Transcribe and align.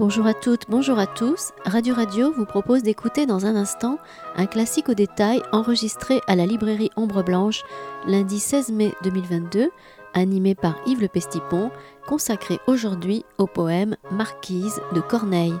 Bonjour 0.00 0.26
à 0.26 0.32
toutes, 0.32 0.70
bonjour 0.70 0.98
à 0.98 1.06
tous. 1.06 1.52
Radio 1.66 1.94
Radio 1.94 2.32
vous 2.32 2.46
propose 2.46 2.82
d'écouter 2.82 3.26
dans 3.26 3.44
un 3.44 3.54
instant 3.54 3.98
un 4.34 4.46
classique 4.46 4.88
au 4.88 4.94
détail 4.94 5.42
enregistré 5.52 6.22
à 6.26 6.36
la 6.36 6.46
librairie 6.46 6.88
Ombre 6.96 7.22
Blanche 7.22 7.64
lundi 8.06 8.40
16 8.40 8.70
mai 8.70 8.94
2022, 9.04 9.70
animé 10.14 10.54
par 10.54 10.74
Yves 10.86 11.02
Le 11.02 11.08
Pestipon, 11.08 11.70
consacré 12.06 12.60
aujourd'hui 12.66 13.26
au 13.36 13.46
poème 13.46 13.98
Marquise 14.10 14.80
de 14.94 15.02
Corneille. 15.02 15.58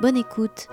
Bonne 0.00 0.16
écoute. 0.16 0.66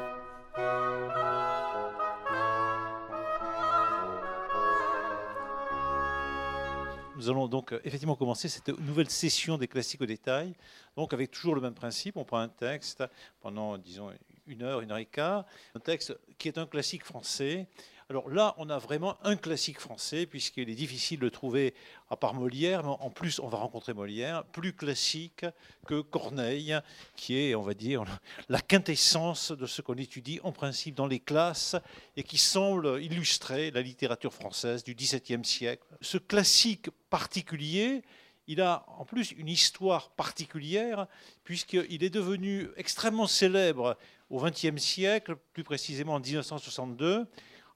Nous 7.25 7.31
allons 7.31 7.47
donc 7.47 7.73
euh, 7.73 7.79
effectivement 7.83 8.15
commencer 8.15 8.47
cette 8.47 8.67
nouvelle 8.67 9.09
session 9.09 9.57
des 9.57 9.67
classiques 9.67 9.99
au 9.99 10.05
détail, 10.05 10.53
donc 10.95 11.11
avec 11.11 11.31
toujours 11.31 11.55
le 11.55 11.61
même 11.61 11.73
principe. 11.73 12.17
On 12.17 12.23
prend 12.23 12.37
un 12.37 12.49
texte 12.49 13.03
pendant, 13.41 13.79
disons, 13.79 14.11
une 14.45 14.61
heure, 14.61 14.81
une 14.81 14.91
heure 14.91 14.99
et 14.99 15.07
quart, 15.07 15.43
un 15.73 15.79
texte 15.79 16.15
qui 16.37 16.49
est 16.49 16.59
un 16.59 16.67
classique 16.67 17.03
français, 17.03 17.65
alors 18.07 18.29
là, 18.29 18.53
on 18.59 18.69
a 18.69 18.77
vraiment 18.77 19.17
un 19.23 19.35
classique 19.35 19.79
français, 19.79 20.27
puisqu'il 20.27 20.69
est 20.69 20.75
difficile 20.75 21.19
de 21.19 21.27
trouver, 21.27 21.73
à 22.11 22.15
part 22.15 22.35
Molière, 22.35 22.83
mais 22.83 22.95
en 22.99 23.09
plus, 23.09 23.39
on 23.39 23.47
va 23.47 23.57
rencontrer 23.57 23.95
Molière, 23.95 24.43
plus 24.45 24.73
classique 24.73 25.43
que 25.87 26.01
Corneille, 26.01 26.77
qui 27.15 27.35
est, 27.35 27.55
on 27.55 27.63
va 27.63 27.73
dire, 27.73 28.03
la 28.49 28.61
quintessence 28.61 29.51
de 29.51 29.65
ce 29.65 29.81
qu'on 29.81 29.95
étudie 29.95 30.39
en 30.43 30.51
principe 30.51 30.93
dans 30.93 31.07
les 31.07 31.19
classes 31.19 31.75
et 32.15 32.21
qui 32.21 32.37
semble 32.37 33.01
illustrer 33.01 33.71
la 33.71 33.81
littérature 33.81 34.35
française 34.35 34.83
du 34.83 34.93
XVIIe 34.93 35.43
siècle. 35.43 35.87
Ce 36.01 36.19
classique 36.19 36.91
particulier, 37.09 38.03
il 38.45 38.61
a 38.61 38.85
en 38.99 39.05
plus 39.05 39.31
une 39.31 39.49
histoire 39.49 40.11
particulière, 40.11 41.07
puisqu'il 41.43 42.03
est 42.03 42.11
devenu 42.11 42.67
extrêmement 42.77 43.25
célèbre 43.25 43.97
au 44.29 44.39
XXe 44.39 44.77
siècle, 44.77 45.37
plus 45.53 45.63
précisément 45.63 46.13
en 46.13 46.19
1962 46.19 47.25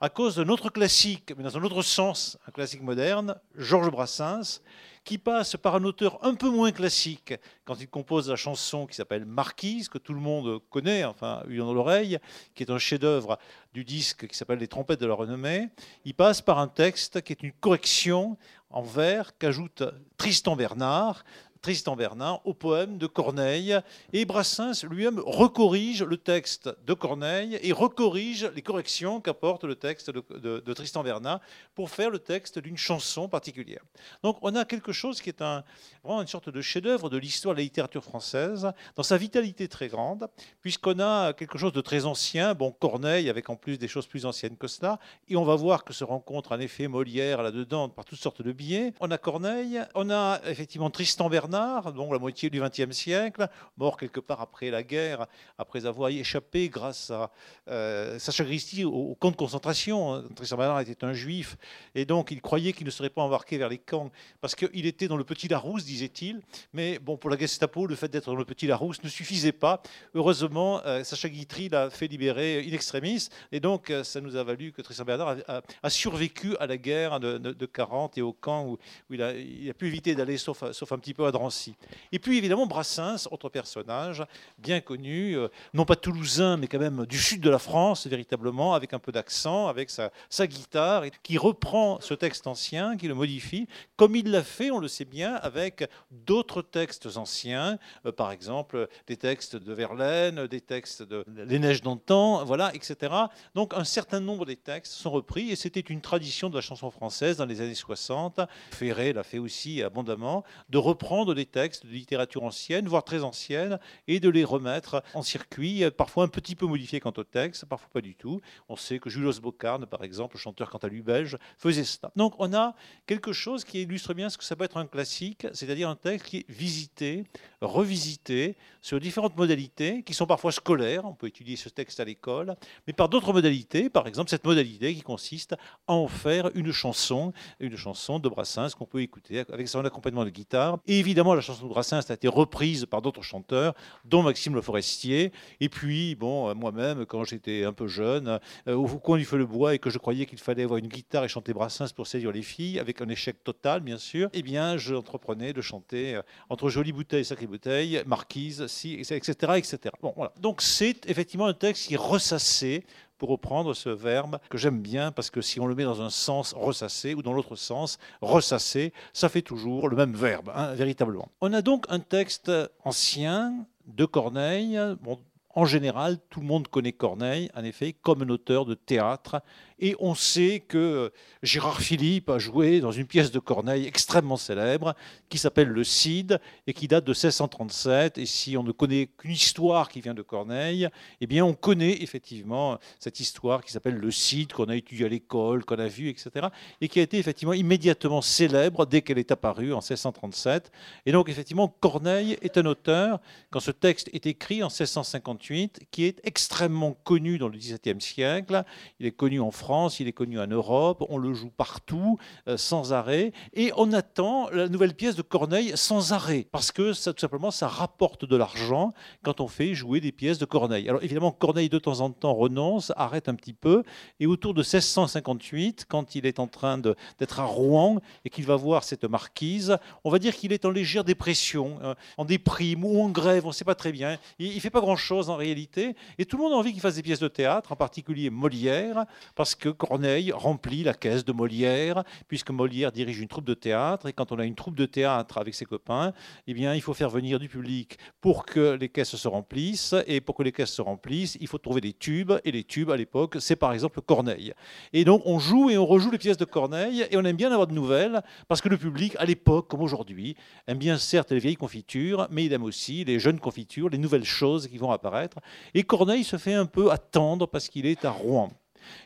à 0.02 0.10
cause 0.10 0.38
d'un 0.38 0.48
autre 0.48 0.70
classique, 0.70 1.34
mais 1.38 1.44
dans 1.44 1.58
un 1.58 1.64
autre 1.64 1.82
sens, 1.82 2.38
un 2.48 2.52
classique 2.52 2.82
moderne, 2.82 3.36
Georges 3.56 3.92
Brassens, 3.92 4.62
qui 5.04 5.18
passe 5.18 5.58
par 5.58 5.76
un 5.76 5.84
auteur 5.84 6.24
un 6.24 6.36
peu 6.36 6.50
moins 6.50 6.72
classique 6.72 7.34
quand 7.66 7.80
il 7.82 7.90
compose 7.90 8.30
la 8.30 8.36
chanson 8.36 8.86
qui 8.86 8.96
s'appelle 8.96 9.26
Marquise, 9.26 9.90
que 9.90 9.98
tout 9.98 10.14
le 10.14 10.20
monde 10.20 10.62
connaît, 10.70 11.04
enfin, 11.04 11.44
eu 11.48 11.58
dans 11.58 11.74
l'oreille, 11.74 12.20
qui 12.56 12.64
est 12.64 12.72
un 12.72 12.78
chef-d'œuvre 12.78 13.38
du 13.74 13.84
disque 13.84 14.28
qui 14.28 14.38
s'appelle 14.38 14.60
Les 14.60 14.68
trompettes 14.68 15.02
de 15.02 15.06
la 15.06 15.16
renommée. 15.16 15.70
Il 16.06 16.14
passe 16.14 16.42
par 16.42 16.60
un 16.60 16.68
texte 16.68 17.22
qui 17.22 17.34
est 17.34 17.44
une 17.44 17.54
correction 17.54 18.38
en 18.70 18.84
vers 18.84 19.38
qu'ajoute 19.38 19.84
Tristan 20.18 20.56
Bernard, 20.56 21.24
Tristan 21.62 21.96
Bernard 21.96 22.42
au 22.46 22.54
poème 22.54 22.98
de 22.98 23.08
Corneille. 23.08 23.78
Et 24.14 24.26
Brassens 24.26 24.84
lui-même 24.90 25.20
recorrige 25.20 26.04
le 26.04 26.18
texte 26.18 26.70
de 26.86 26.94
Corneille 26.94 27.60
et 27.62 27.72
recorrige 27.72 28.46
les 28.56 28.62
corrections 28.62 29.22
qu'apporte 29.22 29.64
le 29.64 29.76
texte 29.76 30.10
de, 30.12 30.74
Tristan 30.74 31.04
Bernard 31.04 31.42
pour 31.76 31.90
faire 31.90 32.10
le 32.10 32.20
texte 32.20 32.60
d'une 32.60 32.78
chanson 32.78 33.28
particulière. 33.28 33.82
Donc 34.24 34.38
on 34.42 34.56
a 34.56 34.66
quelque 34.66 34.92
chose 34.92 35.22
qui 35.22 35.30
est 35.30 35.42
un, 35.42 35.64
vraiment 36.04 36.22
une 36.22 36.28
sorte 36.28 36.50
de 36.50 36.62
chef-d'œuvre 36.62 37.10
de 37.10 37.18
l'histoire 37.18 37.56
de 37.56 37.60
la 37.60 37.64
littérature 37.64 38.04
française, 38.04 38.72
dans 38.96 39.04
sa 39.04 39.18
vitalité 39.18 39.68
très 39.68 39.88
grande, 39.88 40.28
puisqu'on 40.62 41.00
a 41.00 41.34
quelque 41.34 41.58
chose 41.58 41.74
de 41.74 41.82
très 41.82 42.06
ancien, 42.06 42.54
bon 42.54 42.72
Corneille 42.72 43.30
avec 43.30 43.50
en 43.50 43.56
plus 43.56 43.78
des 43.78 43.88
choses 43.88 44.08
plus 44.08 44.26
anciennes 44.26 44.58
que 44.58 44.68
cela, 44.68 45.00
et 45.28 45.36
on 45.36 45.44
va 45.44 45.56
voir 45.56 45.84
que 45.84 45.94
se 45.94 46.04
rencontre 46.04 46.54
un 46.54 46.60
effet 46.60 46.88
Molière 46.88 47.44
là-dedans 47.44 47.90
par 47.90 48.06
toutes 48.06 48.20
sortes 48.20 48.42
de 48.42 48.52
biais. 48.52 48.94
On 49.00 49.12
a 49.12 49.18
Corneille, 49.18 49.82
on 49.96 50.10
a 50.10 50.40
effectivement 50.46 50.90
Tristan 50.90 51.30
Bernard, 51.30 51.49
donc 51.50 52.12
la 52.12 52.20
moitié 52.20 52.50
du 52.50 52.62
XXe 52.62 52.92
siècle, 52.92 53.48
mort 53.78 53.98
quelque 53.98 54.20
part 54.20 54.42
après 54.42 54.70
la 54.70 54.84
guerre, 54.84 55.28
après 55.58 55.86
avoir 55.86 56.10
échappé 56.10 56.70
grâce 56.70 57.12
à 57.12 57.32
euh, 57.68 58.20
Sacha 58.20 58.44
Christie 58.44 58.86
au, 58.86 59.16
camp 59.20 59.32
de 59.32 59.36
concentration. 59.36 60.24
Tristan 60.36 60.58
Bernard 60.58 60.82
était 60.82 61.04
un 61.04 61.14
juif 61.14 61.58
et 61.96 62.06
donc 62.06 62.32
il 62.32 62.42
croyait 62.42 62.74
qu'il 62.74 62.86
ne 62.86 62.92
serait 62.92 63.10
pas 63.10 63.22
embarqué 63.22 63.58
vers 63.58 63.70
les 63.70 63.78
camps 63.78 64.12
parce 64.42 64.56
qu'il 64.56 64.86
était 64.86 65.08
dans 65.08 65.18
le 65.18 65.24
Petit 65.24 65.48
Larousse, 65.48 65.86
disait-il. 65.86 66.42
Mais 66.74 67.00
bon, 67.00 67.18
pour 67.18 67.30
la 67.30 67.38
Gestapo, 67.38 67.88
le 67.88 67.96
fait 67.96 68.10
d'être 68.10 68.28
dans 68.28 68.36
le 68.36 68.46
Petit 68.46 68.68
Larousse 68.68 69.04
ne 69.04 69.10
suffisait 69.10 69.52
pas. 69.52 69.82
Heureusement, 70.14 70.82
euh, 70.86 71.04
Sacha 71.04 71.30
Guitry 71.30 71.70
l'a 71.70 71.90
fait 71.90 72.08
libérer 72.08 72.66
in 72.68 72.74
extremis 72.74 73.30
et 73.52 73.60
donc 73.60 73.90
euh, 73.90 74.04
ça 74.04 74.22
nous 74.22 74.36
a 74.36 74.44
valu 74.44 74.72
que 74.72 74.82
Tristan 74.82 75.06
Bernard 75.06 75.38
a, 75.48 75.90
survécu 75.90 76.56
à 76.58 76.68
la 76.68 76.78
guerre 76.78 77.20
de, 77.20 77.66
40 77.66 78.18
et 78.18 78.22
au 78.22 78.34
camp 78.34 78.66
où, 78.66 78.78
il, 79.10 79.22
a, 79.22 79.34
pu 79.74 79.88
éviter 79.88 80.16
d'aller 80.16 80.38
sauf, 80.38 80.72
sauf 80.72 80.92
un 80.92 80.98
petit 80.98 81.14
peu 81.14 81.26
à 81.26 81.32
Drancy. 81.40 81.76
Et 82.12 82.20
puis 82.20 82.38
évidemment 82.38 82.68
Brassens, 82.68 83.28
autre 83.32 83.48
personnage 83.48 84.26
bien 84.58 84.82
connu, 84.82 85.38
euh, 85.38 85.48
non 85.74 85.86
pas 85.86 85.96
toulousain, 85.96 86.58
mais 86.58 86.68
quand 86.68 86.80
même 86.80 87.06
du 87.06 87.18
sud 87.18 87.40
de 87.42 87.50
la 87.50 87.60
France, 87.60 88.08
véritablement, 88.08 88.74
avec 88.74 88.94
un 88.94 89.00
peu 89.00 89.14
d'accent, 89.14 89.68
avec 89.68 89.90
sa, 89.90 90.48
guitare, 90.48 91.06
qui 91.24 91.38
reprend 91.38 92.02
ce 92.02 92.14
texte 92.14 92.46
ancien, 92.46 92.98
qui 92.98 93.08
le 93.08 93.14
modifie, 93.14 93.68
comme 93.96 94.16
il 94.18 94.32
l'a 94.32 94.44
fait, 94.44 94.70
on 94.70 94.80
le 94.80 94.90
sait 94.90 95.06
bien, 95.06 95.36
avec 95.36 95.90
d'autres 96.12 96.62
textes 96.62 97.08
anciens, 97.16 97.80
euh, 98.06 98.12
par 98.12 98.32
exemple 98.32 98.90
des 99.08 99.16
textes 99.16 99.56
de 99.56 99.74
Verlaine, 99.74 100.46
des 100.48 100.62
textes 100.62 101.04
de 101.04 101.24
Les 101.28 101.60
Neiges 101.60 101.82
d'antan, 101.82 102.44
voilà, 102.44 102.74
etc. 102.76 103.14
Donc 103.56 103.74
un 103.74 103.86
certain 103.86 104.20
nombre 104.20 104.46
des 104.46 104.58
textes 104.58 104.92
sont 104.94 105.12
repris, 105.12 105.52
et 105.52 105.56
c'était 105.56 105.80
une 105.80 106.02
tradition 106.02 106.50
de 106.50 106.56
la 106.56 106.62
chanson 106.62 106.92
française 106.92 107.38
dans 107.38 107.46
les 107.46 107.62
années 107.62 107.76
60. 107.76 108.42
Ferré 108.72 109.14
l'a 109.14 109.24
fait 109.24 109.40
aussi 109.40 109.82
abondamment, 109.82 110.44
de 110.70 110.78
reprendre 110.78 111.29
des 111.34 111.46
textes 111.46 111.86
de 111.86 111.92
littérature 111.92 112.44
ancienne, 112.44 112.88
voire 112.88 113.04
très 113.04 113.24
ancienne, 113.24 113.80
et 114.08 114.20
de 114.20 114.30
les 114.30 114.44
remettre 114.44 115.04
en 115.14 115.22
circuit, 115.22 115.84
parfois 115.98 116.24
un 116.24 116.28
petit 116.28 116.56
peu 116.56 116.66
modifiés 116.66 117.00
quant 117.00 117.14
au 117.18 117.24
texte, 117.24 117.66
parfois 117.66 117.90
pas 117.94 118.02
du 118.02 118.16
tout. 118.16 118.42
On 118.68 118.76
sait 118.76 119.00
que 119.00 119.10
Julius 119.10 119.40
Bocarne, 119.40 119.86
par 119.86 120.04
exemple, 120.04 120.38
chanteur 120.38 120.70
quant 120.70 120.78
à 120.80 120.88
lui 120.88 121.02
belge, 121.02 121.38
faisait 121.58 121.84
cela. 121.84 122.12
Donc 122.16 122.34
on 122.40 122.54
a 122.54 122.76
quelque 123.06 123.34
chose 123.34 123.64
qui 123.64 123.82
illustre 123.82 124.14
bien 124.14 124.30
ce 124.30 124.38
que 124.38 124.44
ça 124.44 124.56
peut 124.56 124.64
être 124.64 124.78
un 124.78 124.88
classique, 124.88 125.48
c'est-à-dire 125.54 125.90
un 125.90 125.96
texte 125.96 126.28
qui 126.28 126.38
est 126.38 126.50
visité, 126.50 127.24
revisité, 127.62 128.56
sur 128.82 129.00
différentes 129.00 129.36
modalités, 129.36 130.04
qui 130.04 130.14
sont 130.14 130.26
parfois 130.26 130.52
scolaires, 130.52 131.06
on 131.06 131.14
peut 131.14 131.28
étudier 131.28 131.56
ce 131.56 131.70
texte 131.70 132.00
à 132.00 132.06
l'école, 132.06 132.56
mais 132.88 132.94
par 132.94 133.10
d'autres 133.10 133.34
modalités, 133.34 133.90
par 133.90 134.08
exemple 134.08 134.30
cette 134.30 134.46
modalité 134.46 134.94
qui 134.96 135.02
consiste 135.02 135.54
à 135.88 135.94
en 135.94 136.08
faire 136.08 136.50
une 136.56 136.72
chanson, 136.72 137.34
une 137.60 137.76
chanson 137.76 138.20
de 138.20 138.30
Brassens 138.30 138.70
qu'on 138.78 138.86
peut 138.86 139.02
écouter 139.02 139.44
avec 139.52 139.68
son 139.68 139.84
accompagnement 139.84 140.24
de 140.24 140.30
guitare. 140.30 140.80
Et 140.88 141.00
évidemment, 141.00 141.19
la 141.24 141.42
chanson 141.42 141.66
de 141.66 141.70
Brassens 141.70 142.10
a 142.10 142.14
été 142.14 142.28
reprise 142.28 142.86
par 142.86 143.02
d'autres 143.02 143.22
chanteurs, 143.22 143.74
dont 144.06 144.24
Maxime 144.24 144.56
Le 144.56 144.62
Forestier. 144.62 145.32
Et 145.60 145.70
puis, 145.70 146.16
bon, 146.16 146.50
euh, 146.50 146.54
moi-même, 146.54 147.06
quand 147.06 147.24
j'étais 147.24 147.64
un 147.64 147.74
peu 147.74 147.88
jeune, 147.88 148.40
euh, 148.68 148.76
au 148.76 148.88
coin 148.88 149.18
du 149.18 149.26
feu 149.26 149.38
le 149.38 149.46
bois, 149.46 149.76
et 149.76 149.80
que 149.80 149.90
je 149.90 149.98
croyais 149.98 150.26
qu'il 150.26 150.40
fallait 150.40 150.64
avoir 150.64 150.78
une 150.78 150.88
guitare 150.88 151.24
et 151.24 151.28
chanter 151.28 151.54
Brassens 151.54 151.94
pour 151.96 152.08
séduire 152.08 152.32
les 152.32 152.42
filles, 152.42 152.80
avec 152.80 153.02
un 153.02 153.10
échec 153.10 153.44
total, 153.44 153.82
bien 153.82 153.98
sûr, 153.98 154.30
eh 154.34 154.42
bien, 154.42 154.78
j'entreprenais 154.78 155.54
de 155.54 155.62
chanter 155.62 156.16
euh, 156.16 156.22
entre 156.50 156.70
Jolie 156.70 156.92
Bouteille 156.92 157.22
et 157.22 157.26
Sacrée 157.26 157.48
Bouteille, 157.48 158.02
Marquise, 158.06 158.62
etc., 158.62 159.32
etc. 159.58 159.78
Bon, 160.02 160.14
voilà. 160.16 160.34
Donc, 160.40 160.62
c'est 160.62 161.10
effectivement 161.10 161.48
un 161.48 161.54
texte 161.54 161.88
qui 161.88 161.94
est 161.96 161.98
ressassé 161.98 162.84
pour 163.20 163.30
reprendre 163.30 163.76
ce 163.76 163.90
verbe 163.90 164.40
que 164.50 164.58
j'aime 164.58 164.82
bien 164.82 165.12
parce 165.12 165.30
que 165.30 165.42
si 165.42 165.60
on 165.60 165.68
le 165.68 165.76
met 165.76 165.84
dans 165.84 166.02
un 166.02 166.10
sens 166.10 166.54
ressasser 166.54 167.14
ou 167.14 167.22
dans 167.22 167.34
l'autre 167.34 167.56
sens 167.56 168.00
ressasser, 168.22 168.94
ça 169.14 169.30
fait 169.30 169.44
toujours 169.44 169.90
le 169.90 169.96
même 169.96 170.14
verbe, 170.14 170.52
hein, 170.56 170.74
véritablement. 170.74 171.28
On 171.42 171.54
a 171.54 171.62
donc 171.62 171.86
un 171.90 172.00
texte 172.00 172.52
ancien 172.84 173.68
de 173.86 174.06
Corneille. 174.06 174.80
Bon, 175.02 175.20
en 175.56 175.66
général, 175.66 176.18
tout 176.30 176.40
le 176.40 176.46
monde 176.46 176.68
connaît 176.68 176.94
Corneille, 176.94 177.50
en 177.56 177.64
effet, 177.64 177.94
comme 177.94 178.22
un 178.22 178.30
auteur 178.30 178.66
de 178.66 178.76
théâtre 178.76 179.42
et 179.80 179.96
on 180.00 180.16
sait 180.16 180.64
que 180.68 181.12
Gérard 181.44 181.82
Philippe 181.82 182.30
a 182.30 182.40
joué 182.40 182.80
dans 182.80 182.92
une 182.92 183.06
pièce 183.06 183.32
de 183.32 183.40
Corneille 183.40 183.86
extrêmement 183.86 184.38
célèbre 184.38 184.96
qui 185.30 185.38
s'appelle 185.38 185.70
Le 185.70 185.84
Cid 185.84 186.40
et 186.68 186.74
qui 186.74 186.88
date 186.88 187.06
de 187.06 187.12
1637. 187.12 188.18
Et 188.18 188.26
si 188.26 188.58
on 188.58 188.64
ne 188.64 188.72
connaît 188.72 189.08
qu'une 189.18 189.32
histoire 189.32 189.90
qui 189.90 190.02
vient 190.02 190.14
de 190.14 190.22
Corneille, 190.22 190.90
eh 191.22 191.28
bien 191.28 191.46
on 191.46 191.54
connaît 191.54 192.02
effectivement 192.02 192.78
cette 193.00 193.20
histoire 193.20 193.64
qui 193.64 193.72
s'appelle 193.72 193.96
Le 193.96 194.12
Cid, 194.12 194.54
qu'on 194.54 194.70
a 194.70 194.76
étudié 194.76 195.06
à 195.06 195.10
l'école, 195.10 195.66
qu'on 195.66 195.80
a 195.80 195.88
vu, 195.88 196.10
etc. 196.10 196.48
Et 196.82 196.88
qui 196.88 197.00
a 197.00 197.04
été 197.04 197.18
effectivement 197.18 197.54
immédiatement 197.54 198.22
célèbre 198.22 198.86
dès 198.86 199.02
qu'elle 199.02 199.20
est 199.20 199.32
apparue 199.32 199.74
en 199.74 199.78
1637. 199.78 200.72
Et 201.06 201.12
donc 201.12 201.30
effectivement, 201.30 201.68
Corneille 201.80 202.38
est 202.42 202.58
un 202.58 202.66
auteur, 202.66 203.20
quand 203.52 203.60
ce 203.60 203.72
texte 203.72 204.10
est 204.14 204.26
écrit 204.26 204.64
en 204.64 204.68
1658, 204.68 205.00
1658, 205.20 205.88
qui 205.92 206.06
est 206.06 206.20
extrêmement 206.24 206.96
connu 207.04 207.38
dans 207.38 207.48
le 207.48 207.58
XVIIe 207.58 208.00
siècle. 208.00 208.64
Il 209.00 209.06
est 209.06 209.12
connu 209.12 209.40
en 209.40 209.52
France, 209.52 209.69
il 210.00 210.08
est 210.08 210.14
connu 210.14 210.40
en 210.40 210.48
Europe, 210.48 211.06
on 211.10 211.18
le 211.18 211.34
joue 211.34 211.52
partout, 211.52 212.18
euh, 212.48 212.58
sans 212.58 212.92
arrêt, 212.92 213.32
et 213.54 213.72
on 213.78 213.94
attend 213.94 214.50
la 214.50 214.68
nouvelle 214.68 214.96
pièce 214.96 215.16
de 215.16 215.22
Corneille 215.22 215.74
sans 215.76 216.12
arrêt, 216.12 216.48
parce 216.52 216.72
que 216.72 216.94
ça, 216.94 217.14
tout 217.14 217.20
simplement, 217.20 217.52
ça 217.52 217.68
rapporte 217.68 218.26
de 218.26 218.36
l'argent 218.36 218.94
quand 219.24 219.42
on 219.42 219.48
fait 219.48 219.76
jouer 219.76 220.00
des 220.00 220.12
pièces 220.12 220.40
de 220.40 220.46
Corneille. 220.46 220.90
Alors 220.90 221.04
évidemment, 221.04 221.32
Corneille 221.32 221.70
de 221.70 221.78
temps 221.78 222.00
en 222.00 222.10
temps 222.10 222.34
renonce, 222.34 222.92
arrête 222.96 223.30
un 223.30 223.36
petit 223.36 223.54
peu, 223.54 223.84
et 224.20 224.26
autour 224.26 224.56
de 224.56 224.62
1658, 224.62 225.86
quand 225.88 226.16
il 226.16 226.26
est 226.26 226.40
en 226.40 226.48
train 226.48 226.80
d'être 226.80 227.40
à 227.40 227.46
Rouen 227.46 228.00
et 228.26 228.30
qu'il 228.30 228.46
va 228.46 228.56
voir 228.56 228.84
cette 228.84 229.06
marquise, 229.06 229.78
on 230.04 230.10
va 230.10 230.18
dire 230.18 230.36
qu'il 230.36 230.52
est 230.52 230.66
en 230.66 230.72
légère 230.72 231.04
dépression, 231.04 231.78
euh, 231.84 231.94
en 232.18 232.26
déprime 232.26 232.84
ou 232.84 233.04
en 233.04 233.10
grève, 233.10 233.46
on 233.46 233.50
ne 233.50 233.54
sait 233.54 233.66
pas 233.66 233.76
très 233.76 233.92
bien. 233.92 234.18
Il 234.40 234.56
ne 234.56 234.60
fait 234.60 234.72
pas 234.72 234.82
grand-chose 234.82 235.30
en 235.30 235.36
réalité, 235.36 235.96
et 236.18 236.26
tout 236.26 236.38
le 236.38 236.44
monde 236.44 236.54
a 236.54 236.56
envie 236.56 236.72
qu'il 236.72 236.82
fasse 236.82 236.96
des 236.96 237.04
pièces 237.04 237.20
de 237.20 237.28
théâtre, 237.28 237.72
en 237.72 237.76
particulier 237.76 238.32
Molière, 238.32 239.06
parce 239.36 239.56
que 239.60 239.70
Corneille 239.70 240.32
remplit 240.32 240.84
la 240.84 240.94
caisse 240.94 241.24
de 241.24 241.32
Molière, 241.32 242.04
puisque 242.28 242.50
Molière 242.50 242.92
dirige 242.92 243.20
une 243.20 243.28
troupe 243.28 243.46
de 243.46 243.54
théâtre, 243.54 244.08
et 244.08 244.14
quand 244.14 244.32
on 244.32 244.40
a 244.40 244.46
une 244.46 244.56
troupe 244.56 244.76
de 244.76 244.86
théâtre 244.86 245.38
avec 245.38 245.54
ses 245.54 245.66
copains, 245.66 246.14
eh 246.48 246.54
bien, 246.54 246.74
il 246.74 246.82
faut 246.82 246.94
faire 246.94 247.10
venir 247.10 247.40
du 247.40 247.48
public 247.48 247.98
pour 248.22 248.46
que 248.46 248.78
les 248.80 248.90
caisses 248.90 249.16
se 249.16 249.28
remplissent, 249.28 249.96
et 250.08 250.22
pour 250.22 250.36
que 250.36 250.44
les 250.44 250.52
caisses 250.52 250.74
se 250.74 250.82
remplissent, 250.82 251.38
il 251.40 251.48
faut 251.48 251.58
trouver 251.58 251.82
des 251.82 251.94
tubes, 251.94 252.34
et 252.44 252.52
les 252.52 252.64
tubes, 252.64 252.90
à 252.90 252.98
l'époque, 252.98 253.38
c'est 253.40 253.56
par 253.56 253.74
exemple 253.74 254.02
Corneille. 254.02 254.54
Et 254.94 255.06
donc, 255.06 255.22
on 255.26 255.38
joue 255.38 255.70
et 255.70 255.78
on 255.78 255.86
rejoue 255.86 256.12
les 256.12 256.18
pièces 256.18 256.38
de 256.38 256.46
Corneille, 256.46 257.06
et 257.12 257.18
on 257.18 257.26
aime 257.26 257.36
bien 257.36 257.52
avoir 257.52 257.68
de 257.68 257.74
nouvelles, 257.74 258.22
parce 258.48 258.62
que 258.62 258.70
le 258.70 258.78
public, 258.78 259.16
à 259.20 259.26
l'époque, 259.26 259.68
comme 259.68 259.82
aujourd'hui, 259.82 260.36
aime 260.68 260.78
bien 260.78 260.98
certes 260.98 261.32
les 261.32 261.40
vieilles 261.40 261.56
confitures, 261.56 262.28
mais 262.32 262.46
il 262.46 262.54
aime 262.54 262.64
aussi 262.64 263.04
les 263.04 263.20
jeunes 263.20 263.40
confitures, 263.40 263.90
les 263.90 263.98
nouvelles 263.98 264.24
choses 264.24 264.68
qui 264.68 264.78
vont 264.78 264.92
apparaître. 264.92 265.38
Et 265.74 265.84
Corneille 265.84 266.24
se 266.24 266.38
fait 266.38 266.54
un 266.54 266.66
peu 266.66 266.92
attendre 266.92 267.48
parce 267.48 267.70
qu'il 267.70 267.86
est 267.86 268.06
à 268.06 268.12
Rouen. 268.12 268.50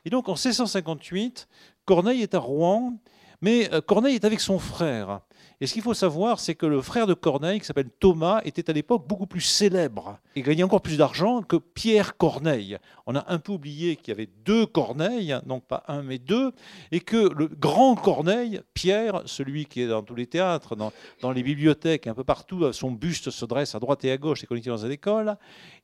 Et 0.06 0.10
donc, 0.10 0.30
en 0.30 0.34
1658, 0.34 1.48
Corneille 1.86 2.22
est 2.22 2.36
à 2.36 2.40
Rouen, 2.40 2.94
mais 3.42 3.74
euh, 3.74 3.82
Corneille 3.82 4.16
est 4.16 4.26
avec 4.26 4.40
son 4.40 4.60
frère. 4.60 5.22
Et 5.64 5.66
ce 5.66 5.72
qu'il 5.72 5.82
faut 5.82 5.94
savoir, 5.94 6.42
c'est 6.42 6.56
que 6.56 6.66
le 6.66 6.82
frère 6.82 7.08
de 7.08 7.14
Corneille, 7.14 7.62
qui 7.62 7.66
s'appelle 7.66 7.90
Thomas, 8.02 8.42
était 8.44 8.70
à 8.70 8.74
l'époque 8.74 9.08
beaucoup 9.08 9.28
plus 9.28 9.40
célèbre 9.40 10.20
et 10.36 10.42
gagnait 10.42 10.64
encore 10.64 10.82
plus 10.82 10.98
d'argent 10.98 11.42
que 11.42 11.56
Pierre 11.56 12.18
Corneille. 12.18 12.78
On 13.06 13.16
a 13.16 13.24
un 13.32 13.40
peu 13.40 13.54
oublié 13.54 13.96
qu'il 13.96 14.10
y 14.10 14.12
avait 14.12 14.28
deux 14.44 14.66
Corneilles, 14.66 15.38
donc 15.46 15.64
pas 15.64 15.86
un 15.88 16.04
mais 16.04 16.18
deux, 16.18 16.52
et 16.92 17.00
que 17.00 17.34
le 17.34 17.48
grand 17.48 17.96
Corneille, 17.96 18.60
Pierre, 18.74 19.22
celui 19.26 19.66
qui 19.66 19.84
est 19.84 19.88
dans 19.88 20.04
tous 20.04 20.16
les 20.16 20.28
théâtres, 20.28 20.76
dans, 20.76 21.32
les 21.32 21.44
bibliothèques, 21.44 22.08
un 22.08 22.14
peu 22.14 22.26
partout, 22.26 22.74
son 22.74 22.92
buste 22.92 23.30
se 23.30 23.46
dresse 23.46 23.74
à 23.74 23.80
droite 23.80 24.04
et 24.04 24.12
à 24.12 24.18
gauche, 24.18 24.44
et 24.44 24.48
qu'on 24.48 24.58
dans 24.58 24.84
les 24.84 24.92
écoles, 24.92 25.38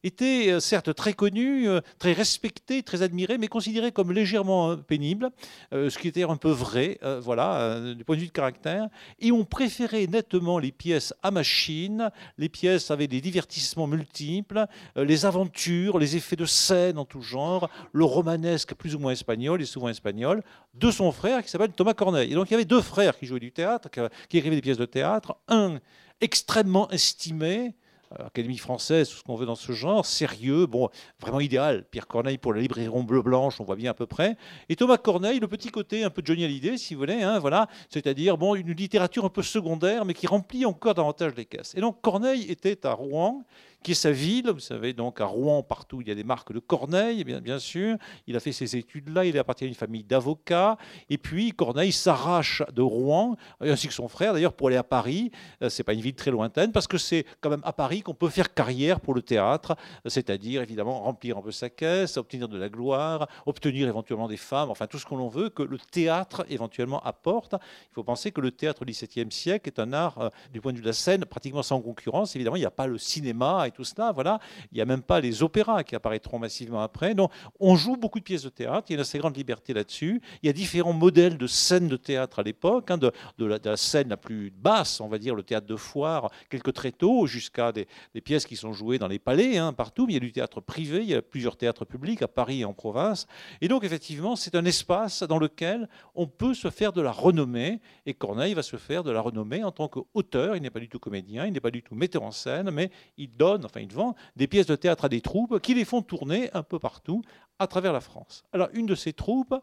était 0.04 0.52
euh, 0.52 0.60
certes 0.60 0.94
très 0.94 1.14
connu, 1.14 1.68
euh, 1.68 1.82
très 2.00 2.14
respecté, 2.14 2.84
très 2.84 3.02
admiré, 3.02 3.38
mais 3.38 3.48
considéré 3.48 3.92
comme 3.92 4.12
légèrement 4.12 4.72
euh, 4.72 4.76
pénible, 4.76 5.32
ce 5.72 5.98
qui 5.98 6.10
était 6.10 6.24
un 6.24 6.36
peu 6.36 6.50
vrai, 6.50 7.00
voilà, 7.22 7.94
du 7.94 8.04
point 8.04 8.16
de 8.16 8.22
vue 8.22 8.28
de 8.28 8.32
caractère. 8.32 8.88
Et 9.20 9.32
on 9.32 9.46
préférait 9.70 10.08
nettement 10.08 10.58
les 10.58 10.72
pièces 10.72 11.14
à 11.22 11.30
machine, 11.30 12.10
les 12.40 12.50
pièces 12.50 12.90
avec 12.90 13.08
des 13.12 13.22
divertissements 13.22 13.86
multiples, 13.86 14.66
les 14.96 15.28
aventures, 15.28 16.00
les 16.00 16.16
effets 16.16 16.36
de 16.36 16.46
scène 16.46 16.98
en 16.98 17.06
tout 17.06 17.22
genre, 17.22 17.70
le 17.92 18.04
romanesque 18.04 18.74
plus 18.74 18.96
ou 18.96 19.00
moins 19.00 19.12
espagnol, 19.12 19.62
et 19.62 19.66
souvent 19.66 19.90
espagnol, 19.90 20.42
de 20.74 20.90
son 20.90 21.12
frère 21.12 21.44
qui 21.44 21.50
s'appelle 21.50 21.72
Thomas 21.72 21.94
Corneille. 21.94 22.32
Et 22.32 22.34
donc 22.34 22.50
il 22.50 22.54
y 22.54 22.56
avait 22.56 22.66
deux 22.66 22.82
frères 22.82 23.16
qui 23.16 23.28
jouaient 23.28 23.40
du 23.40 23.52
théâtre, 23.52 23.90
qui 24.28 24.40
écrivaient 24.40 24.56
des 24.56 24.64
pièces 24.64 24.78
de 24.78 24.86
théâtre. 24.86 25.38
Un 25.48 25.80
extrêmement 26.20 26.90
estimé, 26.90 27.68
euh, 27.68 27.72
Académie 28.18 28.58
française, 28.58 29.10
tout 29.10 29.18
ce 29.18 29.24
qu'on 29.24 29.36
veut 29.36 29.46
dans 29.46 29.56
ce 29.56 29.72
genre, 29.72 30.06
sérieux, 30.06 30.66
bon, 30.66 30.90
vraiment 31.20 31.40
idéal. 31.40 31.86
Pierre 31.92 32.08
Corneille 32.08 32.40
pour 32.40 32.54
la 32.54 32.62
librairie 32.62 32.90
bleu 33.04 33.22
blanche, 33.22 33.62
on 33.62 33.64
voit 33.64 33.76
bien 33.76 33.92
à 33.92 33.94
peu 33.94 34.08
près. 34.08 34.36
Et 34.68 34.76
Thomas 34.76 34.98
Corneille, 34.98 35.40
le 35.40 35.48
petit 35.48 35.70
côté 35.70 36.04
un 36.04 36.10
peu 36.10 36.22
Johnny 36.26 36.44
Hallyday, 36.44 36.78
si 36.78 36.96
vous 36.96 37.02
voulez, 37.02 37.22
hein, 37.22 37.38
voilà, 37.38 37.68
c'est-à-dire 37.90 38.38
bon, 38.38 38.56
une 38.56 38.72
littérature 38.72 39.26
un 39.26 39.30
peu 39.30 39.44
secondaire, 39.44 40.06
mais 40.06 40.14
qui 40.14 40.26
remplit 40.26 40.66
encore 40.66 40.96
davantage 40.96 41.34
les 41.36 41.46
caisses. 41.46 41.76
Et 41.76 41.82
donc 41.82 42.02
Corneille 42.02 42.50
était 42.50 42.86
à 42.86 42.94
Rouen, 42.94 43.44
qui 43.84 43.92
est 43.92 43.96
sa 43.96 44.12
ville. 44.12 44.50
Vous 44.50 44.60
savez, 44.60 44.94
donc 44.94 45.22
à 45.22 45.26
Rouen, 45.26 45.64
partout, 45.64 46.02
il 46.02 46.08
y 46.08 46.12
a 46.12 46.16
des 46.16 46.24
marques 46.24 46.54
de 46.54 46.60
Corneille, 46.60 47.24
bien, 47.24 47.42
bien 47.42 47.60
sûr. 47.60 47.98
Il 48.28 48.36
a 48.36 48.40
fait 48.40 48.52
ses 48.52 48.76
études 48.76 49.10
là, 49.10 49.26
il 49.26 49.38
appartient 49.38 49.64
à 49.64 49.68
une 49.68 49.74
famille 49.74 50.04
d'avocats. 50.04 50.78
Et 51.10 51.18
puis, 51.18 51.52
Corneille 51.52 51.92
s'arrache 51.92 52.64
de 52.74 52.82
Rouen, 52.82 53.36
ainsi 53.62 53.88
que 53.88 53.94
son 53.94 54.08
frère, 54.08 54.34
d'ailleurs, 54.34 54.54
pour 54.54 54.68
aller 54.68 54.78
à 54.78 54.84
Paris. 54.84 55.32
Euh, 55.62 55.70
c'est 55.70 55.84
pas 55.84 55.94
une 55.94 56.02
ville 56.02 56.16
très 56.16 56.32
lointaine, 56.32 56.72
parce 56.72 56.88
que 56.88 56.98
c'est 56.98 57.26
quand 57.42 57.50
même 57.50 57.62
à 57.64 57.74
Paris 57.74 58.02
qu'on 58.02 58.14
peut 58.14 58.30
faire 58.30 58.54
carrière 58.54 59.00
pour 59.00 59.14
le 59.14 59.22
théâtre, 59.22 59.76
c'est-à-dire, 60.06 60.62
évidemment, 60.62 61.02
remplir 61.02 61.38
un 61.38 61.42
peu 61.42 61.52
sa 61.52 61.70
caisse, 61.70 62.18
obtenir 62.18 62.48
de 62.48 62.58
la 62.58 62.70
gloire, 62.70 63.28
obtenir 63.46 63.88
éventuellement 63.88 64.28
des 64.28 64.38
femmes, 64.38 64.70
enfin, 64.70 64.88
tout 64.88 64.98
ce 64.98 65.06
qu'on 65.06 65.28
veut 65.28 65.50
que 65.50 65.64
le 65.64 65.78
théâtre, 65.78 66.46
éventuellement, 66.50 67.02
apporte. 67.04 67.56
Il 67.92 67.94
faut 67.94 68.04
penser 68.04 68.32
que 68.32 68.42
le 68.42 68.52
théâtre 68.52 68.82
au 68.82 68.86
XVIIe 68.86 69.32
siècle 69.32 69.70
est 69.70 69.80
un 69.80 69.94
art, 69.94 70.18
euh, 70.20 70.30
du 70.52 70.62
point 70.62 70.72
de 70.72 70.78
vue 70.78 70.84
de 70.84 70.88
la 70.88 70.94
scène, 70.94 71.26
pratiquement 71.26 71.64
sans 71.64 71.82
concurrence. 71.82 72.36
Évidemment, 72.36 72.56
il 72.56 72.62
n'y 72.62 72.66
a 72.66 72.72
pas 72.72 72.88
le 72.88 72.98
cinéma 72.98 73.69
et 73.70 73.72
tout 73.72 73.84
cela. 73.84 74.12
Voilà. 74.12 74.40
Il 74.72 74.76
n'y 74.76 74.82
a 74.82 74.86
même 74.86 75.02
pas 75.02 75.20
les 75.20 75.42
opéras 75.42 75.84
qui 75.84 75.96
apparaîtront 75.96 76.40
massivement 76.40 76.82
après. 76.82 77.16
Donc, 77.16 77.32
on 77.60 77.76
joue 77.76 77.96
beaucoup 77.96 78.20
de 78.20 78.24
pièces 78.24 78.44
de 78.44 78.50
théâtre. 78.50 78.88
Il 78.90 78.94
y 78.94 78.96
a 78.96 78.98
une 78.98 79.02
assez 79.02 79.18
grande 79.18 79.38
liberté 79.38 79.74
là-dessus. 79.74 80.22
Il 80.44 80.48
y 80.48 80.50
a 80.50 80.54
différents 80.54 80.94
modèles 80.94 81.38
de 81.38 81.48
scènes 81.48 81.88
de 81.88 81.98
théâtre 81.98 82.40
à 82.40 82.44
l'époque, 82.44 82.92
hein, 82.92 82.98
de, 82.98 83.12
la, 83.40 83.78
scène 83.78 84.10
la 84.10 84.18
plus 84.18 84.52
basse, 84.52 85.00
on 85.00 85.08
va 85.08 85.18
dire, 85.18 85.36
le 85.36 85.44
théâtre 85.44 85.68
de 85.68 85.76
foire, 85.76 86.30
quelques 86.50 86.74
tréteaux, 86.74 87.28
jusqu'à 87.28 87.72
des, 87.72 87.88
pièces 88.22 88.46
qui 88.46 88.56
sont 88.56 88.74
jouées 88.74 89.00
dans 89.00 89.08
les 89.08 89.20
palais, 89.20 89.58
hein, 89.58 89.74
partout. 89.74 90.06
Mais 90.06 90.14
il 90.14 90.16
y 90.16 90.18
a 90.18 90.22
du 90.22 90.32
théâtre 90.32 90.62
privé, 90.62 91.00
il 91.00 91.10
y 91.10 91.16
a 91.16 91.22
plusieurs 91.22 91.56
théâtres 91.56 91.86
publics 91.86 92.22
à 92.22 92.28
Paris 92.28 92.62
et 92.62 92.66
en 92.66 92.74
province. 92.74 93.28
Et 93.62 93.68
donc, 93.68 93.84
effectivement, 93.84 94.36
c'est 94.36 94.56
un 94.56 94.66
espace 94.66 95.24
dans 95.24 95.40
lequel 95.40 95.88
on 96.16 96.28
peut 96.28 96.54
se 96.54 96.70
faire 96.70 96.94
de 96.94 97.02
la 97.02 97.12
renommée. 97.12 97.82
Et 98.06 98.14
Corneille 98.14 98.54
va 98.54 98.64
se 98.64 98.78
faire 98.78 99.04
de 99.04 99.12
la 99.12 99.22
renommée 99.22 99.64
en 99.64 99.72
tant 99.72 99.88
qu'auteur. 99.88 100.56
Il 100.56 100.62
n'est 100.62 100.70
pas 100.70 100.80
du 100.80 100.90
tout 100.90 101.00
comédien, 101.00 101.46
il 101.46 101.54
n'est 101.54 101.60
pas 101.60 101.72
du 101.72 101.84
tout 101.84 101.96
metteur 101.96 102.24
en 102.24 102.32
scène, 102.32 102.72
mais 102.72 102.92
il 103.18 103.36
donne 103.36 103.59
enfin 103.66 103.82
il 103.82 103.92
vend, 103.94 104.16
des 104.36 104.48
pièces 104.48 104.68
de 104.68 104.76
théâtre 104.76 105.06
à 105.06 105.10
des 105.10 105.22
troupes 105.22 105.60
qui 105.60 105.74
les 105.74 105.86
font 105.86 106.02
tourner 106.02 106.50
un 106.54 106.64
peu 106.64 106.80
partout 106.80 107.22
à 107.60 107.68
travers 107.68 107.94
la 107.94 108.02
France. 108.02 108.44
Alors 108.54 108.70
une 108.74 108.86
de 108.86 108.96
ces 108.96 109.14
troupes, 109.14 109.56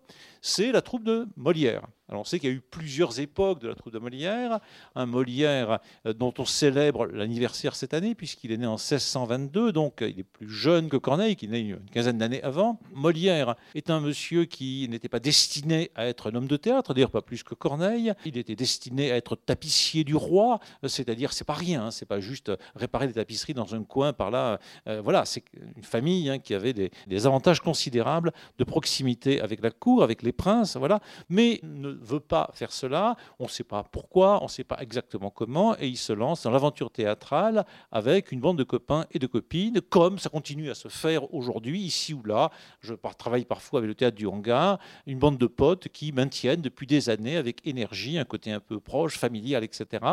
c'est 0.42 0.70
la 0.70 0.82
troupe 0.82 1.02
de 1.02 1.26
Molière. 1.36 1.82
Alors 2.08 2.20
on 2.20 2.24
sait 2.24 2.38
qu'il 2.38 2.50
y 2.50 2.52
a 2.52 2.56
eu 2.56 2.60
plusieurs 2.60 3.18
époques 3.18 3.60
de 3.60 3.68
la 3.68 3.74
troupe 3.74 3.92
de 3.92 3.98
Molière. 3.98 4.60
Un 4.94 5.06
Molière 5.06 5.80
euh, 6.06 6.12
dont 6.12 6.32
on 6.38 6.44
célèbre 6.44 7.06
l'anniversaire 7.06 7.74
cette 7.74 7.94
année, 7.94 8.14
puisqu'il 8.14 8.52
est 8.52 8.58
né 8.58 8.66
en 8.66 8.76
1622, 8.76 9.72
donc 9.72 10.02
euh, 10.02 10.08
il 10.08 10.20
est 10.20 10.24
plus 10.24 10.48
jeune 10.48 10.88
que 10.88 10.96
Corneille, 10.96 11.34
qui 11.34 11.46
est 11.46 11.48
né 11.48 11.60
une 11.60 11.80
quinzaine 11.90 12.18
d'années 12.18 12.42
avant. 12.42 12.78
Molière 12.92 13.56
est 13.74 13.90
un 13.90 14.00
monsieur 14.00 14.44
qui 14.44 14.86
n'était 14.88 15.08
pas 15.08 15.18
destiné 15.18 15.90
à 15.96 16.06
être 16.06 16.30
un 16.30 16.36
homme 16.36 16.46
de 16.46 16.56
théâtre, 16.56 16.94
d'ailleurs 16.94 17.10
pas 17.10 17.22
plus 17.22 17.42
que 17.42 17.54
Corneille. 17.54 18.12
Il 18.24 18.38
était 18.38 18.54
destiné 18.54 19.10
à 19.10 19.16
être 19.16 19.34
tapissier 19.34 20.04
du 20.04 20.14
roi, 20.14 20.60
euh, 20.84 20.88
c'est-à-dire 20.88 21.32
c'est 21.32 21.44
pas 21.44 21.54
rien, 21.54 21.86
hein, 21.86 21.90
c'est 21.90 22.06
pas 22.06 22.20
juste 22.20 22.52
réparer 22.76 23.08
des 23.08 23.14
tapisseries 23.14 23.54
dans 23.54 23.74
un 23.74 23.82
coin 23.82 24.12
par 24.12 24.30
là. 24.30 24.60
voilà, 25.02 25.24
c'est 25.24 25.42
une 25.76 25.82
famille 25.82 26.30
hein, 26.30 26.38
qui 26.38 26.54
avait 26.54 26.72
des, 26.72 26.90
des 27.06 27.26
avantages 27.26 27.60
considérables 27.60 27.85
de 27.90 28.64
proximité 28.64 29.40
avec 29.40 29.62
la 29.62 29.70
cour, 29.70 30.02
avec 30.02 30.22
les 30.22 30.32
princes, 30.32 30.76
voilà, 30.76 31.00
mais 31.28 31.60
ne 31.62 31.90
veut 31.90 32.20
pas 32.20 32.50
faire 32.54 32.72
cela, 32.72 33.16
on 33.38 33.44
ne 33.44 33.48
sait 33.48 33.64
pas 33.64 33.82
pourquoi, 33.82 34.40
on 34.40 34.44
ne 34.44 34.50
sait 34.50 34.64
pas 34.64 34.78
exactement 34.80 35.30
comment, 35.30 35.76
et 35.78 35.88
il 35.88 35.96
se 35.96 36.12
lance 36.12 36.42
dans 36.42 36.50
l'aventure 36.50 36.90
théâtrale 36.90 37.64
avec 37.92 38.32
une 38.32 38.40
bande 38.40 38.58
de 38.58 38.64
copains 38.64 39.06
et 39.12 39.18
de 39.18 39.26
copines, 39.26 39.80
comme 39.80 40.18
ça 40.18 40.28
continue 40.28 40.70
à 40.70 40.74
se 40.74 40.88
faire 40.88 41.32
aujourd'hui, 41.34 41.80
ici 41.80 42.14
ou 42.14 42.22
là. 42.24 42.50
Je 42.80 42.94
travaille 43.18 43.44
parfois 43.44 43.80
avec 43.80 43.88
le 43.88 43.94
théâtre 43.94 44.16
du 44.16 44.26
hangar, 44.26 44.78
une 45.06 45.18
bande 45.18 45.38
de 45.38 45.46
potes 45.46 45.88
qui 45.88 46.12
maintiennent 46.12 46.60
depuis 46.60 46.86
des 46.86 47.08
années 47.10 47.36
avec 47.36 47.66
énergie 47.66 48.18
un 48.18 48.24
côté 48.24 48.52
un 48.52 48.60
peu 48.60 48.80
proche, 48.80 49.18
familial, 49.18 49.64
etc., 49.64 50.04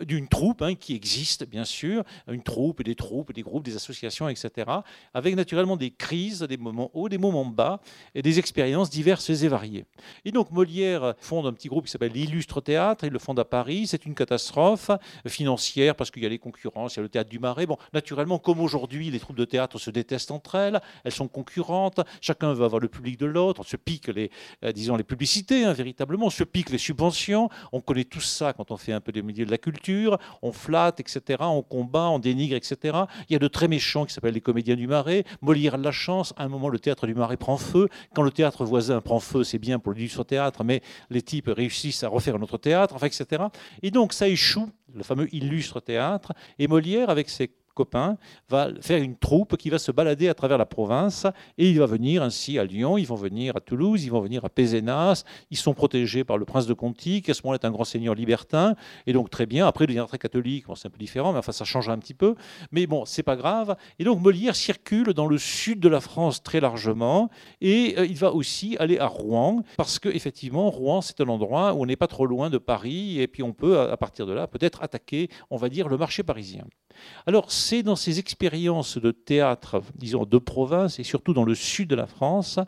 d'une 0.00 0.28
troupe 0.28 0.62
hein, 0.62 0.74
qui 0.74 0.94
existe, 0.94 1.46
bien 1.46 1.64
sûr, 1.64 2.04
une 2.30 2.42
troupe, 2.42 2.82
des 2.82 2.94
troupes, 2.94 3.32
des 3.32 3.42
groupes, 3.42 3.64
des 3.64 3.76
associations, 3.76 4.28
etc., 4.28 4.70
avec 5.14 5.34
naturellement 5.36 5.76
des 5.76 5.90
crises, 5.90 6.40
des 6.42 6.56
moments 6.56 6.90
hauts, 6.94 7.08
des 7.08 7.17
moments 7.18 7.44
bas, 7.44 7.80
et 8.14 8.22
des 8.22 8.38
expériences 8.38 8.90
diverses 8.90 9.30
et 9.30 9.48
variées. 9.48 9.84
Et 10.24 10.32
donc 10.32 10.50
Molière 10.50 11.14
fonde 11.18 11.46
un 11.46 11.52
petit 11.52 11.68
groupe 11.68 11.86
qui 11.86 11.90
s'appelle 11.90 12.12
l'Illustre 12.12 12.60
Théâtre. 12.60 13.04
Il 13.04 13.12
le 13.12 13.18
fonde 13.18 13.38
à 13.38 13.44
Paris. 13.44 13.86
C'est 13.86 14.06
une 14.06 14.14
catastrophe 14.14 14.90
financière 15.26 15.94
parce 15.94 16.10
qu'il 16.10 16.22
y 16.22 16.26
a 16.26 16.28
les 16.28 16.38
concurrences, 16.38 16.94
il 16.94 16.98
y 16.98 17.00
a 17.00 17.02
le 17.02 17.08
théâtre 17.08 17.30
du 17.30 17.38
Marais. 17.38 17.66
Bon, 17.66 17.76
naturellement, 17.92 18.38
comme 18.38 18.60
aujourd'hui, 18.60 19.10
les 19.10 19.18
troupes 19.18 19.36
de 19.36 19.44
théâtre 19.44 19.78
se 19.78 19.90
détestent 19.90 20.30
entre 20.30 20.54
elles. 20.54 20.80
Elles 21.04 21.12
sont 21.12 21.28
concurrentes. 21.28 22.00
Chacun 22.20 22.52
veut 22.52 22.64
avoir 22.64 22.80
le 22.80 22.88
public 22.88 23.18
de 23.18 23.26
l'autre. 23.26 23.60
On 23.60 23.64
se 23.64 23.76
pique 23.76 24.08
les, 24.08 24.30
euh, 24.64 24.72
disons, 24.72 24.96
les 24.96 25.04
publicités, 25.04 25.64
hein, 25.64 25.72
véritablement. 25.72 26.26
On 26.26 26.30
se 26.30 26.44
pique 26.44 26.70
les 26.70 26.78
subventions. 26.78 27.48
On 27.72 27.80
connaît 27.80 28.04
tout 28.04 28.20
ça 28.20 28.52
quand 28.52 28.70
on 28.70 28.76
fait 28.76 28.92
un 28.92 29.00
peu 29.00 29.12
des 29.12 29.22
milieux 29.22 29.46
de 29.46 29.50
la 29.50 29.58
culture. 29.58 30.18
On 30.42 30.52
flatte, 30.52 31.00
etc. 31.00 31.38
On 31.40 31.62
combat, 31.62 32.08
on 32.08 32.18
dénigre, 32.18 32.56
etc. 32.56 32.98
Il 33.28 33.32
y 33.32 33.36
a 33.36 33.38
de 33.38 33.48
très 33.48 33.68
méchants 33.68 34.04
qui 34.04 34.14
s'appellent 34.14 34.34
les 34.34 34.40
comédiens 34.40 34.76
du 34.76 34.86
Marais. 34.86 35.24
Molière 35.42 35.74
a 35.74 35.78
la 35.78 35.92
chance. 35.92 36.32
À 36.36 36.44
un 36.44 36.48
moment, 36.48 36.68
le 36.68 36.78
théâtre 36.78 37.06
du 37.08 37.14
Marais 37.14 37.36
prend 37.36 37.56
feu. 37.56 37.88
Quand 38.14 38.22
le 38.22 38.30
théâtre 38.30 38.64
voisin 38.64 39.00
prend 39.00 39.20
feu, 39.20 39.44
c'est 39.44 39.58
bien 39.58 39.78
pour 39.78 39.92
l'illustre 39.92 40.24
théâtre, 40.24 40.64
mais 40.64 40.82
les 41.10 41.22
types 41.22 41.48
réussissent 41.48 42.04
à 42.04 42.08
refaire 42.08 42.36
un 42.36 42.42
autre 42.42 42.58
théâtre, 42.58 42.94
enfin, 42.94 43.06
etc. 43.06 43.44
Et 43.82 43.90
donc 43.90 44.12
ça 44.12 44.28
échoue, 44.28 44.70
le 44.94 45.02
fameux 45.02 45.34
illustre 45.34 45.80
théâtre, 45.80 46.32
et 46.58 46.68
Molière, 46.68 47.10
avec 47.10 47.28
ses 47.28 47.50
copain, 47.78 48.18
va 48.48 48.70
faire 48.80 49.00
une 49.00 49.16
troupe 49.16 49.56
qui 49.56 49.70
va 49.70 49.78
se 49.78 49.92
balader 49.92 50.28
à 50.28 50.34
travers 50.34 50.58
la 50.58 50.66
province 50.66 51.26
et 51.58 51.70
il 51.70 51.78
va 51.78 51.86
venir 51.86 52.24
ainsi 52.24 52.58
à 52.58 52.64
Lyon, 52.64 52.98
ils 52.98 53.06
vont 53.06 53.14
venir 53.14 53.56
à 53.56 53.60
Toulouse, 53.60 54.04
ils 54.04 54.10
vont 54.10 54.20
venir 54.20 54.44
à 54.44 54.48
Pézenas, 54.48 55.22
ils 55.52 55.56
sont 55.56 55.74
protégés 55.74 56.24
par 56.24 56.38
le 56.38 56.44
prince 56.44 56.66
de 56.66 56.74
Conti, 56.74 57.22
qui 57.22 57.30
à 57.30 57.34
ce 57.34 57.42
moment-là 57.44 57.60
est 57.62 57.66
un 57.66 57.70
grand 57.70 57.84
seigneur 57.84 58.14
libertin, 58.16 58.74
et 59.06 59.12
donc 59.12 59.30
très 59.30 59.46
bien, 59.46 59.66
après 59.68 59.84
il 59.84 59.88
devient 59.88 60.06
très 60.08 60.18
catholique, 60.18 60.64
c'est 60.74 60.88
un 60.88 60.90
peu 60.90 60.98
différent, 60.98 61.32
mais 61.32 61.38
enfin 61.38 61.52
ça 61.52 61.64
change 61.64 61.88
un 61.88 61.98
petit 61.98 62.14
peu, 62.14 62.34
mais 62.72 62.86
bon, 62.86 63.04
c'est 63.04 63.22
pas 63.22 63.36
grave. 63.36 63.76
Et 64.00 64.04
donc 64.04 64.20
Molière 64.20 64.56
circule 64.56 65.14
dans 65.14 65.26
le 65.26 65.38
sud 65.38 65.78
de 65.78 65.88
la 65.88 66.00
France 66.00 66.42
très 66.42 66.60
largement, 66.60 67.30
et 67.60 67.94
euh, 67.96 68.06
il 68.06 68.16
va 68.16 68.32
aussi 68.32 68.76
aller 68.78 68.98
à 68.98 69.06
Rouen, 69.06 69.62
parce 69.76 70.00
que 70.00 70.08
effectivement, 70.08 70.68
Rouen, 70.68 71.00
c'est 71.00 71.20
un 71.20 71.28
endroit 71.28 71.74
où 71.74 71.82
on 71.82 71.86
n'est 71.86 71.96
pas 71.96 72.08
trop 72.08 72.26
loin 72.26 72.50
de 72.50 72.58
Paris, 72.58 73.20
et 73.20 73.28
puis 73.28 73.44
on 73.44 73.52
peut, 73.52 73.78
à 73.78 73.96
partir 73.96 74.26
de 74.26 74.32
là, 74.32 74.48
peut-être 74.48 74.82
attaquer, 74.82 75.28
on 75.50 75.56
va 75.56 75.68
dire, 75.68 75.88
le 75.88 75.96
marché 75.96 76.22
parisien. 76.22 76.64
Alors, 77.26 77.50
c'est 77.50 77.82
dans 77.82 77.96
ces 77.96 78.18
expériences 78.18 78.98
de 78.98 79.10
théâtre, 79.10 79.82
disons, 79.96 80.24
de 80.24 80.38
province, 80.38 80.98
et 80.98 81.04
surtout 81.04 81.34
dans 81.34 81.44
le 81.44 81.54
sud 81.54 81.88
de 81.88 81.96
la 81.96 82.06
France, 82.06 82.58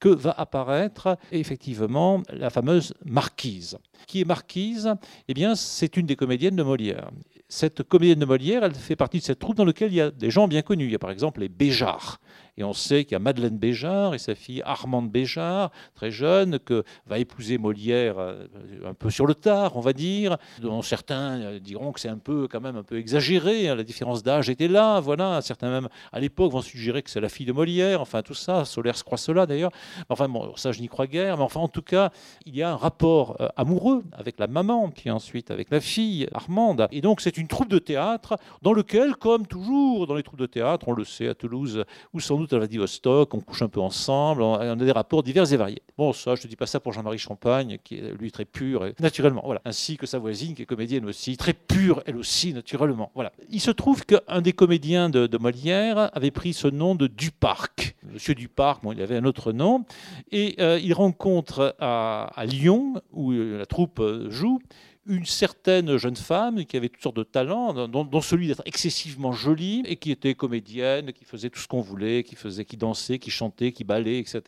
que 0.00 0.08
va 0.08 0.30
apparaître 0.30 1.16
effectivement 1.32 2.22
la 2.32 2.50
fameuse 2.50 2.94
Marquise. 3.04 3.78
Qui 4.06 4.20
est 4.20 4.24
Marquise? 4.24 4.94
Eh 5.28 5.34
bien, 5.34 5.54
c'est 5.54 5.96
une 5.96 6.06
des 6.06 6.16
comédiennes 6.16 6.56
de 6.56 6.62
Molière. 6.62 7.10
Cette 7.48 7.82
comédienne 7.82 8.18
de 8.18 8.26
Molière, 8.26 8.64
elle 8.64 8.74
fait 8.74 8.96
partie 8.96 9.18
de 9.18 9.24
cette 9.24 9.38
troupe 9.38 9.56
dans 9.56 9.64
laquelle 9.64 9.92
il 9.92 9.96
y 9.96 10.00
a 10.00 10.10
des 10.10 10.30
gens 10.30 10.48
bien 10.48 10.62
connus. 10.62 10.86
Il 10.86 10.92
y 10.92 10.96
a 10.96 10.98
par 10.98 11.10
exemple 11.10 11.40
les 11.40 11.48
Béjart. 11.48 12.20
Et 12.58 12.64
on 12.64 12.72
sait 12.72 13.04
qu'il 13.04 13.12
y 13.12 13.14
a 13.14 13.20
Madeleine 13.20 13.56
Béjart 13.56 14.14
et 14.14 14.18
sa 14.18 14.34
fille 14.34 14.62
Armande 14.64 15.08
Béjart, 15.10 15.70
très 15.94 16.10
jeune, 16.10 16.58
que 16.58 16.82
va 17.06 17.20
épouser 17.20 17.56
Molière 17.56 18.18
euh, 18.18 18.46
un 18.84 18.94
peu 18.94 19.10
sur 19.10 19.26
le 19.26 19.34
tard, 19.34 19.76
on 19.76 19.80
va 19.80 19.92
dire, 19.92 20.36
dont 20.60 20.82
certains 20.82 21.40
euh, 21.40 21.60
diront 21.60 21.92
que 21.92 22.00
c'est 22.00 22.08
un 22.08 22.18
peu 22.18 22.48
quand 22.48 22.60
même 22.60 22.76
un 22.76 22.82
peu 22.82 22.98
exagéré, 22.98 23.68
hein, 23.68 23.76
la 23.76 23.84
différence 23.84 24.24
d'âge 24.24 24.50
était 24.50 24.66
là, 24.66 24.98
voilà, 24.98 25.40
certains 25.40 25.70
même 25.70 25.88
à 26.10 26.18
l'époque 26.18 26.50
vont 26.50 26.60
suggérer 26.60 27.02
que 27.02 27.10
c'est 27.10 27.20
la 27.20 27.28
fille 27.28 27.46
de 27.46 27.52
Molière, 27.52 28.00
enfin 28.00 28.22
tout 28.22 28.34
ça, 28.34 28.64
Solaire 28.64 28.96
se 28.96 29.04
croit 29.04 29.18
cela 29.18 29.46
d'ailleurs, 29.46 29.70
enfin 30.08 30.28
bon, 30.28 30.56
ça 30.56 30.72
je 30.72 30.80
n'y 30.80 30.88
crois 30.88 31.06
guère, 31.06 31.36
mais 31.36 31.44
enfin 31.44 31.60
en 31.60 31.68
tout 31.68 31.82
cas, 31.82 32.10
il 32.44 32.56
y 32.56 32.64
a 32.64 32.72
un 32.72 32.76
rapport 32.76 33.36
euh, 33.40 33.46
amoureux 33.56 34.02
avec 34.12 34.40
la 34.40 34.48
maman, 34.48 34.90
puis 34.90 35.10
ensuite 35.10 35.52
avec 35.52 35.70
la 35.70 35.80
fille 35.80 36.26
Armande, 36.34 36.88
et 36.90 37.02
donc 37.02 37.20
c'est 37.20 37.38
une 37.38 37.46
troupe 37.46 37.68
de 37.68 37.78
théâtre 37.78 38.36
dans 38.62 38.72
lequel, 38.72 39.14
comme 39.14 39.46
toujours 39.46 40.08
dans 40.08 40.16
les 40.16 40.24
troupes 40.24 40.40
de 40.40 40.46
théâtre, 40.46 40.88
on 40.88 40.92
le 40.92 41.04
sait 41.04 41.28
à 41.28 41.34
Toulouse, 41.34 41.84
ou 42.12 42.18
sans 42.18 42.36
doute 42.36 42.47
à 42.52 42.58
Vladivostok, 42.58 43.34
on 43.34 43.40
couche 43.40 43.62
un 43.62 43.68
peu 43.68 43.80
ensemble, 43.80 44.42
on 44.42 44.54
a 44.54 44.76
des 44.76 44.92
rapports 44.92 45.22
divers 45.22 45.52
et 45.52 45.56
variés. 45.56 45.82
Bon, 45.96 46.12
ça, 46.12 46.34
je 46.34 46.44
ne 46.44 46.48
dis 46.48 46.56
pas 46.56 46.66
ça 46.66 46.80
pour 46.80 46.92
Jean-Marie 46.92 47.18
Champagne, 47.18 47.78
qui 47.82 47.96
est 47.96 48.12
lui 48.18 48.30
très 48.30 48.44
pur, 48.44 48.86
naturellement, 49.00 49.42
voilà. 49.44 49.60
Ainsi 49.64 49.96
que 49.96 50.06
sa 50.06 50.18
voisine, 50.18 50.54
qui 50.54 50.62
est 50.62 50.66
comédienne 50.66 51.04
aussi, 51.06 51.36
très 51.36 51.52
pure, 51.52 52.02
elle 52.06 52.16
aussi, 52.16 52.52
naturellement. 52.52 53.10
Voilà. 53.14 53.32
Il 53.50 53.60
se 53.60 53.70
trouve 53.70 54.04
qu'un 54.04 54.40
des 54.40 54.52
comédiens 54.52 55.10
de, 55.10 55.38
Molière 55.38 56.10
avait 56.14 56.30
pris 56.30 56.52
ce 56.52 56.68
nom 56.68 56.94
de 56.94 57.06
Duparc. 57.06 57.96
Monsieur 58.12 58.34
Duparc, 58.34 58.82
bon, 58.82 58.92
il 58.92 59.00
avait 59.02 59.16
un 59.16 59.24
autre 59.24 59.52
nom, 59.52 59.84
et 60.32 60.56
euh, 60.60 60.80
il 60.82 60.92
rencontre 60.94 61.76
à, 61.78 62.30
à 62.34 62.44
Lyon, 62.44 63.00
où 63.12 63.32
la 63.32 63.66
troupe 63.66 64.02
joue, 64.28 64.60
une 65.08 65.24
certaine 65.24 65.96
jeune 65.96 66.16
femme 66.16 66.64
qui 66.66 66.76
avait 66.76 66.90
toutes 66.90 67.02
sortes 67.02 67.16
de 67.16 67.22
talents, 67.22 67.88
dont, 67.88 68.20
celui 68.20 68.48
d'être 68.48 68.62
excessivement 68.66 69.32
jolie 69.32 69.82
et 69.86 69.96
qui 69.96 70.10
était 70.10 70.34
comédienne, 70.34 71.12
qui 71.12 71.24
faisait 71.24 71.48
tout 71.48 71.58
ce 71.58 71.66
qu'on 71.66 71.80
voulait, 71.80 72.22
qui 72.22 72.36
faisait, 72.36 72.64
qui 72.64 72.76
dansait, 72.76 73.18
qui 73.18 73.30
chantait, 73.30 73.72
qui 73.72 73.84
ballait, 73.84 74.18
etc., 74.18 74.42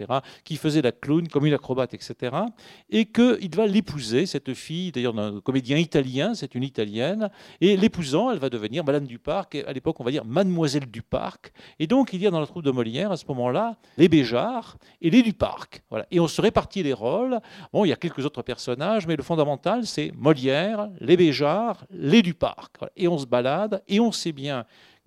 qui 0.45 0.57
faisait 0.57 0.83
la 0.83 0.93
clown 0.93 1.27
comme 1.29 1.47
une 1.47 1.55
acrobate, 1.55 1.95
etc., 1.95 2.37
et 2.91 3.07
qu'il 3.07 3.55
va 3.55 3.67
l'épouser, 3.67 4.27
cette 4.27 4.53
fille, 4.53 4.93
d'ailleurs 4.93 5.15
d'un 5.15 5.41
comédien 5.41 5.79
italien, 5.79 6.35
c'est 6.35 6.55
une 6.55 6.63
italienne, 6.63 7.31
et 7.61 7.77
l'épousant, 7.77 8.31
elle 8.31 8.39
va 8.39 8.51
devenir 8.51 8.85
Madame 8.85 9.07
du 9.07 9.19
Parc, 9.19 9.55
à 9.55 9.73
l'époque 9.73 9.99
on 9.99 10.05
va 10.05 10.11
dire 10.11 10.27
Mademoiselle 10.27 10.87
du 10.87 11.03
Parc, 11.03 11.53
et 11.79 11.87
donc 11.87 12.13
il 12.13 12.21
y 12.21 12.27
a 12.27 12.31
dans 12.31 12.41
la 12.41 12.47
troupe 12.47 12.65
de 12.65 12.71
Molière 12.71 13.13
à 13.13 13.17
ce 13.17 13.25
moment-là 13.29 13.77
les 13.97 14.09
Béjart 14.09 14.77
et 15.01 15.09
les 15.09 15.23
du 15.23 15.33
Parc, 15.33 15.83
voilà, 15.89 16.07
et 16.11 16.21
on 16.21 16.29
se 16.29 16.41
répartit 16.41 16.83
les 16.83 16.93
rôles. 16.93 17.41
Bon, 17.73 17.85
il 17.85 17.89
y 17.89 17.93
a 17.93 17.97
quelques 17.97 18.25
autres 18.25 18.43
personnages, 18.43 19.07
mais 19.07 19.17
le 19.17 19.23
fondamental 19.23 19.87
c'est 19.87 20.13
Molière 20.15 20.50
les 21.01 21.17
Béjards, 21.17 21.85
les 21.91 22.23
Duparc. 22.23 22.77
Et 22.97 23.09
on 23.09 23.19
se 23.19 23.27
balade 23.27 23.83
et 23.89 24.01
on 24.01 24.13
sait 24.13 24.33
bien 24.33 24.65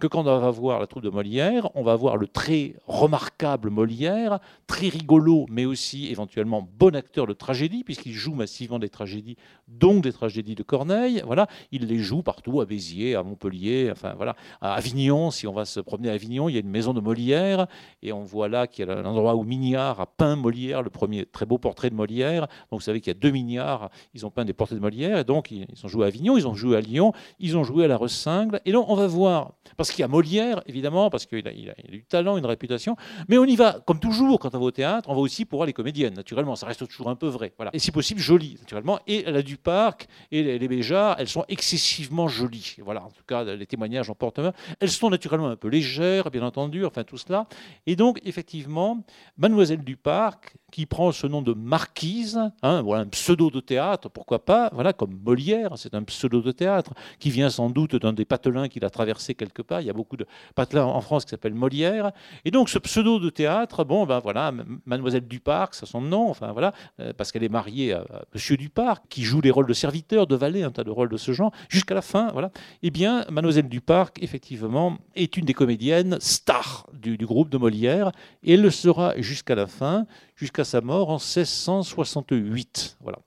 quand 0.08 0.22
on 0.28 0.40
va 0.40 0.50
voir 0.50 0.80
la 0.80 0.88
troupe 0.88 1.04
de 1.04 1.10
Molière, 1.10 1.70
on 1.76 1.84
va 1.84 1.96
voir 1.96 2.18
le 2.18 2.28
très 2.28 2.76
remarquable 2.88 3.70
Molière, 3.70 4.40
très 4.68 4.90
rigolo, 4.90 5.46
mais 5.50 5.66
aussi 5.66 6.08
éventuellement 6.08 6.68
bon 6.78 6.96
acteur 6.96 7.28
de 7.28 7.34
tragédie, 7.34 7.84
puisqu'il 7.84 8.14
joue 8.14 8.34
massivement 8.34 8.80
des 8.80 8.90
tragédies, 8.90 9.38
donc 9.68 10.04
des 10.04 10.12
tragédies 10.12 10.56
de 10.56 10.64
Corneille. 10.64 11.22
Voilà, 11.26 11.48
il 11.72 11.86
les 11.86 12.00
joue 12.00 12.22
partout, 12.22 12.62
à 12.62 12.66
Béziers, 12.66 13.16
à 13.16 13.24
Montpellier, 13.24 13.90
enfin 13.92 14.14
voilà, 14.16 14.36
à 14.62 14.74
Avignon. 14.74 15.32
Si 15.32 15.48
on 15.48 15.54
va 15.54 15.66
se 15.66 15.80
promener 15.80 16.10
à 16.10 16.14
Avignon, 16.14 16.50
il 16.50 16.54
y 16.54 16.58
a 16.58 16.62
une 16.62 16.70
maison 16.70 16.94
de 16.94 17.02
Molière, 17.02 17.68
et 18.02 18.12
on 18.12 18.24
voit 18.24 18.50
là 18.50 18.68
qu'il 18.68 18.86
y 18.86 18.90
a 18.90 19.02
l'endroit 19.02 19.36
où 19.36 19.44
Mignard 19.44 20.00
a 20.02 20.06
peint 20.06 20.36
Molière, 20.36 20.82
le 20.82 20.90
premier 20.90 21.26
très 21.26 21.46
beau 21.46 21.58
portrait 21.58 21.90
de 21.90 21.96
Molière. 21.96 22.48
Donc 22.72 22.80
vous 22.80 22.82
savez 22.82 23.00
qu'il 23.00 23.12
y 23.14 23.16
a 23.16 23.20
deux 23.20 23.32
Mignards, 23.32 23.90
ils 24.14 24.26
ont 24.26 24.30
peint 24.30 24.46
des 24.46 24.54
portraits 24.54 24.78
de 24.78 24.82
Molière, 24.82 25.20
et 25.20 25.24
donc 25.24 25.52
ils 25.52 25.66
ont 25.84 25.88
joué 25.88 26.06
à 26.06 26.08
Avignon, 26.08 26.38
ils 26.38 26.48
ont 26.48 26.54
joué 26.54 26.78
à 26.78 26.82
Lyon, 26.82 27.14
ils 27.40 27.58
ont 27.58 27.64
joué 27.64 27.86
à 27.86 27.88
la 27.88 27.98
Ressingle, 27.98 28.60
et 28.66 28.72
donc 28.72 28.90
on 28.90 28.96
va 28.96 29.08
voir, 29.08 29.52
parce 29.78 29.92
a 30.02 30.08
Molière, 30.08 30.62
évidemment, 30.66 31.10
parce 31.10 31.26
qu'il 31.26 31.48
a, 31.48 31.52
du 31.92 32.04
talent, 32.06 32.38
une 32.38 32.46
réputation. 32.46 32.96
Mais 33.28 33.38
on 33.38 33.46
y 33.46 33.56
va, 33.56 33.80
comme 33.86 34.00
toujours, 34.00 34.40
quand 34.40 34.56
on 34.56 34.60
va 34.60 34.66
au 34.66 34.72
théâtre, 34.72 35.10
on 35.10 35.16
va 35.16 35.22
aussi 35.22 35.46
pour 35.46 35.58
voir 35.58 35.68
les 35.68 35.74
comédiennes, 35.74 36.14
naturellement. 36.16 36.56
Ça 36.56 36.66
reste 36.66 36.88
toujours 36.88 37.10
un 37.10 37.16
peu 37.16 37.28
vrai. 37.28 37.54
Voilà. 37.58 37.72
Et 37.74 37.80
si 37.80 37.92
possible, 37.92 38.20
jolies, 38.20 38.56
naturellement. 38.60 39.00
Et 39.06 39.24
la 39.24 39.42
Duparc 39.42 40.08
et 40.32 40.42
les, 40.42 40.58
les 40.58 40.68
Béjas, 40.68 41.16
elles 41.20 41.28
sont 41.28 41.46
excessivement 41.50 42.28
jolies. 42.28 42.78
Voilà, 42.80 43.04
en 43.04 43.12
tout 43.12 43.24
cas, 43.28 43.44
les 43.44 43.68
témoignages 43.68 44.10
en 44.10 44.16
porte 44.16 44.40
main. 44.40 44.54
Elles 44.80 44.90
sont 44.90 45.10
naturellement 45.10 45.50
un 45.50 45.56
peu 45.56 45.68
légères, 45.68 46.32
bien 46.32 46.44
entendu, 46.44 46.86
enfin 46.86 47.04
tout 47.04 47.18
cela. 47.18 47.48
Et 47.86 47.96
donc, 47.96 48.20
effectivement, 48.24 49.04
Mademoiselle 49.38 49.84
Duparc, 49.84 50.56
qui 50.74 50.88
prend 50.88 51.12
ce 51.12 51.28
nom 51.28 51.44
de 51.44 51.54
marquise, 51.54 52.40
hein, 52.64 52.82
voilà, 52.82 53.04
un 53.04 53.08
pseudo 53.08 53.52
de 53.52 53.60
théâtre, 53.60 54.10
pourquoi 54.10 54.44
pas, 54.44 54.72
voilà, 54.74 54.92
comme 54.92 55.20
Molière, 55.24 55.74
c'est 55.76 55.94
un 55.94 56.02
pseudo 56.02 56.42
de 56.42 56.52
théâtre, 56.52 56.96
qui 57.20 57.30
vient 57.30 57.52
sans 57.52 57.70
doute 57.70 57.96
d'un 57.96 58.12
des 58.12 58.26
patelins 58.26 58.68
qu'il 58.68 58.84
a 58.84 58.90
traversé 58.90 59.36
quelque 59.36 59.62
part. 59.62 59.82
Il 59.82 59.88
y 59.88 59.92
a 59.92 59.94
beaucoup 59.94 60.18
de 60.18 60.26
patelins 60.56 60.86
en 60.86 61.00
France 61.02 61.26
qui 61.26 61.30
s'appellent 61.30 61.54
Molière. 61.54 62.12
Et 62.44 62.50
donc, 62.50 62.70
ce 62.70 62.80
pseudo 62.80 63.20
de 63.20 63.30
théâtre, 63.30 63.84
bon, 63.84 64.08
ben 64.08 64.18
voilà, 64.18 64.52
Mademoiselle 64.88 65.28
Duparc, 65.28 65.76
c'est 65.76 65.86
son 65.86 66.02
nom, 66.02 66.28
enfin 66.28 66.52
voilà, 66.54 66.74
euh, 67.00 67.14
parce 67.16 67.32
qu'elle 67.32 67.44
est 67.44 67.50
mariée 67.50 67.94
à, 67.94 68.04
Monsieur 68.34 68.58
Duparc, 68.58 69.04
qui 69.10 69.22
joue 69.22 69.42
les 69.42 69.52
rôles 69.52 69.68
de 69.68 69.74
serviteur, 69.74 70.26
de 70.26 70.36
valet, 70.36 70.64
un 70.64 70.72
tas 70.72 70.84
de 70.84 70.90
rôles 70.90 71.10
de 71.10 71.18
ce 71.18 71.34
genre, 71.34 71.52
jusqu'à 71.70 71.94
la 71.94 72.02
fin, 72.02 72.32
voilà. 72.32 72.50
Eh 72.82 72.90
bien, 72.90 73.26
Mademoiselle 73.30 73.70
Duparc, 73.70 74.18
effectivement, 74.24 74.98
est 75.14 75.38
une 75.38 75.46
des 75.46 75.54
comédiennes 75.54 76.18
stars 76.20 76.88
du, 76.94 77.16
du 77.16 77.28
groupe 77.28 77.50
de 77.50 77.60
Molière, 77.60 78.12
et 78.42 78.56
elle 78.56 78.64
le 78.64 78.72
sera 78.72 79.14
jusqu'à 79.22 79.54
la 79.54 79.68
fin, 79.68 80.08
jusqu'à 80.44 80.66
sa 80.66 80.82
mort 80.82 81.10
en 81.10 81.20
1668. 81.20 82.98
Voilà. 83.00 83.20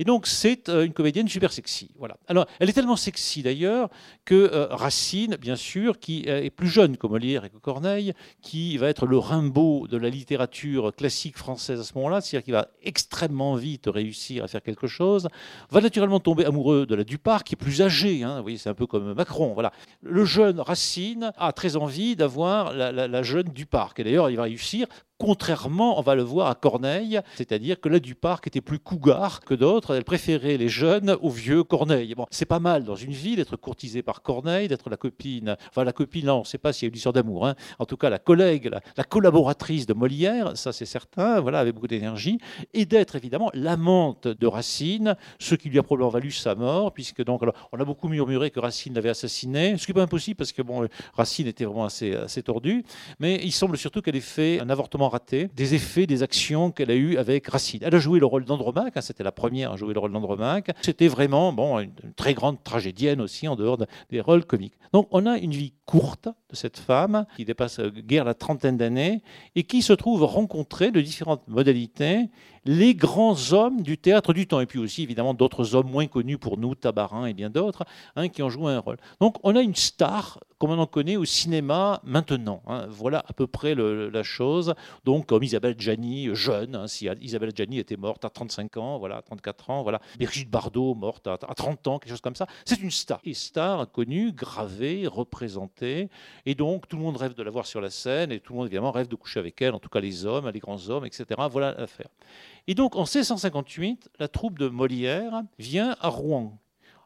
Et 0.00 0.04
donc, 0.04 0.26
c'est 0.26 0.68
euh, 0.68 0.84
une 0.84 0.92
comédienne 0.92 1.28
super 1.28 1.52
sexy. 1.52 1.92
Voilà. 2.00 2.16
Alors, 2.26 2.46
elle 2.58 2.68
est 2.68 2.72
tellement 2.72 2.96
sexy 2.96 3.44
d'ailleurs 3.44 3.90
que 4.24 4.34
euh, 4.34 4.66
Racine, 4.70 5.36
bien 5.36 5.54
sûr, 5.54 6.00
qui 6.00 6.24
euh, 6.26 6.42
est 6.42 6.50
plus 6.50 6.66
jeune 6.66 6.96
que 6.96 7.06
Molière 7.06 7.44
et 7.44 7.50
que 7.50 7.58
Corneille, 7.58 8.12
qui 8.42 8.76
va 8.76 8.88
être 8.88 9.06
le 9.06 9.18
Rimbaud 9.18 9.86
de 9.86 9.96
la 9.96 10.10
littérature 10.10 10.92
classique 10.92 11.38
française 11.38 11.78
à 11.78 11.84
ce 11.84 11.94
moment-là, 11.94 12.20
c'est-à-dire 12.20 12.44
qu'il 12.44 12.54
va 12.54 12.66
extrêmement 12.82 13.54
vite 13.54 13.84
réussir 13.86 14.42
à 14.42 14.48
faire 14.48 14.62
quelque 14.62 14.88
chose, 14.88 15.28
va 15.70 15.80
naturellement 15.80 16.18
tomber 16.18 16.44
amoureux 16.44 16.86
de 16.86 16.94
la 16.96 17.04
Duparc, 17.04 17.46
qui 17.46 17.54
est 17.54 17.56
plus 17.56 17.82
âgée. 17.82 18.24
Hein, 18.24 18.38
vous 18.38 18.42
voyez, 18.42 18.58
c'est 18.58 18.68
un 18.68 18.74
peu 18.74 18.88
comme 18.88 19.14
Macron. 19.14 19.54
Voilà. 19.54 19.72
Le 20.02 20.24
jeune 20.24 20.58
Racine 20.58 21.30
a 21.36 21.52
très 21.52 21.76
envie 21.76 22.16
d'avoir 22.16 22.72
la, 22.72 22.90
la 22.90 23.22
jeune 23.22 23.48
Duparc. 23.48 24.00
Et 24.00 24.04
d'ailleurs, 24.04 24.28
il 24.28 24.36
va 24.36 24.42
réussir 24.42 24.88
Contrairement, 25.18 25.98
on 25.98 26.02
va 26.02 26.16
le 26.16 26.22
voir 26.22 26.48
à 26.48 26.56
Corneille, 26.56 27.20
c'est-à-dire 27.36 27.80
que 27.80 27.88
là, 27.88 28.00
Duparc 28.00 28.48
était 28.48 28.60
plus 28.60 28.80
cougar 28.80 29.40
que 29.40 29.54
d'autres. 29.54 29.94
Elle 29.94 30.02
préférait 30.02 30.56
les 30.56 30.68
jeunes 30.68 31.16
aux 31.22 31.30
vieux 31.30 31.62
Corneille. 31.62 32.14
Bon, 32.16 32.26
c'est 32.30 32.46
pas 32.46 32.58
mal 32.58 32.82
dans 32.82 32.96
une 32.96 33.12
vie 33.12 33.36
d'être 33.36 33.56
courtisée 33.56 34.02
par 34.02 34.22
Corneille, 34.22 34.66
d'être 34.66 34.90
la 34.90 34.96
copine. 34.96 35.56
Enfin, 35.68 35.84
la 35.84 35.92
copine, 35.92 36.26
là, 36.26 36.34
on 36.34 36.40
ne 36.40 36.44
sait 36.44 36.58
pas 36.58 36.72
s'il 36.72 36.86
y 36.86 36.86
a 36.86 36.88
eu 36.88 36.90
une 36.90 36.96
histoire 36.96 37.12
d'amour. 37.12 37.46
Hein. 37.46 37.54
En 37.78 37.86
tout 37.86 37.96
cas, 37.96 38.10
la 38.10 38.18
collègue, 38.18 38.70
la, 38.96 39.04
collaboratrice 39.04 39.86
de 39.86 39.94
Molière, 39.94 40.56
ça 40.56 40.72
c'est 40.72 40.84
certain, 40.84 41.40
voilà, 41.40 41.60
avec 41.60 41.74
beaucoup 41.74 41.86
d'énergie, 41.86 42.38
et 42.72 42.84
d'être 42.84 43.14
évidemment 43.14 43.50
l'amante 43.54 44.26
de 44.26 44.46
Racine, 44.48 45.14
ce 45.38 45.54
qui 45.54 45.70
lui 45.70 45.78
a 45.78 45.84
probablement 45.84 46.10
valu 46.10 46.32
sa 46.32 46.56
mort, 46.56 46.92
puisque 46.92 47.22
donc, 47.22 47.42
on 47.70 47.80
a 47.80 47.84
beaucoup 47.84 48.08
murmuré 48.08 48.50
que 48.50 48.58
Racine 48.58 48.94
l'avait 48.94 49.10
assassiné, 49.10 49.78
ce 49.78 49.86
qui 49.86 49.92
n'est 49.92 49.94
pas 49.94 50.02
impossible 50.02 50.36
parce 50.36 50.52
que 50.52 50.62
bon, 50.62 50.88
Racine 51.12 51.46
était 51.46 51.64
vraiment 51.64 51.84
assez, 51.84 52.14
assez 52.14 52.42
tordu, 52.42 52.84
mais 53.20 53.40
il 53.44 53.52
semble 53.52 53.78
surtout 53.78 54.02
qu'elle 54.02 54.16
ait 54.16 54.20
fait 54.20 54.60
un 54.60 54.70
avortement 54.70 55.03
des 55.54 55.74
effets, 55.74 56.06
des 56.06 56.22
actions 56.22 56.70
qu'elle 56.70 56.90
a 56.90 56.94
eues 56.94 57.16
avec 57.16 57.46
Racine. 57.48 57.80
Elle 57.82 57.94
a 57.94 57.98
joué 57.98 58.20
le 58.20 58.26
rôle 58.26 58.44
d'Andromaque, 58.44 58.96
hein, 58.96 59.00
c'était 59.00 59.24
la 59.24 59.32
première 59.32 59.72
à 59.72 59.76
jouer 59.76 59.94
le 59.94 60.00
rôle 60.00 60.12
d'Andromaque. 60.12 60.70
C'était 60.82 61.08
vraiment 61.08 61.52
bon, 61.52 61.78
une, 61.78 61.92
très 62.16 62.34
grande 62.34 62.62
tragédienne 62.62 63.20
aussi 63.20 63.48
en 63.48 63.56
dehors 63.56 63.78
des 64.10 64.20
rôles 64.20 64.44
comiques. 64.44 64.74
Donc 64.92 65.08
on 65.10 65.26
a 65.26 65.38
une 65.38 65.52
vie 65.52 65.72
courte 65.86 66.28
de 66.50 66.56
cette 66.56 66.78
femme 66.78 67.26
qui 67.36 67.44
dépasse 67.44 67.80
guère 67.80 68.24
la 68.24 68.34
trentaine 68.34 68.76
d'années 68.76 69.22
et 69.56 69.64
qui 69.64 69.82
se 69.82 69.92
trouve 69.92 70.22
rencontrer 70.22 70.90
de 70.90 71.00
différentes 71.00 71.46
modalités 71.48 72.28
les 72.64 72.94
grands 72.94 73.52
hommes 73.52 73.82
du 73.82 73.98
théâtre 73.98 74.32
du 74.32 74.46
temps, 74.46 74.60
et 74.60 74.66
puis 74.66 74.78
aussi 74.78 75.02
évidemment 75.02 75.34
d'autres 75.34 75.74
hommes 75.74 75.90
moins 75.90 76.06
connus 76.06 76.38
pour 76.38 76.58
nous, 76.58 76.74
Tabarin 76.74 77.26
et 77.26 77.34
bien 77.34 77.50
d'autres, 77.50 77.84
hein, 78.16 78.28
qui 78.28 78.42
ont 78.42 78.50
joué 78.50 78.72
un 78.72 78.78
rôle. 78.78 78.96
Donc 79.20 79.36
on 79.42 79.56
a 79.56 79.60
une 79.60 79.74
star 79.74 80.38
comme 80.64 80.78
on 80.78 80.78
en 80.78 80.86
connaît 80.86 81.16
au 81.16 81.26
cinéma 81.26 82.00
maintenant. 82.04 82.62
Hein. 82.66 82.86
Voilà 82.88 83.22
à 83.28 83.34
peu 83.34 83.46
près 83.46 83.74
la 83.74 84.22
chose. 84.22 84.74
Donc, 85.04 85.26
comme 85.26 85.42
Isabelle 85.42 85.74
Gianni, 85.78 86.34
jeune, 86.34 86.74
hein, 86.74 86.86
si 86.86 87.06
Isabelle 87.20 87.52
Gianni 87.54 87.78
était 87.78 87.98
morte 87.98 88.24
à 88.24 88.30
35 88.30 88.78
ans, 88.78 88.98
voilà, 88.98 89.18
à 89.18 89.22
34 89.22 89.68
ans, 89.68 89.82
voilà. 89.82 90.00
Brigitte 90.16 90.50
Bardot, 90.50 90.94
morte 90.94 91.26
à, 91.26 91.36
30 91.36 91.86
ans, 91.88 91.98
quelque 91.98 92.12
chose 92.12 92.22
comme 92.22 92.34
ça. 92.34 92.46
C'est 92.64 92.80
une 92.80 92.90
star. 92.90 93.20
Et 93.24 93.34
star 93.34 93.90
connue, 93.90 94.32
gravée, 94.32 95.06
représentée. 95.06 96.08
Et 96.46 96.54
donc, 96.54 96.88
tout 96.88 96.96
le 96.96 97.02
monde 97.02 97.18
rêve 97.18 97.34
de 97.34 97.42
la 97.42 97.50
voir 97.50 97.66
sur 97.66 97.82
la 97.82 97.90
scène 97.90 98.32
et 98.32 98.40
tout 98.40 98.54
le 98.54 98.60
monde, 98.60 98.66
évidemment, 98.68 98.90
rêve 98.90 99.08
de 99.08 99.16
coucher 99.16 99.40
avec 99.40 99.60
elle, 99.60 99.74
en 99.74 99.78
tout 99.78 99.90
cas 99.90 100.00
les 100.00 100.24
hommes, 100.24 100.48
les 100.48 100.60
grands 100.60 100.88
hommes, 100.88 101.04
etc. 101.04 101.26
Voilà 101.50 101.74
l'affaire. 101.76 102.08
Et 102.66 102.74
donc, 102.74 102.96
en 102.96 103.00
1658, 103.00 104.10
la 104.18 104.28
troupe 104.28 104.58
de 104.58 104.68
Molière 104.68 105.42
vient 105.58 105.96
à 106.00 106.08
Rouen. 106.08 106.58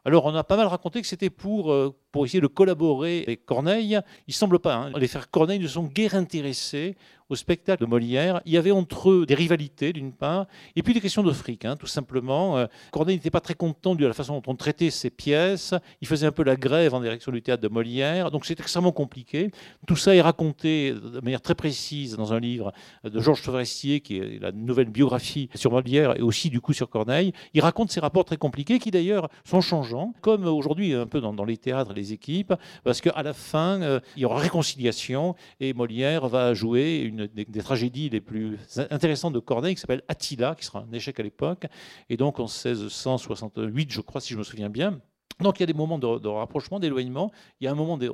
Alors, 0.05 0.25
on 0.25 0.33
a 0.33 0.43
pas 0.43 0.55
mal 0.55 0.67
raconté 0.67 1.01
que 1.01 1.07
c'était 1.07 1.29
pour 1.29 1.71
euh, 1.71 1.93
pour 2.11 2.25
essayer 2.25 2.41
de 2.41 2.47
collaborer 2.47 3.23
avec 3.27 3.45
Corneille. 3.45 3.99
Il 4.27 4.33
semble 4.33 4.59
pas. 4.59 4.75
Hein. 4.75 4.91
Les 4.97 5.07
frères 5.07 5.29
Corneille 5.29 5.59
ne 5.59 5.67
sont 5.67 5.83
guère 5.83 6.15
intéressés 6.15 6.95
au 7.29 7.35
spectacle 7.35 7.83
de 7.83 7.89
Molière. 7.89 8.41
Il 8.45 8.53
y 8.53 8.57
avait 8.57 8.71
entre 8.71 9.11
eux 9.11 9.25
des 9.25 9.35
rivalités, 9.35 9.93
d'une 9.93 10.11
part, 10.11 10.47
et 10.75 10.83
puis 10.83 10.93
des 10.93 11.01
questions 11.01 11.23
de 11.23 11.31
fric, 11.31 11.63
hein, 11.63 11.75
tout 11.77 11.87
simplement. 11.87 12.57
Euh, 12.57 12.65
Corneille 12.91 13.17
n'était 13.17 13.29
pas 13.29 13.39
très 13.39 13.53
content 13.53 13.95
de 13.95 14.05
la 14.05 14.13
façon 14.13 14.39
dont 14.39 14.51
on 14.51 14.55
traitait 14.55 14.89
ses 14.89 15.09
pièces. 15.09 15.73
Il 16.01 16.07
faisait 16.07 16.25
un 16.25 16.31
peu 16.31 16.43
la 16.43 16.55
grève 16.55 16.93
en 16.93 17.01
direction 17.01 17.31
du 17.31 17.41
théâtre 17.41 17.61
de 17.61 17.67
Molière. 17.67 18.31
Donc 18.31 18.45
c'est 18.45 18.59
extrêmement 18.59 18.91
compliqué. 18.91 19.51
Tout 19.87 19.95
ça 19.95 20.15
est 20.15 20.21
raconté 20.21 20.93
de 20.93 21.19
manière 21.21 21.41
très 21.41 21.55
précise 21.55 22.17
dans 22.17 22.33
un 22.33 22.39
livre 22.39 22.73
de 23.03 23.19
Georges 23.19 23.43
Chevrestier, 23.43 24.01
qui 24.01 24.17
est 24.17 24.39
la 24.39 24.51
nouvelle 24.51 24.89
biographie 24.89 25.49
sur 25.55 25.71
Molière 25.71 26.17
et 26.17 26.21
aussi 26.21 26.49
du 26.49 26.61
coup 26.61 26.73
sur 26.73 26.89
Corneille. 26.89 27.33
Il 27.53 27.61
raconte 27.61 27.91
ces 27.91 27.99
rapports 27.99 28.25
très 28.25 28.37
compliqués 28.37 28.79
qui 28.79 28.89
d'ailleurs 28.89 29.29
sont 29.43 29.61
changeants, 29.61 30.13
comme 30.21 30.45
aujourd'hui 30.45 30.93
un 30.93 31.05
peu 31.05 31.21
dans 31.21 31.45
les 31.45 31.57
théâtres 31.57 31.93
les 31.99 32.13
équipes, 32.13 32.53
parce 32.83 33.01
qu'à 33.01 33.21
la 33.21 33.33
fin, 33.33 33.81
euh, 33.81 33.99
il 34.15 34.21
y 34.21 34.25
aura 34.25 34.39
réconciliation 34.39 35.35
et 35.59 35.73
Molière 35.73 36.27
va 36.27 36.53
jouer 36.53 36.99
une 36.99 37.27
des, 37.27 37.45
tragédies 37.61 38.09
les 38.09 38.21
plus 38.21 38.57
intéressantes 38.89 39.33
de 39.33 39.39
Corneille 39.39 39.75
qui 39.75 39.81
s'appelle 39.81 40.03
Attila, 40.07 40.55
qui 40.55 40.65
sera 40.65 40.85
un 40.89 40.93
échec 40.93 41.19
à 41.19 41.23
l'époque, 41.23 41.65
et 42.09 42.17
donc 42.17 42.39
en 42.39 42.43
1668, 42.43 43.91
je 43.91 44.01
crois, 44.01 44.21
si 44.21 44.33
je 44.33 44.37
me 44.37 44.43
souviens 44.43 44.69
bien. 44.69 44.99
Donc 45.39 45.59
il 45.59 45.61
y 45.61 45.63
a 45.63 45.67
des 45.67 45.73
moments 45.73 45.97
de, 45.97 46.27
rapprochement, 46.27 46.79
d'éloignement. 46.79 47.31
Il 47.59 47.65
y 47.65 47.67
a 47.67 47.71
un 47.71 47.75
moment 47.75 47.97
de 47.97 48.11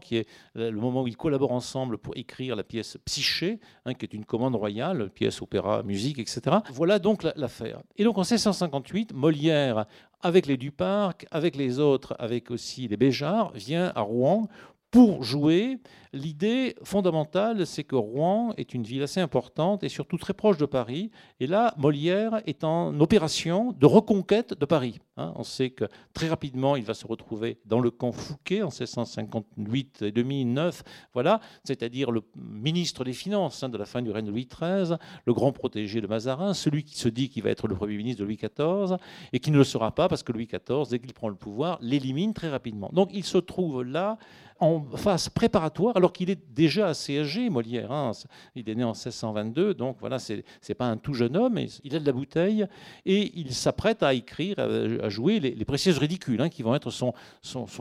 qui 0.00 0.16
est 0.16 0.28
le 0.54 0.70
moment 0.72 1.02
où 1.02 1.08
ils 1.08 1.16
collaborent 1.16 1.52
ensemble 1.52 1.98
pour 1.98 2.16
écrire 2.16 2.56
la 2.56 2.62
pièce 2.62 2.98
Psyché, 3.04 3.58
hein, 3.84 3.94
qui 3.94 4.04
est 4.04 4.14
une 4.14 4.24
commande 4.24 4.54
royale, 4.54 5.10
pièce 5.10 5.42
opéra, 5.42 5.82
musique, 5.82 6.18
etc. 6.18 6.58
Voilà 6.72 6.98
donc 6.98 7.22
l'affaire. 7.36 7.80
Et 7.96 8.04
donc 8.04 8.18
en 8.18 8.22
1658, 8.22 9.12
Molière, 9.12 9.86
avec 10.22 10.46
les 10.46 10.56
Duparc, 10.56 11.26
avec 11.30 11.56
les 11.56 11.78
autres, 11.78 12.14
avec 12.18 12.50
aussi 12.50 12.88
les 12.88 12.96
Béjart, 12.96 13.52
vient 13.52 13.92
à 13.94 14.00
Rouen 14.00 14.48
pour 14.96 15.22
jouer 15.22 15.78
L'idée 16.16 16.76
fondamentale, 16.82 17.66
c'est 17.66 17.84
que 17.84 17.94
Rouen 17.94 18.54
est 18.56 18.72
une 18.72 18.84
ville 18.84 19.02
assez 19.02 19.20
importante 19.20 19.84
et 19.84 19.90
surtout 19.90 20.16
très 20.16 20.32
proche 20.32 20.56
de 20.56 20.64
Paris. 20.64 21.10
Et 21.40 21.46
là, 21.46 21.74
Molière 21.76 22.40
est 22.46 22.64
en 22.64 22.98
opération 23.00 23.72
de 23.72 23.84
reconquête 23.84 24.58
de 24.58 24.64
Paris. 24.64 24.98
Hein. 25.18 25.32
on 25.36 25.44
sait 25.44 25.70
que 25.70 25.84
très 26.12 26.28
rapidement, 26.28 26.76
il 26.76 26.84
va 26.84 26.94
se 26.94 27.06
retrouver 27.06 27.58
dans 27.66 27.80
le 27.80 27.90
camp 27.90 28.12
Fouquet 28.12 28.62
en 28.62 28.68
1658 28.68 30.02
et 30.02 30.12
2009, 30.12 30.82
voilà, 31.14 31.40
c'est-à-dire 31.64 32.10
le 32.10 32.22
ministre 32.36 33.02
des 33.02 33.14
Finances 33.14 33.62
hein, 33.62 33.70
de 33.70 33.78
la 33.78 33.86
fin 33.86 34.02
du 34.02 34.10
règne 34.10 34.26
de 34.26 34.30
Louis 34.30 34.46
XIII, 34.46 34.96
le 35.24 35.32
grand 35.32 35.52
protégé 35.52 36.02
de 36.02 36.06
Mazarin, 36.06 36.52
celui 36.52 36.84
qui 36.84 36.98
se 36.98 37.08
dit 37.08 37.30
qu'il 37.30 37.42
va 37.42 37.50
être 37.50 37.66
le 37.66 37.74
premier 37.74 37.96
ministre 37.96 38.20
de 38.20 38.26
Louis 38.26 38.36
XIV 38.36 38.98
et 39.32 39.40
qui 39.40 39.50
ne 39.50 39.56
le 39.56 39.64
sera 39.64 39.94
pas 39.94 40.08
parce 40.08 40.22
que 40.22 40.32
Louis 40.32 40.46
XIV, 40.46 40.88
dès 40.90 40.98
qu'il 40.98 41.14
prend 41.14 41.30
le 41.30 41.34
pouvoir, 41.34 41.78
l'élimine 41.80 42.34
très 42.34 42.50
rapidement. 42.50 42.90
Donc 42.92 43.10
il 43.14 43.24
se 43.24 43.38
trouve 43.38 43.82
là 43.82 44.18
en 44.58 44.82
phase 44.96 45.28
préparatoire 45.28 45.96
alors 45.96 46.12
qu'il 46.12 46.30
est 46.30 46.40
déjà 46.54 46.88
assez 46.88 47.18
âgé, 47.18 47.50
Molière. 47.50 47.92
Hein. 47.92 48.12
Il 48.54 48.68
est 48.68 48.74
né 48.74 48.84
en 48.84 48.92
1622, 48.92 49.74
donc 49.74 49.96
voilà, 50.00 50.18
c'est 50.18 50.44
n'est 50.68 50.74
pas 50.74 50.86
un 50.86 50.96
tout 50.96 51.14
jeune 51.14 51.36
homme, 51.36 51.54
mais 51.54 51.66
il 51.84 51.94
a 51.94 51.98
de 51.98 52.06
la 52.06 52.12
bouteille 52.12 52.66
et 53.04 53.32
il 53.38 53.54
s'apprête 53.54 54.02
à 54.02 54.14
écrire, 54.14 54.58
à 54.58 55.08
jouer 55.08 55.40
les, 55.40 55.64
précieuses 55.64 55.98
ridicules, 55.98 56.40
hein, 56.40 56.48
qui 56.48 56.62
vont 56.62 56.74
être 56.74 56.90
son, 56.90 57.12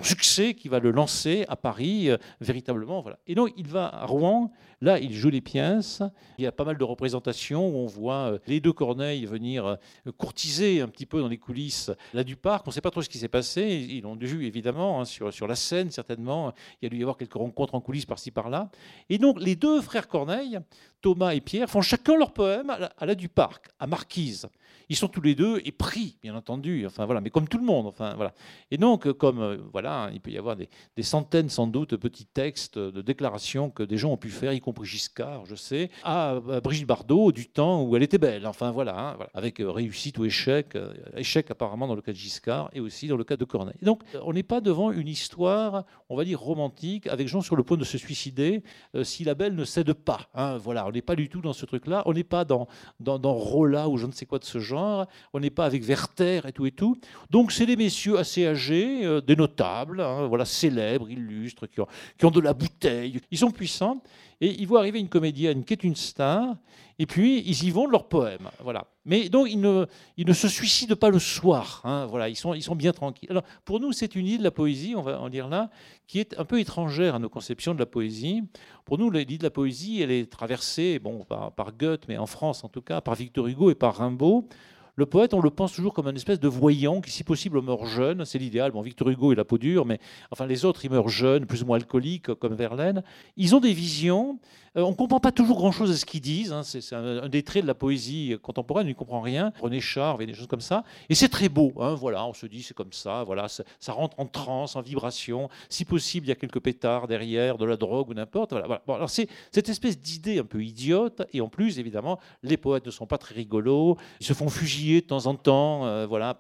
succès, 0.01 0.53
qui 0.53 0.67
va 0.67 0.79
le 0.79 0.91
lancer 0.91 1.45
à 1.47 1.55
Paris 1.55 2.09
euh, 2.09 2.17
véritablement. 2.41 3.05
Et 3.27 3.35
donc 3.35 3.53
il 3.57 3.67
va 3.67 3.87
à 3.87 4.05
Rouen, 4.05 4.51
là 4.81 4.99
il 4.99 5.13
joue 5.13 5.29
les 5.29 5.41
pièces, 5.41 6.01
il 6.37 6.43
y 6.43 6.47
a 6.47 6.51
pas 6.51 6.65
mal 6.65 6.77
de 6.77 6.83
représentations 6.83 7.67
où 7.67 7.77
on 7.77 7.85
voit 7.85 8.31
euh, 8.31 8.39
les 8.47 8.59
deux 8.59 8.73
Corneilles 8.73 9.25
venir 9.25 9.65
euh, 9.65 9.75
courtiser 10.17 10.81
un 10.81 10.87
petit 10.87 11.05
peu 11.05 11.21
dans 11.21 11.27
les 11.27 11.37
coulisses 11.37 11.91
là 12.13 12.23
du 12.23 12.35
parc. 12.35 12.67
On 12.67 12.71
ne 12.71 12.73
sait 12.73 12.81
pas 12.81 12.91
trop 12.91 13.01
ce 13.01 13.09
qui 13.09 13.17
s'est 13.17 13.27
passé, 13.27 13.87
ils 13.89 14.01
l'ont 14.01 14.15
vu 14.15 14.45
évidemment 14.45 15.01
hein, 15.01 15.05
sur, 15.05 15.31
sur 15.33 15.47
la 15.47 15.55
scène 15.55 15.91
certainement. 15.91 16.53
Il 16.81 16.85
y 16.85 16.87
a 16.87 16.89
dû 16.89 16.97
y 16.97 17.01
avoir 17.01 17.17
quelques 17.17 17.33
rencontres 17.33 17.75
en 17.75 17.81
coulisses 17.81 18.05
par-ci 18.05 18.31
par-là. 18.31 18.69
Et 19.09 19.17
donc 19.17 19.39
les 19.39 19.55
deux 19.55 19.81
frères 19.81 20.07
Corneille, 20.07 20.59
Thomas 21.05 21.35
et 21.35 21.39
Pierre, 21.39 21.69
font 21.69 21.83
chacun 21.83 22.17
leur 22.17 22.33
poème 22.33 22.71
à 22.71 23.05
la, 23.05 23.13
du 23.13 23.29
parc, 23.29 23.67
à 23.77 23.85
Marquise. 23.85 24.47
Ils 24.89 24.95
sont 24.95 25.07
tous 25.07 25.21
les 25.21 25.35
deux 25.35 25.61
épris, 25.65 26.17
bien 26.21 26.35
entendu, 26.35 26.85
enfin 26.85 27.05
voilà, 27.05 27.21
mais 27.21 27.29
comme 27.29 27.47
tout 27.47 27.57
le 27.57 27.63
monde, 27.63 27.87
enfin 27.87 28.13
voilà. 28.15 28.33
Et 28.71 28.77
donc, 28.77 29.11
comme 29.13 29.39
euh, 29.39 29.57
voilà, 29.71 30.09
il 30.13 30.19
peut 30.19 30.31
y 30.31 30.37
avoir 30.37 30.55
des, 30.55 30.67
centaines 31.01 31.49
sans 31.49 31.67
doute 31.67 31.91
de 31.91 31.95
petits 31.95 32.25
textes 32.25 32.77
de 32.77 33.01
déclarations 33.01 33.69
que 33.69 33.83
des 33.83 33.97
gens 33.97 34.11
ont 34.11 34.17
pu 34.17 34.29
faire, 34.29 34.53
y 34.53 34.59
compris 34.59 34.87
Giscard, 34.87 35.45
je 35.45 35.55
sais, 35.55 35.89
à, 36.03 36.39
Brigitte 36.63 36.87
Bardot 36.87 37.31
du 37.31 37.47
temps 37.47 37.83
où 37.83 37.95
elle 37.95 38.03
était 38.03 38.17
belle, 38.17 38.45
enfin 38.47 38.71
voilà, 38.71 38.99
hein, 38.99 39.17
avec 39.33 39.59
euh, 39.59 39.69
réussite 39.69 40.17
ou 40.17 40.25
échec, 40.25 40.75
euh, 40.75 40.93
échec 41.15 41.49
apparemment 41.51 41.87
dans 41.87 41.95
le 41.95 42.01
cas 42.01 42.11
de 42.11 42.17
Giscard 42.17 42.69
et 42.73 42.79
aussi 42.79 43.07
dans 43.07 43.17
le 43.17 43.23
cas 43.23 43.37
de 43.37 43.45
Corneille. 43.45 43.75
donc, 43.81 44.01
on 44.23 44.33
n'est 44.33 44.43
pas 44.43 44.61
devant 44.61 44.91
une 44.91 45.07
histoire, 45.07 45.85
on 46.09 46.15
va 46.15 46.25
dire 46.25 46.39
romantique, 46.39 47.07
avec 47.07 47.27
gens 47.27 47.41
sur 47.41 47.55
le 47.55 47.63
point 47.63 47.77
de 47.77 47.83
se 47.83 47.97
suicider 47.97 48.63
si 49.03 49.23
la 49.23 49.35
belle 49.35 49.55
ne 49.55 49.65
cède 49.65 49.93
pas. 49.93 50.29
Hein, 50.33 50.57
voilà, 50.57 50.85
n'est 50.95 51.01
pas 51.01 51.15
du 51.15 51.29
tout 51.29 51.41
dans 51.41 51.53
ce 51.53 51.65
truc-là, 51.65 52.01
on 52.05 52.13
n'est 52.13 52.23
pas 52.23 52.43
dans, 52.43 52.67
dans, 52.99 53.19
dans 53.19 53.33
Rolla 53.33 53.87
ou 53.87 53.97
je 53.97 54.07
ne 54.07 54.11
sais 54.11 54.25
quoi 54.25 54.39
de 54.39 54.45
ce 54.45 54.59
genre 54.59 55.05
on 55.33 55.39
n'est 55.39 55.49
pas 55.49 55.65
avec 55.65 55.83
Werther 55.83 56.41
et 56.47 56.51
tout 56.51 56.65
et 56.65 56.71
tout. 56.71 56.97
Donc 57.29 57.51
c'est 57.51 57.65
des 57.65 57.75
messieurs 57.75 58.17
assez 58.17 58.45
âgés, 58.45 59.05
euh, 59.05 59.21
des 59.21 59.35
notables, 59.35 60.01
hein, 60.01 60.27
voilà, 60.27 60.45
célèbres, 60.45 61.09
illustres, 61.09 61.67
qui 61.67 61.81
ont, 61.81 61.87
qui 62.17 62.25
ont 62.25 62.31
de 62.31 62.39
la 62.39 62.53
bouteille. 62.53 63.21
Ils 63.31 63.37
sont 63.37 63.51
puissants 63.51 64.01
et 64.41 64.53
ils 64.59 64.67
voient 64.67 64.79
arriver 64.79 64.99
une 64.99 65.09
comédienne 65.09 65.63
qui 65.63 65.73
est 65.73 65.83
une 65.83 65.95
star, 65.95 66.55
et 66.97 67.05
puis 67.05 67.39
ils 67.45 67.63
y 67.63 67.71
vont 67.71 67.87
de 67.87 67.91
leur 67.91 68.07
poème. 68.07 68.49
Voilà. 68.63 68.85
Mais 69.05 69.29
donc 69.29 69.47
ils 69.49 69.59
ne, 69.59 70.33
se 70.33 70.47
suicident 70.47 70.95
pas 70.95 71.09
le 71.09 71.19
soir. 71.19 71.81
Hein, 71.83 72.05
voilà, 72.05 72.29
ils 72.29 72.35
sont, 72.35 72.75
bien 72.75 72.91
tranquilles. 72.91 73.29
Alors 73.29 73.43
pour 73.63 73.79
nous, 73.79 73.91
c'est 73.91 74.15
une 74.15 74.25
idée 74.25 74.37
de 74.37 74.43
la 74.43 74.51
poésie, 74.51 74.93
on 74.95 75.01
va 75.01 75.19
en 75.19 75.29
dire 75.29 75.47
là, 75.47 75.69
qui 76.07 76.19
est 76.19 76.37
un 76.39 76.45
peu 76.45 76.59
étrangère 76.59 77.15
à 77.15 77.19
nos 77.19 77.29
conceptions 77.29 77.73
de 77.73 77.79
la 77.79 77.85
poésie. 77.85 78.43
Pour 78.85 78.97
nous, 78.97 79.09
l'idée 79.09 79.37
de 79.37 79.43
la 79.43 79.51
poésie, 79.51 80.01
elle 80.01 80.11
est 80.11 80.31
traversée, 80.31 80.99
bon, 80.99 81.25
par 81.25 81.71
Goethe, 81.77 82.07
mais 82.07 82.17
en 82.17 82.25
France 82.27 82.63
en 82.63 82.69
tout 82.69 82.81
cas, 82.81 83.01
par 83.01 83.15
Victor 83.15 83.47
Hugo 83.47 83.71
et 83.71 83.75
par 83.75 83.97
Rimbaud. 83.97 84.47
Le 84.97 85.05
poète, 85.05 85.33
on 85.33 85.41
le 85.41 85.49
pense 85.49 85.73
toujours 85.73 85.93
comme 85.93 86.07
une 86.07 86.15
espèce 86.15 86.39
de 86.39 86.47
voyant 86.47 87.01
qui, 87.01 87.11
si 87.11 87.23
possible, 87.23 87.61
meurt 87.61 87.85
jeune. 87.85 88.23
C'est 88.23 88.37
l'idéal. 88.37 88.71
Bon, 88.71 88.81
Victor 88.81 89.09
Hugo, 89.09 89.33
il 89.33 89.39
a 89.39 89.45
peau 89.45 89.57
dure, 89.57 89.85
mais 89.85 89.99
enfin, 90.31 90.45
les 90.45 90.63
autres, 90.63 90.85
ils 90.85 90.91
meurent 90.91 91.09
jeunes, 91.09 91.45
plus 91.45 91.63
ou 91.63 91.65
moins 91.65 91.77
alcooliques, 91.77 92.33
comme 92.35 92.53
Verlaine. 92.53 93.03
Ils 93.35 93.55
ont 93.55 93.59
des 93.59 93.73
visions 93.73 94.39
on 94.75 94.89
ne 94.89 94.95
comprend 94.95 95.19
pas 95.19 95.31
toujours 95.31 95.57
grand-chose 95.57 95.91
à 95.91 95.95
ce 95.95 96.05
qu'ils 96.05 96.21
disent. 96.21 96.51
Hein. 96.51 96.63
C'est 96.63 96.93
un, 96.93 97.29
des 97.29 97.43
traits 97.43 97.63
de 97.63 97.67
la 97.67 97.73
poésie 97.73 98.35
contemporaine. 98.41 98.85
On 98.85 98.89
n'y 98.89 98.95
comprend 98.95 99.21
rien. 99.21 99.53
René 99.61 99.79
Char, 99.79 100.17
des 100.17 100.33
choses 100.33 100.47
comme 100.47 100.61
ça. 100.61 100.83
Et 101.09 101.15
c'est 101.15 101.29
très 101.29 101.49
beau. 101.49 101.73
Hein. 101.79 101.93
Voilà, 101.95 102.25
on 102.25 102.33
se 102.33 102.45
dit 102.45 102.63
c'est 102.63 102.73
comme 102.73 102.91
ça. 102.91 103.23
Voilà, 103.23 103.47
ça, 103.47 103.93
rentre 103.93 104.19
en 104.19 104.25
transe, 104.25 104.75
en 104.75 104.81
vibration. 104.81 105.49
Si 105.69 105.85
possible, 105.85 106.25
il 106.25 106.29
y 106.29 106.31
a 106.31 106.35
quelques 106.35 106.59
pétards 106.59 107.07
derrière, 107.07 107.57
de 107.57 107.65
la 107.65 107.77
drogue 107.77 108.09
ou 108.09 108.13
n'importe. 108.13 108.51
Voilà, 108.51 108.81
alors 108.87 109.09
c'est 109.09 109.27
cette 109.51 109.69
espèce 109.69 109.99
d'idée 109.99 110.39
un 110.39 110.43
peu 110.43 110.63
idiote. 110.63 111.23
Et 111.33 111.41
en 111.41 111.47
plus, 111.47 111.79
évidemment, 111.79 112.19
les 112.43 112.57
poètes 112.57 112.85
ne 112.85 112.91
sont 112.91 113.07
pas 113.07 113.17
très 113.17 113.35
rigolos. 113.35 113.97
Ils 114.19 114.25
se 114.25 114.33
font 114.33 114.49
fusiller 114.49 115.01
de 115.01 115.07
temps 115.07 115.25
en 115.25 115.35
temps. 115.35 115.85
Euh, 115.85 116.05
voilà, 116.05 116.35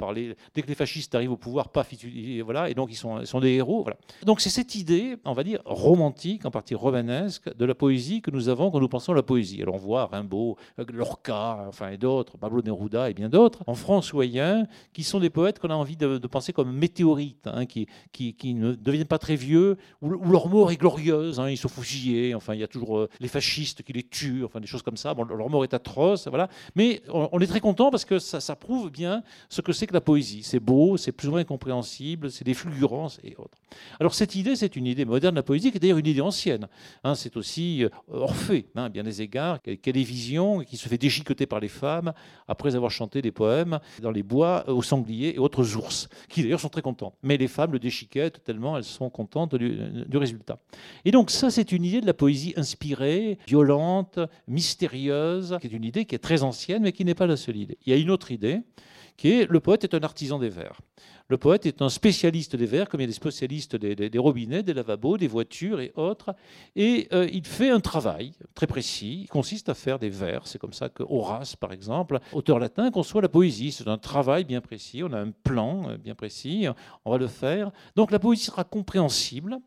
dès 0.53 0.61
que 0.61 0.67
les 0.67 0.75
fascistes 0.75 1.15
arrivent 1.15 1.31
au 1.31 1.37
pouvoir, 1.37 1.69
paf, 1.69 1.93
voilà. 2.43 2.69
Et 2.69 2.73
donc 2.73 2.91
ils 2.91 2.95
sont, 2.95 3.19
ils 3.19 3.27
sont 3.27 3.39
des 3.39 3.51
héros. 3.51 3.83
Voilà. 3.83 3.97
Donc 4.23 4.41
c'est 4.41 4.49
cette 4.49 4.75
idée, 4.75 5.15
on 5.25 5.33
va 5.33 5.43
dire 5.43 5.61
romantique, 5.65 6.45
en 6.45 6.51
partie 6.51 6.75
romanesque, 6.75 7.55
de 7.55 7.65
la 7.65 7.75
poésie 7.75 8.21
que 8.25 8.31
nous 8.31 8.49
avons 8.49 8.71
quand 8.71 8.79
nous 8.79 8.89
pensons 8.89 9.11
à 9.11 9.15
la 9.15 9.23
poésie. 9.23 9.61
Alors 9.61 9.75
on 9.75 9.77
voit 9.77 10.07
Rimbaud, 10.07 10.57
Lorca, 10.91 11.65
enfin 11.67 11.89
et 11.89 11.97
d'autres, 11.97 12.37
Pablo 12.37 12.63
Neruda 12.63 13.09
et 13.09 13.13
bien 13.13 13.29
d'autres, 13.29 13.63
en 13.67 13.75
françoyen, 13.75 14.67
qui 14.93 15.03
sont 15.03 15.19
des 15.19 15.29
poètes 15.29 15.59
qu'on 15.59 15.69
a 15.69 15.75
envie 15.75 15.95
de, 15.95 16.17
penser 16.25 16.51
comme 16.51 16.75
météorites, 16.75 17.45
hein, 17.45 17.65
qui, 17.65 17.87
ne 18.43 18.73
deviennent 18.73 19.05
pas 19.05 19.19
très 19.19 19.35
vieux, 19.35 19.77
où, 20.01 20.09
leur 20.09 20.49
mort 20.49 20.71
est 20.71 20.77
glorieuse, 20.77 21.39
hein, 21.39 21.49
ils 21.49 21.57
sont 21.57 21.69
fusillés, 21.69 22.33
enfin 22.33 22.55
il 22.55 22.59
y 22.61 22.63
a 22.63 22.67
toujours 22.67 22.97
euh, 22.97 23.09
les 23.19 23.27
fascistes 23.27 23.83
qui 23.83 23.93
les 23.93 24.03
tuent, 24.03 24.43
enfin 24.43 24.59
des 24.59 24.67
choses 24.67 24.81
comme 24.81 24.97
ça. 24.97 25.13
Bon, 25.13 25.23
leur 25.23 25.49
mort 25.49 25.63
est 25.63 25.75
atroce, 25.75 26.27
voilà. 26.27 26.49
Mais 26.75 27.01
on, 27.09 27.39
est 27.39 27.47
très 27.47 27.59
content 27.59 27.91
parce 27.91 28.05
que 28.05 28.17
ça, 28.17 28.39
ça 28.41 28.55
prouve 28.55 28.89
bien 28.89 29.21
ce 29.49 29.61
que 29.61 29.71
c'est 29.71 29.85
que 29.85 29.93
la 29.93 30.01
poésie. 30.01 30.41
C'est 30.41 30.59
beau, 30.59 30.97
c'est 30.97 31.11
plus 31.11 31.27
ou 31.27 31.31
moins 31.31 31.41
incompréhensible, 31.41 32.31
c'est 32.31 32.43
des 32.43 32.55
fulgurances 32.55 33.19
et 33.23 33.35
autres. 33.37 33.59
Alors 33.99 34.15
cette 34.15 34.33
idée, 34.35 34.55
c'est 34.55 34.75
une 34.75 34.87
idée 34.87 35.05
moderne 35.05 35.35
de 35.35 35.39
la 35.39 35.43
poésie, 35.43 35.69
qui 35.69 35.77
est 35.77 35.79
d'ailleurs 35.79 35.99
une 35.99 36.07
idée 36.07 36.21
ancienne. 36.21 36.67
Hein, 37.03 37.13
c'est 37.13 37.37
aussi 37.37 37.83
euh, 37.83 37.89
Orphée, 38.15 38.67
hein, 38.75 38.89
bien 38.89 39.03
des 39.03 39.21
égards, 39.21 39.59
des 39.63 40.03
visions, 40.03 40.59
qui 40.59 40.77
se 40.77 40.87
fait 40.87 40.97
déchiqueter 40.97 41.45
par 41.45 41.59
les 41.59 41.67
femmes 41.67 42.13
après 42.47 42.75
avoir 42.75 42.91
chanté 42.91 43.21
des 43.21 43.31
poèmes 43.31 43.79
dans 44.01 44.11
les 44.11 44.23
bois 44.23 44.67
aux 44.69 44.83
sangliers 44.83 45.35
et 45.35 45.39
autres 45.39 45.75
ours, 45.75 46.09
qui 46.29 46.43
d'ailleurs 46.43 46.59
sont 46.59 46.69
très 46.69 46.81
contents. 46.81 47.13
Mais 47.23 47.37
les 47.37 47.47
femmes 47.47 47.73
le 47.73 47.79
déchiquettent 47.79 48.43
tellement 48.43 48.77
elles 48.77 48.83
sont 48.83 49.09
contentes 49.09 49.55
du, 49.55 49.77
du 50.07 50.17
résultat. 50.17 50.59
Et 51.03 51.11
donc 51.11 51.31
ça, 51.31 51.49
c'est 51.49 51.71
une 51.71 51.83
idée 51.83 52.01
de 52.01 52.05
la 52.05 52.13
poésie 52.13 52.53
inspirée, 52.55 53.37
violente, 53.47 54.19
mystérieuse, 54.47 55.57
qui 55.61 55.67
est 55.67 55.73
une 55.73 55.85
idée 55.85 56.05
qui 56.05 56.15
est 56.15 56.19
très 56.19 56.43
ancienne, 56.43 56.83
mais 56.83 56.91
qui 56.91 57.05
n'est 57.05 57.15
pas 57.15 57.27
la 57.27 57.37
seule 57.37 57.57
idée. 57.57 57.77
Il 57.85 57.91
y 57.91 57.95
a 57.95 57.99
une 57.99 58.11
autre 58.11 58.31
idée, 58.31 58.61
qui 59.17 59.31
est 59.31 59.49
le 59.49 59.59
poète 59.59 59.83
est 59.83 59.93
un 59.93 60.03
artisan 60.03 60.39
des 60.39 60.49
vers. 60.49 60.79
Le 61.27 61.37
poète 61.37 61.65
est 61.65 61.81
un 61.81 61.89
spécialiste 61.89 62.55
des 62.55 62.67
verres, 62.67 62.87
comme 62.87 62.99
il 62.99 63.03
y 63.03 63.05
a 63.05 63.07
des 63.07 63.13
spécialistes 63.13 63.75
des, 63.75 64.19
robinets, 64.19 64.61
des 64.61 64.73
lavabos, 64.73 65.17
des 65.17 65.27
voitures 65.27 65.79
et 65.79 65.91
autres. 65.95 66.35
Et 66.75 67.07
euh, 67.13 67.27
il 67.33 67.45
fait 67.45 67.71
un 67.71 67.79
travail 67.79 68.33
très 68.53 68.67
précis. 68.67 69.21
Il 69.23 69.27
consiste 69.27 69.69
à 69.69 69.73
faire 69.73 69.97
des 69.97 70.09
vers. 70.09 70.45
C'est 70.45 70.59
comme 70.59 70.73
ça 70.73 70.89
que 70.89 71.01
Horace, 71.01 71.55
par 71.55 71.73
exemple, 71.73 72.19
auteur 72.31 72.59
latin, 72.59 72.91
conçoit 72.91 73.23
la 73.23 73.29
poésie. 73.29 73.71
C'est 73.71 73.87
un 73.87 73.97
travail 73.97 74.43
bien 74.43 74.61
précis. 74.61 75.01
On 75.03 75.13
a 75.13 75.19
un 75.19 75.31
plan 75.31 75.89
euh, 75.89 75.97
bien 75.97 76.13
précis. 76.13 76.67
On 77.05 77.11
va 77.11 77.17
le 77.17 77.27
faire. 77.27 77.71
Donc 77.95 78.11
la 78.11 78.19
poésie 78.19 78.45
sera 78.45 78.63
compréhensible. 78.63 79.57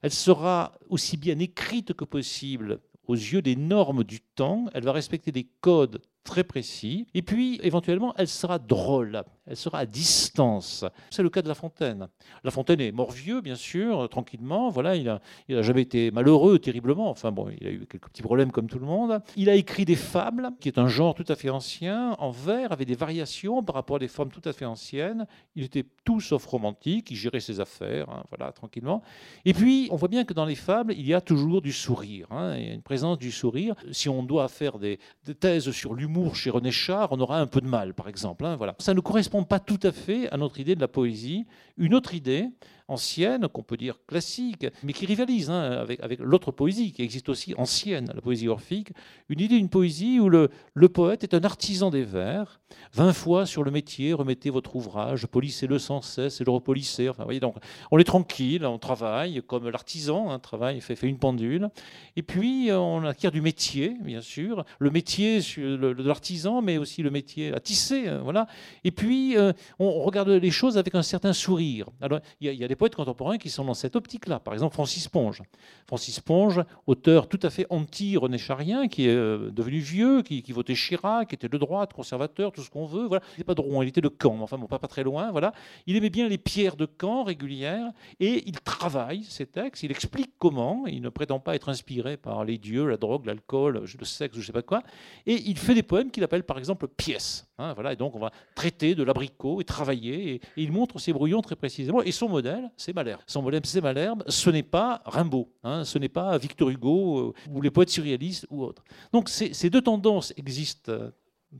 Elle 0.00 0.12
sera 0.12 0.72
aussi 0.88 1.18
bien 1.18 1.38
écrite 1.38 1.92
que 1.92 2.04
possible 2.04 2.80
aux 3.06 3.14
yeux 3.14 3.42
des 3.42 3.56
normes 3.56 4.02
du 4.02 4.20
temps. 4.20 4.64
Elle 4.72 4.84
va 4.84 4.92
respecter 4.92 5.30
des 5.30 5.46
codes 5.60 6.00
très 6.24 6.44
précis. 6.44 7.06
Et 7.14 7.22
puis, 7.22 7.58
éventuellement, 7.62 8.14
elle 8.16 8.28
sera 8.28 8.58
drôle, 8.58 9.22
elle 9.46 9.56
sera 9.56 9.78
à 9.78 9.86
distance. 9.86 10.84
C'est 11.10 11.22
le 11.22 11.30
cas 11.30 11.42
de 11.42 11.48
La 11.48 11.54
Fontaine. 11.54 12.08
La 12.44 12.50
Fontaine 12.50 12.80
est 12.80 12.92
mort 12.92 13.10
vieux, 13.10 13.40
bien 13.40 13.56
sûr, 13.56 14.08
tranquillement. 14.08 14.68
Voilà, 14.68 14.96
il 14.96 15.04
n'a 15.04 15.62
jamais 15.62 15.82
été 15.82 16.10
malheureux 16.10 16.58
terriblement. 16.58 17.10
Enfin 17.10 17.32
bon, 17.32 17.48
il 17.60 17.66
a 17.66 17.70
eu 17.70 17.86
quelques 17.86 18.08
petits 18.08 18.22
problèmes 18.22 18.52
comme 18.52 18.68
tout 18.68 18.78
le 18.78 18.86
monde. 18.86 19.20
Il 19.36 19.50
a 19.50 19.54
écrit 19.54 19.84
des 19.84 19.96
fables, 19.96 20.50
qui 20.60 20.68
est 20.68 20.78
un 20.78 20.88
genre 20.88 21.14
tout 21.14 21.24
à 21.28 21.34
fait 21.34 21.50
ancien, 21.50 22.12
en 22.18 22.30
vers, 22.30 22.72
avec 22.72 22.86
des 22.86 22.94
variations 22.94 23.62
par 23.62 23.74
rapport 23.74 23.96
à 23.96 23.98
des 23.98 24.08
formes 24.08 24.30
tout 24.30 24.46
à 24.48 24.52
fait 24.52 24.64
anciennes. 24.64 25.26
Il 25.56 25.64
était 25.64 25.84
tout 26.04 26.20
sauf 26.20 26.44
romantique, 26.46 27.10
il 27.10 27.16
gérait 27.16 27.40
ses 27.40 27.60
affaires, 27.60 28.08
hein, 28.10 28.24
voilà, 28.30 28.52
tranquillement. 28.52 29.02
Et 29.44 29.54
puis, 29.54 29.88
on 29.90 29.96
voit 29.96 30.08
bien 30.08 30.24
que 30.24 30.34
dans 30.34 30.46
les 30.46 30.54
fables, 30.54 30.94
il 30.96 31.06
y 31.06 31.14
a 31.14 31.20
toujours 31.20 31.62
du 31.62 31.72
sourire, 31.72 32.26
hein, 32.30 32.56
il 32.56 32.66
y 32.66 32.70
a 32.70 32.72
une 32.72 32.82
présence 32.82 33.18
du 33.18 33.32
sourire. 33.32 33.74
Si 33.90 34.08
on 34.08 34.22
doit 34.22 34.48
faire 34.48 34.78
des 34.78 34.98
thèses 35.40 35.70
sur 35.72 35.94
l'humour, 35.94 36.11
chez 36.34 36.50
René 36.50 36.70
Char, 36.70 37.08
on 37.12 37.20
aura 37.20 37.38
un 37.38 37.46
peu 37.46 37.60
de 37.60 37.66
mal, 37.66 37.94
par 37.94 38.08
exemple. 38.08 38.44
Hein, 38.44 38.56
voilà. 38.56 38.74
Ça 38.78 38.94
ne 38.94 39.00
correspond 39.00 39.44
pas 39.44 39.58
tout 39.58 39.80
à 39.82 39.92
fait 39.92 40.28
à 40.30 40.36
notre 40.36 40.60
idée 40.60 40.74
de 40.74 40.80
la 40.80 40.88
poésie. 40.88 41.46
Une 41.76 41.94
autre 41.94 42.14
idée, 42.14 42.48
ancienne, 42.92 43.48
qu'on 43.48 43.62
peut 43.62 43.76
dire 43.76 43.98
classique, 44.06 44.66
mais 44.82 44.92
qui 44.92 45.06
rivalise 45.06 45.50
hein, 45.50 45.84
avec, 46.00 46.20
l'autre 46.20 46.52
poésie 46.52 46.92
qui 46.92 47.02
existe 47.02 47.28
aussi 47.28 47.54
ancienne, 47.56 48.10
la 48.14 48.20
poésie 48.20 48.48
orphique, 48.48 48.92
une 49.28 49.40
idée 49.40 49.56
d'une 49.56 49.68
poésie 49.68 50.20
où 50.20 50.28
le, 50.28 50.48
poète 50.88 51.24
est 51.24 51.34
un 51.34 51.42
artisan 51.44 51.90
des 51.90 52.04
vers. 52.04 52.60
Vingt 52.92 53.12
fois 53.12 53.46
sur 53.46 53.64
le 53.64 53.70
métier, 53.70 54.12
remettez 54.12 54.50
votre 54.50 54.76
ouvrage, 54.76 55.26
polissez-le 55.26 55.78
sans 55.78 56.02
cesse 56.02 56.40
et 56.40 56.44
le 56.44 56.50
repolissez. 56.50 57.08
Enfin, 57.08 57.24
voyez, 57.24 57.40
donc, 57.40 57.56
on 57.90 57.98
est 57.98 58.04
tranquille, 58.04 58.64
on 58.64 58.78
travaille 58.78 59.42
comme 59.46 59.68
l'artisan 59.68 60.30
hein, 60.30 60.38
travaille, 60.38 60.80
fait, 60.80 60.96
fait 60.96 61.08
une 61.08 61.18
pendule. 61.18 61.70
Et 62.16 62.22
puis, 62.22 62.70
on 62.72 63.04
acquiert 63.04 63.32
du 63.32 63.40
métier, 63.40 63.96
bien 64.02 64.20
sûr, 64.20 64.64
le 64.78 64.90
métier 64.90 65.40
de 65.40 66.02
l'artisan, 66.02 66.62
mais 66.62 66.78
aussi 66.78 67.02
le 67.02 67.10
métier 67.10 67.52
à 67.54 67.60
tisser. 67.60 68.08
Hein, 68.08 68.20
voilà. 68.22 68.46
Et 68.84 68.90
puis, 68.90 69.36
euh, 69.36 69.52
on 69.78 70.02
regarde 70.02 70.28
les 70.28 70.50
choses 70.50 70.78
avec 70.78 70.94
un 70.94 71.02
certain 71.02 71.32
sourire. 71.32 71.86
Alors, 72.00 72.20
il 72.40 72.52
y 72.52 72.64
a 72.64 72.68
des 72.68 72.76
poètes 72.82 72.96
contemporains 72.96 73.38
qui 73.38 73.48
sont 73.48 73.64
dans 73.64 73.74
cette 73.74 73.94
optique-là. 73.94 74.40
Par 74.40 74.54
exemple, 74.54 74.74
Francis 74.74 75.06
Ponge. 75.06 75.40
Francis 75.86 76.18
Ponge, 76.18 76.64
auteur 76.88 77.28
tout 77.28 77.38
à 77.44 77.48
fait 77.48 77.64
anti-René 77.70 78.38
Charien, 78.38 78.88
qui 78.88 79.06
est 79.06 79.14
euh, 79.14 79.52
devenu 79.52 79.78
vieux, 79.78 80.22
qui, 80.22 80.42
votait 80.50 80.74
Chirac, 80.74 81.28
qui 81.28 81.36
était 81.36 81.48
de 81.48 81.58
droite, 81.58 81.92
conservateur, 81.92 82.50
tout 82.50 82.60
ce 82.60 82.70
qu'on 82.70 82.86
veut. 82.86 83.06
Voilà. 83.06 83.22
Il 83.28 83.30
n'était 83.34 83.44
pas 83.44 83.54
de 83.54 83.60
Rouen, 83.60 83.82
il 83.82 83.88
était 83.88 84.00
de 84.00 84.10
Caen, 84.20 84.40
enfin 84.40 84.58
bon, 84.58 84.66
pas, 84.66 84.80
pas 84.80 84.88
très 84.88 85.04
loin. 85.04 85.30
Voilà. 85.30 85.52
Il 85.86 85.94
aimait 85.94 86.10
bien 86.10 86.28
les 86.28 86.38
pierres 86.38 86.74
de 86.74 86.88
Caen 87.00 87.22
régulières 87.22 87.92
et 88.18 88.42
il 88.48 88.58
travaille 88.58 89.22
ses 89.22 89.46
textes, 89.46 89.84
il 89.84 89.92
explique 89.92 90.32
comment, 90.40 90.84
il 90.88 91.02
ne 91.02 91.08
prétend 91.08 91.38
pas 91.38 91.54
être 91.54 91.68
inspiré 91.68 92.16
par 92.16 92.44
les 92.44 92.58
dieux, 92.58 92.88
la 92.88 92.96
drogue, 92.96 93.26
l'alcool, 93.26 93.84
le 93.84 94.04
sexe, 94.04 94.34
je 94.34 94.40
ne 94.40 94.44
sais 94.44 94.52
pas 94.52 94.62
quoi. 94.62 94.82
Et 95.26 95.40
il 95.46 95.56
fait 95.56 95.74
des 95.74 95.84
poèmes 95.84 96.10
qu'il 96.10 96.24
appelle 96.24 96.42
par 96.42 96.58
exemple 96.58 96.88
pièces. 96.88 97.46
Hein, 97.62 97.74
voilà. 97.74 97.92
Et 97.92 97.96
donc 97.96 98.14
on 98.14 98.18
va 98.18 98.30
traiter 98.54 98.94
de 98.94 99.02
l'abricot 99.02 99.60
et 99.60 99.64
travailler. 99.64 100.34
et 100.34 100.40
il 100.56 100.72
montre 100.72 100.98
ses 100.98 101.12
brouillons 101.12 101.40
très 101.40 101.56
précisément. 101.56 102.02
Et 102.02 102.12
son 102.12 102.28
modèle, 102.28 102.70
c'est 102.76 102.94
Malherbe. 102.94 103.20
Son 103.26 103.42
modèle, 103.42 103.62
c'est 103.64 103.80
Malherbe. 103.80 104.24
Ce 104.28 104.50
n'est 104.50 104.62
pas 104.62 105.02
Rimbaud, 105.04 105.48
hein, 105.62 105.84
ce 105.84 105.98
n'est 105.98 106.08
pas 106.08 106.36
Victor 106.38 106.70
Hugo 106.70 107.18
euh, 107.18 107.32
ou 107.50 107.60
les 107.60 107.70
poètes 107.70 107.90
surréalistes 107.90 108.46
ou 108.50 108.62
autres. 108.62 108.82
Donc 109.12 109.28
ces 109.28 109.70
deux 109.70 109.82
tendances 109.82 110.32
existent 110.36 110.92
euh, 110.92 111.10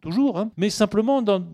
toujours, 0.01 0.38
hein. 0.38 0.51
mais 0.57 0.71
simplement 0.71 1.23
dans, 1.23 1.45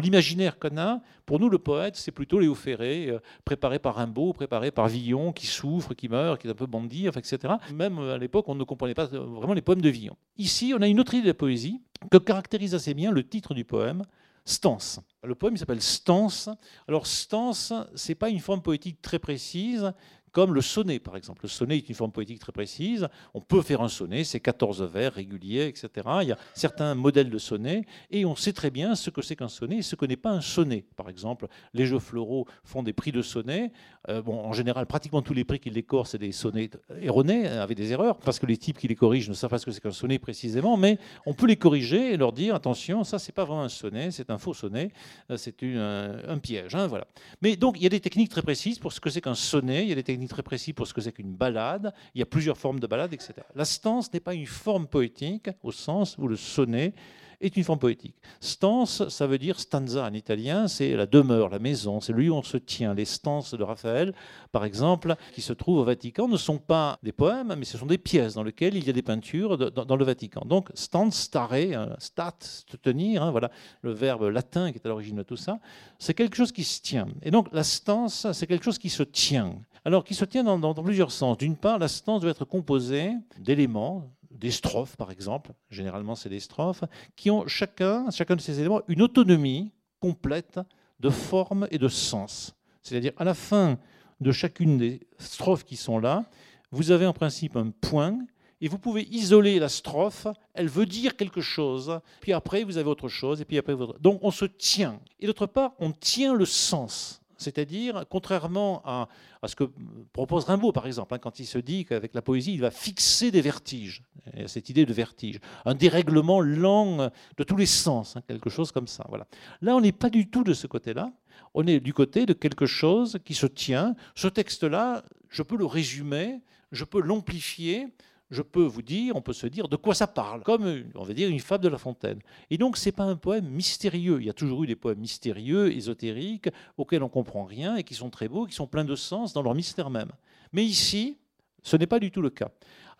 l'imaginaire 0.00 0.58
qu'on 0.58 0.76
a, 0.78 1.00
pour 1.26 1.40
nous 1.40 1.48
le 1.48 1.58
poète, 1.58 1.96
c'est 1.96 2.12
plutôt 2.12 2.38
Léo 2.38 2.54
Ferré, 2.54 3.08
euh, 3.08 3.18
préparé 3.44 3.78
par 3.78 3.96
Rimbaud, 3.96 4.32
préparé 4.32 4.70
par 4.70 4.88
Villon, 4.88 5.32
qui 5.32 5.46
souffre, 5.46 5.94
qui 5.94 6.08
meurt, 6.08 6.40
qui 6.40 6.46
est 6.46 6.50
un 6.50 6.54
peu 6.54 6.66
bandit, 6.66 7.06
etc. 7.08 7.54
Même 7.74 7.98
à 7.98 8.18
l'époque, 8.18 8.48
on 8.48 8.54
ne 8.54 8.64
comprenait 8.64 8.94
pas 8.94 9.06
vraiment 9.06 9.54
les 9.54 9.62
poèmes 9.62 9.82
de 9.82 9.88
Villon. 9.88 10.16
Ici, 10.36 10.72
on 10.76 10.82
a 10.82 10.88
une 10.88 11.00
autre 11.00 11.14
idée 11.14 11.24
de 11.24 11.28
la 11.28 11.34
poésie 11.34 11.80
que 12.10 12.18
caractérise 12.18 12.74
assez 12.74 12.94
bien 12.94 13.10
le 13.10 13.26
titre 13.26 13.54
du 13.54 13.64
poème, 13.64 14.04
Stance. 14.44 15.00
Le 15.22 15.34
poème 15.34 15.58
s'appelle 15.58 15.82
Stance. 15.82 16.48
Alors 16.88 17.06
Stance, 17.06 17.72
c'est 17.94 18.14
pas 18.14 18.30
une 18.30 18.40
forme 18.40 18.62
poétique 18.62 19.02
très 19.02 19.18
précise, 19.18 19.92
comme 20.32 20.54
le 20.54 20.60
sonnet, 20.60 20.98
par 20.98 21.16
exemple. 21.16 21.40
Le 21.42 21.48
sonnet 21.48 21.76
est 21.76 21.88
une 21.88 21.94
forme 21.94 22.12
poétique 22.12 22.38
très 22.38 22.52
précise. 22.52 23.08
On 23.34 23.40
peut 23.40 23.62
faire 23.62 23.80
un 23.82 23.88
sonnet, 23.88 24.24
c'est 24.24 24.40
14 24.40 24.82
vers 24.82 25.12
réguliers, 25.12 25.66
etc. 25.66 26.06
Il 26.22 26.28
y 26.28 26.32
a 26.32 26.38
certains 26.54 26.94
modèles 26.94 27.30
de 27.30 27.38
sonnet, 27.38 27.84
et 28.10 28.24
on 28.24 28.36
sait 28.36 28.52
très 28.52 28.70
bien 28.70 28.94
ce 28.94 29.10
que 29.10 29.22
c'est 29.22 29.36
qu'un 29.36 29.48
sonnet 29.48 29.78
et 29.78 29.82
ce 29.82 29.96
que 29.96 30.06
n'est 30.06 30.16
pas 30.16 30.30
un 30.30 30.40
sonnet. 30.40 30.84
Par 30.96 31.08
exemple, 31.08 31.48
les 31.74 31.86
jeux 31.86 31.98
floraux 31.98 32.46
font 32.64 32.82
des 32.82 32.92
prix 32.92 33.12
de 33.12 33.22
sonnet. 33.22 33.72
Euh, 34.08 34.22
bon, 34.22 34.38
en 34.38 34.52
général, 34.52 34.86
pratiquement 34.86 35.22
tous 35.22 35.34
les 35.34 35.44
prix 35.44 35.60
qu'ils 35.60 35.72
décorent, 35.72 36.06
c'est 36.06 36.18
des 36.18 36.32
sonnets 36.32 36.70
erronés, 37.00 37.46
hein, 37.46 37.60
avec 37.60 37.76
des 37.76 37.92
erreurs, 37.92 38.18
parce 38.18 38.38
que 38.38 38.46
les 38.46 38.56
types 38.56 38.78
qui 38.78 38.88
les 38.88 38.94
corrigent 38.94 39.28
ne 39.28 39.34
savent 39.34 39.50
pas 39.50 39.58
ce 39.58 39.66
que 39.66 39.72
c'est 39.72 39.80
qu'un 39.80 39.90
sonnet 39.90 40.18
précisément, 40.18 40.76
mais 40.76 40.98
on 41.26 41.34
peut 41.34 41.46
les 41.46 41.56
corriger 41.56 42.12
et 42.12 42.16
leur 42.16 42.32
dire, 42.32 42.54
attention, 42.54 43.04
ça, 43.04 43.18
c'est 43.18 43.32
pas 43.32 43.44
vraiment 43.44 43.62
un 43.62 43.68
sonnet, 43.68 44.10
c'est 44.10 44.30
un 44.30 44.38
faux 44.38 44.54
sonnet, 44.54 44.90
euh, 45.30 45.36
c'est 45.36 45.54
un, 45.62 46.38
piège. 46.38 46.74
Hein, 46.74 46.86
voilà. 46.86 47.06
Mais 47.42 47.56
donc, 47.56 47.76
il 47.78 47.82
y 47.82 47.86
a 47.86 47.90
des 47.90 48.00
techniques 48.00 48.30
très 48.30 48.42
précises 48.42 48.78
pour 48.78 48.92
ce 48.92 49.00
que 49.00 49.10
c'est 49.10 49.20
qu'un 49.20 49.34
sonnet, 49.34 49.82
il 49.84 49.88
y 49.88 49.92
a 49.92 49.94
des 49.94 50.02
techniques 50.02 50.17
très 50.26 50.42
précis 50.42 50.72
pour 50.72 50.86
ce 50.86 50.94
que 50.94 51.00
c'est 51.00 51.12
qu'une 51.12 51.34
balade. 51.34 51.92
Il 52.14 52.18
y 52.18 52.22
a 52.22 52.26
plusieurs 52.26 52.58
formes 52.58 52.80
de 52.80 52.86
balade, 52.86 53.12
etc. 53.12 53.34
La 53.54 53.64
stance 53.64 54.12
n'est 54.12 54.20
pas 54.20 54.34
une 54.34 54.46
forme 54.46 54.88
poétique 54.88 55.50
au 55.62 55.70
sens 55.70 56.16
où 56.18 56.26
le 56.26 56.36
sonnet 56.36 56.94
est 57.40 57.56
une 57.56 57.64
forme 57.64 57.78
poétique. 57.78 58.16
Stance, 58.40 59.08
ça 59.08 59.26
veut 59.26 59.38
dire 59.38 59.60
stanza 59.60 60.04
en 60.04 60.12
italien, 60.12 60.66
c'est 60.66 60.94
la 60.94 61.06
demeure, 61.06 61.48
la 61.48 61.58
maison, 61.58 62.00
c'est 62.00 62.12
lieu 62.12 62.30
où 62.30 62.34
on 62.34 62.42
se 62.42 62.56
tient. 62.56 62.94
Les 62.94 63.04
stances 63.04 63.54
de 63.54 63.62
Raphaël, 63.62 64.12
par 64.50 64.64
exemple, 64.64 65.14
qui 65.32 65.40
se 65.40 65.52
trouvent 65.52 65.78
au 65.78 65.84
Vatican, 65.84 66.26
ne 66.26 66.36
sont 66.36 66.58
pas 66.58 66.98
des 67.02 67.12
poèmes, 67.12 67.54
mais 67.56 67.64
ce 67.64 67.78
sont 67.78 67.86
des 67.86 67.98
pièces 67.98 68.34
dans 68.34 68.42
lesquelles 68.42 68.76
il 68.76 68.84
y 68.84 68.90
a 68.90 68.92
des 68.92 69.02
peintures 69.02 69.56
dans, 69.56 69.96
le 69.96 70.04
Vatican. 70.04 70.42
Donc, 70.44 70.70
stance, 70.74 71.16
stare, 71.16 71.52
hein, 71.52 71.94
stat, 71.98 72.36
se 72.40 72.76
tenir, 72.76 73.22
hein, 73.22 73.30
voilà, 73.30 73.50
le 73.82 73.92
verbe 73.92 74.24
latin 74.24 74.72
qui 74.72 74.78
est 74.78 74.86
à 74.86 74.88
l'origine 74.88 75.16
de 75.16 75.22
tout 75.22 75.36
ça, 75.36 75.60
c'est 75.98 76.14
quelque 76.14 76.36
chose 76.36 76.50
qui 76.50 76.64
se 76.64 76.82
tient. 76.82 77.08
Et 77.22 77.30
donc, 77.30 77.48
la 77.52 77.62
stance, 77.62 78.26
c'est 78.32 78.46
quelque 78.46 78.64
chose 78.64 78.78
qui 78.78 78.90
se 78.90 79.04
tient. 79.04 79.54
Alors, 79.88 80.04
qui 80.04 80.14
se 80.14 80.26
tient 80.26 80.44
dans, 80.44 80.74
plusieurs 80.74 81.10
sens. 81.10 81.38
D'une 81.38 81.56
part, 81.56 81.78
la 81.78 81.88
stance 81.88 82.20
doit 82.20 82.30
être 82.30 82.44
composée 82.44 83.12
d'éléments, 83.38 84.12
des 84.30 84.50
strophes, 84.50 84.96
par 84.96 85.10
exemple, 85.10 85.52
généralement 85.70 86.14
c'est 86.14 86.28
des 86.28 86.40
strophes, 86.40 86.84
qui 87.16 87.30
ont 87.30 87.46
chacun, 87.46 88.10
chacun 88.10 88.36
de 88.36 88.42
ces 88.42 88.60
éléments 88.60 88.82
une 88.88 89.00
autonomie 89.00 89.72
complète 89.98 90.60
de 91.00 91.08
forme 91.08 91.66
et 91.70 91.78
de 91.78 91.88
sens. 91.88 92.54
C'est-à-dire, 92.82 93.12
à 93.16 93.24
la 93.24 93.32
fin 93.32 93.78
de 94.20 94.30
chacune 94.30 94.76
des 94.76 95.00
strophes 95.16 95.64
qui 95.64 95.76
sont 95.76 95.98
là, 95.98 96.26
vous 96.70 96.90
avez 96.90 97.06
en 97.06 97.14
principe 97.14 97.56
un 97.56 97.70
point, 97.70 98.18
et 98.60 98.68
vous 98.68 98.78
pouvez 98.78 99.04
isoler 99.04 99.58
la 99.58 99.70
strophe, 99.70 100.26
elle 100.52 100.68
veut 100.68 100.84
dire 100.84 101.16
quelque 101.16 101.40
chose, 101.40 101.98
puis 102.20 102.34
après 102.34 102.62
vous 102.62 102.76
avez 102.76 102.90
autre 102.90 103.08
chose, 103.08 103.40
et 103.40 103.46
puis 103.46 103.56
après 103.56 103.72
vous... 103.72 103.94
Donc 104.00 104.18
on 104.20 104.32
se 104.32 104.44
tient. 104.44 105.00
Et 105.18 105.26
d'autre 105.26 105.46
part, 105.46 105.72
on 105.78 105.92
tient 105.92 106.34
le 106.34 106.44
sens. 106.44 107.22
C'est-à-dire, 107.38 108.04
contrairement 108.10 108.82
à, 108.84 109.08
ce 109.46 109.54
que 109.54 109.64
propose 110.12 110.44
Rimbaud, 110.44 110.72
par 110.72 110.86
exemple, 110.86 111.14
hein, 111.14 111.18
quand 111.18 111.38
il 111.38 111.46
se 111.46 111.58
dit 111.58 111.84
qu'avec 111.84 112.14
la 112.14 112.22
poésie, 112.22 112.52
il 112.54 112.60
va 112.60 112.70
fixer 112.70 113.30
des 113.30 113.40
vertiges, 113.40 114.02
cette 114.46 114.68
idée 114.68 114.84
de 114.84 114.92
vertige, 114.92 115.38
un 115.64 115.74
dérèglement 115.74 116.40
lent 116.40 117.10
de 117.36 117.44
tous 117.44 117.56
les 117.56 117.66
sens, 117.66 118.16
hein, 118.16 118.22
quelque 118.26 118.50
chose 118.50 118.72
comme 118.72 118.88
ça. 118.88 119.06
Voilà. 119.08 119.26
Là, 119.62 119.76
on 119.76 119.80
n'est 119.80 119.92
pas 119.92 120.10
du 120.10 120.28
tout 120.28 120.42
de 120.42 120.52
ce 120.52 120.66
côté-là, 120.66 121.12
on 121.54 121.66
est 121.66 121.80
du 121.80 121.94
côté 121.94 122.26
de 122.26 122.32
quelque 122.32 122.66
chose 122.66 123.18
qui 123.24 123.34
se 123.34 123.46
tient. 123.46 123.94
Ce 124.14 124.28
texte-là, 124.28 125.04
je 125.28 125.42
peux 125.42 125.56
le 125.56 125.66
résumer, 125.66 126.40
je 126.72 126.84
peux 126.84 127.00
l'amplifier, 127.00 127.88
je 128.30 128.42
peux 128.42 128.64
vous 128.64 128.82
dire, 128.82 129.16
on 129.16 129.22
peut 129.22 129.32
se 129.32 129.46
dire 129.46 129.68
de 129.68 129.76
quoi 129.76 129.94
ça 129.94 130.06
parle, 130.06 130.42
comme 130.42 130.84
on 130.94 131.04
va 131.04 131.14
dire 131.14 131.28
une 131.28 131.40
fable 131.40 131.64
de 131.64 131.68
La 131.68 131.78
Fontaine. 131.78 132.20
Et 132.50 132.58
donc 132.58 132.76
c'est 132.76 132.92
pas 132.92 133.04
un 133.04 133.16
poème 133.16 133.48
mystérieux. 133.48 134.18
Il 134.20 134.26
y 134.26 134.30
a 134.30 134.34
toujours 134.34 134.64
eu 134.64 134.66
des 134.66 134.76
poèmes 134.76 134.98
mystérieux, 134.98 135.72
ésotériques, 135.72 136.48
auxquels 136.76 137.02
on 137.02 137.08
comprend 137.08 137.44
rien 137.44 137.76
et 137.76 137.84
qui 137.84 137.94
sont 137.94 138.10
très 138.10 138.28
beaux, 138.28 138.46
qui 138.46 138.54
sont 138.54 138.66
pleins 138.66 138.84
de 138.84 138.96
sens 138.96 139.32
dans 139.32 139.42
leur 139.42 139.54
mystère 139.54 139.90
même. 139.90 140.12
Mais 140.52 140.64
ici, 140.64 141.18
ce 141.62 141.76
n'est 141.76 141.86
pas 141.86 141.98
du 141.98 142.10
tout 142.10 142.22
le 142.22 142.30
cas. 142.30 142.50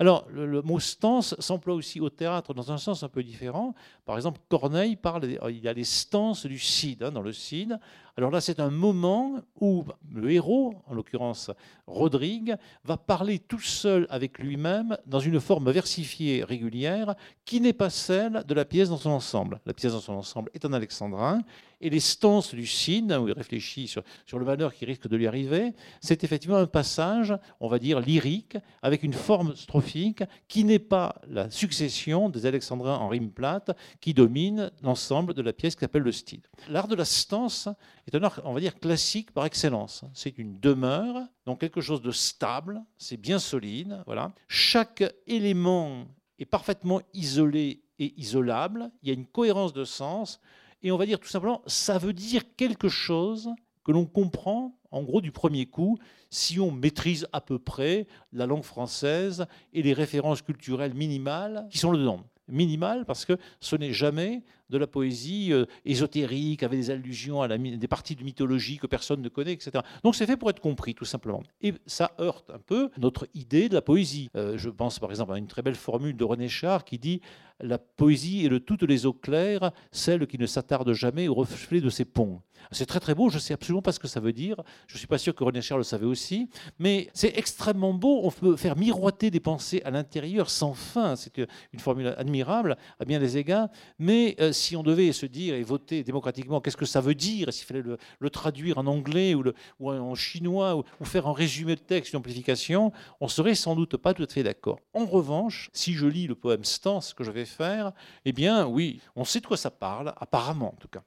Alors, 0.01 0.27
le, 0.31 0.62
mot 0.62 0.79
stance 0.79 1.35
s'emploie 1.41 1.75
aussi 1.75 2.01
au 2.01 2.09
théâtre 2.09 2.55
dans 2.55 2.71
un 2.71 2.79
sens 2.79 3.03
un 3.03 3.09
peu 3.09 3.25
différent. 3.25 3.75
Par 4.05 4.17
exemple, 4.17 4.41
Corneille 4.49 4.95
parle, 4.95 5.25
il 5.49 5.59
y 5.59 5.67
a 5.67 5.73
les 5.73 5.85
stances 5.85 6.47
du 6.47 6.59
Cid 6.59 7.03
hein, 7.03 7.11
dans 7.11 7.23
le 7.23 7.33
Cid. 7.33 7.79
Alors 8.18 8.33
là, 8.33 8.40
c'est 8.40 8.59
un 8.59 8.70
moment 8.70 9.37
où 9.61 9.85
le 10.12 10.33
héros, 10.33 10.74
en 10.88 10.94
l'occurrence 10.94 11.52
Rodrigue, 11.87 12.57
va 12.83 12.96
parler 12.96 13.38
tout 13.38 13.61
seul 13.61 14.09
avec 14.11 14.40
lui-même 14.40 14.96
dans 15.07 15.20
une 15.20 15.38
forme 15.38 15.70
versifiée 15.70 16.42
régulière 16.42 17.14
qui 17.44 17.61
n'est 17.61 17.72
pas 17.72 17.90
celle 17.90 18.42
de 18.44 18.54
la 18.54 18.64
pièce 18.64 18.88
dans 18.88 18.96
son 18.96 19.11
ensemble. 19.11 19.61
La 19.66 19.72
pièce 19.72 19.92
dans 19.92 20.00
son 20.00 20.14
ensemble 20.14 20.50
est 20.52 20.64
un 20.64 20.72
alexandrin 20.72 21.44
et 21.81 21.90
les 21.90 22.00
stances 22.00 22.54
du 22.54 22.66
Cid, 22.66 23.12
où 23.12 23.28
il 23.28 23.35
réfléchit 23.35 23.87
sur, 23.87 24.02
sur 24.26 24.38
le 24.38 24.44
malheur 24.44 24.74
qui 24.74 24.85
risque 24.85 25.09
de 25.09 25.16
lui 25.16 25.26
arriver, 25.26 25.74
c'est 26.00 26.24
effectivement 26.24 26.57
un 26.57 26.66
passage, 26.66 27.35
on 27.61 27.68
va 27.68 27.78
dire, 27.78 28.00
lyrique, 28.00 28.57
avec 28.83 29.02
une 29.02 29.12
forme 29.12 29.54
strophique 29.54 30.24
qui 30.48 30.64
n'est 30.64 30.78
pas 30.78 31.16
la 31.28 31.50
succession 31.50 32.28
des 32.28 32.46
alexandrins 32.46 32.96
en 32.96 33.09
rime 33.09 33.31
plate 33.31 33.76
qui 34.00 34.12
domine 34.12 34.70
l'ensemble 34.83 35.35
de 35.35 35.42
la 35.42 35.52
pièce 35.52 35.76
qui 35.76 35.81
s'appelle 35.81 36.02
le 36.02 36.12
style. 36.12 36.42
L'art 36.68 36.88
de 36.88 36.96
la 36.96 37.04
stance 37.04 37.68
est 38.09 38.16
un 38.16 38.23
art, 38.23 38.40
on 38.44 38.53
va 38.53 38.61
dire, 38.61 38.79
classique 38.79 39.33
par 39.33 39.44
excellence. 39.44 40.05
C'est 40.14 40.38
une 40.38 40.59
demeure, 40.61 41.23
donc 41.47 41.61
quelque 41.61 41.81
chose 41.81 42.03
de 42.03 42.11
stable, 42.11 42.83
c'est 42.97 43.16
bien 43.16 43.38
solide. 43.38 44.03
Voilà. 44.07 44.33
Chaque 44.49 45.05
élément 45.27 46.07
est 46.38 46.47
parfaitement 46.47 47.01
isolé 47.14 47.83
et 47.99 48.14
isolable. 48.16 48.90
Il 49.03 49.09
y 49.09 49.11
a 49.11 49.14
une 49.14 49.27
cohérence 49.27 49.73
de 49.73 49.85
sens. 49.85 50.40
Et 50.83 50.92
on 50.92 50.97
va 50.97 51.07
dire 51.07 51.18
tout 51.18 51.29
simplement, 51.29 51.62
ça 51.66 51.99
veut 51.99 52.12
dire 52.12 52.42
quelque 52.57 52.88
chose 52.88 53.51
que 53.85 53.92
l'on 53.92 54.07
comprend 54.07 54.79
en 54.90 55.03
gros 55.03 55.21
du 55.21 55.33
premier 55.33 55.66
coup 55.66 55.99
si 56.31 56.61
on 56.61 56.71
maîtrise 56.71 57.27
à 57.33 57.40
peu 57.40 57.59
près 57.59 58.07
la 58.33 58.47
langue 58.47 58.62
française 58.62 59.47
et 59.73 59.83
les 59.83 59.92
références 59.92 60.42
culturelles 60.42 60.94
minimales 60.94 61.66
qui 61.71 61.79
sont 61.79 61.92
dedans. 61.92 62.23
Minimales 62.49 63.05
parce 63.05 63.25
que 63.25 63.37
ce 63.61 63.77
n'est 63.77 63.92
jamais 63.92 64.44
de 64.70 64.78
la 64.78 64.87
poésie 64.87 65.52
euh, 65.52 65.66
ésotérique, 65.85 66.62
avec 66.62 66.78
des 66.78 66.90
allusions 66.90 67.42
à 67.42 67.48
des 67.48 67.88
parties 67.88 68.16
de 68.16 68.22
mythologie 68.22 68.78
que 68.78 68.87
personne 68.87 69.22
ne 69.22 69.28
connaît, 69.28 69.52
etc. 69.52 69.83
Donc 70.04 70.14
c'est 70.14 70.26
fait 70.26 70.37
pour 70.37 70.50
être 70.50 70.61
compris, 70.61 70.94
tout 70.94 71.04
simplement. 71.04 71.42
Et 71.61 71.74
ça 71.87 72.12
heurte 72.20 72.50
un 72.50 72.59
peu 72.59 72.90
notre 72.98 73.28
idée 73.35 73.68
de 73.68 73.74
la 73.74 73.83
poésie. 73.83 74.31
Euh, 74.37 74.57
je 74.57 74.70
pense 74.70 74.98
par 74.98 75.11
exemple 75.11 75.33
à 75.33 75.38
une 75.38 75.46
très 75.46 75.62
belle 75.62 75.74
formule 75.74 76.16
de 76.16 76.24
René 76.24 76.48
Char 76.48 76.85
qui 76.85 76.98
dit 76.98 77.20
La 77.61 77.78
poésie 77.78 78.46
est 78.46 78.48
de 78.48 78.59
toutes 78.59 78.83
les 78.83 79.07
eaux 79.07 79.12
claires, 79.12 79.72
celle 79.90 80.26
qui 80.26 80.38
ne 80.38 80.46
s'attarde 80.46 80.92
jamais 80.92 81.28
au 81.28 81.35
reflet 81.35 81.81
de 81.81 81.90
ses 81.90 82.04
ponts. 82.04 82.40
C'est 82.72 82.87
très 82.87 83.00
très 83.00 83.14
beau, 83.14 83.31
je 83.31 83.37
ne 83.37 83.40
sais 83.40 83.54
absolument 83.54 83.83
pas 83.83 83.92
ce 83.92 83.98
que 83.98 84.09
ça 84.09 84.20
veut 84.20 84.33
dire. 84.33 84.57
Je 84.87 84.94
ne 84.94 84.98
suis 84.98 85.07
pas 85.07 85.18
sûr 85.18 85.35
que 85.35 85.44
René 85.44 85.62
Char 85.62 85.78
le 85.78 85.85
savait 85.85 86.07
aussi, 86.07 86.48
mais 86.78 87.09
c'est 87.14 87.37
extrêmement 87.37 87.94
beau. 87.94 88.20
On 88.24 88.31
peut 88.31 88.57
faire 88.57 88.76
miroiter 88.76 89.31
des 89.31 89.40
pensées 89.40 89.81
à 89.85 89.90
l'intérieur 89.90 90.50
sans 90.50 90.74
fin. 90.74 91.16
C'est 91.16 91.38
une 91.72 91.81
formule 91.81 92.14
admirable 92.18 92.76
à 92.98 93.04
bien 93.04 93.20
des 93.20 93.38
égards. 93.38 93.68
Mais 93.98 94.37
euh, 94.40 94.52
si 94.59 94.77
on 94.77 94.83
devait 94.83 95.12
se 95.12 95.27
dire 95.27 95.55
et 95.55 95.62
voter 95.62 96.05
démocratiquement, 96.05 96.61
qu'est-ce 96.61 96.77
que 96.77 96.85
ça 96.85 97.01
veut 97.01 97.14
dire, 97.14 97.53
s'il 97.53 97.66
fallait 97.66 97.83
le, 97.83 98.31
traduire 98.31 98.79
en 98.79 98.87
anglais 98.87 99.35
ou, 99.35 99.44
en 99.88 100.14
chinois 100.14 100.77
ou, 100.77 101.05
faire 101.05 101.27
un 101.27 101.33
résumé 101.33 101.75
de 101.75 101.81
texte, 101.81 102.12
une 102.12 102.18
amplification, 102.18 102.92
on 103.21 103.29
serait 103.29 103.55
sans 103.55 103.75
doute 103.75 103.97
pas 103.97 104.14
tout 104.14 104.25
à 104.25 104.27
fait 104.27 104.42
d'accord. 104.42 104.81
En 104.92 105.07
revanche, 105.07 105.71
si 105.73 105.94
je 105.94 106.07
lis 106.07 106.27
le 106.27 106.35
poème 106.35 106.64
Stance 106.64 107.14
que 107.14 107.25
je 107.25 107.31
vais 107.31 107.44
faire, 107.44 107.92
eh 108.25 108.33
bien 108.33 108.66
oui, 108.66 109.01
on 109.16 109.25
sait 109.25 109.40
de 109.40 109.47
quoi 109.47 109.57
ça 109.57 109.71
parle, 109.71 110.12
apparemment 110.18 110.75
en 110.75 110.77
tout 110.77 110.88
cas. 110.88 111.03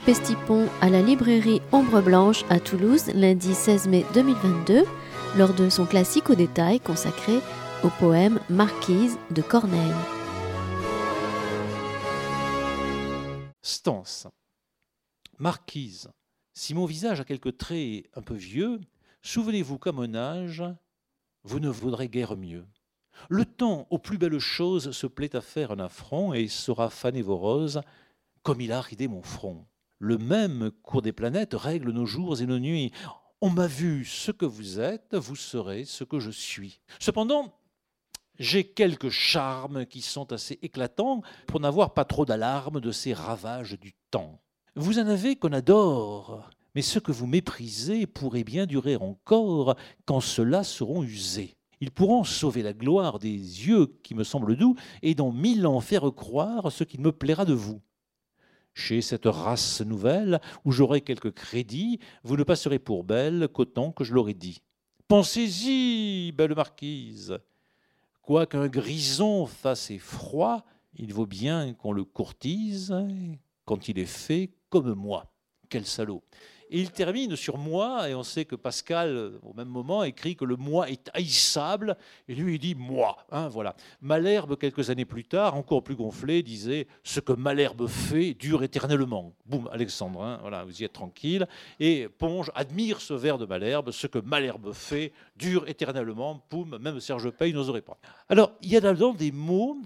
Pestipon 0.00 0.68
à 0.80 0.90
la 0.90 1.00
librairie 1.00 1.62
Ombre 1.72 2.02
Blanche 2.02 2.44
à 2.50 2.60
Toulouse 2.60 3.06
lundi 3.14 3.54
16 3.54 3.88
mai 3.88 4.04
2022 4.14 4.84
lors 5.36 5.54
de 5.54 5.68
son 5.68 5.86
classique 5.86 6.28
au 6.28 6.34
détail 6.34 6.80
consacré 6.80 7.38
au 7.82 7.88
poème 7.98 8.40
Marquise 8.50 9.16
de 9.30 9.42
Corneille. 9.42 9.80
Stance. 13.62 14.26
Marquise. 15.38 16.10
Si 16.52 16.74
mon 16.74 16.84
visage 16.84 17.20
a 17.20 17.24
quelques 17.24 17.56
traits 17.56 18.06
un 18.14 18.22
peu 18.22 18.34
vieux, 18.34 18.80
souvenez-vous 19.22 19.78
qu'à 19.78 19.92
mon 19.92 20.14
âge, 20.14 20.62
vous 21.44 21.60
ne 21.60 21.68
vaudrez 21.68 22.08
guère 22.08 22.36
mieux. 22.36 22.66
Le 23.28 23.44
temps 23.44 23.86
aux 23.90 23.98
plus 23.98 24.18
belles 24.18 24.38
choses 24.38 24.90
se 24.90 25.06
plaît 25.06 25.34
à 25.34 25.40
faire 25.40 25.70
un 25.70 25.78
affront 25.78 26.34
et 26.34 26.48
saura 26.48 26.90
faner 26.90 27.22
vos 27.22 27.36
roses 27.36 27.80
comme 28.42 28.60
il 28.60 28.72
a 28.72 28.80
ridé 28.80 29.08
mon 29.08 29.22
front 29.22 29.66
le 29.98 30.18
même 30.18 30.70
cours 30.82 31.02
des 31.02 31.12
planètes 31.12 31.54
règle 31.54 31.90
nos 31.90 32.06
jours 32.06 32.40
et 32.40 32.46
nos 32.46 32.58
nuits. 32.58 32.92
On 33.40 33.50
m'a 33.50 33.66
vu 33.66 34.04
ce 34.04 34.30
que 34.30 34.46
vous 34.46 34.80
êtes, 34.80 35.14
vous 35.14 35.36
serez 35.36 35.84
ce 35.84 36.04
que 36.04 36.20
je 36.20 36.30
suis. 36.30 36.80
Cependant, 36.98 37.52
j'ai 38.38 38.64
quelques 38.64 39.10
charmes 39.10 39.86
qui 39.86 40.02
sont 40.02 40.32
assez 40.32 40.58
éclatants 40.62 41.22
pour 41.46 41.60
n'avoir 41.60 41.94
pas 41.94 42.04
trop 42.04 42.24
d'alarme 42.24 42.80
de 42.80 42.92
ces 42.92 43.12
ravages 43.12 43.78
du 43.78 43.94
temps. 44.10 44.40
Vous 44.74 44.98
en 44.98 45.06
avez 45.06 45.36
qu'on 45.36 45.52
adore, 45.52 46.50
mais 46.74 46.82
ce 46.82 46.98
que 46.98 47.12
vous 47.12 47.26
méprisez 47.26 48.06
pourrait 48.06 48.44
bien 48.44 48.66
durer 48.66 48.96
encore 48.96 49.76
quand 50.04 50.20
ceux-là 50.20 50.64
seront 50.64 51.02
usés. 51.02 51.56
Ils 51.80 51.90
pourront 51.90 52.24
sauver 52.24 52.62
la 52.62 52.72
gloire 52.72 53.18
des 53.18 53.30
yeux 53.30 53.98
qui 54.02 54.14
me 54.14 54.24
semblent 54.24 54.56
doux 54.56 54.76
et 55.02 55.14
dans 55.14 55.32
mille 55.32 55.66
ans 55.66 55.80
faire 55.80 56.10
croire 56.14 56.72
ce 56.72 56.84
qu'il 56.84 57.00
me 57.00 57.12
plaira 57.12 57.44
de 57.44 57.52
vous. 57.52 57.80
Chez 58.78 59.00
cette 59.00 59.24
race 59.24 59.80
nouvelle, 59.80 60.38
où 60.66 60.70
j'aurai 60.70 61.00
quelques 61.00 61.32
crédits, 61.32 61.98
vous 62.24 62.36
ne 62.36 62.42
passerez 62.42 62.78
pour 62.78 63.04
belle 63.04 63.48
qu'autant 63.48 63.90
que 63.90 64.04
je 64.04 64.12
l'aurais 64.12 64.34
dit. 64.34 64.60
Pensez-y, 65.08 66.30
belle 66.32 66.54
marquise. 66.54 67.38
Quoiqu'un 68.20 68.68
grison 68.68 69.46
fasse 69.46 69.90
effroi, 69.90 70.62
il 70.94 71.14
vaut 71.14 71.26
bien 71.26 71.72
qu'on 71.72 71.92
le 71.92 72.04
courtise 72.04 72.94
quand 73.64 73.88
il 73.88 73.98
est 73.98 74.04
fait 74.04 74.50
comme 74.68 74.92
moi. 74.92 75.32
Quel 75.70 75.86
salaud 75.86 76.22
et 76.70 76.80
il 76.80 76.90
termine 76.90 77.36
sur 77.36 77.58
moi, 77.58 78.08
et 78.08 78.14
on 78.14 78.22
sait 78.22 78.44
que 78.44 78.56
Pascal, 78.56 79.32
au 79.42 79.52
même 79.54 79.68
moment, 79.68 80.02
écrit 80.02 80.36
que 80.36 80.44
le 80.44 80.56
moi 80.56 80.90
est 80.90 81.10
haïssable, 81.14 81.96
et 82.28 82.34
lui, 82.34 82.54
il 82.54 82.58
dit 82.58 82.74
moi. 82.74 83.16
Hein, 83.30 83.48
voilà. 83.48 83.74
Malherbe, 84.00 84.56
quelques 84.56 84.90
années 84.90 85.04
plus 85.04 85.24
tard, 85.24 85.54
encore 85.54 85.82
plus 85.82 85.96
gonflé, 85.96 86.42
disait 86.42 86.86
Ce 87.02 87.20
que 87.20 87.32
Malherbe 87.32 87.86
fait 87.86 88.34
dure 88.34 88.62
éternellement. 88.62 89.32
Boum, 89.44 89.68
Alexandre, 89.72 90.22
hein, 90.22 90.38
voilà, 90.40 90.64
vous 90.64 90.80
y 90.80 90.84
êtes 90.84 90.92
tranquille. 90.92 91.46
Et 91.80 92.08
Ponge 92.08 92.50
admire 92.54 93.00
ce 93.00 93.14
vers 93.14 93.38
de 93.38 93.46
Malherbe 93.46 93.90
Ce 93.90 94.06
que 94.06 94.18
Malherbe 94.18 94.72
fait 94.72 95.12
dure 95.36 95.68
éternellement. 95.68 96.42
Boum, 96.50 96.78
même 96.78 97.00
Serge 97.00 97.30
Pay 97.30 97.52
n'oserait 97.52 97.82
pas. 97.82 97.98
Alors, 98.28 98.52
il 98.62 98.70
y 98.70 98.76
a 98.76 98.80
là-dedans 98.80 99.14
des 99.14 99.32
mots 99.32 99.76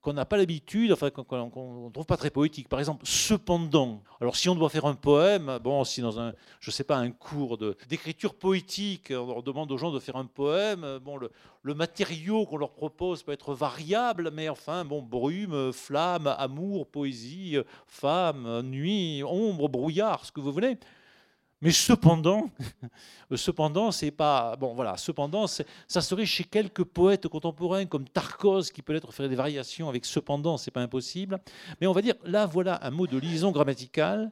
qu'on 0.00 0.12
n'a 0.12 0.24
pas 0.24 0.36
l'habitude, 0.36 0.92
enfin 0.92 1.10
qu'on 1.10 1.86
ne 1.86 1.90
trouve 1.90 2.06
pas 2.06 2.16
très 2.16 2.30
poétique. 2.30 2.68
Par 2.68 2.78
exemple, 2.78 3.04
cependant. 3.04 4.02
Alors 4.20 4.36
si 4.36 4.48
on 4.48 4.54
doit 4.54 4.68
faire 4.68 4.86
un 4.86 4.94
poème, 4.94 5.58
bon, 5.62 5.84
si 5.84 6.00
dans 6.00 6.20
un, 6.20 6.32
je 6.60 6.70
sais 6.70 6.84
pas, 6.84 6.96
un 6.96 7.10
cours 7.10 7.58
d'écriture 7.88 8.34
poétique, 8.34 9.12
on 9.12 9.42
demande 9.42 9.70
aux 9.72 9.78
gens 9.78 9.90
de 9.90 9.98
faire 9.98 10.16
un 10.16 10.26
poème, 10.26 10.98
bon, 11.04 11.16
le, 11.16 11.30
le 11.62 11.74
matériau 11.74 12.46
qu'on 12.46 12.58
leur 12.58 12.72
propose 12.72 13.22
peut 13.22 13.32
être 13.32 13.54
variable, 13.54 14.30
mais 14.32 14.48
enfin, 14.48 14.84
bon, 14.84 15.02
brume, 15.02 15.72
flamme, 15.72 16.26
amour, 16.38 16.86
poésie, 16.86 17.56
femme, 17.86 18.62
nuit, 18.62 19.22
ombre, 19.24 19.68
brouillard, 19.68 20.24
ce 20.24 20.32
que 20.32 20.40
vous 20.40 20.52
voulez. 20.52 20.78
Mais 21.60 21.72
cependant, 21.72 22.50
cependant, 23.34 23.90
c'est 23.90 24.12
pas 24.12 24.54
bon. 24.56 24.74
Voilà, 24.74 24.96
cependant, 24.96 25.46
ça 25.46 26.00
serait 26.00 26.26
chez 26.26 26.44
quelques 26.44 26.84
poètes 26.84 27.26
contemporains 27.26 27.86
comme 27.86 28.08
Tarkos 28.08 28.70
qui 28.72 28.80
peut-être 28.82 29.12
faire 29.12 29.28
des 29.28 29.34
variations 29.34 29.88
avec 29.88 30.04
cependant, 30.04 30.56
c'est 30.56 30.70
pas 30.70 30.82
impossible. 30.82 31.40
Mais 31.80 31.86
on 31.86 31.92
va 31.92 32.02
dire 32.02 32.14
là, 32.24 32.46
voilà 32.46 32.78
un 32.86 32.90
mot 32.90 33.06
de 33.06 33.18
liaison 33.18 33.50
grammaticale 33.50 34.30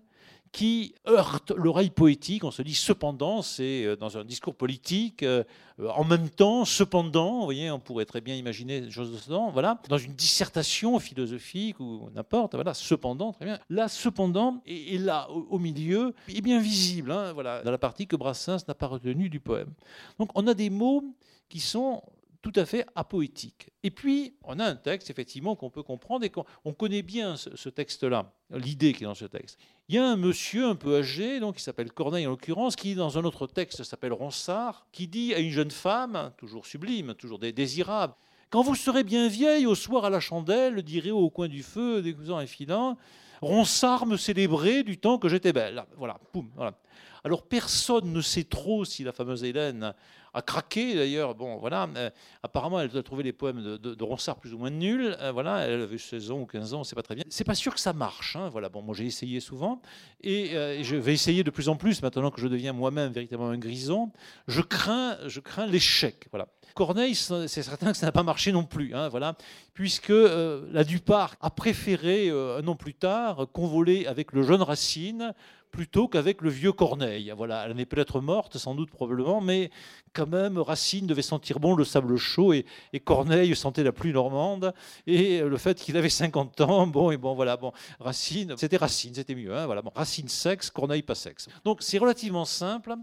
qui 0.56 0.94
heurte 1.06 1.50
l'oreille 1.50 1.90
poétique. 1.90 2.42
On 2.42 2.50
se 2.50 2.62
dit 2.62 2.74
cependant, 2.74 3.42
c'est 3.42 3.84
euh, 3.84 3.94
dans 3.94 4.16
un 4.16 4.24
discours 4.24 4.54
politique, 4.54 5.22
euh, 5.22 5.44
en 5.78 6.02
même 6.02 6.30
temps, 6.30 6.64
cependant, 6.64 7.40
vous 7.40 7.44
voyez, 7.44 7.70
on 7.70 7.78
pourrait 7.78 8.06
très 8.06 8.22
bien 8.22 8.34
imaginer 8.34 8.80
des 8.80 8.90
choses 8.90 9.12
de 9.12 9.18
ce 9.18 9.28
genre, 9.28 9.50
voilà, 9.50 9.78
dans 9.90 9.98
une 9.98 10.14
dissertation 10.14 10.98
philosophique 10.98 11.78
ou 11.78 12.08
n'importe, 12.14 12.54
voilà, 12.54 12.72
cependant, 12.72 13.34
très 13.34 13.44
bien. 13.44 13.58
Là, 13.68 13.88
cependant, 13.88 14.62
et, 14.64 14.96
là, 14.96 15.28
au, 15.28 15.58
milieu, 15.58 16.14
est 16.26 16.40
bien 16.40 16.58
visible, 16.58 17.12
hein, 17.12 17.34
voilà, 17.34 17.62
dans 17.62 17.70
la 17.70 17.76
partie 17.76 18.06
que 18.06 18.16
Brassens 18.16 18.64
n'a 18.66 18.74
pas 18.74 18.86
retenue 18.86 19.28
du 19.28 19.40
poème. 19.40 19.74
Donc, 20.18 20.30
on 20.34 20.46
a 20.46 20.54
des 20.54 20.70
mots 20.70 21.04
qui 21.50 21.60
sont 21.60 22.02
tout 22.46 22.60
à 22.60 22.64
fait 22.64 22.86
apoétique. 22.94 23.70
Et 23.82 23.90
puis, 23.90 24.36
on 24.44 24.60
a 24.60 24.64
un 24.64 24.76
texte, 24.76 25.10
effectivement, 25.10 25.56
qu'on 25.56 25.68
peut 25.68 25.82
comprendre 25.82 26.24
et 26.24 26.30
qu'on 26.30 26.72
connaît 26.72 27.02
bien 27.02 27.36
ce, 27.36 27.68
texte-là, 27.68 28.32
l'idée 28.50 28.92
qui 28.92 29.02
est 29.02 29.06
dans 29.06 29.16
ce 29.16 29.24
texte. 29.24 29.58
Il 29.88 29.96
y 29.96 29.98
a 29.98 30.06
un 30.06 30.14
monsieur 30.14 30.64
un 30.64 30.76
peu 30.76 30.98
âgé, 30.98 31.40
donc, 31.40 31.56
qui 31.56 31.62
s'appelle 31.62 31.90
Corneille 31.90 32.24
en 32.24 32.30
l'occurrence, 32.30 32.76
qui, 32.76 32.94
dans 32.94 33.18
un 33.18 33.24
autre 33.24 33.48
texte, 33.48 33.82
s'appelle 33.82 34.12
Ronsard, 34.12 34.86
qui 34.92 35.08
dit 35.08 35.34
à 35.34 35.40
une 35.40 35.50
jeune 35.50 35.72
femme, 35.72 36.30
toujours 36.36 36.66
sublime, 36.66 37.14
toujours 37.14 37.40
désirable, 37.40 38.14
Quand 38.50 38.62
vous 38.62 38.76
serez 38.76 39.02
bien 39.02 39.26
vieille, 39.26 39.66
au 39.66 39.74
soir 39.74 40.04
à 40.04 40.10
la 40.10 40.20
chandelle, 40.20 40.80
direz 40.82 41.10
au 41.10 41.30
coin 41.30 41.48
du 41.48 41.64
feu, 41.64 42.00
décousant 42.00 42.36
un 42.36 42.46
filant, 42.46 42.96
Ronsard 43.42 44.06
me 44.06 44.16
célébrait 44.16 44.84
du 44.84 44.98
temps 44.98 45.18
que 45.18 45.28
j'étais 45.28 45.52
belle. 45.52 45.84
Voilà, 45.96 46.20
poum, 46.32 46.48
voilà. 46.54 46.78
Alors 47.24 47.42
personne 47.42 48.12
ne 48.12 48.20
sait 48.20 48.44
trop 48.44 48.84
si 48.84 49.02
la 49.02 49.10
fameuse 49.10 49.42
Hélène 49.42 49.94
a 50.36 50.42
craqué 50.42 50.94
d'ailleurs. 50.94 51.34
Bon, 51.34 51.56
voilà. 51.56 51.88
Euh, 51.96 52.10
apparemment, 52.42 52.78
elle 52.80 52.94
a 52.94 53.02
trouvé 53.02 53.22
les 53.22 53.32
poèmes 53.32 53.78
de, 53.78 54.04
Ronsard 54.04 54.36
plus 54.36 54.52
ou 54.52 54.58
moins 54.58 54.70
nuls. 54.70 55.16
Euh, 55.20 55.32
voilà, 55.32 55.60
elle 55.60 55.82
avait 55.82 55.98
16 55.98 56.30
ans 56.30 56.40
ou 56.40 56.46
15 56.46 56.74
ans, 56.74 56.84
c'est 56.84 56.94
pas 56.94 57.02
très 57.02 57.14
bien. 57.14 57.24
C'est 57.30 57.44
pas 57.44 57.54
sûr 57.54 57.74
que 57.74 57.80
ça 57.80 57.94
marche. 57.94 58.36
Hein, 58.36 58.50
voilà. 58.50 58.68
Bon, 58.68 58.82
moi 58.82 58.94
j'ai 58.94 59.06
essayé 59.06 59.40
souvent 59.40 59.80
et 60.20 60.54
euh, 60.54 60.82
je 60.82 60.96
vais 60.96 61.14
essayer 61.14 61.42
de 61.42 61.50
plus 61.50 61.70
en 61.70 61.76
plus 61.76 62.02
maintenant 62.02 62.30
que 62.30 62.40
je 62.40 62.48
deviens 62.48 62.74
moi-même 62.74 63.12
véritablement 63.12 63.50
un 63.50 63.58
grison. 63.58 64.12
Je 64.46 64.60
crains, 64.60 65.16
je 65.26 65.40
crains 65.40 65.66
l'échec. 65.66 66.28
Voilà. 66.30 66.48
Corneille, 66.74 67.14
c'est 67.14 67.48
certain 67.48 67.92
que 67.92 67.96
ça 67.96 68.04
n'a 68.04 68.12
pas 68.12 68.22
marché 68.22 68.52
non 68.52 68.64
plus, 68.64 68.94
hein, 68.94 69.08
voilà, 69.08 69.34
puisque 69.72 70.12
la 70.12 70.84
Duparc 70.84 71.38
a 71.40 71.48
préféré, 71.48 72.28
un 72.28 72.68
an 72.68 72.74
plus 72.74 72.92
tard, 72.92 73.46
convoler 73.50 74.04
avec 74.04 74.32
le 74.32 74.42
jeune 74.42 74.60
Racine 74.60 75.32
plutôt 75.76 76.08
qu'avec 76.08 76.40
le 76.40 76.48
vieux 76.48 76.72
Corneille. 76.72 77.30
Voilà, 77.36 77.66
elle 77.66 77.76
n'est 77.76 77.84
peut-être 77.84 78.22
morte, 78.22 78.56
sans 78.56 78.74
doute, 78.74 78.90
probablement, 78.90 79.42
mais 79.42 79.70
quand 80.14 80.26
même, 80.26 80.56
Racine 80.56 81.06
devait 81.06 81.20
sentir 81.20 81.60
bon 81.60 81.74
le 81.74 81.84
sable 81.84 82.16
chaud 82.16 82.54
et, 82.54 82.64
Corneille 83.04 83.54
sentait 83.54 83.84
la 83.84 83.92
pluie 83.92 84.14
normande. 84.14 84.72
Et 85.06 85.40
le 85.40 85.56
fait 85.58 85.78
qu'il 85.78 85.98
avait 85.98 86.08
50 86.08 86.62
ans, 86.62 86.86
bon, 86.86 87.10
et 87.10 87.18
bon, 87.18 87.34
voilà, 87.34 87.58
bon, 87.58 87.72
Racine, 88.00 88.54
c'était 88.56 88.78
Racine, 88.78 89.14
c'était 89.14 89.34
mieux, 89.34 89.54
hein, 89.54 89.66
voilà, 89.66 89.82
bon, 89.82 89.92
Racine 89.94 90.28
sexe, 90.28 90.70
Corneille 90.70 91.02
pas 91.02 91.14
sexe. 91.14 91.46
Donc 91.62 91.82
c'est 91.82 91.98
relativement 91.98 92.46
simple. 92.46 92.94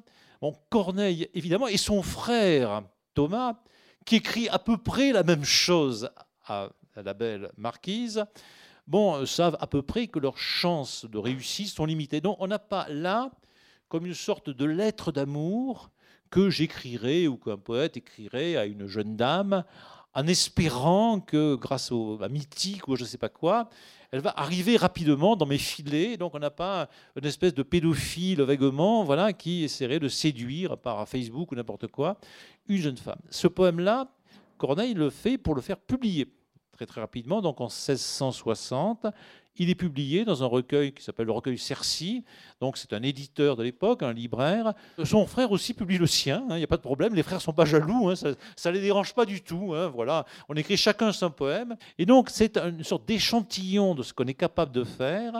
Bon, 0.41 0.55
Corneille, 0.71 1.29
évidemment, 1.35 1.67
et 1.67 1.77
son 1.77 2.01
frère 2.01 2.81
Thomas, 3.13 3.53
qui 4.03 4.15
écrit 4.15 4.49
à 4.49 4.57
peu 4.57 4.77
près 4.77 5.11
la 5.11 5.21
même 5.21 5.45
chose 5.45 6.09
à 6.47 6.69
la 6.95 7.13
belle 7.13 7.51
marquise, 7.55 8.25
bon, 8.87 9.15
euh, 9.15 9.25
savent 9.25 9.57
à 9.59 9.67
peu 9.67 9.81
près 9.81 10.07
que 10.07 10.19
leurs 10.19 10.37
chances 10.37 11.05
de 11.05 11.17
réussite 11.17 11.69
sont 11.69 11.85
limitées. 11.85 12.21
Donc 12.21 12.37
on 12.39 12.47
n'a 12.47 12.59
pas 12.59 12.87
là 12.89 13.31
comme 13.89 14.05
une 14.05 14.13
sorte 14.13 14.49
de 14.49 14.65
lettre 14.65 15.11
d'amour 15.11 15.91
que 16.29 16.49
j'écrirais 16.49 17.27
ou 17.27 17.37
qu'un 17.37 17.57
poète 17.57 17.97
écrirait 17.97 18.55
à 18.55 18.65
une 18.65 18.87
jeune 18.87 19.15
dame 19.15 19.63
en 20.15 20.27
espérant 20.27 21.19
que 21.19 21.55
grâce 21.55 21.91
au, 21.91 22.21
à 22.21 22.29
mythique 22.29 22.87
ou 22.87 22.95
je 22.95 23.03
ne 23.03 23.07
sais 23.07 23.17
pas 23.17 23.29
quoi, 23.29 23.69
elle 24.11 24.19
va 24.19 24.33
arriver 24.37 24.77
rapidement 24.77 25.35
dans 25.35 25.45
mes 25.45 25.57
filets. 25.57 26.17
Donc 26.17 26.35
on 26.35 26.39
n'a 26.39 26.51
pas 26.51 26.87
une 27.15 27.25
espèce 27.25 27.53
de 27.53 27.63
pédophile 27.63 28.41
vaguement 28.41 29.03
voilà, 29.03 29.33
qui 29.33 29.63
essaierait 29.63 29.99
de 29.99 30.07
séduire 30.07 30.77
par 30.77 31.07
Facebook 31.07 31.51
ou 31.51 31.55
n'importe 31.55 31.87
quoi 31.87 32.17
une 32.67 32.77
jeune 32.77 32.97
femme. 32.97 33.19
Ce 33.29 33.47
poème-là, 33.47 34.07
Corneille 34.57 34.93
le 34.93 35.09
fait 35.09 35.37
pour 35.37 35.55
le 35.55 35.61
faire 35.61 35.77
publier 35.77 36.27
très 36.73 36.85
très 36.85 37.01
rapidement, 37.01 37.41
donc 37.41 37.61
en 37.61 37.67
1660. 37.67 39.05
Il 39.57 39.69
est 39.69 39.75
publié 39.75 40.25
dans 40.25 40.41
un 40.41 40.47
recueil 40.47 40.93
qui 40.93 41.03
s'appelle 41.03 41.27
le 41.27 41.31
recueil 41.31 41.59
Cercy, 41.59 42.25
donc 42.59 42.75
c'est 42.75 42.91
un 42.91 43.03
éditeur 43.03 43.55
de 43.55 43.61
l'époque, 43.61 44.01
un 44.01 44.11
libraire. 44.11 44.73
Son 45.03 45.27
frère 45.27 45.51
aussi 45.51 45.75
publie 45.75 45.99
le 45.99 46.07
sien, 46.07 46.43
il 46.47 46.53
hein, 46.53 46.57
n'y 46.57 46.63
a 46.63 46.67
pas 46.67 46.77
de 46.77 46.81
problème, 46.81 47.13
les 47.13 47.21
frères 47.21 47.39
sont 47.39 47.53
pas 47.53 47.65
jaloux, 47.65 48.09
hein, 48.09 48.15
ça 48.15 48.71
ne 48.71 48.75
les 48.75 48.81
dérange 48.81 49.13
pas 49.13 49.25
du 49.25 49.41
tout. 49.41 49.73
Hein, 49.75 49.89
voilà. 49.89 50.25
On 50.49 50.55
écrit 50.55 50.75
chacun 50.75 51.11
son 51.11 51.29
poème. 51.29 51.77
Et 51.99 52.07
donc 52.07 52.31
c'est 52.31 52.57
une 52.57 52.83
sorte 52.83 53.07
d'échantillon 53.07 53.93
de 53.93 54.01
ce 54.01 54.11
qu'on 54.11 54.25
est 54.25 54.33
capable 54.33 54.71
de 54.71 54.83
faire, 54.83 55.33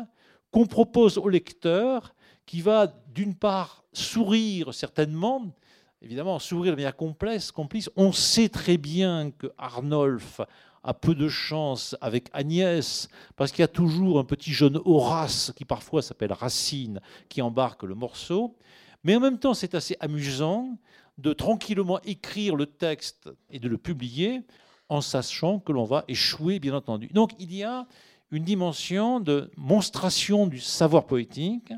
qu'on 0.52 0.67
propose 0.67 1.17
au 1.17 1.28
lecteur, 1.28 2.13
qui 2.46 2.62
va 2.62 2.93
d'une 3.15 3.34
part 3.34 3.84
sourire 3.93 4.76
certainement, 4.76 5.56
évidemment 6.04 6.38
sourire 6.38 6.74
de 6.74 6.76
manière 6.76 6.96
complexe, 6.96 7.52
complice. 7.52 7.89
On 7.96 8.12
sait 8.12 8.50
très 8.50 8.78
bien 8.78 9.32
que 9.32 9.48
Arnolphe 9.58 10.39
a 10.84 10.93
peu 10.93 11.15
de 11.15 11.30
chance 11.30 11.96
avec 12.02 12.30
Agnès, 12.34 13.08
parce 13.36 13.52
qu'il 13.52 13.62
y 13.62 13.63
a 13.63 13.69
toujours 13.69 14.19
un 14.19 14.26
petit 14.26 14.52
jeune 14.52 14.80
Horace, 14.86 15.54
qui 15.56 15.65
parfois 15.65 16.02
s'appelle 16.02 16.34
Racine, 16.34 17.00
qui 17.30 17.41
embarque 17.41 17.84
le 17.84 17.96
morceau. 17.96 18.56
Mais 19.04 19.15
en 19.15 19.19
même 19.19 19.39
temps, 19.39 19.54
c'est 19.54 19.76
assez 19.76 19.96
amusant 20.00 20.78
de 21.17 21.34
tranquillement 21.34 22.00
écrire 22.02 22.56
le 22.56 22.65
texte 22.65 23.30
et 23.50 23.60
de 23.60 23.67
le 23.67 23.78
publier 23.78 24.41
en 24.89 25.02
sachant 25.02 25.60
que 25.60 25.72
l'on 25.72 25.86
va 25.86 26.04
échouer, 26.08 26.60
bien 26.60 26.74
entendu. 26.74 27.08
Donc 27.13 27.32
il 27.39 27.54
y 27.54 27.63
a 27.63 27.88
une 28.32 28.43
dimension 28.43 29.19
de 29.19 29.52
monstration 29.58 30.48
du 30.48 30.60
savoir 30.60 31.06
poétique 31.06 31.72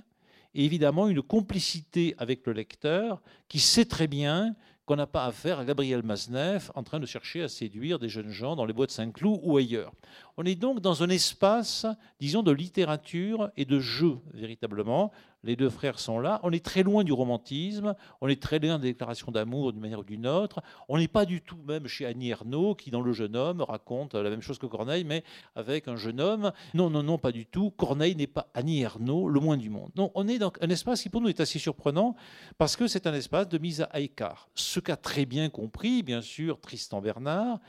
et 0.54 0.63
évidemment 0.63 1.08
une 1.08 1.22
complicité 1.22 2.15
avec 2.18 2.46
le 2.48 2.54
lecteur 2.54 3.22
qui 3.50 3.60
sait 3.60 3.86
très 3.86 4.08
bien 4.08 4.56
qu'on 4.86 4.95
n'a 4.95 5.08
pas 5.08 5.26
affaire 5.26 5.60
à 5.60 5.65
Gabriel 5.65 6.04
Maznev 6.04 6.71
en 6.76 6.84
train 6.84 7.00
de 7.00 7.06
chercher 7.06 7.41
à 7.41 7.48
séduire 7.48 7.98
des 7.98 8.10
jeunes 8.10 8.30
gens 8.30 8.56
dans 8.56 8.65
les 8.65 8.74
bois 8.74 8.86
de 8.86 8.91
Saint-Cloud 8.91 9.39
ou 9.43 9.58
ailleurs. 9.58 9.91
On 10.38 10.43
est 10.43 10.56
donc 10.56 10.80
dans 10.80 11.02
un 11.02 11.10
espace, 11.10 11.86
disons, 12.19 12.43
de 12.43 12.52
littérature 12.52 13.50
et 13.58 13.65
de 13.65 13.80
jeu, 13.80 14.17
véritablement. 14.34 15.12
Les 15.45 15.55
deux 15.55 15.69
frères 15.69 15.99
sont 15.99 16.19
là. 16.19 16.39
On 16.41 16.51
est 16.51 16.65
très 16.65 16.81
loin 16.81 17.03
du 17.03 17.13
romantisme, 17.13 17.95
on 18.19 18.27
est 18.27 18.41
très 18.41 18.58
loin 18.58 18.79
des 18.79 18.89
déclarations 18.93 19.31
d'amour 19.31 19.71
d'une 19.71 19.81
manière 19.81 19.99
ou 19.99 20.03
d'une 20.03 20.25
autre. 20.25 20.62
On 20.89 20.97
n'est 20.97 21.08
pas 21.08 21.25
du 21.25 21.41
tout 21.41 21.60
même 21.67 21.88
chez 21.88 22.08
Annie 22.08 22.29
Ernaux, 22.29 22.73
qui, 22.73 22.89
dans 22.89 23.01
Le 23.01 23.13
jeune 23.13 23.36
homme, 23.36 23.62
raconte 23.62 24.15
la 24.15 24.29
même 24.31 24.41
chose 24.41 24.58
que 24.58 24.65
Corneille, 24.65 25.03
mais 25.03 25.23
avec 25.55 25.88
un 25.88 25.95
jeune 25.95 26.19
homme. 26.19 26.51
Non, 26.73 26.89
non, 26.89 27.03
non, 27.03 27.19
pas 27.19 27.31
du 27.31 27.45
tout. 27.45 27.69
Corneille 27.69 28.15
n'est 28.15 28.25
pas 28.25 28.49
Annie 28.55 28.81
Ernaux, 28.81 29.29
le 29.29 29.39
moins 29.39 29.58
du 29.58 29.69
monde. 29.69 29.91
Non, 29.95 30.12
on 30.15 30.27
est 30.27 30.39
dans 30.39 30.51
un 30.62 30.69
espace 30.69 31.03
qui, 31.03 31.10
pour 31.10 31.21
nous, 31.21 31.29
est 31.29 31.39
assez 31.39 31.60
surprenant, 31.60 32.15
parce 32.58 32.75
que 32.75 32.88
c'est 32.88 33.05
un 33.05 33.13
espace 33.13 33.47
de 33.47 33.60
mise 33.60 33.86
à 33.91 33.99
écart. 33.99 34.49
Ce 34.55 34.79
qu'a 34.79 34.97
très 34.97 35.25
bien 35.25 35.49
compris, 35.49 36.01
bien 36.01 36.21
sûr, 36.21 36.60
Tristan 36.60 37.01
Bernard, 37.01 37.60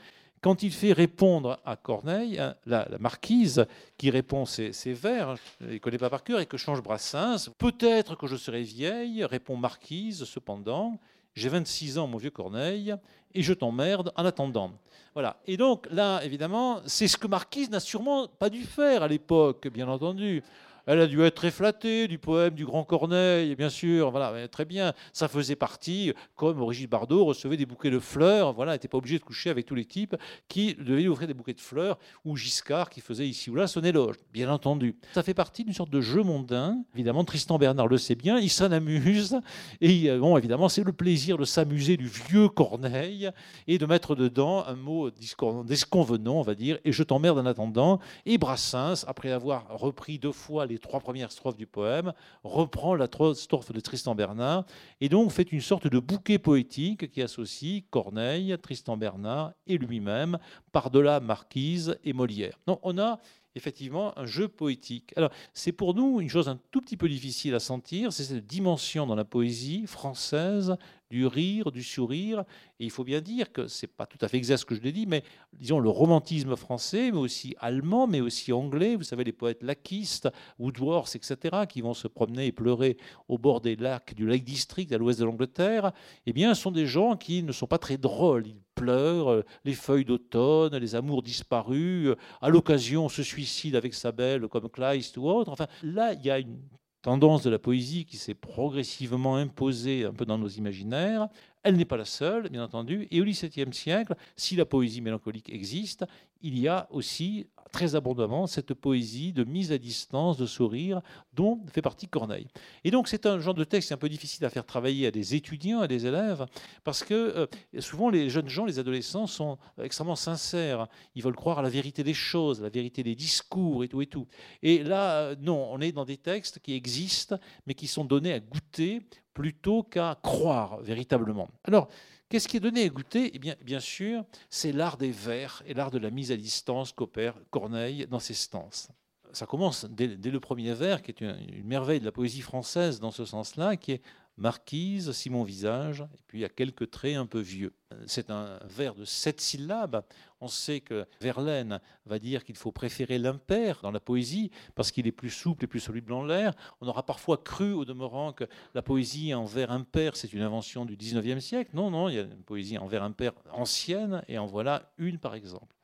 quand 0.41 0.63
il 0.63 0.71
fait 0.71 0.93
répondre 0.93 1.59
à 1.65 1.75
Corneille, 1.75 2.39
hein, 2.39 2.55
la, 2.65 2.87
marquise 2.99 3.65
qui 3.97 4.09
répond 4.09 4.45
ses, 4.45 4.71
vers, 4.93 5.35
il 5.61 5.73
ne 5.73 5.77
connaît 5.77 5.97
pas 5.97 6.09
par 6.09 6.23
cœur, 6.23 6.39
et 6.39 6.45
que 6.45 6.57
change 6.57 6.81
Brassens, 6.81 7.49
peut-être 7.57 8.15
que 8.15 8.27
je 8.27 8.35
serai 8.35 8.61
vieille, 8.61 9.23
répond 9.25 9.55
Marquise, 9.55 10.23
cependant, 10.25 10.99
j'ai 11.35 11.49
26 11.49 11.97
ans, 11.97 12.07
mon 12.07 12.17
vieux 12.17 12.31
Corneille, 12.31 12.95
et 13.33 13.43
je 13.43 13.53
t'emmerde 13.53 14.11
en 14.15 14.25
attendant. 14.25 14.71
Voilà. 15.13 15.37
Et 15.47 15.57
donc 15.57 15.87
là, 15.91 16.21
évidemment, 16.23 16.81
c'est 16.85 17.07
ce 17.07 17.17
que 17.17 17.27
Marquise 17.27 17.69
n'a 17.69 17.79
sûrement 17.79 18.27
pas 18.27 18.49
dû 18.49 18.63
faire 18.63 19.03
à 19.03 19.07
l'époque, 19.07 19.67
bien 19.67 19.87
entendu. 19.87 20.43
Elle 20.87 21.01
a 21.01 21.07
dû 21.07 21.21
être 21.21 21.35
très 21.35 21.51
flattée 21.51 22.07
du 22.07 22.17
poème 22.17 22.53
du 22.53 22.65
Grand 22.65 22.85
Corneille, 22.85 23.53
bien 23.57 23.67
sûr. 23.67 24.09
Voilà, 24.09 24.47
très 24.47 24.63
bien. 24.63 24.93
Ça 25.11 25.27
faisait 25.27 25.57
partie, 25.57 26.13
comme 26.37 26.59
Brigitte 26.59 26.89
Bardot 26.89 27.25
recevait 27.25 27.57
des 27.57 27.65
bouquets 27.65 27.89
de 27.89 27.99
fleurs. 27.99 28.53
Voilà, 28.53 28.71
n'était 28.71 28.87
pas 28.87 28.97
obligée 28.97 29.19
de 29.19 29.23
coucher 29.23 29.49
avec 29.49 29.65
tous 29.65 29.75
les 29.75 29.83
types 29.83 30.15
qui 30.47 30.75
devaient 30.75 31.01
lui 31.01 31.09
offrir 31.09 31.27
des 31.27 31.33
bouquets 31.33 31.53
de 31.53 31.59
fleurs, 31.59 31.99
ou 32.23 32.37
Giscard 32.37 32.89
qui 32.89 33.01
faisait 33.01 33.27
ici 33.27 33.49
ou 33.49 33.55
là 33.55 33.67
son 33.67 33.83
éloge, 33.83 34.15
bien 34.31 34.49
entendu. 34.49 34.95
Ça 35.13 35.23
fait 35.23 35.33
partie 35.33 35.65
d'une 35.65 35.73
sorte 35.73 35.89
de 35.89 35.99
jeu 35.99 36.23
mondain. 36.23 36.81
Évidemment, 36.93 37.25
Tristan 37.25 37.57
Bernard 37.57 37.87
le 37.87 37.97
sait 37.97 38.15
bien, 38.15 38.39
il 38.39 38.49
s'en 38.49 38.71
amuse. 38.71 39.41
Et 39.81 40.09
euh, 40.09 40.19
bon, 40.19 40.37
évidemment, 40.37 40.69
c'est 40.69 40.85
le 40.85 40.93
plaisir 40.93 41.37
de 41.37 41.43
s'amuser 41.43 41.97
du 41.97 42.07
vieux 42.07 42.47
Corneille 42.47 43.29
et 43.67 43.77
de 43.77 43.85
mettre 43.85 44.15
dedans 44.15 44.63
un 44.65 44.75
mot 44.75 45.11
disconvenant, 45.11 46.35
on 46.35 46.43
va 46.43 46.55
dire, 46.55 46.77
et 46.85 46.93
je 46.93 47.03
t'emmerde 47.03 47.37
en 47.39 47.45
attendant. 47.45 47.99
Et 48.25 48.37
Brassens, 48.37 49.03
après 49.05 49.31
avoir 49.31 49.67
repris 49.77 50.17
deux 50.17 50.31
fois 50.31 50.65
les 50.65 50.76
trois 50.77 50.99
premières 50.99 51.31
strophes 51.31 51.57
du 51.57 51.67
poème, 51.67 52.13
reprend 52.43 52.95
la 52.95 53.07
strophe 53.33 53.71
de 53.71 53.79
Tristan 53.79 54.15
Bernard, 54.15 54.65
et 55.01 55.09
donc 55.09 55.31
fait 55.31 55.51
une 55.51 55.61
sorte 55.61 55.87
de 55.87 55.99
bouquet 55.99 56.39
poétique 56.39 57.09
qui 57.11 57.21
associe 57.21 57.83
Corneille, 57.89 58.55
Tristan 58.61 58.97
Bernard 58.97 59.53
et 59.65 59.77
lui-même, 59.77 60.37
par-delà 60.71 61.19
Marquise 61.19 61.97
et 62.03 62.13
Molière. 62.13 62.59
Donc 62.67 62.79
on 62.83 62.97
a 62.97 63.19
effectivement 63.57 64.17
un 64.17 64.25
jeu 64.25 64.47
poétique. 64.47 65.13
Alors, 65.17 65.31
c'est 65.53 65.71
pour 65.71 65.93
nous 65.93 66.21
une 66.21 66.29
chose 66.29 66.47
un 66.47 66.59
tout 66.71 66.79
petit 66.79 66.95
peu 66.95 67.09
difficile 67.09 67.55
à 67.55 67.59
sentir, 67.59 68.13
c'est 68.13 68.23
cette 68.23 68.45
dimension 68.45 69.05
dans 69.05 69.15
la 69.15 69.25
poésie 69.25 69.85
française 69.87 70.77
du 71.09 71.25
rire, 71.25 71.71
du 71.71 71.83
sourire. 71.83 72.43
Et 72.79 72.85
il 72.85 72.91
faut 72.91 73.03
bien 73.03 73.21
dire 73.21 73.51
que 73.51 73.67
c'est 73.67 73.87
pas 73.87 74.05
tout 74.05 74.17
à 74.21 74.27
fait 74.27 74.37
exact 74.37 74.57
ce 74.57 74.65
que 74.65 74.75
je 74.75 74.81
l'ai 74.81 74.91
dit, 74.91 75.05
mais 75.05 75.23
disons 75.53 75.79
le 75.79 75.89
romantisme 75.89 76.55
français, 76.55 77.11
mais 77.11 77.17
aussi 77.17 77.55
allemand, 77.59 78.07
mais 78.07 78.21
aussi 78.21 78.53
anglais. 78.53 78.95
Vous 78.95 79.03
savez, 79.03 79.23
les 79.23 79.31
poètes 79.31 79.63
laquistes, 79.63 80.29
Woodworth, 80.59 81.15
etc., 81.15 81.65
qui 81.67 81.81
vont 81.81 81.93
se 81.93 82.07
promener 82.07 82.47
et 82.47 82.51
pleurer 82.51 82.97
au 83.27 83.37
bord 83.37 83.61
des 83.61 83.75
lacs 83.75 84.13
du 84.13 84.27
Lake 84.27 84.43
District 84.43 84.91
à 84.91 84.97
l'ouest 84.97 85.19
de 85.19 85.25
l'Angleterre, 85.25 85.91
eh 86.25 86.33
bien, 86.33 86.53
sont 86.53 86.71
des 86.71 86.85
gens 86.85 87.15
qui 87.15 87.43
ne 87.43 87.51
sont 87.51 87.67
pas 87.67 87.77
très 87.77 87.97
drôles. 87.97 88.47
Ils 88.47 88.61
pleurent, 88.75 89.31
euh, 89.31 89.45
les 89.65 89.73
feuilles 89.73 90.05
d'automne, 90.05 90.75
les 90.77 90.95
amours 90.95 91.23
disparus. 91.23 92.09
Euh, 92.09 92.15
à 92.41 92.49
l'occasion, 92.49 93.09
se 93.09 93.23
suicide 93.23 93.75
avec 93.75 93.93
sa 93.93 94.11
belle, 94.11 94.47
comme 94.47 94.69
Kleist 94.69 95.17
ou 95.17 95.27
autre. 95.27 95.51
Enfin, 95.51 95.67
là, 95.83 96.13
il 96.13 96.25
y 96.25 96.29
a 96.29 96.39
une 96.39 96.59
tendance 97.07 97.41
de 97.41 97.49
la 97.49 97.57
poésie 97.57 98.03
qui 98.03 98.17
s'est 98.17 98.33
progressivement 98.33 99.37
imposée 99.37 100.03
un 100.03 100.11
peu 100.11 100.25
dans 100.25 100.37
nos 100.37 100.49
imaginaires, 100.49 101.29
Elle 101.63 101.77
n'est 101.77 101.85
pas 101.85 101.95
la 101.95 102.03
seule, 102.03 102.49
bien 102.49 102.61
entendu. 102.61 103.07
Et 103.11 103.21
au 103.21 103.23
XVIIe 103.23 103.73
siècle, 103.73 104.13
si 104.35 104.57
la 104.57 104.65
poésie 104.65 104.99
mélancolique 104.99 105.49
existe, 105.49 106.03
il 106.41 106.57
y 106.57 106.67
a 106.67 106.87
aussi 106.91 107.47
très 107.71 107.95
abondamment 107.95 108.47
cette 108.47 108.73
poésie 108.73 109.33
de 109.33 109.43
mise 109.43 109.71
à 109.71 109.77
distance, 109.77 110.37
de 110.37 110.45
sourire, 110.45 111.01
dont 111.33 111.59
fait 111.71 111.81
partie 111.81 112.07
Corneille. 112.07 112.47
Et 112.83 112.91
donc 112.91 113.07
c'est 113.07 113.25
un 113.25 113.39
genre 113.39 113.53
de 113.53 113.63
texte 113.63 113.91
un 113.91 113.97
peu 113.97 114.09
difficile 114.09 114.45
à 114.45 114.49
faire 114.49 114.65
travailler 114.65 115.07
à 115.07 115.11
des 115.11 115.35
étudiants, 115.35 115.81
à 115.81 115.87
des 115.87 116.05
élèves, 116.05 116.45
parce 116.83 117.03
que 117.03 117.13
euh, 117.13 117.47
souvent 117.79 118.09
les 118.09 118.29
jeunes 118.29 118.49
gens, 118.49 118.65
les 118.65 118.79
adolescents 118.79 119.27
sont 119.27 119.57
extrêmement 119.81 120.15
sincères. 120.15 120.87
Ils 121.15 121.23
veulent 121.23 121.35
croire 121.35 121.59
à 121.59 121.61
la 121.61 121.69
vérité 121.69 122.03
des 122.03 122.13
choses, 122.13 122.61
la 122.61 122.69
vérité 122.69 123.03
des 123.03 123.15
discours 123.15 123.83
et 123.83 123.87
tout 123.87 124.01
et 124.01 124.07
tout. 124.07 124.27
Et 124.61 124.83
là, 124.83 125.19
euh, 125.19 125.35
non, 125.39 125.69
on 125.71 125.81
est 125.81 125.91
dans 125.91 126.05
des 126.05 126.17
textes 126.17 126.59
qui 126.59 126.73
existent, 126.73 127.37
mais 127.65 127.73
qui 127.73 127.87
sont 127.87 128.05
donnés 128.05 128.33
à 128.33 128.39
goûter 128.39 129.01
plutôt 129.33 129.83
qu'à 129.83 130.17
croire 130.23 130.81
véritablement. 130.81 131.47
Alors, 131.63 131.89
Qu'est-ce 132.29 132.47
qui 132.47 132.57
est 132.57 132.61
donné? 132.61 132.83
À 132.83 132.89
goûter 132.89 133.31
Eh 133.33 133.39
bien, 133.39 133.55
bien 133.63 133.79
sûr, 133.79 134.25
c'est 134.49 134.71
l'art 134.71 134.97
des 134.97 135.11
vers 135.11 135.63
et 135.65 135.73
l'art 135.73 135.91
de 135.91 135.97
la 135.97 136.09
mise 136.09 136.31
à 136.31 136.37
distance 136.37 136.91
qu'opère 136.91 137.35
Corneille 137.51 138.05
dans 138.07 138.19
ses 138.19 138.33
stances. 138.33 138.89
Ça 139.31 139.45
commence 139.45 139.85
dès, 139.85 140.07
le 140.07 140.39
premier 140.39 140.73
vers, 140.73 141.01
qui 141.01 141.11
est 141.11 141.21
une, 141.21 141.37
une, 141.53 141.67
merveille 141.67 141.99
de 141.99 142.05
la 142.05 142.11
poésie 142.11 142.41
française 142.41 142.99
dans 142.99 143.11
ce 143.11 143.25
sens-là, 143.25 143.77
qui 143.77 143.93
est 143.93 144.01
Marquise, 144.37 145.11
Simon 145.13 145.43
Visage, 145.43 146.01
et 146.01 146.23
puis 146.27 146.45
a 146.45 146.49
quelques 146.49 146.91
traits 146.91 147.15
un 147.15 147.25
peu 147.25 147.39
vieux. 147.39 147.73
C'est 148.05 148.29
un 148.29 148.59
vers 148.65 148.93
de 148.93 149.03
sept 149.03 149.41
syllabes. 149.41 150.03
On 150.41 150.47
sait 150.47 150.81
que 150.81 151.05
Verlaine 151.21 151.79
va 152.05 152.19
dire 152.19 152.43
qu'il 152.43 152.55
faut 152.55 152.71
préférer 152.71 153.17
l'impair 153.17 153.79
dans 153.81 153.91
la 153.91 153.99
poésie 153.99 154.51
parce 154.75 154.91
qu'il 154.91 155.07
est 155.07 155.11
plus 155.11 155.31
souple 155.31 155.63
et 155.63 155.67
plus 155.67 155.79
soluble 155.79 156.09
dans 156.09 156.23
l'air. 156.23 156.53
On 156.81 156.87
aura 156.87 157.03
parfois 157.03 157.37
cru, 157.37 157.73
au 157.73 157.85
demeurant, 157.85 158.33
que 158.33 158.43
la 158.75 158.83
poésie 158.83 159.33
en 159.33 159.45
vers 159.45 159.71
impair, 159.71 160.15
c'est 160.15 160.33
une 160.33 160.43
invention 160.43 160.85
du 160.85 160.95
19e 160.97 161.39
siècle. 161.39 161.71
Non, 161.73 161.89
non, 161.89 162.09
il 162.09 162.15
y 162.15 162.19
a 162.19 162.23
une 162.23 162.43
poésie 162.43 162.77
en 162.77 162.85
vers 162.85 163.03
impair 163.03 163.31
ancienne, 163.51 164.23
et 164.27 164.37
en 164.37 164.45
voilà 164.45 164.91
une 164.97 165.17
par 165.17 165.33
exemple. 165.33 165.76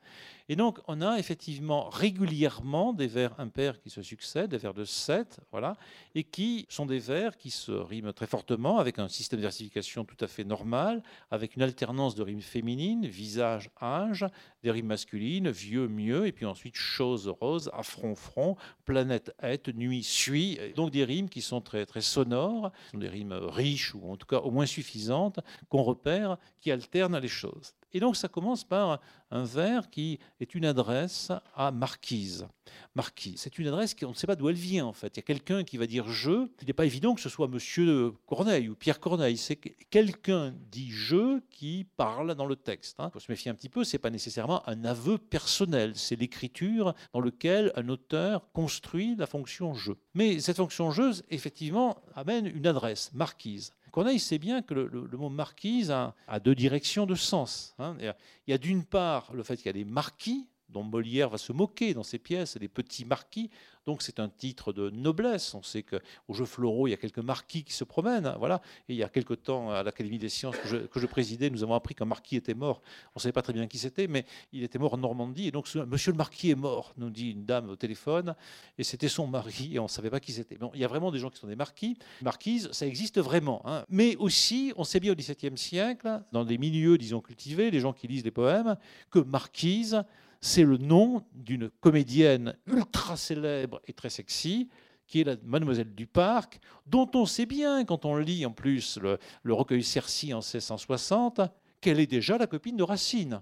Et 0.48 0.56
donc, 0.56 0.78
on 0.88 1.00
a 1.00 1.18
effectivement 1.18 1.88
régulièrement 1.88 2.92
des 2.92 3.06
vers 3.06 3.38
impairs 3.40 3.80
qui 3.80 3.88
se 3.88 4.02
succèdent, 4.02 4.50
des 4.50 4.58
vers 4.58 4.74
de 4.74 4.84
7, 4.84 5.40
voilà, 5.50 5.74
et 6.14 6.24
qui 6.24 6.66
sont 6.68 6.84
des 6.84 6.98
vers 6.98 7.36
qui 7.38 7.50
se 7.50 7.72
riment 7.72 8.12
très 8.12 8.26
fortement, 8.26 8.78
avec 8.78 8.98
un 8.98 9.08
système 9.08 9.38
de 9.38 9.44
versification 9.44 10.04
tout 10.04 10.16
à 10.20 10.26
fait 10.26 10.44
normal, 10.44 11.02
avec 11.30 11.56
une 11.56 11.62
alternance 11.62 12.14
de 12.14 12.22
rimes 12.22 12.42
féminines, 12.42 13.06
visage, 13.06 13.70
âge, 13.80 14.26
des 14.64 14.70
rimes 14.70 14.86
masculines, 14.86 15.50
vieux, 15.50 15.86
mieux, 15.88 16.26
et 16.26 16.32
puis 16.32 16.46
ensuite 16.46 16.74
chose, 16.74 17.28
rose, 17.28 17.70
affront, 17.74 18.16
front, 18.16 18.56
planète, 18.86 19.34
être, 19.42 19.70
nuit, 19.70 20.02
suit. 20.02 20.58
Donc 20.74 20.90
des 20.90 21.04
rimes 21.04 21.28
qui 21.28 21.42
sont 21.42 21.60
très, 21.60 21.84
très 21.84 22.00
sonores, 22.00 22.72
des 22.94 23.08
rimes 23.08 23.34
riches, 23.34 23.94
ou 23.94 24.10
en 24.10 24.16
tout 24.16 24.26
cas 24.26 24.38
au 24.38 24.50
moins 24.50 24.66
suffisantes, 24.66 25.38
qu'on 25.68 25.82
repère, 25.82 26.38
qui 26.60 26.72
alternent 26.72 27.18
les 27.18 27.28
choses. 27.28 27.74
Et 27.92 28.00
donc 28.00 28.16
ça 28.16 28.26
commence 28.26 28.64
par 28.64 29.00
un 29.30 29.44
vers 29.44 29.90
qui 29.90 30.18
est 30.40 30.54
une 30.54 30.64
adresse 30.64 31.30
à 31.54 31.70
Marquise. 31.70 32.48
Marquise, 32.94 33.40
c'est 33.40 33.58
une 33.58 33.66
adresse 33.66 33.94
qu'on 33.94 34.10
ne 34.10 34.14
sait 34.14 34.26
pas 34.26 34.36
d'où 34.36 34.48
elle 34.48 34.54
vient 34.54 34.86
en 34.86 34.92
fait. 34.92 35.16
Il 35.16 35.16
y 35.16 35.20
a 35.20 35.22
quelqu'un 35.22 35.64
qui 35.64 35.76
va 35.76 35.86
dire 35.86 36.08
je. 36.08 36.48
Il 36.60 36.66
n'est 36.66 36.72
pas 36.72 36.86
évident 36.86 37.14
que 37.14 37.20
ce 37.20 37.28
soit 37.28 37.48
Monsieur 37.48 38.12
Corneille 38.26 38.68
ou 38.68 38.74
Pierre 38.74 39.00
Corneille. 39.00 39.36
C'est 39.36 39.56
quelqu'un 39.56 40.54
dit 40.70 40.90
je 40.90 41.40
qui 41.50 41.86
parle 41.96 42.34
dans 42.34 42.46
le 42.46 42.56
texte. 42.56 42.96
Il 42.98 43.02
hein. 43.02 43.10
faut 43.12 43.20
se 43.20 43.30
méfier 43.30 43.50
un 43.50 43.54
petit 43.54 43.68
peu. 43.68 43.84
C'est 43.84 43.98
pas 43.98 44.10
nécessairement 44.10 44.68
un 44.68 44.84
aveu 44.84 45.18
personnel. 45.18 45.92
C'est 45.96 46.16
l'écriture 46.16 46.94
dans 47.12 47.20
lequel 47.20 47.72
un 47.76 47.88
auteur 47.88 48.50
construit 48.52 49.16
la 49.16 49.26
fonction 49.26 49.74
je. 49.74 49.92
Mais 50.14 50.40
cette 50.40 50.56
fonction 50.56 50.90
je, 50.90 51.20
effectivement, 51.30 51.96
amène 52.14 52.46
une 52.46 52.66
adresse, 52.66 53.10
Marquise. 53.14 53.72
Corneille 53.94 54.18
sait 54.18 54.38
bien 54.38 54.60
que 54.60 54.74
le, 54.74 55.16
mot 55.16 55.28
marquise 55.28 55.92
a, 55.92 56.14
deux 56.42 56.56
directions 56.56 57.06
de 57.06 57.14
sens. 57.14 57.76
Hein. 57.78 57.96
Il 58.00 58.12
y 58.48 58.52
a 58.52 58.58
d'une 58.58 58.84
part 58.84 59.32
le 59.32 59.44
fait 59.44 59.56
qu'il 59.56 59.66
y 59.66 59.68
a 59.68 59.72
des 59.72 59.84
marquis, 59.84 60.48
dont 60.74 60.82
Molière 60.82 61.30
va 61.30 61.38
se 61.38 61.52
moquer 61.52 61.94
dans 61.94 62.02
ses 62.02 62.18
pièces, 62.18 62.58
des 62.58 62.68
petits 62.68 63.06
marquis, 63.06 63.50
donc 63.86 64.00
c'est 64.02 64.18
un 64.18 64.28
titre 64.28 64.72
de 64.72 64.90
noblesse. 64.90 65.54
On 65.54 65.62
sait 65.62 65.82
qu'au 65.82 66.32
Jeu 66.32 66.44
Floraux, 66.46 66.86
il 66.86 66.92
y 66.92 66.94
a 66.94 66.96
quelques 66.96 67.18
marquis 67.18 67.64
qui 67.64 67.72
se 67.72 67.84
promènent. 67.84 68.34
Voilà. 68.38 68.62
Et 68.88 68.94
il 68.94 68.96
y 68.96 69.02
a 69.02 69.08
quelque 69.08 69.34
temps, 69.34 69.70
à 69.70 69.82
l'Académie 69.82 70.18
des 70.18 70.30
sciences 70.30 70.56
que 70.56 71.00
je, 71.00 71.06
présidais, 71.06 71.50
nous 71.50 71.62
avons 71.62 71.74
appris 71.74 71.94
qu'un 71.94 72.06
marquis 72.06 72.36
était 72.36 72.54
mort. 72.54 72.80
On 73.14 73.18
ne 73.18 73.20
savait 73.20 73.32
pas 73.32 73.42
très 73.42 73.52
bien 73.52 73.66
qui 73.66 73.78
c'était, 73.78 74.06
mais 74.06 74.24
il 74.52 74.62
était 74.62 74.78
mort 74.78 74.94
en 74.94 74.98
Normandie. 74.98 75.48
Et 75.48 75.50
donc, 75.50 75.72
monsieur 75.74 76.12
le 76.12 76.16
marquis 76.16 76.50
est 76.50 76.54
mort, 76.54 76.94
nous 76.96 77.10
dit 77.10 77.32
une 77.32 77.44
dame 77.44 77.68
au 77.68 77.76
téléphone. 77.76 78.34
Et 78.78 78.84
c'était 78.84 79.08
son 79.08 79.26
mari, 79.26 79.74
et 79.74 79.78
on 79.78 79.84
ne 79.84 79.88
savait 79.88 80.10
pas 80.10 80.20
qui 80.20 80.32
c'était. 80.32 80.56
Bon, 80.56 80.70
il 80.74 80.80
y 80.80 80.84
a 80.84 80.88
vraiment 80.88 81.10
des 81.10 81.18
gens 81.18 81.28
qui 81.28 81.38
sont 81.38 81.46
des 81.46 81.56
marquis. 81.56 81.98
Marquises, 82.22 82.70
ça 82.72 82.86
existe 82.86 83.20
vraiment. 83.20 83.60
Hein. 83.66 83.84
Mais 83.90 84.16
aussi, 84.16 84.72
on 84.76 84.84
sait 84.84 85.00
bien 85.00 85.12
au 85.12 85.14
XVIIe 85.14 85.58
siècle, 85.58 86.22
dans 86.32 86.44
des 86.44 86.56
milieux, 86.56 86.96
disons, 86.96 87.20
cultivés, 87.20 87.70
les 87.70 87.80
gens 87.80 87.92
qui 87.92 88.06
lisent 88.06 88.22
des 88.22 88.30
poèmes, 88.30 88.76
que 89.10 89.18
marquise, 89.18 90.04
c'est 90.44 90.64
le 90.64 90.76
nom 90.76 91.24
d'une 91.32 91.70
comédienne 91.80 92.54
ultra 92.66 93.16
célèbre 93.16 93.80
et 93.86 93.94
très 93.94 94.10
sexy, 94.10 94.68
qui 95.06 95.22
est 95.22 95.24
la 95.24 95.36
Mademoiselle 95.42 95.94
du 95.94 96.06
Parc, 96.06 96.60
dont 96.84 97.10
on 97.14 97.24
sait 97.24 97.46
bien, 97.46 97.86
quand 97.86 98.04
on 98.04 98.18
lit 98.18 98.44
en 98.44 98.50
plus 98.50 98.98
le, 98.98 99.18
le 99.42 99.54
recueil 99.54 99.82
Cercy 99.82 100.34
en 100.34 100.40
1660, 100.40 101.40
qu'elle 101.80 101.98
est 101.98 102.06
déjà 102.06 102.36
la 102.36 102.46
copine 102.46 102.76
de 102.76 102.82
Racine. 102.82 103.40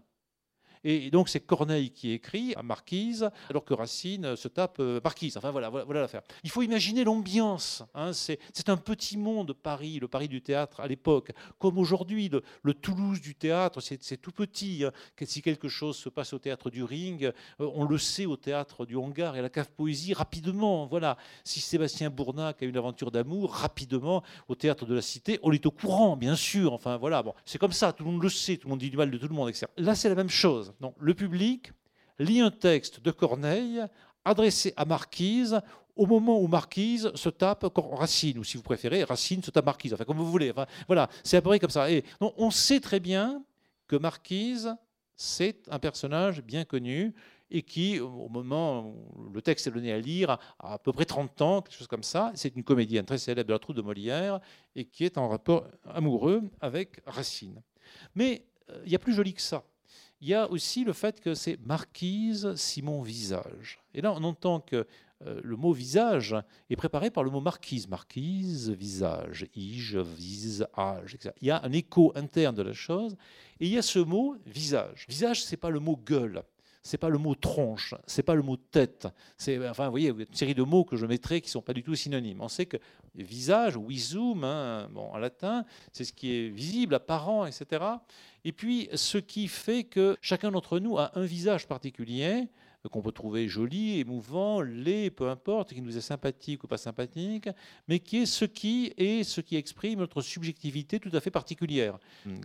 Et 0.85 1.11
donc 1.11 1.29
c'est 1.29 1.41
Corneille 1.41 1.91
qui 1.91 2.11
écrit 2.13 2.55
à 2.57 2.63
Marquise, 2.63 3.31
alors 3.51 3.65
que 3.65 3.75
Racine 3.75 4.37
se 4.37 4.49
tape 4.49 4.79
euh, 4.81 5.01
Marquise. 5.03 5.37
Enfin 5.37 5.51
voilà, 5.51 5.71
voilà, 5.71 6.01
l'affaire. 6.01 6.23
Il 6.43 6.51
faut 6.51 6.63
imaginer 6.63 7.05
l'ambiance. 7.05 7.83
Hein. 7.95 8.13
C'est 8.13 8.69
un 8.69 8.77
petit 8.77 9.17
monde, 9.17 9.53
Paris, 9.53 9.99
le 10.01 10.09
Paris 10.09 10.29
du 10.29 10.43
théâtre 10.43 10.81
à 10.81 10.87
l'époque. 10.87 11.31
Comme 11.59 11.79
aujourd'hui, 11.79 12.31
le, 12.63 12.75
Toulouse 12.75 13.21
du 13.21 13.35
théâtre, 13.35 13.81
c'est 13.81 14.17
tout 14.17 14.33
petit. 14.33 14.85
Hein. 14.85 14.93
Si 15.25 15.41
quelque 15.41 15.69
chose 15.69 15.97
se 15.97 16.09
passe 16.09 16.33
au 16.33 16.39
théâtre 16.39 16.69
du 16.69 16.83
Ring, 16.83 17.25
euh, 17.25 17.71
on 17.75 17.85
le 17.85 17.99
sait 17.99 18.27
au 18.27 18.37
théâtre 18.37 18.85
du 18.87 18.97
Hangar 18.97 19.37
et 19.37 19.39
à 19.39 19.43
la 19.43 19.51
cave 19.51 19.71
poésie 19.71 20.15
rapidement. 20.15 20.87
Voilà. 20.87 21.17
Si 21.45 21.61
Sébastien 21.61 22.11
Bournac 22.11 22.63
a 22.63 22.67
une 22.67 22.77
aventure 22.77 23.11
d'amour, 23.11 23.53
rapidement 23.53 24.23
au 24.49 24.55
théâtre 24.55 24.85
de 24.87 24.95
la 24.95 25.03
Cité, 25.03 25.39
on 25.43 25.53
est 25.53 25.65
au 25.67 25.71
courant, 25.71 26.17
bien 26.17 26.35
sûr. 26.35 26.73
Enfin 26.73 26.97
voilà, 26.97 27.23
c'est 27.45 27.59
comme 27.59 27.73
ça, 27.73 27.93
tout 27.93 28.05
le 28.05 28.11
monde 28.11 28.23
le 28.23 28.29
sait, 28.29 28.57
tout 28.57 28.67
le 28.67 28.71
monde 28.71 28.81
dit 28.81 28.91
du 28.91 28.97
mal 28.97 29.11
de 29.11 29.19
tout 29.19 29.29
le 29.29 29.35
monde, 29.35 29.49
etc. 29.49 29.67
Là, 29.77 29.95
c'est 29.95 30.09
la 30.09 30.15
même 30.15 30.31
chose 30.31 30.72
le 30.99 31.15
public 31.15 31.73
lit 32.19 32.41
un 32.41 32.51
texte 32.51 33.01
de 33.01 33.11
Corneille 33.11 33.83
adressé 34.25 34.73
à 34.77 34.85
Marquise 34.85 35.61
au 35.97 36.07
moment 36.07 36.41
où 36.41 36.47
Marquise 36.47 37.11
se 37.15 37.29
tape 37.29 37.67
Racine, 37.77 38.39
ou 38.39 38.45
si 38.45 38.57
vous 38.57 38.63
préférez, 38.63 39.05
Racine 39.05 39.43
se 39.43 39.51
tape 39.51 39.67
Marquise, 39.67 39.93
enfin 39.93 40.05
comme 40.05 40.17
vous 40.17 40.31
voulez. 40.31 40.53
voilà, 40.87 41.09
c'est 41.23 41.37
à 41.37 41.43
peu 41.43 41.51
près 41.51 41.59
comme 41.59 41.71
ça. 41.71 41.91
Et 41.91 42.05
on 42.21 42.51
sait 42.51 42.81
très 42.81 43.01
bien 43.01 43.45
que 43.87 43.97
Marquise, 43.97 44.75
c'est 45.17 45.69
un 45.71 45.79
personnage 45.79 46.43
bien 46.43 46.65
connu 46.65 47.15
et 47.51 47.63
qui, 47.63 48.01
au 48.01 48.31
moment 48.31 48.87
où 48.87 49.29
le 49.29 49.43
texte 49.43 49.67
est 49.67 49.71
donné 49.71 49.93
à 49.93 50.01
lire, 50.01 50.31
a 50.59 50.75
à 50.75 50.79
peu 50.79 50.93
près 50.93 51.05
30 51.05 51.43
ans, 51.43 51.61
quelque 51.61 51.77
chose 51.77 51.87
comme 51.87 52.03
ça. 52.03 52.33
C'est 52.35 52.57
une 52.57 52.65
comédienne 52.65 53.05
très 53.05 53.19
célèbre 53.19 53.49
de 53.49 53.53
la 53.53 53.59
troupe 53.59 53.77
de 53.77 53.83
Molière 53.83 54.41
et 54.75 54.87
qui 54.87 55.05
est 55.05 55.19
en 55.19 55.29
rapport 55.29 55.67
amoureux 55.85 56.43
avec 56.63 57.03
Racine. 57.05 57.61
Mais 58.15 58.47
euh, 58.71 58.83
il 58.87 58.93
y 58.93 58.95
a 58.95 58.99
plus 58.99 59.13
joli 59.13 59.35
que 59.35 59.43
ça 59.43 59.63
il 60.23 60.29
y 60.29 60.35
a 60.35 60.49
aussi 60.49 60.85
le 60.85 60.93
fait 60.93 61.21
que 61.21 61.35
c'est 61.35 61.59
marquise 61.67 62.55
Simon 62.55 63.03
Visage. 63.03 63.81
Et 63.93 64.01
là, 64.01 64.13
on 64.13 64.23
entend 64.23 64.61
que 64.61 64.87
euh, 65.27 65.41
le 65.43 65.57
mot 65.57 65.73
visage 65.73 66.37
est 66.71 66.77
préparé 66.77 67.11
par 67.11 67.25
le 67.25 67.31
mot 67.31 67.41
marquise. 67.41 67.89
Marquise, 67.89 68.71
visage, 68.71 69.47
ige, 69.57 69.97
visage, 69.97 71.15
etc. 71.15 71.35
Il 71.41 71.49
y 71.49 71.51
a 71.51 71.61
un 71.65 71.73
écho 71.73 72.13
interne 72.15 72.55
de 72.55 72.63
la 72.63 72.73
chose. 72.73 73.17
Et 73.59 73.67
il 73.67 73.73
y 73.73 73.79
a 73.79 73.83
ce 73.83 73.99
mot 73.99 74.37
visage. 74.47 75.07
Visage, 75.09 75.43
ce 75.43 75.51
n'est 75.51 75.57
pas 75.57 75.71
le 75.71 75.81
mot 75.81 75.97
gueule 75.97 76.45
c'est 76.83 76.99
pas 76.99 77.09
le 77.09 77.19
mot 77.19 77.35
tronche, 77.35 77.95
c'est 78.07 78.23
pas 78.23 78.35
le 78.35 78.43
mot 78.43 78.57
tête. 78.57 79.07
C'est, 79.37 79.69
enfin, 79.69 79.85
vous 79.85 79.93
voyez, 79.93 80.09
une 80.09 80.27
série 80.35 80.55
de 80.55 80.63
mots 80.63 80.85
que 80.85 80.97
je 80.97 81.07
mettrai 81.07 81.41
qui 81.41 81.49
sont 81.49 81.63
pas 81.63 81.73
du 81.73 81.83
tout 81.83 81.95
synonymes. 81.95 82.41
On 82.41 82.49
sait 82.49 82.67
que 82.67 82.77
visage, 83.15 83.79
visum, 83.79 84.43
hein, 84.43 84.89
bon, 84.91 85.09
en 85.13 85.19
latin, 85.19 85.65
c'est 85.93 86.05
ce 86.05 86.13
qui 86.13 86.35
est 86.35 86.49
visible, 86.49 86.95
apparent, 86.95 87.47
etc. 87.47 87.85
Et 88.45 88.53
puis, 88.53 88.89
ce 88.95 89.19
qui 89.19 89.47
fait 89.47 89.85
que 89.85 90.17
chacun 90.21 90.51
d'entre 90.51 90.81
nous 90.81 90.99
a 90.99 91.17
un 91.17 91.25
visage 91.25 91.69
particulier 91.69 92.49
qu'on 92.89 93.03
peut 93.03 93.13
trouver 93.13 93.49
joli, 93.49 94.01
émouvant, 94.01 94.61
laid, 94.61 95.11
peu 95.11 95.29
importe, 95.29 95.73
qui 95.73 95.83
nous 95.83 95.97
est 95.97 96.03
sympathique 96.03 96.65
ou 96.65 96.67
pas 96.67 96.79
sympathique, 96.79 97.49
mais 97.89 98.01
qui 98.01 98.19
est 98.19 98.27
ce 98.27 98.45
qui 98.45 98.93
est 98.97 99.23
ce 99.25 99.41
qui 99.41 99.57
exprime 99.57 100.01
notre 100.01 100.21
subjectivité 100.21 100.99
tout 100.99 101.11
à 101.13 101.21
fait 101.21 101.31
particulière. 101.31 101.99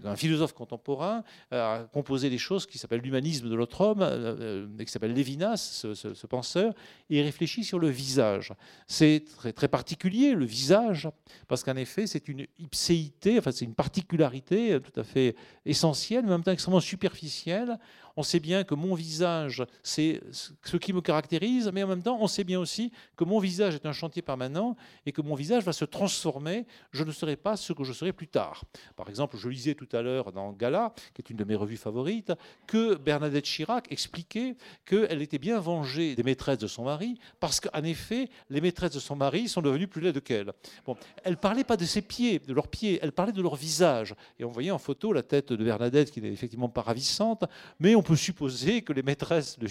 Un 0.03 0.15
philosophe 0.15 0.53
contemporain 0.53 1.23
a 1.51 1.88
composé 1.91 2.29
des 2.29 2.38
choses 2.38 2.65
qui 2.65 2.77
s'appellent 2.77 3.01
l'humanisme 3.01 3.49
de 3.49 3.55
l'autre 3.55 3.81
homme, 3.81 4.01
euh, 4.01 4.67
euh, 4.69 4.83
qui 4.83 4.91
s'appelle 4.91 5.13
Lévinas, 5.13 5.57
ce, 5.57 6.27
penseur, 6.27 6.73
et 7.09 7.21
réfléchit 7.21 7.63
sur 7.63 7.79
le 7.79 7.89
visage. 7.89 8.53
C'est 8.85 9.23
très, 9.38 9.53
très 9.53 9.67
particulier, 9.67 10.33
le 10.33 10.45
visage, 10.45 11.09
parce 11.47 11.63
qu'en 11.63 11.75
effet, 11.75 12.05
c'est 12.05 12.27
une 12.27 12.45
ipséité, 12.59 13.39
enfin, 13.39 13.51
c'est 13.51 13.65
une 13.65 13.75
particularité 13.75 14.79
tout 14.81 14.99
à 14.99 15.03
fait 15.03 15.35
essentielle, 15.65 16.23
mais 16.23 16.29
en 16.29 16.38
même 16.38 16.43
temps 16.43 16.51
extrêmement 16.51 16.79
superficielle 16.79 17.77
on 18.18 18.24
sait 18.24 18.39
bien 18.39 18.63
que 18.63 18.74
mon 18.74 18.95
visage, 18.95 19.63
c'est 19.84 20.22
ce 20.32 20.78
qui 20.78 20.91
me 20.91 21.01
caractérise, 21.01 21.70
mais 21.72 21.84
en 21.84 21.88
même 21.88 22.01
temps, 22.01 22.18
on 22.20 22.28
sait 22.28 22.43
bien 22.43 22.59
aussi 22.59 22.91
que 23.15 23.24
mon 23.24 23.39
visage 23.39 23.76
est 23.76 23.86
un 23.86 23.93
chantier 23.93 24.24
permanent 24.24 24.76
et 25.05 25.11
que 25.11 25.22
mon 25.22 25.36
visage 25.36 25.63
va 25.63 25.72
se 25.72 25.86
transformer. 25.86 26.65
Je 26.91 27.03
ne 27.03 27.11
serai 27.11 27.36
pas 27.36 27.55
ce 27.55 27.74
que 27.74 27.84
je 27.84 27.93
serai 27.93 28.13
plus 28.13 28.28
tard. 28.28 28.63
Par 28.95 29.07
exemple, 29.07 29.38
je 29.38 29.47
lisais 29.47 29.76
tout 29.76 29.88
à 29.93 30.01
l'heure 30.01 30.32
dans 30.32 30.51
Gala, 30.51 30.93
qui 31.13 31.22
est 31.22 31.30
une 31.30 31.38
de 31.38 31.43
mes 31.43 31.55
revues 31.55 31.78
favorites, 31.78 32.34
que 32.65 32.95
Bernadette 32.95 33.45
Chirac 33.45 33.91
expliquait 33.91 34.57
qu'elle 34.86 35.22
était 35.22 35.38
bien 35.38 35.59
vengée 35.59 36.15
des 36.15 36.24
maîtresses 36.24 36.57
de 36.57 36.68
son 36.68 36.86
mari, 36.86 37.20
parce 37.39 37.59
qu'en 37.59 37.84
effet, 37.84 38.30
les 38.49 38.61
maîtresses 38.61 38.93
de 38.93 38.99
son 38.99 39.15
mari 39.15 39.47
sont 39.47 39.61
devenues 39.61 39.88
plus 39.88 40.01
laides 40.01 40.22
qu'elle. 40.24 40.53
Bon, 40.88 40.95
elle 41.24 41.38
parlait 41.38 41.63
pas 41.63 41.78
de 41.78 41.86
ses 41.86 42.01
pieds, 42.01 42.39
de 42.39 42.53
leurs 42.53 42.68
pieds, 42.68 42.97
elle 43.03 43.11
parlait 43.11 43.32
de 43.32 43.41
leur 43.43 43.55
visage. 43.55 44.15
Et 44.39 44.43
on 44.43 44.49
voyait 44.49 44.72
en 44.72 44.80
photo 44.80 45.13
la 45.13 45.22
tête 45.22 45.53
de 45.53 45.63
Bernadette, 45.63 46.09
qui 46.09 46.20
n'est 46.20 46.32
effectivement 46.32 46.70
pas 46.70 46.82
ravissante, 46.82 47.43
mais 47.80 47.93
on 47.93 48.07
peut 48.08 48.16
supposer 48.16 48.82
que 48.84 48.93
les 48.93 49.03
maîtresses 49.03 49.60
de, 49.60 49.68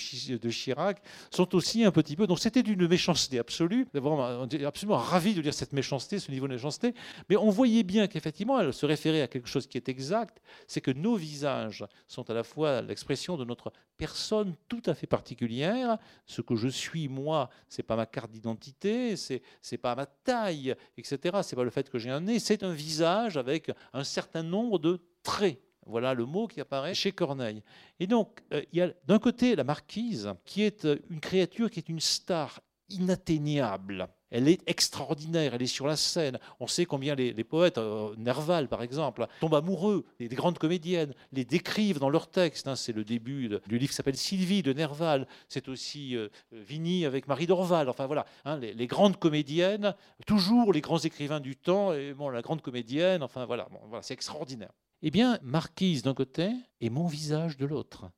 Chirac 0.51 1.03
sont 1.31 1.55
aussi 1.55 1.85
un 1.85 1.91
petit 1.91 2.17
peu. 2.17 2.27
Donc 2.27 2.39
c'était 2.39 2.63
d'une 2.63 2.87
méchanceté 2.87 3.39
absolue. 3.39 3.87
On 3.95 4.47
est 4.49 4.65
absolument 4.65 4.99
ravi 4.99 5.33
de 5.33 5.41
lire 5.41 5.55
cette 5.55 5.73
méchanceté, 5.73 6.19
ce 6.19 6.31
niveau 6.31 6.47
de 6.47 6.53
méchanceté. 6.53 6.95
Mais 7.31 7.37
on 7.37 7.51
voyait 7.51 7.83
bien 7.83 8.07
qu'effectivement, 8.07 8.61
elle 8.61 8.75
se 8.75 8.85
référait 8.85 9.23
à 9.23 9.29
quelque 9.29 9.49
chose 9.49 9.67
qui 9.67 9.79
est 9.79 9.89
exact 9.89 10.43
c'est 10.67 10.81
que 10.81 10.91
nos 10.91 11.17
visages 11.17 11.85
sont 12.09 12.29
à 12.31 12.35
la 12.35 12.43
fois 12.43 12.83
l'expression 12.83 13.37
de 13.37 13.45
notre 13.45 13.73
personne 13.97 14.55
tout 14.69 14.83
à 14.87 14.95
fait 14.95 15.07
particulière. 15.07 15.97
Ce 16.27 16.43
que 16.43 16.57
je 16.57 16.69
suis, 16.69 17.09
moi, 17.09 17.49
c'est 17.69 17.83
pas 17.83 17.97
ma 17.97 18.07
carte 18.07 18.31
d'identité, 18.31 19.17
c'est 19.17 19.43
n'est 19.71 19.79
pas 19.79 19.95
ma 19.95 20.07
taille, 20.07 20.75
etc. 20.99 21.39
C'est 21.43 21.57
pas 21.57 21.65
le 21.65 21.71
fait 21.71 21.89
que 21.89 21.99
j'ai 21.99 22.11
un 22.11 22.21
nez, 22.21 22.39
c'est 22.39 22.63
un 22.63 22.73
visage 22.73 23.37
avec 23.37 23.71
un 23.93 24.05
certain 24.05 24.43
nombre 24.43 24.79
de 24.79 25.01
traits. 25.23 25.61
Voilà 25.87 26.15
le 26.15 26.27
mot 26.27 26.47
qui 26.47 26.61
apparaît 26.61 26.95
chez 26.95 27.13
Corneille. 27.13 27.63
Et 28.01 28.07
donc, 28.07 28.43
euh, 28.53 28.63
il 28.73 28.79
y 28.79 28.83
a 28.83 28.93
d'un 29.07 29.19
côté 29.19 29.57
la 29.57 29.65
marquise, 29.65 30.33
qui 30.45 30.63
est 30.63 30.85
euh, 30.85 30.99
une 31.11 31.21
créature 31.21 31.71
qui 31.71 31.79
est 31.79 31.89
une 31.89 32.01
star 32.01 32.61
inatteignable. 32.89 34.09
Elle 34.31 34.49
est 34.49 34.61
extraordinaire, 34.69 35.55
elle 35.55 35.63
est 35.63 35.67
sur 35.67 35.87
la 35.87 35.97
scène. 35.97 36.39
On 36.59 36.67
sait 36.67 36.85
combien 36.85 37.15
les, 37.15 37.33
poètes, 37.45 37.79
euh, 37.79 38.15
Nerval 38.17 38.69
par 38.69 38.83
exemple, 38.83 39.27
tombent 39.41 39.55
amoureux 39.55 40.05
des, 40.19 40.29
grandes 40.29 40.59
comédiennes, 40.59 41.15
les 41.33 41.45
décrivent 41.45 42.01
dans 42.01 42.11
leurs 42.11 42.29
textes. 42.29 42.67
Hein. 42.67 42.77
C'est 42.77 42.93
le 42.93 43.05
début 43.05 43.49
du 43.69 43.79
livre 43.79 43.91
qui 43.91 43.97
s'appelle 43.97 44.17
Sylvie 44.17 44.63
de 44.63 44.73
Nerval. 44.73 45.29
C'est 45.49 45.69
aussi 45.69 46.17
euh, 46.17 46.29
Vigny 46.51 47.07
avec 47.07 47.29
Marie 47.29 47.47
Dorval. 47.47 47.89
Enfin 47.89 48.07
voilà, 48.07 48.27
hein, 48.45 48.59
les, 48.59 48.87
grandes 48.87 49.17
comédiennes, 49.17 49.95
toujours 50.27 50.73
les 50.73 50.81
grands 50.81 50.99
écrivains 50.99 51.41
du 51.41 51.57
temps, 51.57 51.93
et 51.93 52.13
bon, 52.13 52.29
la 52.29 52.43
grande 52.43 52.63
comédienne, 52.63 53.23
enfin 53.23 53.47
voilà, 53.47 53.69
voilà 53.89 54.03
c'est 54.03 54.15
extraordinaire. 54.15 54.73
Eh 55.03 55.11
bien, 55.11 55.39
Marquise 55.43 56.03
d'un 56.03 56.15
côté 56.15 56.51
et 56.81 56.91
mon 56.91 57.07
visage 57.07 57.57
de 57.57 57.67
l'autre 57.67 58.11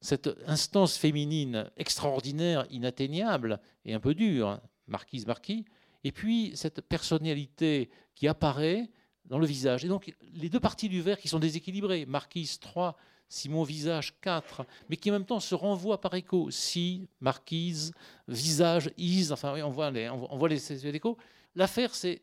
cette 0.00 0.30
instance 0.46 0.96
féminine 0.96 1.70
extraordinaire, 1.76 2.66
inatteignable 2.70 3.60
et 3.84 3.94
un 3.94 4.00
peu 4.00 4.14
dure, 4.14 4.60
marquise, 4.86 5.26
marquis, 5.26 5.64
et 6.04 6.12
puis 6.12 6.52
cette 6.54 6.80
personnalité 6.80 7.90
qui 8.14 8.26
apparaît 8.26 8.90
dans 9.26 9.38
le 9.38 9.46
visage. 9.46 9.84
Et 9.84 9.88
donc 9.88 10.14
les 10.32 10.48
deux 10.48 10.60
parties 10.60 10.88
du 10.88 11.02
verre 11.02 11.18
qui 11.18 11.28
sont 11.28 11.38
déséquilibrées, 11.38 12.06
marquise 12.06 12.58
3, 12.58 12.96
si 13.28 13.48
mon 13.48 13.62
visage 13.62 14.18
4, 14.22 14.64
mais 14.88 14.96
qui 14.96 15.10
en 15.10 15.14
même 15.14 15.26
temps 15.26 15.38
se 15.38 15.54
renvoient 15.54 16.00
par 16.00 16.14
écho, 16.14 16.50
si, 16.50 17.08
marquise, 17.20 17.92
visage, 18.26 18.90
is, 18.96 19.30
enfin 19.30 19.54
on 19.62 19.70
voit 19.70 19.90
les, 19.90 20.08
on 20.08 20.36
voit 20.36 20.48
les 20.48 20.86
échos. 20.86 21.18
L'affaire 21.54 21.94
c'est 21.94 22.20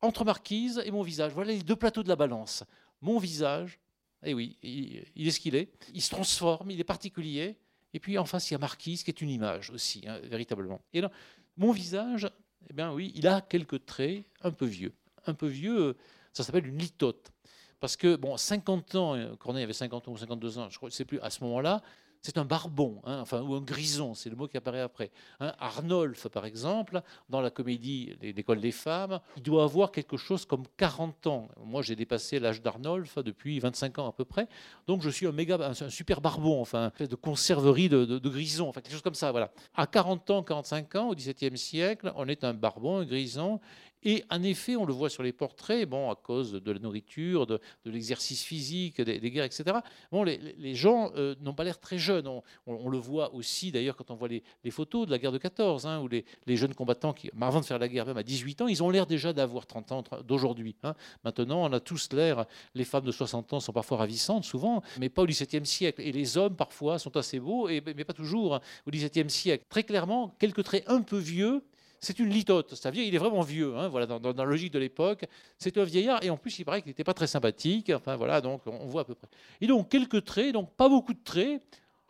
entre 0.00 0.24
marquise 0.24 0.80
et 0.84 0.90
mon 0.92 1.02
visage. 1.02 1.32
Voilà 1.32 1.52
les 1.52 1.62
deux 1.62 1.76
plateaux 1.76 2.02
de 2.02 2.08
la 2.08 2.16
balance. 2.16 2.62
Mon 3.00 3.18
visage, 3.18 3.78
eh 4.24 4.34
oui, 4.34 4.56
il, 4.62 5.26
est 5.26 5.30
ce 5.30 5.40
qu'il 5.40 5.54
est. 5.54 5.70
Il 5.94 6.02
se 6.02 6.10
transforme, 6.10 6.70
il 6.70 6.80
est 6.80 6.84
particulier. 6.84 7.56
Et 7.94 8.00
puis 8.00 8.18
en 8.18 8.24
face, 8.24 8.50
il 8.50 8.54
y 8.54 8.56
a 8.56 8.58
Marquise, 8.58 9.02
qui 9.02 9.10
est 9.10 9.20
une 9.20 9.30
image 9.30 9.70
aussi, 9.70 10.04
hein, 10.06 10.18
véritablement. 10.24 10.80
Et 10.92 11.00
là, 11.00 11.10
mon 11.56 11.72
visage, 11.72 12.28
eh 12.68 12.72
bien 12.72 12.92
oui, 12.92 13.12
il 13.14 13.26
a 13.26 13.40
quelques 13.40 13.86
traits 13.86 14.24
un 14.42 14.50
peu 14.50 14.66
vieux. 14.66 14.92
Un 15.26 15.34
peu 15.34 15.46
vieux, 15.46 15.96
ça 16.32 16.42
s'appelle 16.42 16.66
une 16.66 16.78
litote. 16.78 17.32
Parce 17.80 17.96
que, 17.96 18.16
bon, 18.16 18.36
50 18.36 18.94
ans, 18.94 19.14
euh, 19.14 19.36
Corneille 19.36 19.64
avait 19.64 19.72
50 19.72 20.08
ans 20.08 20.12
ou 20.12 20.16
52 20.16 20.58
ans, 20.58 20.68
je 20.70 20.78
ne 20.82 20.90
sais 20.90 21.04
plus, 21.04 21.20
à 21.20 21.30
ce 21.30 21.44
moment-là, 21.44 21.82
c'est 22.26 22.38
un 22.38 22.44
barbon, 22.44 23.00
hein, 23.04 23.20
enfin, 23.20 23.40
ou 23.40 23.54
un 23.54 23.60
grison, 23.60 24.12
c'est 24.14 24.28
le 24.28 24.34
mot 24.34 24.48
qui 24.48 24.56
apparaît 24.56 24.80
après. 24.80 25.12
Hein, 25.38 25.52
Arnolphe, 25.60 26.26
par 26.26 26.44
exemple, 26.44 27.00
dans 27.28 27.40
la 27.40 27.50
comédie 27.50 28.16
L'école 28.20 28.60
des 28.60 28.72
femmes, 28.72 29.20
il 29.36 29.44
doit 29.44 29.62
avoir 29.62 29.92
quelque 29.92 30.16
chose 30.16 30.44
comme 30.44 30.64
40 30.76 31.28
ans. 31.28 31.48
Moi, 31.64 31.82
j'ai 31.82 31.94
dépassé 31.94 32.40
l'âge 32.40 32.62
d'Arnolphe 32.62 33.18
depuis 33.18 33.60
25 33.60 34.00
ans 34.00 34.08
à 34.08 34.12
peu 34.12 34.24
près, 34.24 34.48
donc 34.88 35.02
je 35.02 35.10
suis 35.10 35.28
un 35.28 35.88
super 35.88 36.20
barbon, 36.20 36.60
enfin, 36.60 36.90
de 36.98 37.14
conserverie 37.14 37.88
de, 37.88 38.04
de, 38.04 38.28
grison, 38.28 38.68
enfin, 38.68 38.80
quelque 38.80 38.94
chose 38.94 39.02
comme 39.02 39.14
ça, 39.14 39.30
voilà. 39.30 39.52
À 39.76 39.86
40 39.86 40.28
ans, 40.30 40.42
45 40.42 40.96
ans, 40.96 41.08
au 41.10 41.14
XVIIe 41.14 41.56
siècle, 41.56 42.12
on 42.16 42.26
est 42.26 42.42
un 42.42 42.54
barbon, 42.54 42.98
un 42.98 43.04
grison, 43.04 43.60
et 44.02 44.24
en 44.30 44.42
effet, 44.42 44.76
on 44.76 44.84
le 44.84 44.92
voit 44.92 45.10
sur 45.10 45.22
les 45.22 45.32
portraits, 45.32 45.88
bon, 45.88 46.10
à 46.10 46.14
cause 46.14 46.52
de 46.52 46.72
la 46.72 46.78
nourriture, 46.78 47.46
de, 47.46 47.60
l'exercice 47.84 48.42
physique, 48.44 49.00
des, 49.00 49.30
guerres, 49.30 49.44
etc. 49.44 49.78
Bon, 50.12 50.22
les, 50.22 50.74
gens 50.74 51.10
euh, 51.16 51.34
n'ont 51.40 51.54
pas 51.54 51.64
l'air 51.64 51.80
très 51.80 51.98
jeunes. 51.98 52.28
On, 52.66 52.88
le 52.88 52.98
voit 52.98 53.34
aussi, 53.34 53.72
d'ailleurs, 53.72 53.96
quand 53.96 54.10
on 54.10 54.14
voit 54.14 54.28
les, 54.28 54.42
photos 54.70 55.06
de 55.06 55.10
la 55.10 55.18
guerre 55.18 55.32
de 55.32 55.38
14, 55.38 55.86
hein, 55.86 56.00
où 56.00 56.08
les, 56.08 56.24
jeunes 56.56 56.74
combattants, 56.74 57.12
qui, 57.12 57.30
avant 57.40 57.60
de 57.60 57.64
faire 57.64 57.78
la 57.78 57.88
guerre, 57.88 58.06
même 58.06 58.16
à 58.16 58.22
18 58.22 58.62
ans, 58.62 58.68
ils 58.68 58.82
ont 58.82 58.90
l'air 58.90 59.06
déjà 59.06 59.32
d'avoir 59.32 59.66
30 59.66 59.92
ans 59.92 60.04
d'aujourd'hui. 60.26 60.76
Hein. 60.82 60.94
Maintenant, 61.24 61.64
on 61.64 61.72
a 61.72 61.80
tous 61.80 62.12
l'air, 62.12 62.44
les 62.74 62.84
femmes 62.84 63.04
de 63.04 63.12
60 63.12 63.54
ans 63.54 63.60
sont 63.60 63.72
parfois 63.72 63.98
ravissantes, 63.98 64.44
souvent, 64.44 64.82
mais 65.00 65.08
pas 65.08 65.22
au 65.22 65.26
XVIIe 65.26 65.66
siècle. 65.66 66.02
Et 66.02 66.12
les 66.12 66.36
hommes, 66.36 66.54
parfois, 66.54 66.98
sont 66.98 67.16
assez 67.16 67.40
beaux, 67.40 67.68
mais 67.68 68.04
pas 68.04 68.12
toujours 68.12 68.56
hein, 68.56 68.60
au 68.86 68.90
XVIIe 68.90 69.30
siècle. 69.30 69.64
Très 69.68 69.82
clairement, 69.82 70.34
quelques 70.38 70.62
traits 70.62 70.84
un 70.86 71.02
peu 71.02 71.18
vieux, 71.18 71.62
c'est 72.00 72.18
une 72.18 72.28
litote. 72.28 72.74
Ça 72.74 72.90
il 72.94 73.14
est 73.14 73.18
vraiment 73.18 73.42
vieux, 73.42 73.76
hein, 73.76 73.88
voilà, 73.88 74.06
dans, 74.06 74.32
la 74.32 74.44
logique 74.44 74.72
de 74.72 74.78
l'époque. 74.78 75.26
C'est 75.58 75.76
un 75.78 75.84
vieillard, 75.84 76.22
et 76.22 76.30
en 76.30 76.36
plus, 76.36 76.58
il 76.58 76.64
paraît 76.64 76.82
qu'il 76.82 76.90
n'était 76.90 77.04
pas 77.04 77.14
très 77.14 77.26
sympathique. 77.26 77.90
Enfin, 77.94 78.16
voilà, 78.16 78.40
donc 78.40 78.62
on 78.66 78.86
voit 78.86 79.02
à 79.02 79.04
peu 79.04 79.14
près. 79.14 79.28
Et 79.60 79.66
donc, 79.66 79.88
quelques 79.88 80.24
traits, 80.24 80.52
donc 80.52 80.74
pas 80.74 80.88
beaucoup 80.88 81.14
de 81.14 81.22
traits. 81.22 81.62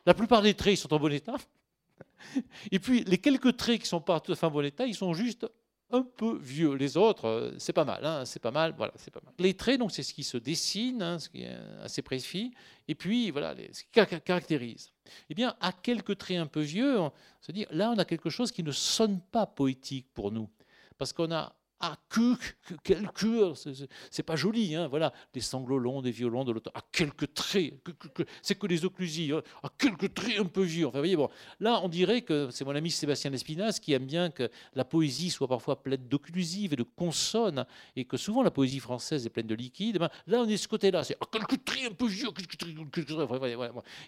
La 0.05 0.15
plupart 0.15 0.43
des 0.43 0.55
traits, 0.55 0.75
ils 0.75 0.77
sont 0.77 0.93
en 0.93 0.99
bon 0.99 1.13
état. 1.13 1.37
Et 2.71 2.79
puis, 2.79 3.05
les 3.05 3.19
quelques 3.19 3.57
traits 3.57 3.79
qui 3.79 3.85
ne 3.85 3.89
sont 3.89 4.01
pas 4.01 4.21
tout 4.21 4.33
à 4.33 4.37
fait 4.37 4.47
en 4.47 4.51
bon 4.51 4.65
état, 4.65 4.87
ils 4.87 4.95
sont 4.95 5.15
juste 5.15 5.47
un 5.91 6.03
peu 6.03 6.39
vieux. 6.39 6.75
Les 6.75 6.97
autres, 6.97 7.27
euh, 7.27 7.53
c'est 7.59 7.73
pas 7.73 7.85
mal, 7.85 8.05
hein, 8.05 8.25
c'est 8.25 8.41
pas 8.41 8.51
mal, 8.51 8.75
voilà, 8.77 8.93
c'est 8.97 9.13
pas 9.13 9.21
mal. 9.25 9.33
Les 9.39 9.55
traits, 9.55 9.79
donc, 9.79 9.93
c'est 9.93 10.03
ce 10.03 10.13
qui 10.13 10.25
se 10.25 10.37
dessine, 10.37 11.03
hein, 11.03 11.19
ce 11.19 11.29
qui 11.29 11.43
est 11.43 11.57
assez 11.83 12.03
précis, 12.03 12.53
et 12.89 12.95
puis, 12.95 13.31
voilà, 13.31 13.55
ce 13.73 13.83
qui 13.83 14.21
caractérise. 14.21 14.93
Eh 15.31 15.35
bien, 15.35 15.55
à 15.61 15.73
quelques 15.73 16.19
traits 16.19 16.39
un 16.39 16.47
peu 16.47 16.61
vieux, 16.61 16.99
on 16.99 17.13
se 17.41 17.53
dit, 17.53 17.67
là, 17.71 17.93
on 17.95 17.99
a 17.99 18.05
quelque 18.05 18.31
chose 18.31 18.51
qui 18.51 18.63
ne 18.63 18.73
sonne 18.73 19.21
pas 19.21 19.47
poétique 19.47 20.09
pour 20.15 20.33
nous, 20.33 20.49
parce 20.99 21.13
qu'on 21.13 21.33
a 21.33 21.55
ah, 21.81 21.97
que, 22.09 22.35
quel 22.85 23.09
cœur, 23.13 23.55
c'est 24.11 24.23
pas 24.23 24.37
joli, 24.37 24.75
hein, 24.75 24.89
voilà, 24.89 25.13
des 25.35 25.41
sanglots 25.43 25.79
longs, 25.79 26.01
des 26.01 26.11
violons 26.11 26.43
de 26.45 26.53
l'auteur, 26.53 26.73
à 26.75 26.81
quelques 26.91 27.35
traits, 27.35 27.75
c'est 28.41 28.55
que 28.55 28.67
les 28.67 28.87
occlusives, 28.87 29.35
hein, 29.35 29.43
à 29.63 29.69
quelques 29.77 30.15
traits 30.15 30.39
un 30.39 30.47
peu 30.47 30.63
vieux. 30.63 30.87
Enfin, 30.87 30.99
voyez, 30.99 31.17
bon, 31.17 31.29
là, 31.61 31.81
on 31.83 31.89
dirait 31.89 32.23
que 32.23 32.49
c'est 32.51 32.65
mon 32.65 32.75
ami 32.75 32.91
Sébastien 32.91 33.31
Lespinasse 33.31 33.79
qui 33.79 33.93
aime 33.93 34.07
bien 34.07 34.31
que 34.31 34.51
la 34.75 34.87
poésie 34.87 35.29
soit 35.29 35.49
parfois 35.49 35.83
pleine 35.83 36.09
d'occlusives 36.09 36.73
et 36.73 36.77
de 36.77 36.83
consonnes, 36.83 37.67
et 37.95 38.07
que 38.07 38.17
souvent 38.17 38.43
la 38.43 38.51
poésie 38.51 38.81
française 38.81 39.27
est 39.27 39.31
pleine 39.31 39.47
de 39.47 39.55
liquide. 39.55 39.99
Ben, 39.99 40.09
là, 40.27 40.41
on 40.41 40.49
est 40.49 40.57
ce 40.57 40.69
côté-là, 40.69 41.05
c'est 41.05 41.17
à 41.21 41.27
quelques 41.31 41.63
traits 41.63 41.93
un 41.93 41.95
peu 41.95 42.07
vieux, 42.07 42.29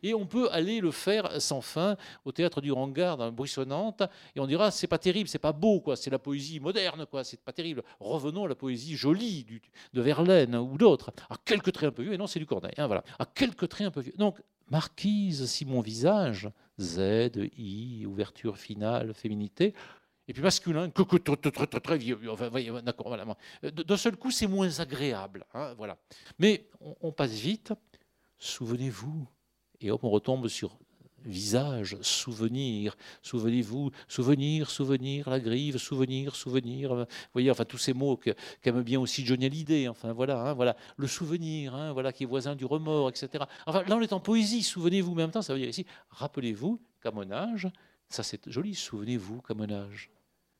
et 0.02 0.14
on 0.14 0.26
peut 0.26 0.48
aller 0.50 0.80
le 0.80 0.90
faire 0.90 1.40
sans 1.40 1.60
fin 1.60 1.96
au 2.24 2.32
théâtre 2.32 2.62
du 2.62 2.72
Rangard, 2.72 3.18
dans 3.18 3.30
Bruissonnante, 3.30 4.02
et 4.34 4.40
on 4.40 4.46
dira, 4.46 4.70
c'est 4.70 4.86
pas 4.86 4.98
terrible, 4.98 5.28
c'est 5.28 5.38
pas 5.38 5.52
beau, 5.52 5.80
quoi, 5.80 5.96
c'est 5.96 6.10
la 6.10 6.18
poésie 6.18 6.60
moderne, 6.60 7.04
quoi, 7.04 7.24
c'est 7.24 7.40
pas 7.40 7.52
terrible. 7.58 7.82
Revenons 7.98 8.44
à 8.44 8.48
la 8.48 8.54
poésie 8.54 8.96
jolie 8.96 9.44
de 9.92 10.00
Verlaine 10.00 10.54
ou 10.54 10.78
d'autres. 10.78 11.10
À 11.28 11.36
quelques 11.44 11.72
traits 11.72 11.88
un 11.88 11.92
peu 11.92 12.02
vieux, 12.02 12.12
et 12.12 12.18
non, 12.18 12.28
c'est 12.28 12.38
du 12.38 12.46
Corneille. 12.46 12.74
Hein, 12.76 12.86
voilà. 12.86 13.02
À 13.18 13.26
quelques 13.26 13.68
traits 13.68 13.88
un 13.88 13.90
peu 13.90 14.00
vieux. 14.00 14.14
Donc, 14.16 14.40
Marquise, 14.70 15.46
si 15.46 15.64
mon 15.64 15.80
visage, 15.80 16.48
Z, 16.78 17.30
I, 17.56 18.06
ouverture 18.06 18.58
finale, 18.58 19.12
féminité, 19.12 19.74
et 20.28 20.32
puis 20.32 20.42
masculin, 20.42 20.88
que, 20.90 21.02
très, 21.02 21.66
très, 21.66 21.80
très 21.80 21.98
vieux. 21.98 22.20
Enfin, 22.30 22.48
d'accord, 22.82 23.08
voilà. 23.08 23.24
D'un 23.62 23.96
seul 23.96 24.16
coup, 24.16 24.30
c'est 24.30 24.46
moins 24.46 24.78
agréable. 24.78 25.44
Hein, 25.52 25.74
voilà. 25.76 25.96
Mais 26.38 26.68
on, 26.80 26.94
on 27.00 27.12
passe 27.12 27.32
vite. 27.32 27.72
Souvenez-vous. 28.38 29.26
Et 29.80 29.90
hop, 29.90 30.04
on 30.04 30.10
retombe 30.10 30.46
sur 30.46 30.78
visage, 31.24 31.96
souvenir, 32.00 32.96
souvenez-vous, 33.22 33.90
souvenir, 34.06 34.70
souvenir, 34.70 35.28
la 35.28 35.40
grive, 35.40 35.78
souvenir, 35.78 36.34
souvenir, 36.34 36.94
vous 36.94 37.06
voyez, 37.32 37.50
enfin 37.50 37.64
tous 37.64 37.78
ces 37.78 37.92
mots 37.92 38.18
qu'aime 38.62 38.82
bien 38.82 39.00
aussi 39.00 39.24
Johnny 39.24 39.46
Hallyday, 39.46 39.88
enfin 39.88 40.12
voilà, 40.12 40.40
hein, 40.40 40.54
voilà, 40.54 40.76
le 40.96 41.06
souvenir, 41.06 41.74
hein, 41.74 41.92
voilà, 41.92 42.12
qui 42.12 42.24
est 42.24 42.26
voisin 42.26 42.54
du 42.54 42.64
remords, 42.64 43.08
etc. 43.08 43.44
Enfin 43.66 43.82
là 43.84 43.96
on 43.96 44.00
est 44.00 44.12
en 44.12 44.20
poésie, 44.20 44.62
souvenez-vous, 44.62 45.14
mais 45.14 45.22
en 45.22 45.26
même 45.26 45.32
temps 45.32 45.42
ça 45.42 45.52
veut 45.52 45.60
dire 45.60 45.68
ici, 45.68 45.86
rappelez-vous 46.10 46.80
qu'à 47.02 47.10
mon 47.10 47.30
âge, 47.30 47.68
ça 48.08 48.22
c'est 48.22 48.48
joli, 48.50 48.74
souvenez-vous 48.74 49.42
qu'à 49.42 49.54
mon 49.54 49.70
âge. 49.70 50.10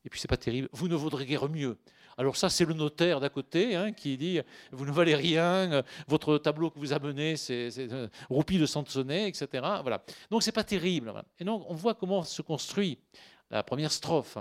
et 0.04 0.10
puis 0.10 0.20
c'est 0.20 0.28
pas 0.28 0.36
terrible, 0.36 0.68
vous 0.72 0.88
ne 0.88 0.94
vaudrez 0.94 1.26
guère 1.26 1.48
mieux. 1.48 1.78
Alors 2.18 2.36
ça, 2.36 2.50
c'est 2.50 2.64
le 2.64 2.74
notaire 2.74 3.20
d'à 3.20 3.28
côté 3.28 3.76
hein, 3.76 3.92
qui 3.92 4.16
dit, 4.16 4.40
vous 4.72 4.84
ne 4.84 4.90
valez 4.90 5.14
rien, 5.14 5.84
votre 6.08 6.36
tableau 6.36 6.68
que 6.68 6.78
vous 6.78 6.92
amenez, 6.92 7.36
c'est 7.36 7.70
euh, 7.78 8.08
roupie 8.28 8.58
de 8.58 8.66
Sansonnet, 8.66 9.28
etc. 9.28 9.46
Voilà. 9.82 10.02
Donc 10.28 10.42
c'est 10.42 10.52
pas 10.52 10.64
terrible. 10.64 11.14
Et 11.38 11.44
donc 11.44 11.64
on 11.68 11.74
voit 11.74 11.94
comment 11.94 12.24
se 12.24 12.42
construit 12.42 12.98
la 13.50 13.62
première 13.62 13.92
strophe. 13.92 14.36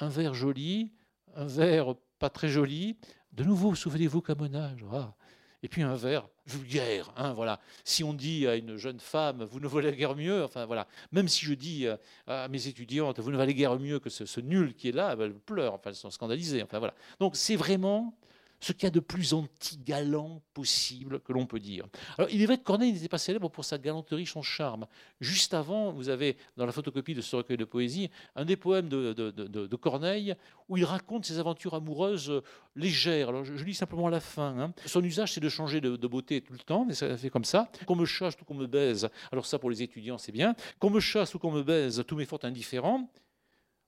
Un 0.00 0.08
vers 0.08 0.34
joli, 0.34 0.92
un 1.34 1.46
vers 1.46 1.94
pas 2.18 2.28
très 2.28 2.48
joli. 2.48 2.98
De 3.32 3.42
nouveau, 3.42 3.74
souvenez-vous 3.74 4.20
qu'à 4.20 4.34
mon 4.34 4.54
âge, 4.54 4.84
ah, 4.92 5.14
et 5.62 5.68
puis 5.68 5.82
un 5.82 5.94
verre 5.94 6.28
vulgaire. 6.46 7.12
Hein, 7.16 7.32
voilà. 7.32 7.60
Si 7.84 8.04
on 8.04 8.14
dit 8.14 8.46
à 8.46 8.56
une 8.56 8.76
jeune 8.76 9.00
femme, 9.00 9.44
vous 9.44 9.60
ne 9.60 9.68
valez 9.68 9.92
guère 9.92 10.16
mieux, 10.16 10.44
enfin 10.44 10.66
voilà, 10.66 10.86
même 11.12 11.28
si 11.28 11.44
je 11.44 11.54
dis 11.54 11.86
à 12.26 12.48
mes 12.48 12.66
étudiantes, 12.66 13.20
vous 13.20 13.30
ne 13.30 13.36
valez 13.36 13.54
guère 13.54 13.78
mieux 13.78 13.98
que 13.98 14.10
ce, 14.10 14.40
nul 14.40 14.74
qui 14.74 14.88
est 14.88 14.92
là, 14.92 15.16
elles 15.18 15.34
pleurent, 15.34 15.74
enfin 15.74 15.90
elles 15.90 15.96
sont 15.96 16.10
scandalisées. 16.10 16.62
Enfin 16.62 16.78
voilà. 16.78 16.94
Donc 17.20 17.36
c'est 17.36 17.56
vraiment 17.56 18.14
ce 18.60 18.72
qu'il 18.72 18.84
y 18.84 18.86
a 18.86 18.90
de 18.90 19.00
plus 19.00 19.34
anti-galant 19.34 20.42
possible 20.52 21.20
que 21.20 21.32
l'on 21.32 21.46
peut 21.46 21.60
dire. 21.60 21.86
Alors, 22.16 22.30
il 22.30 22.42
est 22.42 22.46
vrai 22.46 22.58
que 22.58 22.64
Corneille 22.64 22.92
n'était 22.92 23.08
pas 23.08 23.18
célèbre 23.18 23.48
pour 23.48 23.64
sa 23.64 23.78
galanterie, 23.78 24.26
son 24.26 24.42
charme. 24.42 24.86
Juste 25.20 25.54
avant, 25.54 25.92
vous 25.92 26.08
avez, 26.08 26.36
dans 26.56 26.66
la 26.66 26.72
photocopie 26.72 27.14
de 27.14 27.20
ce 27.20 27.36
recueil 27.36 27.56
de 27.56 27.64
poésie, 27.64 28.10
un 28.34 28.44
des 28.44 28.56
poèmes 28.56 28.88
de, 28.88 29.76
Corneille 29.76 30.34
où 30.68 30.76
il 30.76 30.84
raconte 30.84 31.24
ses 31.24 31.38
aventures 31.38 31.74
amoureuses 31.74 32.30
euh, 32.30 32.42
légères. 32.74 33.28
Alors, 33.28 33.44
je, 33.44 33.64
lis 33.64 33.74
simplement 33.74 34.08
la 34.08 34.20
fin. 34.20 34.58
Hein. 34.58 34.74
Son 34.86 35.02
usage, 35.02 35.32
c'est 35.32 35.40
de 35.40 35.48
changer 35.48 35.80
de, 35.80 36.06
beauté 36.08 36.40
tout 36.40 36.52
le 36.52 36.58
temps, 36.58 36.84
mais 36.84 36.94
ça 36.94 37.16
fait 37.16 37.30
comme 37.30 37.44
ça. 37.44 37.70
Qu'on 37.86 37.96
me 37.96 38.04
chasse 38.04 38.34
ou 38.40 38.44
qu'on 38.44 38.54
me 38.54 38.66
baise. 38.66 39.08
Alors, 39.30 39.46
ça, 39.46 39.58
pour 39.58 39.70
les 39.70 39.82
étudiants, 39.82 40.18
c'est 40.18 40.32
bien. 40.32 40.54
Qu'on 40.78 40.90
me 40.90 41.00
chasse 41.00 41.34
ou 41.34 41.38
qu'on 41.38 41.52
me 41.52 41.62
baise, 41.62 42.02
tout 42.06 42.16
m'est 42.16 42.24
fort 42.24 42.40
indifférent. 42.42 43.08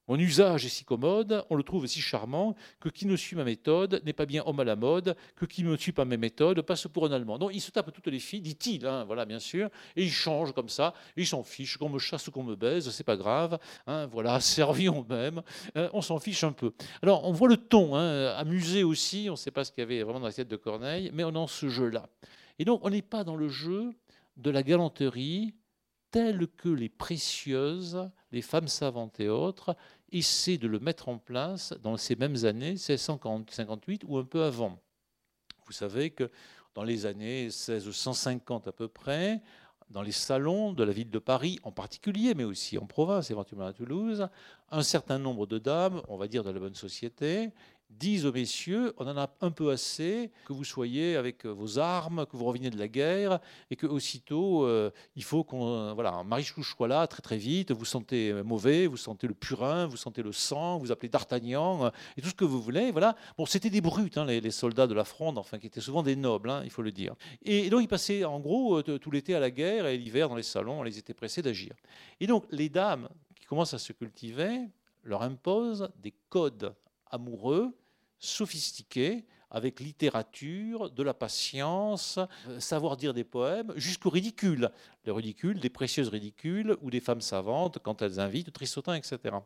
Mon 0.09 0.19
usage 0.19 0.65
est 0.65 0.71
si 0.71 0.85
commode, 0.85 1.45
on 1.51 1.55
le 1.55 1.63
trouve 1.63 1.87
si 1.87 2.01
charmant, 2.01 2.57
que 2.81 2.89
qui 2.89 3.07
ne 3.07 3.15
suit 3.17 3.37
ma 3.37 3.45
méthode 3.45 4.03
n'est 4.05 4.13
pas 4.13 4.27
bien 4.27 4.43
homme 4.45 4.59
à 4.61 4.65
la 4.65 4.75
mode, 4.75 5.17
que 5.37 5.47
qui 5.47 5.63
ne 5.63 5.77
suit 5.77 5.93
pas 5.93 6.05
mes 6.05 6.17
méthodes 6.17 6.63
passe 6.63 6.89
pour 6.89 7.07
un 7.07 7.13
Allemand. 7.13 7.39
Donc 7.39 7.51
il 7.55 7.61
se 7.61 7.71
tape 7.71 7.93
toutes 7.93 8.09
les 8.09 8.19
filles, 8.19 8.41
dit-il, 8.41 8.87
hein, 8.87 9.05
voilà 9.05 9.25
bien 9.25 9.39
sûr, 9.39 9.69
et 9.95 10.03
il 10.03 10.11
change 10.11 10.53
comme 10.53 10.69
ça, 10.69 10.95
il 11.17 11.27
s'en 11.27 11.45
fiche, 11.45 11.77
qu'on 11.77 11.89
me 11.89 11.99
chasse 11.99 12.27
ou 12.27 12.33
qu'on 12.33 12.43
me 12.43 12.57
baise, 12.57 12.91
c'est 12.91 13.05
pas 13.05 13.17
grave, 13.17 13.59
hein, 13.87 14.07
voilà, 14.07 14.41
servions 14.41 15.07
même, 15.09 15.43
hein, 15.75 15.89
on 15.93 16.03
s'en 16.03 16.19
fiche 16.19 16.43
un 16.43 16.53
peu. 16.53 16.73
Alors 17.03 17.25
on 17.25 17.33
voit 17.33 17.49
le 17.49 17.57
ton, 17.57 17.95
amusé 17.95 18.83
aussi, 18.83 19.27
on 19.29 19.33
ne 19.33 19.37
sait 19.37 19.53
pas 19.53 19.65
ce 19.65 19.71
qu'il 19.71 19.83
y 19.83 19.85
avait 19.85 20.03
vraiment 20.03 20.21
dans 20.21 20.27
la 20.27 20.33
tête 20.33 20.49
de 20.49 20.57
Corneille, 20.57 21.11
mais 21.15 21.25
on 21.25 21.33
est 21.33 21.39
en 21.39 21.47
ce 21.47 21.69
jeu-là. 21.69 22.09
Et 22.59 22.65
donc 22.65 22.81
on 22.85 22.91
n'est 22.91 23.03
pas 23.03 23.23
dans 23.23 23.37
le 23.37 23.49
jeu 23.49 23.93
de 24.37 24.51
la 24.51 24.63
galanterie 24.63 25.55
telle 26.11 26.49
que 26.49 26.69
les 26.69 26.89
précieuses, 26.89 28.11
les 28.33 28.43
femmes 28.43 28.69
savantes 28.69 29.21
et 29.21 29.29
autres, 29.29 29.77
essaie 30.13 30.59
de 30.59 30.69
le 30.69 30.79
mettre 30.79 31.09
en 31.09 31.19
place 31.19 31.75
dans 31.83 31.97
ces 31.97 32.17
mêmes 32.17 32.45
années, 32.45 32.73
1658 32.73 34.03
ou 34.07 34.19
un 34.19 34.25
peu 34.25 34.43
avant. 34.45 34.79
Vous 35.67 35.73
savez 35.73 36.11
que 36.11 36.31
dans 36.75 36.83
les 36.85 37.07
années 37.07 37.45
1650 37.45 38.69
à 38.69 38.73
peu 38.73 38.89
près, 38.89 39.41
dans 39.91 40.03
les 40.03 40.13
salons 40.13 40.73
de 40.73 40.85
la 40.85 40.93
ville 40.93 41.11
de 41.11 41.19
Paris 41.19 41.59
en 41.65 41.73
particulier, 41.73 42.35
mais 42.35 42.45
aussi 42.45 42.79
en 42.79 42.87
province, 42.87 43.31
éventuellement 43.31 43.67
à 43.67 43.73
Toulouse, 43.73 44.29
un 44.71 44.83
certain 44.83 45.19
nombre 45.19 45.47
de 45.47 45.59
dames, 45.59 46.01
on 46.09 46.17
va 46.17 46.29
dire 46.29 46.45
de 46.45 46.51
la 46.51 46.61
bonne 46.61 46.77
société, 46.77 47.51
disent 47.91 48.27
aux 48.27 48.33
messieurs, 48.33 48.95
on 48.99 49.07
en 49.07 49.17
a 49.17 49.31
un 49.41 49.51
peu 49.51 49.71
assez 49.71 50.31
que 50.47 50.53
vous 50.53 50.65
soyez 50.65 51.17
avec 51.17 51.45
vos 51.45 51.79
armes, 51.79 52.27
que 52.27 52.37
vous 52.37 52.45
reveniez 52.45 52.71
de 52.71 52.79
la 52.79 52.89
guerre, 52.89 53.41
et 53.71 53.77
que 53.77 53.87
aussitôt 53.87 54.65
euh, 54.65 54.91
il 55.17 55.25
faut 55.25 55.45
qu'on, 55.45 55.93
voilà, 55.95 56.23
Marichou 56.25 56.63
soit 56.63 56.89
là 56.89 57.07
très 57.07 57.23
très 57.23 57.37
vite. 57.37 57.73
Vous 57.73 57.85
sentez 57.85 58.33
mauvais, 58.43 58.87
vous 58.87 58.97
sentez 58.97 59.27
le 59.27 59.35
purin, 59.35 59.87
vous 59.87 59.97
sentez 59.97 60.23
le 60.23 60.33
sang, 60.33 60.79
vous 60.79 60.93
appelez 60.93 61.09
D'Artagnan 61.09 61.87
euh, 61.87 61.91
et 62.17 62.23
tout 62.23 62.29
ce 62.29 62.35
que 62.35 62.45
vous 62.45 62.61
voulez. 62.61 62.91
Voilà. 62.91 63.17
Bon, 63.37 63.47
c'était 63.47 63.71
des 63.71 63.81
brutes, 63.81 64.19
hein, 64.19 64.25
les, 64.25 64.51
soldats 64.51 64.87
de 64.87 64.95
la 64.95 65.05
fronde, 65.05 65.39
enfin 65.39 65.59
qui 65.59 65.67
étaient 65.67 65.81
souvent 65.81 66.03
des 66.03 66.17
nobles, 66.17 66.51
hein, 66.51 66.63
il 66.65 66.71
faut 66.71 66.83
le 66.83 66.93
dire. 66.93 67.15
Et, 67.43 67.71
donc 67.71 67.83
ils 67.83 67.89
passaient 67.89 68.25
en 68.25 68.41
gros 68.41 68.79
euh, 68.79 68.99
tout 68.99 69.11
l'été 69.11 69.35
à 69.35 69.41
la 69.41 69.51
guerre 69.51 69.87
et 69.87 69.97
l'hiver 69.97 70.29
dans 70.29 70.37
les 70.37 70.43
salons, 70.43 70.81
on 70.81 70.83
les 70.83 70.99
était 70.99 71.15
pressés 71.15 71.43
d'agir. 71.43 71.75
Et 72.21 72.27
donc 72.27 72.45
les 72.51 72.69
dames 72.69 73.09
qui 73.39 73.47
commencent 73.47 73.75
à 73.75 73.79
se 73.79 73.93
cultiver 73.93 74.61
leur 75.03 75.23
imposent 75.23 75.91
des 76.03 76.15
codes 76.29 76.75
amoureux, 77.11 77.75
sophistiqués, 78.21 79.25
avec 79.51 79.81
littérature, 79.81 80.91
de 80.91 81.03
la 81.03 81.15
patience, 81.15 82.19
euh, 82.49 82.61
savoir 82.61 82.97
dire 82.97 83.13
des 83.15 83.25
poèmes, 83.25 83.73
jusqu'au 83.75 84.11
ridicule. 84.11 84.71
Le 85.05 85.13
ridicule, 85.13 85.59
des 85.59 85.71
précieuses 85.71 86.09
ridicules, 86.09 86.77
ou 86.83 86.91
des 86.91 87.01
femmes 87.01 87.21
savantes 87.21 87.79
quand 87.83 88.03
elles 88.03 88.21
invitent 88.21 88.53
Tristotin, 88.53 88.95
etc. 88.95 89.37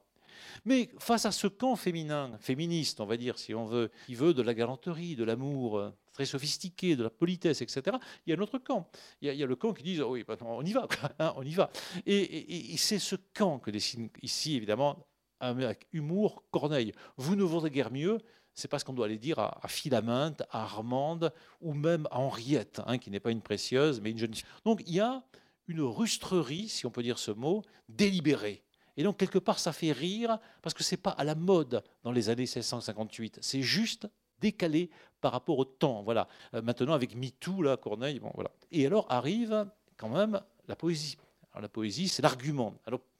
Mais 0.65 0.91
face 0.99 1.25
à 1.25 1.33
ce 1.33 1.47
camp 1.47 1.77
féminin, 1.77 2.37
féministe, 2.39 3.01
on 3.01 3.07
va 3.07 3.17
dire, 3.17 3.39
si 3.39 3.55
on 3.55 3.65
veut, 3.65 3.91
qui 4.07 4.15
veut 4.15 4.35
de 4.35 4.43
la 4.43 4.53
galanterie, 4.53 5.17
de 5.17 5.25
l'amour 5.25 5.79
euh, 5.79 5.91
très 6.13 6.27
sophistiqué, 6.27 6.97
de 6.97 7.05
la 7.05 7.11
politesse, 7.11 7.63
etc., 7.63 7.97
il 8.27 8.31
y 8.31 8.33
a 8.35 8.39
un 8.39 8.43
autre 8.43 8.59
camp. 8.59 8.91
Il 9.23 9.33
y 9.33 9.43
a, 9.43 9.47
le 9.47 9.57
camp 9.57 9.73
qui 9.73 9.83
dit 9.83 10.03
oui, 10.03 10.25
bah, 10.27 10.37
on 10.43 10.65
y 10.65 10.73
va, 10.73 10.87
hein, 11.19 11.33
on 11.37 11.43
y 11.43 11.55
va. 11.55 11.71
Et, 12.05 12.73
et 12.75 12.77
c'est 12.77 12.99
ce 12.99 13.17
camp 13.33 13.59
que 13.59 13.71
dessine 13.71 14.11
ici, 14.23 14.57
évidemment, 14.57 15.07
avec 15.41 15.87
humour 15.93 16.45
Corneille. 16.51 16.93
Vous 17.17 17.37
ne 17.37 17.43
vaudrez 17.43 17.71
guère 17.71 17.93
mieux, 17.93 18.19
c'est 18.55 18.69
parce 18.69 18.85
qu'on 18.85 18.93
doit 18.93 19.07
aller 19.07 19.19
dire 19.19 19.39
à, 19.39 19.61
Philaminte, 19.69 20.43
à 20.51 20.63
Armande, 20.63 21.33
ou 21.61 21.75
même 21.75 22.07
à 22.11 22.19
Henriette, 22.19 22.81
hein, 22.87 22.99
qui 22.99 23.11
n'est 23.11 23.21
pas 23.21 23.31
une 23.31 23.43
précieuse, 23.43 24.01
mais 24.01 24.11
une 24.11 24.19
jeune 24.19 24.35
fille. 24.35 24.45
Donc 24.65 24.83
il 24.87 24.95
y 24.95 25.01
a 25.01 25.23
une 25.67 25.81
rustrerie, 25.81 26.69
si 26.69 26.87
on 26.87 26.91
peut 26.91 27.03
dire 27.03 27.19
ce 27.19 27.31
mot, 27.31 27.63
délibérée. 27.89 28.63
Et 28.97 29.03
donc 29.03 29.17
quelque 29.17 29.39
part 29.39 29.59
ça 29.59 29.73
fait 29.73 29.93
rire, 29.93 30.39
parce 30.63 30.75
que 30.75 30.85
ce 30.85 30.95
n'est 30.95 31.01
pas 31.01 31.11
à 31.11 31.25
la 31.25 31.35
mode 31.35 31.83
dans 32.03 32.13
les 32.13 32.29
années 32.29 32.43
1658, 32.43 33.39
c'est 33.41 33.63
juste 33.63 34.09
décalé 34.41 34.91
par 35.21 35.33
rapport 35.33 35.59
au 35.59 35.65
temps. 35.65 36.03
Voilà. 36.03 36.29
Euh, 36.55 36.63
maintenant 36.63 36.93
avec 36.93 37.17
MeToo, 37.17 37.63
là, 37.63 37.77
Corneille, 37.77 38.21
bon, 38.21 38.31
voilà. 38.35 38.51
Et 38.71 38.87
alors 38.87 39.07
arrive 39.09 39.67
quand 39.97 40.11
même 40.11 40.41
la 40.69 40.77
poésie. 40.77 41.17
La 41.61 41.69
poésie, 41.69 42.09
c'est 42.09 42.23
l'argument. 42.23 42.75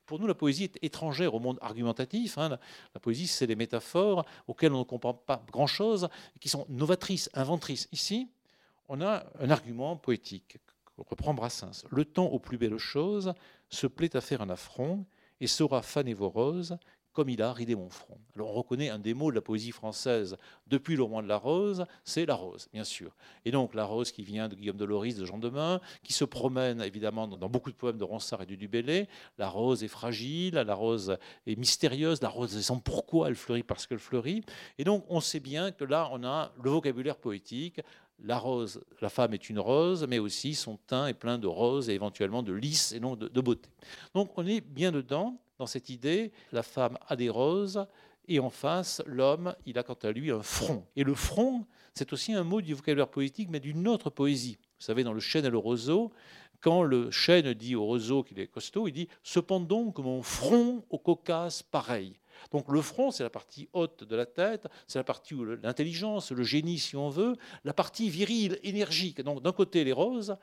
Pour 0.07 0.19
nous, 0.19 0.27
la 0.27 0.35
poésie 0.35 0.65
est 0.65 0.79
étrangère 0.83 1.35
au 1.35 1.41
monde 1.41 1.59
argumentatif. 1.61 2.39
Hein. 2.39 2.59
La, 2.95 3.01
poésie, 3.01 3.27
c'est 3.27 3.47
des 3.47 3.57
métaphores 3.57 4.25
auxquelles 4.47 4.73
on 4.73 4.81
ne 4.81 4.85
comprend 4.85 5.15
pas 5.15 5.45
grand-chose, 5.51 6.09
qui 6.41 6.49
sont 6.49 6.67
novatrices, 6.69 7.31
inventrices. 7.35 7.89
Ici, 7.93 8.29
on 8.89 9.01
a 9.01 9.25
un 9.41 9.51
argument 9.51 9.97
poétique. 9.97 10.59
Reprend 10.99 11.35
Brassens. 11.35 11.85
Le 11.91 12.05
temps 12.05 12.27
aux 12.27 12.39
plus 12.39 12.59
belles 12.59 12.79
choses 12.79 13.35
se 13.69 13.87
plaît 13.87 14.15
à 14.15 14.21
faire 14.21 14.43
un 14.43 14.51
affront 14.51 15.07
et 15.41 15.47
saura 15.47 15.83
roses 16.21 16.79
comme 17.15 17.31
il 17.31 17.41
a 17.41 17.53
ridé 17.53 17.75
mon 17.75 17.89
front. 17.89 18.19
Alors 18.35 18.51
on 18.51 18.53
reconnaît 18.53 18.91
un 18.91 18.99
des 18.99 19.15
mots 19.15 19.31
de 19.31 19.37
la 19.37 19.41
poésie 19.41 19.71
française 19.71 20.37
depuis 20.67 20.97
le 20.97 21.05
roman 21.05 21.23
de 21.23 21.29
la 21.29 21.37
rose, 21.37 21.87
c'est 22.05 22.27
la 22.27 22.35
rose, 22.35 22.69
bien 22.73 22.85
sûr. 22.85 23.15
Et 23.45 23.51
donc 23.51 23.75
la 23.75 23.85
rose 23.85 24.13
qui 24.13 24.25
vient 24.25 24.49
de 24.49 24.57
Guillaume 24.57 24.77
de 24.77 24.85
Loris, 24.85 25.17
de 25.17 25.25
Jean 25.25 25.39
Demain, 25.39 25.81
qui 26.03 26.13
se 26.13 26.25
promène 26.25 26.83
évidemment 26.83 27.29
dans 27.29 27.49
beaucoup 27.49 27.71
de 27.71 27.77
poèmes 27.77 27.99
de 27.99 28.05
Ronsard 28.05 28.43
et 28.43 28.47
de 28.47 28.57
Dubélé. 28.57 29.09
La 29.39 29.49
rose 29.49 29.85
est 29.85 29.89
fragile, 29.89 30.55
la 30.55 30.75
rose 30.75 31.17
est 31.47 31.57
mystérieuse, 31.57 32.21
la 32.21 32.29
rose 32.29 32.61
sans 32.61 32.81
pourquoi 32.81 33.29
elle 33.29 33.37
fleurit 33.37 33.63
parce 33.63 33.87
qu'elle 33.87 33.99
fleurit. 33.99 34.43
Et 34.79 34.85
donc 34.85 35.05
on 35.09 35.21
sait 35.21 35.41
bien 35.41 35.71
que 35.71 35.85
là 35.85 36.09
on 36.13 36.25
a 36.25 36.53
le 36.63 36.71
vocabulaire 36.71 37.17
poétique, 37.17 37.81
la 38.23 38.39
rose, 38.39 38.83
la 39.01 39.09
femme 39.09 39.35
est 39.35 39.51
une 39.51 39.59
rose, 39.59 40.07
mais 40.09 40.19
aussi 40.19 40.55
son 40.55 40.77
teint 40.87 41.07
est 41.09 41.15
plein 41.15 41.39
de 41.39 41.47
roses 41.47 41.91
et 41.91 41.95
éventuellement 41.95 42.43
de 42.43 42.53
lys 42.53 42.93
et 42.93 43.01
non 43.01 43.17
de, 43.17 43.29
de 43.29 43.41
beauté. 43.41 43.69
Donc 44.15 44.37
on 44.37 44.47
est 44.47 44.61
bien 44.61 44.93
dedans 44.93 45.39
dans 45.59 45.67
cette 45.67 45.89
idée, 45.89 46.33
la 46.53 46.63
femme 46.63 46.99
a 47.09 47.17
des 47.17 47.29
roses, 47.29 47.87
et 48.27 48.41
en 48.41 48.51
face, 48.51 49.03
l'homme, 49.07 49.55
il 49.67 49.79
a 49.79 49.83
quant 49.83 49.99
à 50.03 50.11
lui 50.11 50.31
un 50.31 50.43
front. 50.43 50.87
Et 50.97 51.05
le 51.05 51.15
front, 51.15 51.67
c'est 51.95 52.13
aussi 52.13 52.33
un 52.33 52.43
mot 52.43 52.61
du 52.61 52.75
vocabulaire 52.75 53.09
poétique, 53.09 53.49
mais 53.51 53.61
d'une 53.61 53.87
autre 53.87 54.11
poésie. 54.11 54.59
Vous 54.79 54.85
savez, 54.85 55.05
dans 55.05 55.13
le 55.13 55.21
chêne 55.21 55.45
et 55.45 55.51
le 55.51 55.59
roseau, 55.59 56.11
quand 56.61 56.83
le 56.83 57.11
chêne 57.11 57.53
dit 57.53 57.77
au 57.77 57.85
roseau 57.85 58.23
qu'il 58.23 58.41
est 58.41 58.47
costaud, 58.47 58.89
il 58.89 58.93
dit 58.93 59.09
Cependant 59.23 59.91
que 59.91 60.01
mon 60.01 60.23
front 60.23 60.83
au 60.89 60.99
caucase 60.99 61.63
pareil. 61.63 62.15
Donc 62.51 62.71
le 62.71 62.81
front, 62.83 63.11
c'est 63.11 63.23
la 63.23 63.31
partie 63.31 63.69
haute 63.73 64.05
de 64.05 64.17
la 64.17 64.27
tête, 64.27 64.67
c'est 64.87 64.99
la 64.99 65.05
partie 65.05 65.35
où 65.35 65.45
l'intelligence, 65.45 66.33
le 66.33 66.43
génie, 66.43 66.79
si 66.79 66.97
on 66.97 67.09
veut, 67.09 67.37
la 67.65 67.73
partie 67.73 68.09
virile, 68.09 68.59
énergique. 68.63 69.21
Donc 69.23 69.43
d'un 69.43 69.53
côté 69.53 69.85
les 69.85 69.93
roses, 69.93 70.37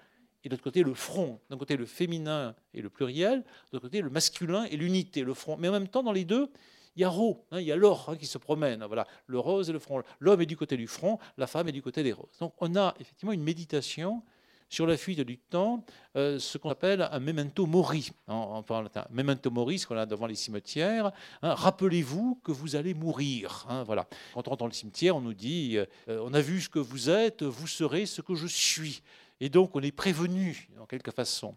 et 0.43 0.49
de 0.49 0.53
l'autre 0.53 0.63
côté 0.63 0.83
le 0.83 0.93
front. 0.93 1.39
D'un 1.49 1.57
côté 1.57 1.77
le 1.77 1.85
féminin 1.85 2.55
et 2.73 2.81
le 2.81 2.89
pluriel, 2.89 3.39
de 3.41 3.45
l'autre 3.73 3.85
côté 3.85 4.01
le 4.01 4.09
masculin 4.09 4.65
et 4.65 4.77
l'unité, 4.77 5.23
le 5.23 5.33
front. 5.33 5.57
Mais 5.57 5.69
en 5.69 5.73
même 5.73 5.87
temps, 5.87 6.03
dans 6.03 6.11
les 6.11 6.25
deux, 6.25 6.49
il 6.95 7.01
y 7.01 7.05
a 7.05 7.09
Ro, 7.09 7.45
hein, 7.51 7.59
il 7.59 7.67
y 7.67 7.71
a 7.71 7.75
l'or 7.75 8.09
hein, 8.09 8.17
qui 8.17 8.25
se 8.25 8.37
promène. 8.37 8.83
Voilà, 8.85 9.07
le 9.27 9.39
rose 9.39 9.69
et 9.69 9.73
le 9.73 9.79
front. 9.79 10.03
L'homme 10.19 10.41
est 10.41 10.45
du 10.45 10.57
côté 10.57 10.75
du 10.77 10.87
front, 10.87 11.19
la 11.37 11.47
femme 11.47 11.69
est 11.69 11.71
du 11.71 11.81
côté 11.81 12.03
des 12.03 12.11
roses. 12.11 12.37
Donc 12.39 12.53
on 12.59 12.75
a 12.75 12.95
effectivement 12.99 13.31
une 13.31 13.43
méditation 13.43 14.23
sur 14.71 14.87
la 14.87 14.95
fuite 14.95 15.19
du 15.19 15.37
temps, 15.37 15.83
euh, 16.15 16.39
ce 16.39 16.57
qu'on 16.57 16.69
appelle 16.69 17.01
un 17.11 17.19
memento 17.19 17.65
mori, 17.65 18.09
en, 18.27 18.63
en 18.67 18.81
latin. 18.81 19.05
Memento 19.11 19.51
mori, 19.51 19.77
ce 19.77 19.85
qu'on 19.85 19.97
a 19.97 20.05
devant 20.05 20.27
les 20.27 20.35
cimetières. 20.35 21.11
Hein. 21.41 21.53
Rappelez-vous 21.53 22.39
que 22.41 22.53
vous 22.53 22.77
allez 22.77 22.93
mourir. 22.93 23.67
voilà. 23.85 24.07
Quand 24.33 24.47
on 24.47 24.51
rentre 24.51 24.61
dans 24.61 24.67
le 24.67 24.71
cimetière, 24.71 25.17
on 25.17 25.21
nous 25.21 25.33
dit 25.33 25.77
euh, 25.77 25.85
on 26.23 26.33
a 26.33 26.39
vu 26.39 26.61
ce 26.61 26.69
que 26.69 26.79
vous 26.79 27.09
êtes, 27.09 27.43
vous 27.43 27.67
serez 27.67 28.05
ce 28.05 28.21
que 28.21 28.33
je 28.33 28.47
suis. 28.47 29.03
Et 29.41 29.49
donc, 29.49 29.75
on 29.75 29.81
est 29.81 29.91
prévenu, 29.91 30.69
en 30.79 30.85
quelque 30.85 31.11
façon. 31.11 31.55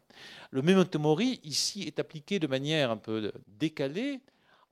Le 0.50 0.62
memento 0.62 0.98
mori, 0.98 1.38
ici, 1.44 1.82
est 1.82 2.00
appliqué 2.00 2.40
de 2.40 2.48
manière 2.48 2.90
un 2.90 2.96
peu 2.96 3.30
décalée 3.46 4.20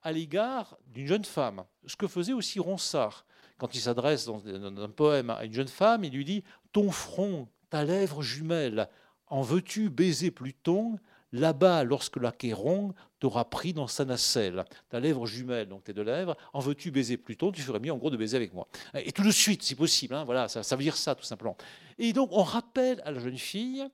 à 0.03 0.11
l'égard 0.11 0.77
d'une 0.93 1.07
jeune 1.07 1.25
femme. 1.25 1.63
Ce 1.87 1.95
que 1.95 2.09
faisait 2.09 2.33
aussi 2.33 2.59
Ronsard. 2.59 3.25
Quand 3.59 3.73
il 3.77 3.81
s'adresse 3.81 4.27
dans, 4.27 4.43
un 4.45 4.89
poème 4.89 5.31
à 5.31 5.45
une 5.45 5.53
jeune 5.53 5.69
femme, 5.69 6.03
il 6.03 6.13
lui 6.13 6.25
dit 6.25 6.43
Ton 6.73 6.91
front, 6.91 7.47
ta 7.73 7.87
lèvre 7.87 8.21
jumelle, 8.21 8.87
en 9.29 9.41
veux-tu 9.41 9.89
baiser 9.89 10.31
Pluton 10.31 10.99
Là-bas, 11.33 11.85
lorsque 11.85 12.19
l'Achéron 12.19 12.93
t'aura 13.19 13.49
pris 13.49 13.73
dans 13.73 13.87
sa 13.87 14.05
nacelle, 14.05 14.67
ta 14.91 15.01
lèvre 15.01 15.25
jumelle, 15.25 15.67
donc 15.67 15.85
tes 15.85 15.95
deux 15.95 16.03
lèvres, 16.03 16.37
en 16.53 16.61
veux-tu 16.61 16.91
baiser 16.91 17.17
Pluton 17.17 17.51
Tu 17.51 17.63
ferais 17.63 17.81
mieux 17.81 17.91
en 17.91 17.97
gros 17.97 18.11
de 18.11 18.19
baiser 18.19 18.37
avec 18.37 18.53
moi. 18.53 18.69
Et 18.93 19.11
tout 19.11 19.23
de 19.23 19.31
suite, 19.31 19.63
si 19.63 19.75
possible, 19.75 20.15
hein, 20.15 20.25
voilà, 20.25 20.49
ça, 20.49 20.63
ça 20.63 20.77
veut 20.77 20.83
dire 20.83 20.99
ça 20.99 21.15
tout 21.15 21.25
simplement. 21.25 21.57
Et 21.99 22.13
donc 22.13 22.29
on 22.33 22.43
rappelle 22.43 23.01
à 23.07 23.11
la 23.11 23.21
jeune 23.21 23.39
fille 23.39 23.89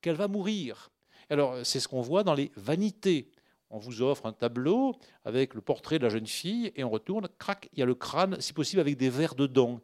qu'elle 0.00 0.16
va 0.16 0.26
mourir. 0.26 0.90
Alors 1.30 1.54
c'est 1.62 1.78
ce 1.78 1.86
qu'on 1.86 2.00
voit 2.00 2.24
dans 2.24 2.34
les 2.34 2.50
vanités 2.56 3.30
on 3.70 3.78
vous 3.78 4.02
offre 4.02 4.26
un 4.26 4.32
tableau 4.32 4.96
avec 5.24 5.54
le 5.54 5.60
portrait 5.60 6.00
de 6.00 6.02
la 6.02 6.08
jeune 6.08 6.26
fille 6.26 6.72
et 6.74 6.82
on 6.82 6.90
retourne, 6.90 7.28
crac, 7.38 7.68
il 7.72 7.78
y 7.78 7.82
a 7.82 7.86
le 7.86 7.94
crâne, 7.94 8.40
si 8.40 8.52
possible 8.52 8.80
avec 8.80 8.96
des 8.96 9.10
vers 9.10 9.36
dedans. 9.36 9.80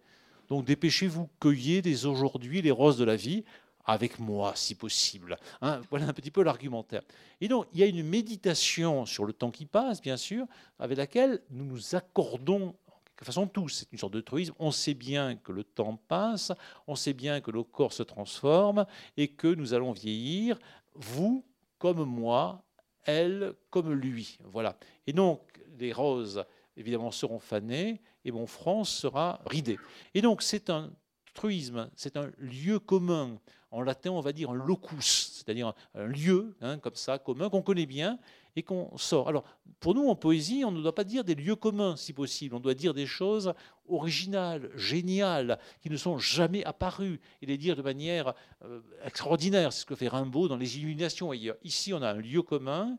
Donc 0.48 0.64
dépêchez-vous, 0.64 1.28
cueillez 1.40 1.82
dès 1.82 2.04
aujourd'hui 2.04 2.62
les 2.62 2.70
roses 2.70 2.98
de 2.98 3.04
la 3.04 3.16
vie 3.16 3.44
avec 3.86 4.18
moi, 4.18 4.52
si 4.56 4.74
possible. 4.74 5.38
Hein. 5.62 5.80
voilà 5.90 6.08
un 6.08 6.12
petit 6.12 6.30
peu 6.30 6.42
l'argumentaire. 6.42 7.02
Et 7.40 7.48
donc, 7.48 7.66
il 7.72 7.80
y 7.80 7.82
a 7.82 7.86
une 7.86 8.02
méditation 8.02 9.06
sur 9.06 9.24
le 9.24 9.32
temps 9.32 9.50
qui 9.50 9.64
passe, 9.64 10.02
bien 10.02 10.16
sûr, 10.16 10.46
avec 10.78 10.98
laquelle 10.98 11.40
nous 11.50 11.64
nous 11.64 11.94
accordons 11.94 12.74
de 13.16 13.20
toute 13.20 13.26
façon 13.26 13.46
tous. 13.46 13.68
C'est 13.68 13.92
une 13.92 13.98
sorte 13.98 14.12
de 14.12 14.20
truisme. 14.20 14.54
On 14.58 14.70
sait 14.70 14.94
bien 14.94 15.36
que 15.36 15.52
le 15.52 15.64
temps 15.64 15.98
passe, 16.08 16.52
on 16.86 16.96
sait 16.96 17.14
bien 17.14 17.40
que 17.40 17.50
nos 17.50 17.64
corps 17.64 17.92
se 17.92 18.02
transforment 18.02 18.86
et 19.16 19.28
que 19.28 19.48
nous 19.54 19.72
allons 19.72 19.92
vieillir, 19.92 20.58
vous 20.94 21.44
comme 21.78 22.04
moi, 22.04 22.62
elle 23.04 23.54
comme 23.70 23.92
lui. 23.92 24.36
Voilà. 24.44 24.76
Et 25.06 25.12
donc, 25.12 25.40
les 25.78 25.92
roses, 25.92 26.44
évidemment, 26.76 27.10
seront 27.10 27.38
fanées 27.38 28.02
et 28.26 28.32
mon 28.32 28.46
front 28.46 28.84
sera 28.84 29.40
ridé. 29.46 29.78
Et 30.12 30.20
donc, 30.20 30.42
c'est 30.42 30.68
un 30.68 30.90
truisme, 31.32 31.88
c'est 31.94 32.16
un 32.16 32.30
lieu 32.38 32.80
commun. 32.80 33.38
En 33.70 33.82
latin, 33.82 34.10
on 34.10 34.20
va 34.20 34.32
dire 34.32 34.50
un 34.50 34.54
locus, 34.54 35.32
c'est-à-dire 35.34 35.74
un, 35.94 36.06
lieu, 36.06 36.56
hein, 36.60 36.78
comme 36.78 36.96
ça, 36.96 37.18
commun, 37.18 37.48
qu'on 37.48 37.62
connaît 37.62 37.86
bien 37.86 38.18
et 38.56 38.62
qu'on 38.62 38.96
sort. 38.96 39.28
Alors, 39.28 39.44
pour 39.78 39.94
nous, 39.94 40.08
en 40.08 40.16
poésie, 40.16 40.64
on 40.64 40.72
ne 40.72 40.82
doit 40.82 40.94
pas 40.94 41.04
dire 41.04 41.22
des 41.22 41.34
lieux 41.36 41.56
communs, 41.56 41.94
si 41.94 42.12
possible. 42.12 42.56
On 42.56 42.60
doit 42.60 42.74
dire 42.74 42.94
des 42.94 43.06
choses 43.06 43.54
originales, 43.86 44.70
géniales, 44.74 45.58
qui 45.80 45.90
ne 45.90 45.96
sont 45.96 46.18
jamais 46.18 46.64
apparues, 46.64 47.20
et 47.42 47.46
les 47.46 47.58
dire 47.58 47.76
de 47.76 47.82
manière 47.82 48.34
euh, 48.64 48.80
extraordinaire. 49.04 49.72
C'est 49.72 49.82
ce 49.82 49.86
que 49.86 49.94
fait 49.94 50.08
Rimbaud 50.08 50.48
dans 50.48 50.56
les 50.56 50.78
Illuminations 50.78 51.32
Ici, 51.62 51.92
on 51.92 52.02
a 52.02 52.10
un 52.10 52.20
lieu 52.20 52.42
commun 52.42 52.98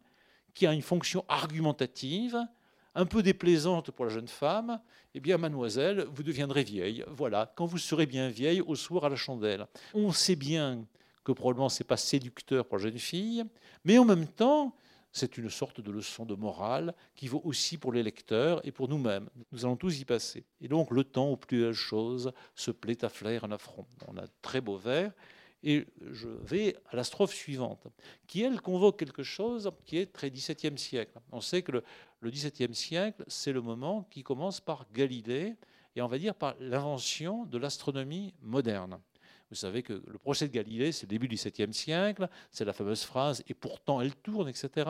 qui 0.54 0.68
a 0.68 0.74
une 0.74 0.82
fonction 0.82 1.26
argumentative, 1.28 2.38
un 2.98 3.06
peu 3.06 3.22
déplaisante 3.22 3.92
pour 3.92 4.06
la 4.06 4.12
jeune 4.12 4.28
femme, 4.28 4.82
eh 5.14 5.20
bien, 5.20 5.38
mademoiselle, 5.38 6.08
vous 6.12 6.24
deviendrez 6.24 6.64
vieille. 6.64 7.06
Voilà, 7.08 7.54
quand 7.56 7.68
vous 7.68 7.78
serez 7.78 8.08
bien 8.08 8.28
vieille, 8.28 8.60
au 8.60 8.76
soir 8.76 9.06
à 9.06 9.10
la 9.10 9.16
chandelle. 9.16 9.68
On 9.94 10.12
sait 10.12 10.36
bien 10.36 10.84
que 11.24 11.32
probablement 11.32 11.70
ce 11.70 11.84
n'est 11.84 11.88
pas 11.88 11.96
séducteur 11.96 12.66
pour 12.66 12.78
la 12.80 12.84
jeune 12.86 12.98
fille, 12.98 13.44
mais 13.86 14.00
en 14.00 14.06
même 14.06 14.28
temps, 14.28 14.76
c'est 15.12 15.38
une 15.38 15.50
sorte 15.50 15.80
de 15.80 15.92
leçon 15.92 16.26
de 16.26 16.34
morale 16.34 16.96
qui 17.16 17.28
vaut 17.28 17.42
aussi 17.46 17.78
pour 17.78 17.94
les 17.94 18.02
lecteurs 18.02 18.66
et 18.66 18.72
pour 18.72 18.90
nous-mêmes. 18.90 19.30
Nous 19.52 19.64
allons 19.64 19.78
tous 19.78 20.00
y 20.00 20.06
passer. 20.06 20.44
Et 20.60 20.68
donc, 20.68 20.90
le 20.90 21.04
temps, 21.04 21.30
aux 21.30 21.38
plus 21.38 21.62
belles 21.62 21.74
choses, 21.74 22.32
se 22.56 22.72
plaît 22.72 23.06
à 23.06 23.10
flair 23.10 23.44
un 23.44 23.52
affront. 23.52 23.86
On 24.08 24.18
a 24.18 24.26
très 24.42 24.60
beau 24.60 24.76
vers. 24.76 25.12
Et 25.64 25.88
je 26.12 26.28
vais 26.28 26.76
à 26.92 26.96
la 26.96 27.04
strophe 27.04 27.34
suivante, 27.34 27.88
qui, 28.28 28.44
elle, 28.44 28.62
convoque 28.62 29.00
quelque 29.00 29.24
chose 29.24 29.72
qui 29.86 29.98
est 29.98 30.14
très 30.14 30.30
XVIIe 30.30 30.78
siècle. 30.78 31.20
On 31.32 31.42
sait 31.42 31.64
que 31.64 31.72
le, 31.72 31.84
le 32.20 32.30
XVIIe 32.30 32.74
siècle, 32.74 33.24
c'est 33.28 33.52
le 33.52 33.62
moment 33.62 34.08
qui 34.10 34.24
commence 34.24 34.60
par 34.60 34.86
Galilée, 34.92 35.56
et 35.96 36.02
on 36.02 36.08
va 36.08 36.18
dire 36.18 36.36
par 36.36 36.56
l'invention 36.60 37.46
de 37.46 37.58
l'astronomie 37.58 38.34
moderne. 38.42 39.00
Vous 39.50 39.56
savez 39.56 39.82
que 39.82 40.04
le 40.06 40.18
procès 40.18 40.48
de 40.48 40.54
Galilée, 40.54 40.92
c'est 40.92 41.06
le 41.06 41.10
début 41.10 41.28
du 41.28 41.36
XVIIe 41.36 41.74
siècle, 41.74 42.28
c'est 42.52 42.66
la 42.66 42.74
fameuse 42.74 43.04
phrase 43.04 43.44
«et 43.48 43.54
pourtant 43.54 44.02
elle 44.02 44.16
tourne», 44.16 44.50
etc. 44.50 44.90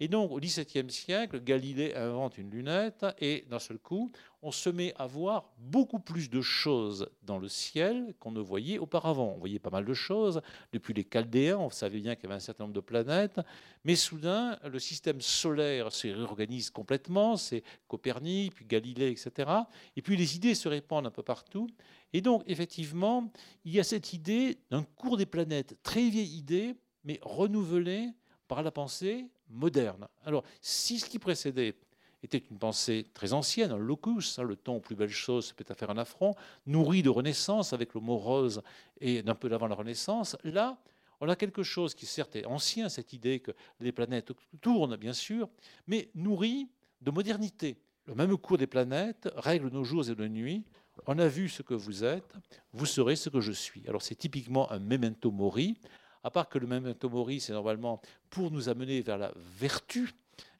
Et 0.00 0.06
donc, 0.06 0.30
au 0.30 0.38
XVIIe 0.38 0.90
siècle, 0.90 1.40
Galilée 1.40 1.94
invente 1.94 2.38
une 2.38 2.50
lunette 2.50 3.04
et 3.18 3.44
d'un 3.50 3.58
seul 3.58 3.78
coup, 3.78 4.12
on 4.42 4.52
se 4.52 4.70
met 4.70 4.94
à 4.96 5.06
voir 5.06 5.50
beaucoup 5.58 5.98
plus 5.98 6.30
de 6.30 6.40
choses 6.40 7.10
dans 7.22 7.38
le 7.38 7.48
ciel 7.48 8.14
qu'on 8.20 8.30
ne 8.30 8.40
voyait 8.40 8.78
auparavant. 8.78 9.32
On 9.34 9.38
voyait 9.38 9.58
pas 9.58 9.70
mal 9.70 9.84
de 9.84 9.94
choses. 9.94 10.40
Depuis 10.72 10.94
les 10.94 11.02
Chaldéens, 11.02 11.58
on 11.58 11.70
savait 11.70 11.98
bien 11.98 12.14
qu'il 12.14 12.24
y 12.24 12.26
avait 12.26 12.36
un 12.36 12.40
certain 12.40 12.64
nombre 12.64 12.74
de 12.74 12.80
planètes. 12.80 13.40
Mais 13.82 13.96
soudain, 13.96 14.56
le 14.64 14.78
système 14.78 15.20
solaire 15.20 15.90
se 15.90 16.06
réorganise 16.06 16.70
complètement. 16.70 17.36
C'est 17.36 17.64
Copernic, 17.88 18.54
puis 18.54 18.66
Galilée, 18.66 19.10
etc. 19.10 19.50
Et 19.96 20.02
puis 20.02 20.16
les 20.16 20.36
idées 20.36 20.54
se 20.54 20.68
répandent 20.68 21.06
un 21.06 21.10
peu 21.10 21.24
partout. 21.24 21.66
Et 22.12 22.20
donc, 22.20 22.44
effectivement, 22.46 23.32
il 23.64 23.72
y 23.72 23.80
a 23.80 23.84
cette 23.84 24.12
idée 24.12 24.58
d'un 24.70 24.84
cours 24.84 25.16
des 25.16 25.26
planètes, 25.26 25.76
très 25.82 26.08
vieille 26.08 26.36
idée, 26.36 26.76
mais 27.02 27.18
renouvelée 27.22 28.10
par 28.48 28.62
la 28.62 28.70
pensée 28.70 29.26
moderne. 29.48 30.08
Alors, 30.24 30.42
si 30.60 30.98
ce 30.98 31.06
qui 31.06 31.18
précédait 31.18 31.76
était 32.22 32.42
une 32.50 32.58
pensée 32.58 33.06
très 33.14 33.32
ancienne, 33.32 33.70
un 33.70 33.78
locus, 33.78 34.38
hein, 34.38 34.42
le 34.42 34.56
temps 34.56 34.76
aux 34.76 34.80
plus 34.80 34.96
belles 34.96 35.08
choses 35.08 35.52
peut 35.52 35.64
à 35.68 35.74
faire 35.74 35.90
un 35.90 35.98
affront, 35.98 36.34
nourri 36.66 37.02
de 37.02 37.10
renaissance 37.10 37.72
avec 37.72 37.94
le 37.94 38.00
mot 38.00 38.16
rose 38.16 38.62
et 39.00 39.22
d'un 39.22 39.34
peu 39.34 39.48
d'avant 39.48 39.68
la 39.68 39.76
renaissance, 39.76 40.36
là, 40.42 40.78
on 41.20 41.28
a 41.28 41.36
quelque 41.36 41.62
chose 41.62 41.94
qui 41.94 42.06
certes 42.06 42.36
est 42.36 42.46
ancien, 42.46 42.88
cette 42.88 43.12
idée 43.12 43.40
que 43.40 43.52
les 43.80 43.92
planètes 43.92 44.32
tournent, 44.60 44.96
bien 44.96 45.12
sûr, 45.12 45.48
mais 45.86 46.10
nourri 46.14 46.68
de 47.00 47.10
modernité. 47.10 47.76
Le 48.06 48.14
même 48.14 48.36
cours 48.36 48.58
des 48.58 48.66
planètes 48.66 49.28
règle 49.36 49.68
nos 49.68 49.84
jours 49.84 50.08
et 50.08 50.14
nos 50.14 50.28
nuits. 50.28 50.64
On 51.06 51.18
a 51.18 51.28
vu 51.28 51.48
ce 51.48 51.62
que 51.62 51.74
vous 51.74 52.04
êtes, 52.04 52.32
vous 52.72 52.86
serez 52.86 53.16
ce 53.16 53.28
que 53.28 53.40
je 53.40 53.52
suis. 53.52 53.86
Alors 53.88 54.02
c'est 54.02 54.14
typiquement 54.14 54.70
un 54.72 54.78
memento 54.78 55.30
mori 55.30 55.78
à 56.22 56.30
part 56.30 56.48
que 56.48 56.58
le 56.58 56.66
memento 56.66 57.08
mori, 57.08 57.40
c'est 57.40 57.52
normalement 57.52 58.00
pour 58.30 58.50
nous 58.50 58.68
amener 58.68 59.00
vers 59.00 59.18
la 59.18 59.32
vertu. 59.36 60.10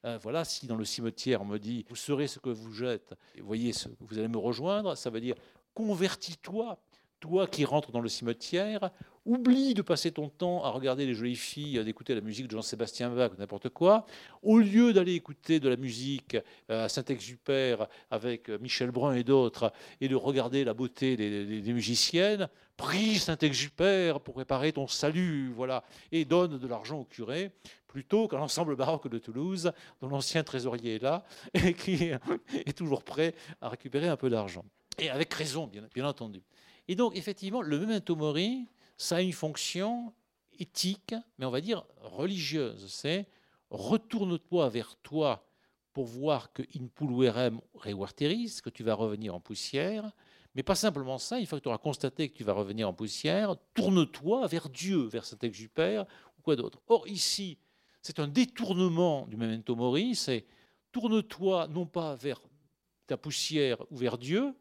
Euh, 0.04 0.18
voilà, 0.22 0.44
si 0.44 0.66
dans 0.66 0.76
le 0.76 0.84
cimetière 0.84 1.42
on 1.42 1.44
me 1.44 1.59
dit 1.59 1.84
vous 1.88 1.96
serez 1.96 2.28
ce 2.28 2.38
que 2.38 2.50
vous 2.50 2.84
êtes, 2.84 3.14
vous 3.36 3.46
voyez, 3.46 3.72
vous 4.00 4.18
allez 4.18 4.28
me 4.28 4.38
rejoindre, 4.38 4.96
ça 4.96 5.11
veut 5.11 5.20
dire 5.20 5.34
convertis-toi, 5.74 6.78
toi 7.20 7.46
qui 7.46 7.64
rentres 7.64 7.90
dans 7.90 8.00
le 8.00 8.08
cimetière, 8.08 8.90
oublie 9.28 9.74
de 9.74 9.82
passer 9.82 10.10
ton 10.10 10.28
temps 10.28 10.64
à 10.64 10.70
regarder 10.70 11.04
les 11.04 11.14
jolies 11.14 11.36
filles, 11.36 11.84
d'écouter 11.84 12.14
la 12.14 12.22
musique 12.22 12.46
de 12.46 12.52
Jean-Sébastien 12.52 13.10
Bach 13.10 13.30
ou 13.32 13.38
n'importe 13.38 13.68
quoi. 13.68 14.06
Au 14.42 14.58
lieu 14.58 14.92
d'aller 14.92 15.14
écouter 15.14 15.60
de 15.60 15.68
la 15.68 15.76
musique 15.76 16.36
euh, 16.70 16.86
à 16.86 16.88
Saint-Exupère 16.88 17.88
avec 18.10 18.48
euh, 18.48 18.58
Michel 18.58 18.90
Brun 18.90 19.14
et 19.14 19.24
d'autres, 19.24 19.72
et 20.00 20.08
de 20.08 20.16
regarder 20.16 20.64
la 20.64 20.72
beauté 20.72 21.16
des, 21.16 21.72
musiciennes, 21.72 22.48
prie 22.76 23.16
Saint-Exupère 23.16 24.20
pour 24.20 24.34
préparer 24.34 24.72
ton 24.72 24.86
salut, 24.86 25.52
voilà, 25.54 25.84
et 26.10 26.24
donne 26.24 26.58
de 26.58 26.66
l'argent 26.66 27.00
au 27.00 27.04
curé, 27.04 27.50
plutôt 27.86 28.28
qu'à 28.28 28.38
l'ensemble 28.38 28.76
baroque 28.76 29.08
de 29.08 29.18
Toulouse, 29.18 29.72
dont 30.00 30.08
l'ancien 30.08 30.42
trésorier 30.42 30.96
est 30.96 31.02
là, 31.02 31.24
et 31.54 31.74
qui 31.74 32.12
est 32.54 32.76
toujours 32.76 33.02
prêt 33.02 33.34
à 33.60 33.68
récupérer 33.68 34.08
un 34.08 34.16
peu 34.16 34.30
d'argent. 34.30 34.64
Et 34.98 35.10
avec 35.10 35.32
raison, 35.34 35.66
bien, 35.66 35.82
bien 35.94 36.06
entendu. 36.06 36.42
Et 36.89 36.95
donc, 36.95 37.16
effectivement, 37.16 37.62
le 37.62 37.78
memento 37.78 38.16
mori, 38.16 38.66
ça 38.97 39.16
a 39.16 39.20
une 39.20 39.32
fonction 39.32 40.12
éthique, 40.59 41.14
mais 41.39 41.47
on 41.47 41.51
va 41.51 41.61
dire 41.61 41.84
religieuse. 42.01 42.86
C'est 42.91 43.26
retourne-toi 43.70 44.68
vers 44.70 44.97
toi 44.97 45.47
pour 45.93 46.07
voir 46.07 46.53
que 46.53 46.62
in 46.74 46.86
pulverem 46.86 47.61
reverteris, 47.74 48.61
que 48.62 48.70
tu 48.70 48.82
vas 48.82 48.95
revenir 48.95 49.34
en 49.34 49.41
poussière. 49.41 50.11
Mais 50.55 50.62
pas 50.62 50.74
simplement 50.74 51.18
ça, 51.18 51.39
une 51.39 51.47
fois 51.47 51.59
que 51.59 51.64
tu 51.64 51.68
auras 51.68 51.78
constaté 51.78 52.28
que 52.28 52.34
tu 52.34 52.45
vas 52.45 52.55
revenir 52.55 52.89
en 52.89 52.95
poussière, 52.95 53.57
tourne-toi 53.74 54.47
vers 54.47 54.68
Dieu, 54.68 55.03
vers 55.03 55.24
Saint-Exupère 55.24 56.07
ou 56.39 56.43
quoi 56.43 56.57
d'autre. 56.57 56.80
Or, 56.89 57.07
ici, 57.07 57.59
c'est 58.01 58.18
un 58.18 58.28
détournement 58.28 59.26
du 59.26 59.36
memento 59.36 59.76
mori, 59.76 60.14
c'est 60.14 60.47
tourne-toi 60.91 61.68
non 61.68 61.86
pas 61.86 62.16
vers 62.16 62.41
ta 63.07 63.16
poussière 63.16 63.84
ou 63.91 63.97
vers 63.97 64.18
Dieu, 64.18 64.55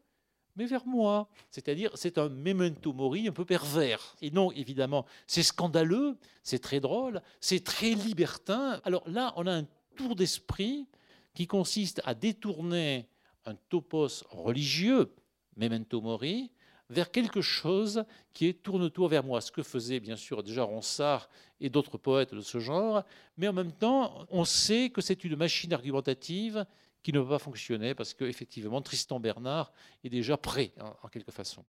mais 0.58 0.66
vers 0.66 0.84
moi. 0.86 1.28
C'est-à-dire, 1.50 1.92
c'est 1.94 2.18
un 2.18 2.28
memento 2.28 2.92
mori 2.92 3.28
un 3.28 3.32
peu 3.32 3.44
pervers. 3.44 4.16
Et 4.20 4.32
non, 4.32 4.50
évidemment, 4.52 5.06
c'est 5.28 5.44
scandaleux, 5.44 6.18
c'est 6.42 6.58
très 6.58 6.80
drôle, 6.80 7.22
c'est 7.40 7.62
très 7.62 7.94
libertin. 7.94 8.80
Alors 8.84 9.08
là, 9.08 9.32
on 9.36 9.46
a 9.46 9.52
un 9.52 9.66
tour 9.96 10.16
d'esprit 10.16 10.88
qui 11.32 11.46
consiste 11.46 12.02
à 12.04 12.14
détourner 12.14 13.08
un 13.46 13.54
topos 13.54 14.24
religieux, 14.30 15.14
memento 15.56 16.00
mori, 16.00 16.50
vers 16.90 17.12
quelque 17.12 17.40
chose 17.40 18.04
qui 18.32 18.46
est 18.46 18.62
tourne-toi 18.62 19.08
vers 19.08 19.22
moi, 19.22 19.40
ce 19.40 19.52
que 19.52 19.62
faisait 19.62 20.00
bien 20.00 20.16
sûr 20.16 20.42
déjà 20.42 20.64
Ronsard 20.64 21.28
et 21.60 21.68
d'autres 21.68 21.98
poètes 21.98 22.34
de 22.34 22.40
ce 22.40 22.58
genre, 22.58 23.04
mais 23.36 23.46
en 23.46 23.52
même 23.52 23.72
temps, 23.72 24.26
on 24.30 24.44
sait 24.44 24.90
que 24.90 25.02
c'est 25.02 25.22
une 25.22 25.36
machine 25.36 25.72
argumentative 25.72 26.66
qui 27.02 27.12
ne 27.12 27.20
peut 27.20 27.28
pas 27.28 27.38
fonctionner 27.38 27.94
parce 27.94 28.14
que 28.14 28.24
effectivement 28.24 28.80
Tristan 28.82 29.20
Bernard 29.20 29.72
est 30.04 30.10
déjà 30.10 30.36
prêt, 30.36 30.72
en 31.02 31.08
quelque 31.08 31.32
façon. 31.32 31.64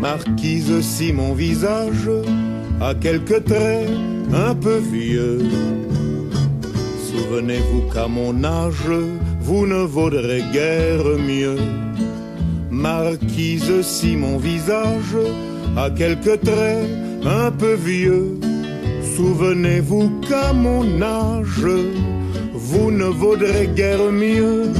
Marquise 0.00 0.80
si 0.80 1.12
mon 1.12 1.34
visage 1.34 2.10
a 2.80 2.94
quelques 2.94 3.44
traits 3.44 3.88
un 4.32 4.54
peu 4.54 4.78
vieux. 4.78 5.40
Souvenez-vous 7.06 7.90
qu'à 7.92 8.08
mon 8.08 8.42
âge, 8.42 8.90
vous 9.50 9.66
ne 9.66 9.82
vaudrez 9.82 10.44
guère 10.52 11.18
mieux. 11.18 11.58
Marquise, 12.70 13.82
si 13.82 14.16
mon 14.16 14.38
visage 14.38 15.16
a 15.76 15.90
quelques 15.90 16.40
traits 16.40 16.86
un 17.24 17.50
peu 17.50 17.74
vieux, 17.74 18.38
souvenez-vous 19.16 20.20
qu'à 20.20 20.52
mon 20.52 21.02
âge, 21.02 21.66
vous 22.54 22.92
ne 22.92 23.06
vaudrez 23.06 23.66
guère 23.74 24.12
mieux. 24.12 24.70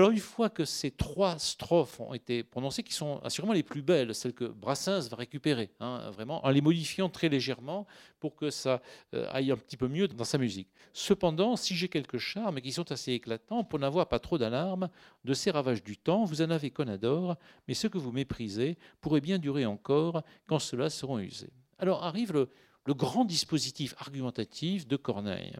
Alors 0.00 0.12
une 0.12 0.18
fois 0.18 0.48
que 0.48 0.64
ces 0.64 0.90
trois 0.90 1.38
strophes 1.38 2.00
ont 2.00 2.14
été 2.14 2.42
prononcées, 2.42 2.82
qui 2.82 2.94
sont 2.94 3.20
assurément 3.22 3.52
les 3.52 3.62
plus 3.62 3.82
belles, 3.82 4.14
celles 4.14 4.32
que 4.32 4.46
Brassens 4.46 5.10
va 5.10 5.18
récupérer, 5.18 5.74
hein, 5.78 6.10
vraiment, 6.10 6.42
en 6.42 6.48
les 6.48 6.62
modifiant 6.62 7.10
très 7.10 7.28
légèrement 7.28 7.86
pour 8.18 8.34
que 8.34 8.48
ça 8.48 8.80
euh, 9.12 9.28
aille 9.30 9.52
un 9.52 9.58
petit 9.58 9.76
peu 9.76 9.88
mieux 9.88 10.08
dans 10.08 10.24
sa 10.24 10.38
musique. 10.38 10.70
Cependant, 10.94 11.54
si 11.54 11.74
j'ai 11.76 11.88
quelques 11.88 12.16
charmes 12.16 12.62
qui 12.62 12.72
sont 12.72 12.90
assez 12.90 13.12
éclatants, 13.12 13.62
pour 13.62 13.78
n'avoir 13.78 14.08
pas 14.08 14.18
trop 14.18 14.38
d'alarme 14.38 14.88
de 15.26 15.34
ces 15.34 15.50
ravages 15.50 15.84
du 15.84 15.98
temps, 15.98 16.24
vous 16.24 16.40
en 16.40 16.48
avez 16.48 16.70
qu'on 16.70 16.88
adore, 16.88 17.36
mais 17.68 17.74
ce 17.74 17.86
que 17.86 17.98
vous 17.98 18.10
méprisez 18.10 18.78
pourrait 19.02 19.20
bien 19.20 19.36
durer 19.36 19.66
encore 19.66 20.22
quand 20.46 20.60
ceux-là 20.60 20.88
seront 20.88 21.18
usés. 21.18 21.52
Alors 21.78 22.04
arrive 22.04 22.32
le 22.32 22.94
grand 22.94 23.26
dispositif 23.26 23.94
argumentatif 23.98 24.88
de 24.88 24.96
Corneille. 24.96 25.58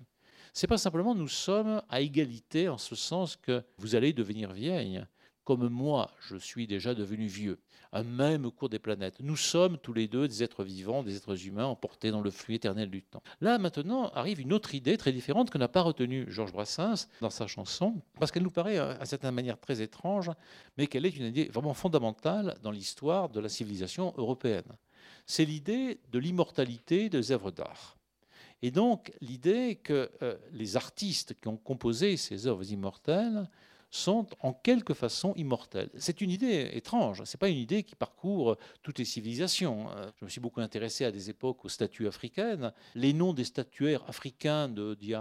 C'est 0.52 0.66
pas 0.66 0.78
simplement 0.78 1.14
nous 1.14 1.28
sommes 1.28 1.82
à 1.88 2.00
égalité 2.00 2.68
en 2.68 2.78
ce 2.78 2.94
sens 2.94 3.36
que 3.36 3.62
vous 3.78 3.94
allez 3.94 4.12
devenir 4.12 4.52
vieille, 4.52 5.04
comme 5.44 5.68
moi 5.68 6.10
je 6.20 6.36
suis 6.36 6.66
déjà 6.66 6.94
devenu 6.94 7.26
vieux, 7.26 7.60
un 7.92 8.02
même 8.02 8.50
cours 8.50 8.68
des 8.68 8.78
planètes. 8.78 9.20
Nous 9.20 9.36
sommes 9.36 9.78
tous 9.78 9.92
les 9.92 10.08
deux 10.08 10.26
des 10.26 10.42
êtres 10.42 10.64
vivants, 10.64 11.02
des 11.02 11.16
êtres 11.16 11.46
humains 11.46 11.66
emportés 11.66 12.10
dans 12.10 12.20
le 12.20 12.30
flux 12.30 12.54
éternel 12.54 12.90
du 12.90 13.02
temps. 13.02 13.22
Là 13.40 13.58
maintenant 13.58 14.10
arrive 14.10 14.40
une 14.40 14.52
autre 14.52 14.74
idée 14.74 14.96
très 14.96 15.12
différente 15.12 15.50
que 15.50 15.58
n'a 15.58 15.68
pas 15.68 15.82
retenue 15.82 16.26
Georges 16.28 16.52
Brassens 16.52 17.06
dans 17.20 17.30
sa 17.30 17.46
chanson, 17.46 18.00
parce 18.18 18.32
qu'elle 18.32 18.42
nous 18.42 18.50
paraît 18.50 18.78
à 18.78 19.04
certaine 19.04 19.34
manière 19.34 19.58
très 19.58 19.80
étrange, 19.82 20.30
mais 20.78 20.88
qu'elle 20.88 21.06
est 21.06 21.16
une 21.16 21.26
idée 21.26 21.48
vraiment 21.52 21.74
fondamentale 21.74 22.56
dans 22.62 22.72
l'histoire 22.72 23.28
de 23.28 23.40
la 23.40 23.48
civilisation 23.48 24.14
européenne. 24.16 24.76
C'est 25.26 25.44
l'idée 25.44 26.00
de 26.10 26.18
l'immortalité 26.18 27.08
des 27.08 27.30
œuvres 27.30 27.52
d'art. 27.52 27.99
Et 28.62 28.70
donc 28.70 29.12
l'idée 29.20 29.76
que 29.76 30.10
euh, 30.22 30.36
les 30.52 30.76
artistes 30.76 31.34
qui 31.40 31.48
ont 31.48 31.56
composé 31.56 32.16
ces 32.16 32.46
œuvres 32.46 32.70
immortelles 32.70 33.48
sont 33.90 34.26
en 34.40 34.52
quelque 34.52 34.94
façon 34.94 35.34
immortels. 35.34 35.90
C'est 35.96 36.20
une 36.20 36.30
idée 36.30 36.70
étrange, 36.74 37.24
ce 37.24 37.36
n'est 37.36 37.38
pas 37.38 37.48
une 37.48 37.58
idée 37.58 37.82
qui 37.82 37.96
parcourt 37.96 38.56
toutes 38.82 38.98
les 38.98 39.04
civilisations. 39.04 39.90
Euh, 39.90 40.10
je 40.20 40.24
me 40.24 40.30
suis 40.30 40.40
beaucoup 40.40 40.60
intéressé 40.60 41.04
à 41.04 41.10
des 41.10 41.28
époques 41.28 41.64
aux 41.64 41.68
statues 41.68 42.06
africaines. 42.06 42.72
Les 42.94 43.12
noms 43.12 43.32
des 43.32 43.44
statuaires 43.44 44.04
africains 44.08 44.68
d'il 44.68 45.08
y, 45.08 45.14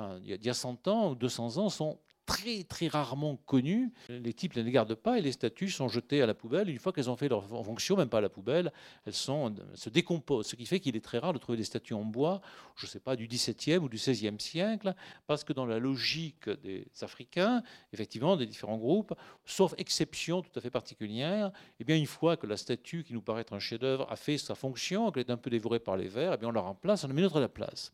a 0.49 0.53
100 0.53 0.87
ans 0.87 1.11
ou 1.11 1.15
200 1.15 1.57
ans 1.57 1.69
sont 1.69 1.97
très 2.29 2.63
très 2.63 2.87
rarement 2.87 3.35
connus. 3.35 3.91
Les 4.07 4.33
types 4.33 4.55
ne 4.55 4.61
les 4.61 4.71
gardent 4.71 4.95
pas 4.95 5.17
et 5.17 5.21
les 5.21 5.31
statues 5.31 5.69
sont 5.69 5.87
jetées 5.87 6.21
à 6.21 6.27
la 6.27 6.35
poubelle. 6.35 6.69
Une 6.69 6.77
fois 6.77 6.93
qu'elles 6.93 7.09
ont 7.09 7.15
fait 7.15 7.27
leur 7.27 7.43
fonction, 7.45 7.97
même 7.97 8.09
pas 8.09 8.19
à 8.19 8.21
la 8.21 8.29
poubelle, 8.29 8.71
elles 9.05 9.13
se 9.13 9.89
décomposent. 9.89 10.47
Ce 10.47 10.55
qui 10.55 10.65
fait 10.65 10.79
qu'il 10.79 10.95
est 10.95 11.03
très 11.03 11.17
rare 11.17 11.33
de 11.33 11.39
trouver 11.39 11.57
des 11.57 11.63
statues 11.63 11.95
en 11.95 12.05
bois, 12.05 12.41
je 12.75 12.85
ne 12.85 12.89
sais 12.89 12.99
pas, 12.99 13.15
du 13.15 13.27
XVIIe 13.27 13.77
ou 13.77 13.89
du 13.89 13.97
XVIe 13.97 14.39
siècle, 14.39 14.93
parce 15.27 15.43
que 15.43 15.53
dans 15.53 15.65
la 15.65 15.79
logique 15.79 16.49
des 16.49 16.87
Africains, 17.01 17.63
effectivement, 17.93 18.37
des 18.37 18.45
différents 18.45 18.77
groupes, 18.77 19.13
sauf 19.45 19.73
exception 19.77 20.41
tout 20.41 20.51
à 20.55 20.61
fait 20.61 20.69
particulière, 20.69 21.51
eh 21.79 21.83
bien 21.83 21.95
une 21.95 22.05
fois 22.05 22.37
que 22.37 22.45
la 22.45 22.57
statue 22.57 23.03
qui 23.03 23.13
nous 23.13 23.21
paraît 23.21 23.41
être 23.41 23.53
un 23.53 23.59
chef-d'œuvre 23.59 24.05
a 24.09 24.15
fait 24.15 24.37
sa 24.37 24.55
fonction, 24.55 25.11
qu'elle 25.11 25.23
est 25.23 25.31
un 25.31 25.37
peu 25.37 25.49
dévorée 25.49 25.79
par 25.79 25.97
les 25.97 26.07
vers, 26.07 26.33
eh 26.33 26.37
bien 26.37 26.49
on 26.49 26.51
la 26.51 26.61
remplace, 26.61 27.03
on 27.03 27.07
met 27.07 27.21
une 27.21 27.25
autre 27.25 27.37
à 27.37 27.41
la 27.41 27.49
place. 27.49 27.91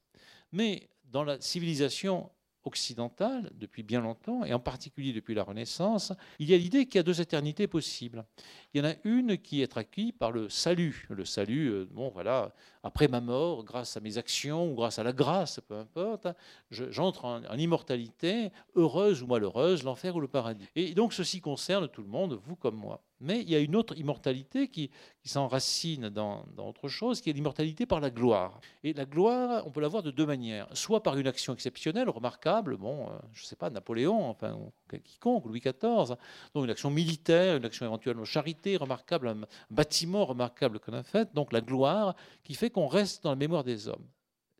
Mais 0.51 0.89
dans 1.05 1.23
la 1.23 1.39
civilisation 1.39 2.29
occidentale 2.65 3.51
depuis 3.55 3.83
bien 3.83 4.01
longtemps, 4.01 4.43
et 4.43 4.53
en 4.53 4.59
particulier 4.59 5.13
depuis 5.13 5.35
la 5.35 5.43
Renaissance, 5.43 6.11
il 6.39 6.49
y 6.49 6.53
a 6.53 6.57
l'idée 6.57 6.85
qu'il 6.85 6.95
y 6.95 6.99
a 6.99 7.03
deux 7.03 7.21
éternités 7.21 7.67
possibles. 7.67 8.25
Il 8.73 8.83
y 8.83 8.85
en 8.85 8.89
a 8.89 8.95
une 9.03 9.37
qui 9.37 9.61
est 9.61 9.77
acquise 9.77 10.11
par 10.11 10.31
le 10.31 10.49
salut. 10.49 11.07
Le 11.09 11.23
salut, 11.25 11.67
euh, 11.69 11.87
bon 11.89 12.09
voilà, 12.09 12.53
après 12.83 13.07
ma 13.07 13.21
mort, 13.21 13.63
grâce 13.63 13.95
à 13.97 13.99
mes 13.99 14.17
actions 14.17 14.71
ou 14.71 14.75
grâce 14.75 14.99
à 14.99 15.03
la 15.03 15.13
grâce, 15.13 15.59
peu 15.67 15.75
importe, 15.75 16.27
j'entre 16.69 17.25
en, 17.25 17.57
immortalité, 17.57 18.51
heureuse 18.75 19.23
ou 19.23 19.27
malheureuse, 19.27 19.83
l'enfer 19.83 20.15
ou 20.15 20.19
le 20.19 20.27
paradis. 20.27 20.67
Et 20.75 20.93
donc 20.93 21.13
ceci 21.13 21.41
concerne 21.41 21.87
tout 21.87 22.01
le 22.01 22.09
monde, 22.09 22.39
vous 22.43 22.55
comme 22.55 22.75
moi. 22.75 23.01
Mais 23.21 23.41
il 23.41 23.49
y 23.49 23.55
a 23.55 23.59
une 23.59 23.75
autre 23.75 23.97
immortalité 23.97 24.67
qui, 24.67 24.91
s'enracine 25.23 26.09
dans, 26.09 26.45
autre 26.57 26.87
chose, 26.87 27.21
qui 27.21 27.29
est 27.29 27.33
l'immortalité 27.33 27.85
par 27.85 27.99
la 27.99 28.09
gloire. 28.09 28.59
Et 28.83 28.93
la 28.93 29.05
gloire, 29.05 29.65
on 29.65 29.71
peut 29.71 29.81
l'avoir 29.81 30.03
de 30.03 30.11
deux 30.11 30.25
manières. 30.25 30.67
Soit 30.73 31.01
par 31.01 31.17
une 31.17 31.27
action 31.27 31.53
exceptionnelle, 31.53 32.09
remarquable, 32.09 32.77
bon, 32.77 33.07
euh, 33.07 33.17
je 33.33 33.43
ne 33.43 33.47
sais 33.47 33.55
pas, 33.55 33.69
Napoléon, 33.69 34.29
enfin, 34.29 34.59
quiconque, 35.03 35.45
Louis 35.45 35.61
XIV, 35.61 36.15
donc 36.53 36.65
une 36.65 36.69
action 36.69 36.91
militaire, 36.91 37.57
une 37.57 37.65
action 37.65 37.85
éventuellement 37.85 38.25
charité 38.25 38.77
remarquable, 38.77 39.29
un 39.29 39.41
bâtiment 39.69 40.25
remarquable 40.25 40.79
qu'on 40.79 40.93
a 40.93 41.03
fait, 41.03 41.33
donc 41.33 41.53
la 41.53 41.61
gloire 41.61 42.15
qui 42.43 42.53
fait 42.53 42.69
qu'on 42.69 42.87
reste 42.87 43.23
dans 43.23 43.31
la 43.31 43.35
mémoire 43.35 43.63
des 43.63 43.87
hommes. 43.87 44.05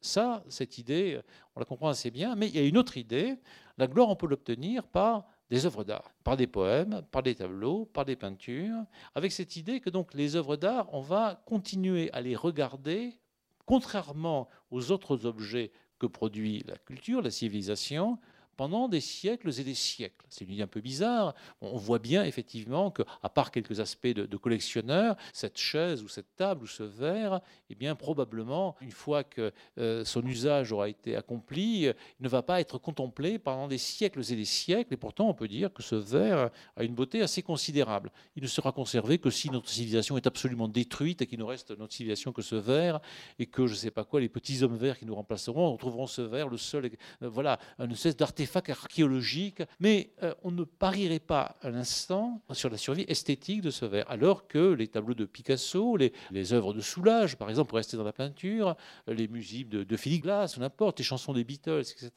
Ça, 0.02 0.44
cette 0.50 0.78
idée, 0.78 1.20
on 1.56 1.60
la 1.60 1.66
comprend 1.66 1.90
assez 1.90 2.12
bien, 2.12 2.36
mais 2.36 2.48
il 2.48 2.56
y 2.56 2.60
a 2.60 2.64
une 2.64 2.78
autre 2.78 2.96
idée. 2.98 3.40
La 3.78 3.88
gloire, 3.88 4.10
on 4.10 4.16
peut 4.16 4.28
l'obtenir 4.28 4.88
par 4.88 5.26
des 5.50 5.66
œuvres 5.66 5.84
d'art, 5.84 6.12
par 6.24 6.38
des 6.38 6.48
poèmes, 6.48 7.04
par 7.12 7.24
des 7.24 7.36
tableaux, 7.36 7.86
par 7.86 8.06
des 8.06 8.16
peintures, 8.16 8.84
avec 9.14 9.32
cette 9.32 9.56
idée 9.56 9.80
que 9.80 9.90
donc 9.90 10.14
les 10.14 10.36
œuvres 10.36 10.56
d'art, 10.56 10.88
on 10.94 11.02
va 11.02 11.42
continuer 11.46 12.12
à 12.14 12.22
les 12.22 12.36
regarder, 12.36 13.20
contrairement 13.66 14.50
aux 14.72 14.92
autres 14.92 15.26
objets 15.26 15.72
que 16.00 16.08
produit 16.08 16.64
la 16.68 16.78
culture, 16.78 17.22
la 17.22 17.32
civilisation, 17.32 18.18
pendant 18.58 18.88
des 18.88 19.02
siècles 19.02 19.50
et 19.60 19.64
des 19.64 19.74
siècles. 19.74 20.26
C'est 20.30 20.46
une 20.46 20.52
idée 20.52 20.64
un 20.64 20.68
peu 20.68 20.82
bizarre. 20.82 21.36
On 21.62 21.78
voit 21.78 22.00
bien 22.00 22.24
effectivement 22.24 22.92
que, 22.92 23.04
à 23.22 23.30
part 23.30 23.52
quelques 23.52 23.80
aspects 23.80 24.08
de, 24.08 24.38
collectionneur, 24.38 25.16
cette 25.34 25.58
chaise 25.58 26.04
ou 26.04 26.08
cette 26.08 26.36
table 26.36 26.64
ou 26.64 26.68
ce 26.68 26.84
verre, 26.84 27.42
eh 27.70 27.76
bien 27.76 27.96
probablement, 27.96 28.76
une 28.82 28.92
fois 28.92 29.24
que 29.24 29.52
euh, 29.78 30.06
son 30.06 30.26
usage 30.26 30.72
aura 30.72 30.90
été 30.90 31.16
accompli, 31.16 31.86
il 31.86 31.94
ne 32.20 32.30
va 32.30 32.42
pas 32.42 32.60
être 32.60 32.78
contemplé 32.78 33.40
pendant 33.40 33.68
des 33.68 33.78
siècles 33.78 34.22
et 34.32 34.36
des 34.36 34.46
siècles. 34.46 34.94
Et 34.94 34.98
pourtant, 34.98 35.30
on 35.30 35.34
peut 35.34 35.48
dire 35.48 35.74
que 35.74 35.84
ce 35.84 35.96
verre 35.96 36.50
a 36.76 36.84
une 36.84 36.96
beauté 36.96 37.22
assez 37.22 37.42
considérable. 37.42 38.12
Il 38.36 38.44
ne 38.44 38.48
sera 38.48 38.72
conservé 38.72 39.18
que 39.18 39.30
si 39.30 39.50
notre 39.50 39.70
civilisation 39.70 40.18
est 40.18 40.28
absolument 40.28 40.68
détruite 40.68 41.22
et 41.22 41.28
qu'il 41.28 41.40
ne 41.40 41.44
reste 41.44 41.72
notre 41.72 41.94
civilisation 41.94 42.32
que 42.32 42.42
ce 42.42 42.56
verre 42.56 43.00
et 43.40 43.46
que 43.46 43.68
je 43.68 43.74
ne 43.74 43.78
sais 43.78 43.92
pas 43.92 44.04
quoi, 44.04 44.20
les 44.20 44.30
petits 44.30 44.64
hommes 44.64 44.78
verts 44.78 44.98
qui 44.98 45.06
nous 45.06 45.16
remplaceront 45.16 45.72
retrouveront 45.72 46.08
ce 46.08 46.22
verre, 46.22 46.50
le 46.50 46.58
seul, 46.58 46.86
euh, 46.86 47.30
voilà, 47.30 47.60
une 47.80 47.92
espèce 47.92 48.16
d'artefact 48.16 48.45
artefacts 48.46 48.70
archéologiques, 48.70 49.64
mais 49.80 50.12
euh, 50.24 50.34
on 50.44 50.52
ne 50.52 50.64
parierait 50.64 51.20
pas 51.20 51.58
un 51.64 51.74
instant 51.74 52.42
sur 52.52 52.70
la 52.70 52.78
survie 52.78 53.06
esthétique 53.08 53.62
de 53.62 53.72
ce 53.72 53.86
verre, 53.86 54.06
alors 54.10 54.48
que 54.48 54.74
les 54.74 54.88
tableaux 54.88 55.16
de 55.16 55.26
Picasso, 55.26 55.98
les, 55.98 56.54
œuvres 56.54 56.74
de 56.74 56.82
Soulage, 56.82 57.38
par 57.38 57.50
exemple, 57.50 57.70
pour 57.70 57.78
rester 57.78 57.98
dans 57.98 58.04
la 58.04 58.14
peinture, 58.14 58.76
les 59.08 59.28
musiques 59.28 59.70
de, 59.70 59.84
de 59.84 59.98
Philippe 59.98 60.24
Glass, 60.24 60.58
n'importe, 60.58 61.00
les 61.00 61.06
chansons 61.06 61.34
des 61.34 61.44
Beatles, 61.44 61.82
etc., 61.82 62.12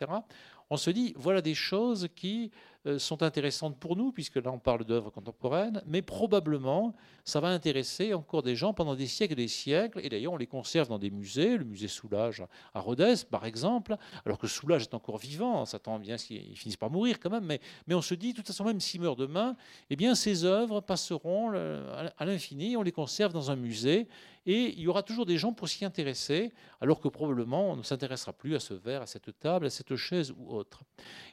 on 0.71 0.77
se 0.77 0.91
dit, 0.91 1.15
voilà 1.17 1.41
des 1.41 1.55
choses 1.55 2.09
qui 2.15 2.51
euh, 2.87 2.99
sont 2.99 3.23
intéressantes 3.23 3.79
pour 3.79 3.97
nous, 3.97 4.13
puisque 4.13 4.37
là 4.37 4.53
on 4.53 4.59
parle 4.59 4.85
d'œuvres 4.85 5.11
contemporaines, 5.11 5.83
mais 5.87 6.01
probablement 6.01 6.95
ça 7.25 7.41
va 7.41 7.49
intéresser 7.49 8.15
encore 8.15 8.43
des 8.43 8.55
gens 8.55 8.73
pendant 8.73 8.95
des 8.95 9.07
siècles 9.07 9.33
et 9.33 9.37
des 9.37 9.49
siècles, 9.49 10.01
et 10.03 10.09
d'ailleurs 10.09 10.33
on 10.33 10.37
les 10.37 10.47
conserve 10.47 10.89
dans 10.89 10.99
des 10.99 11.11
musées, 11.11 11.57
le 11.57 11.65
musée 11.65 11.89
Soulage 11.89 12.45
à 12.75 12.81
Rodez 12.81 13.15
par 13.31 13.47
exemple, 13.47 13.97
alors 14.25 14.39
que 14.39 14.47
Soulage 14.47 14.83
est 14.83 14.95
encore 14.95 15.19
vivant, 15.19 15.63
on 15.63 15.65
s'attend 15.65 15.99
bien 15.99 16.17
qu'il 16.17 16.57
finisse 16.57 16.77
par 16.77 16.91
mourir 16.91 17.19
quand 17.19 17.31
même, 17.31 17.45
mais, 17.45 17.61
mais 17.89 17.95
on 17.95 18.03
se 18.03 18.15
dit, 18.15 18.33
de 18.33 18.37
toute 18.37 18.47
façon 18.47 18.65
même 18.65 18.81
s'il 18.81 19.01
meurt 19.01 19.19
demain, 19.19 19.57
eh 19.91 19.97
bien 19.97 20.15
ces 20.15 20.45
œuvres 20.45 20.81
passeront 20.81 21.51
euh, 21.55 22.09
à 22.17 22.25
l'infini, 22.25 22.77
on 22.77 22.83
les 22.83 22.93
conserve 22.93 23.33
dans 23.33 23.51
un 23.51 23.57
musée, 23.57 24.07
et 24.49 24.73
il 24.73 24.81
y 24.81 24.89
aura 24.89 25.03
toujours 25.03 25.27
des 25.27 25.37
gens 25.37 25.53
pour 25.53 25.69
s'y 25.69 25.85
intéresser, 25.85 26.55
alors 26.81 27.01
que 27.01 27.09
probablement 27.09 27.71
on 27.71 27.77
ne 27.77 27.83
s'intéressera 27.83 28.33
plus 28.33 28.55
à 28.55 28.61
ce 28.61 28.73
verre, 28.73 29.03
à 29.03 29.07
cette 29.07 29.39
table, 29.39 29.67
à 29.67 29.71
cette 29.71 29.95
chaise 29.95 30.33
ou 30.39 30.49
autre. 30.49 30.85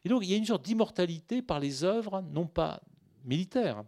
Et 0.04 0.10
donc 0.10 0.24
il 0.26 0.30
y 0.30 0.34
a 0.34 0.38
une 0.38 0.46
sorte 0.46 0.66
d'immortalité 0.66 1.42
par 1.42 1.62
les 1.62 1.86
œuvres, 1.86 2.22
non 2.34 2.46
pas 2.46 2.82
militaires, 3.24 3.86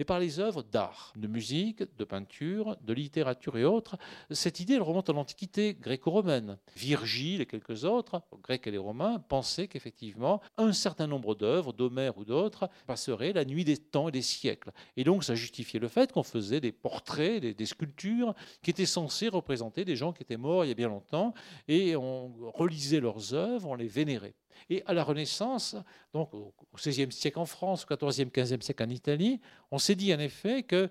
mais 0.00 0.04
par 0.04 0.18
les 0.18 0.40
œuvres 0.40 0.62
d'art, 0.62 1.12
de 1.14 1.26
musique, 1.26 1.82
de 1.98 2.04
peinture, 2.04 2.78
de 2.80 2.94
littérature 2.94 3.58
et 3.58 3.66
autres. 3.66 3.98
Cette 4.30 4.58
idée, 4.58 4.78
remonte 4.78 5.10
à 5.10 5.12
l'Antiquité 5.12 5.74
gréco-romaine. 5.74 6.56
Virgile 6.74 7.42
et 7.42 7.46
quelques 7.46 7.84
autres, 7.84 8.22
grecs 8.42 8.66
et 8.66 8.70
les 8.70 8.78
romains, 8.78 9.18
pensaient 9.18 9.68
qu'effectivement, 9.68 10.40
un 10.56 10.72
certain 10.72 11.06
nombre 11.06 11.34
d'œuvres, 11.34 11.74
d'Homère 11.74 12.16
ou 12.16 12.24
d'autres, 12.24 12.70
passeraient 12.86 13.34
la 13.34 13.44
nuit 13.44 13.66
des 13.66 13.76
temps 13.76 14.08
et 14.08 14.12
des 14.12 14.22
siècles. 14.22 14.72
Et 14.96 15.04
donc, 15.04 15.22
ça 15.22 15.34
justifiait 15.34 15.78
le 15.80 15.88
fait 15.88 16.12
qu'on 16.12 16.22
faisait 16.22 16.62
des 16.62 16.72
portraits, 16.72 17.42
des, 17.42 17.52
des 17.52 17.66
sculptures 17.66 18.34
qui 18.62 18.70
étaient 18.70 18.86
censées 18.86 19.28
représenter 19.28 19.84
des 19.84 19.96
gens 19.96 20.14
qui 20.14 20.22
étaient 20.22 20.38
morts 20.38 20.64
il 20.64 20.68
y 20.68 20.70
a 20.70 20.74
bien 20.74 20.88
longtemps, 20.88 21.34
et 21.68 21.94
on 21.94 22.32
relisait 22.54 23.00
leurs 23.00 23.34
œuvres, 23.34 23.68
on 23.68 23.74
les 23.74 23.86
vénérait. 23.86 24.34
Et 24.68 24.82
à 24.86 24.92
la 24.92 25.02
Renaissance, 25.02 25.76
donc 26.12 26.32
au 26.34 26.52
XVIe 26.76 27.10
siècle 27.12 27.38
en 27.38 27.46
France, 27.46 27.86
au 27.88 27.96
XIVe, 27.96 28.30
XVe 28.30 28.60
siècle 28.60 28.82
en 28.82 28.88
Italie, 28.88 29.40
on 29.70 29.78
s'est 29.78 29.94
dit 29.94 30.14
en 30.14 30.18
effet 30.18 30.62
que 30.62 30.90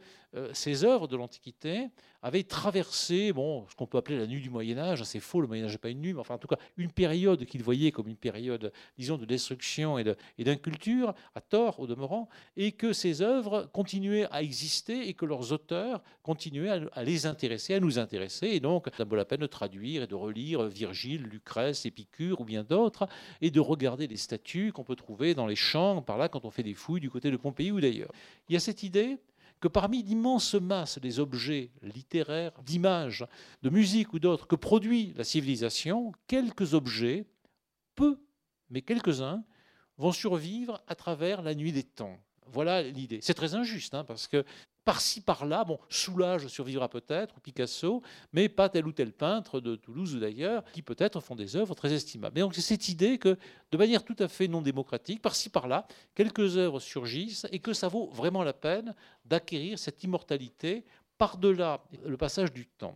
ces 0.54 0.84
œuvres 0.84 1.08
de 1.08 1.16
l'Antiquité 1.16 1.90
avaient 2.22 2.44
traversé 2.44 3.30
ce 3.30 3.76
qu'on 3.76 3.88
peut 3.88 3.98
appeler 3.98 4.18
la 4.18 4.28
nuit 4.28 4.42
du 4.42 4.50
Moyen 4.50 4.78
Âge. 4.78 5.04
C'est 5.04 5.20
faux, 5.20 5.42
le 5.42 5.48
Moyen 5.48 5.66
Âge 5.66 5.74
n'est 5.74 5.78
pas 5.78 5.90
une 5.90 6.02
nuit, 6.02 6.14
mais 6.14 6.20
enfin 6.20 6.36
en 6.36 6.38
tout 6.38 6.48
cas 6.48 6.58
une 6.78 6.92
période 6.92 7.46
qu'il 7.46 7.64
voyait 7.64 7.92
comme 7.92 8.08
une 8.08 8.18
période, 8.18 8.72
disons, 8.98 9.18
de 9.18 9.26
destruction 9.26 9.98
et 9.98 10.44
d'inculture, 10.44 11.14
à 11.36 11.42
tort 11.42 11.80
au 11.80 11.88
demeurant, 11.88 12.28
et 12.58 12.74
que 12.74 12.94
ces 12.94 13.22
œuvres 13.22 13.70
continuaient 13.72 14.28
à 14.32 14.44
exister 14.44 15.08
et 15.08 15.14
que 15.14 15.26
leurs 15.26 15.52
auteurs 15.52 16.02
continuaient 16.24 16.90
à, 16.92 17.04
les 17.04 17.26
intéresser, 17.26 17.74
à 17.74 17.80
nous 17.80 18.00
intéresser. 18.00 18.48
Et 18.48 18.60
donc, 18.60 18.88
ça 18.96 19.06
vaut 19.06 19.16
la 19.16 19.26
peine 19.26 19.42
de 19.42 19.48
traduire 19.48 20.04
et 20.04 20.08
de 20.08 20.16
relire 20.16 20.64
Virgile, 20.66 21.24
Lucrèce, 21.24 21.86
Épicure 21.86 22.42
ou 22.42 22.46
bien 22.46 22.64
d'autres, 22.64 23.08
et 23.42 23.52
de 23.52 23.60
regarder 23.60 24.08
les 24.08 24.18
statues 24.18 24.72
qu'on 24.74 24.84
peut 24.84 24.96
trouver 24.96 25.34
dans 25.34 25.48
les 25.48 25.56
champs, 25.56 26.02
par 26.02 26.18
là, 26.18 26.28
quand 26.28 26.46
on 26.46 26.52
fait 26.52 26.64
des 26.64 26.74
fouilles 26.74 27.02
du 27.02 27.10
côté 27.10 27.32
de 27.32 27.38
Pompéi 27.38 27.72
ou 27.72 27.80
d'ailleurs. 27.80 28.12
Il 28.50 28.54
y 28.54 28.56
a 28.58 28.60
cette 28.60 28.84
idée 28.84 29.18
que 29.60 29.68
parmi 29.68 30.04
l'immense 30.04 30.56
masse 30.56 31.00
des 31.00 31.20
objets 31.20 31.72
littéraires, 31.82 32.62
d'images, 32.64 33.26
de 33.62 33.70
musique 33.70 34.14
ou 34.14 34.20
d'autres 34.20 34.48
que 34.48 34.56
produit 34.56 35.14
la 35.16 35.24
civilisation, 35.24 36.14
quelques 36.28 36.74
objets, 36.74 37.26
peu, 37.96 38.20
mais 38.70 38.82
quelques-uns, 38.82 39.44
vont 39.98 40.14
survivre 40.14 40.82
à 40.88 40.96
travers 40.96 41.42
la 41.42 41.56
nuit 41.56 41.74
des 41.74 41.84
temps. 41.84 42.18
Voilà 42.52 42.82
l'idée. 42.82 43.20
C'est 43.22 43.34
très 43.34 43.56
injuste, 43.56 43.94
hein, 43.94 44.04
parce 44.04 44.28
que 44.28 44.44
par-ci, 44.86 45.22
par-là, 45.22 45.64
bon, 45.66 45.78
Soulage 45.90 46.48
survivra 46.48 46.90
peut-être, 46.90 47.38
ou 47.38 47.40
Picasso, 47.40 48.02
mais 48.34 48.50
pas 48.50 48.70
tel 48.70 48.88
ou 48.88 48.92
tel 48.92 49.12
peintre 49.12 49.60
de 49.60 49.76
Toulouse 49.76 50.16
ou 50.16 50.20
d'ailleurs, 50.20 50.64
qui 50.72 50.82
peut-être 50.82 51.20
font 51.20 51.36
des 51.36 51.56
œuvres 51.56 51.76
très 51.76 51.94
estimables. 51.94 52.38
Et 52.40 52.42
donc 52.42 52.56
c'est 52.56 52.62
cette 52.62 52.90
idée 52.90 53.20
que, 53.20 53.38
de 53.72 53.78
manière 53.78 54.04
tout 54.04 54.16
à 54.18 54.28
fait 54.28 54.48
non 54.48 54.62
démocratique, 54.62 55.22
par-ci, 55.22 55.50
par-là, 55.50 55.88
quelques 56.16 56.58
œuvres 56.58 56.80
surgissent 56.80 57.46
et 57.52 57.60
que 57.60 57.74
ça 57.74 57.88
vaut 57.88 58.10
vraiment 58.12 58.44
la 58.44 58.54
peine 58.54 58.96
d'acquérir 59.26 59.78
cette 59.78 60.04
immortalité 60.04 60.86
par-delà 61.20 61.84
le 62.06 62.18
passage 62.18 62.52
du 62.52 62.66
temps. 62.66 62.96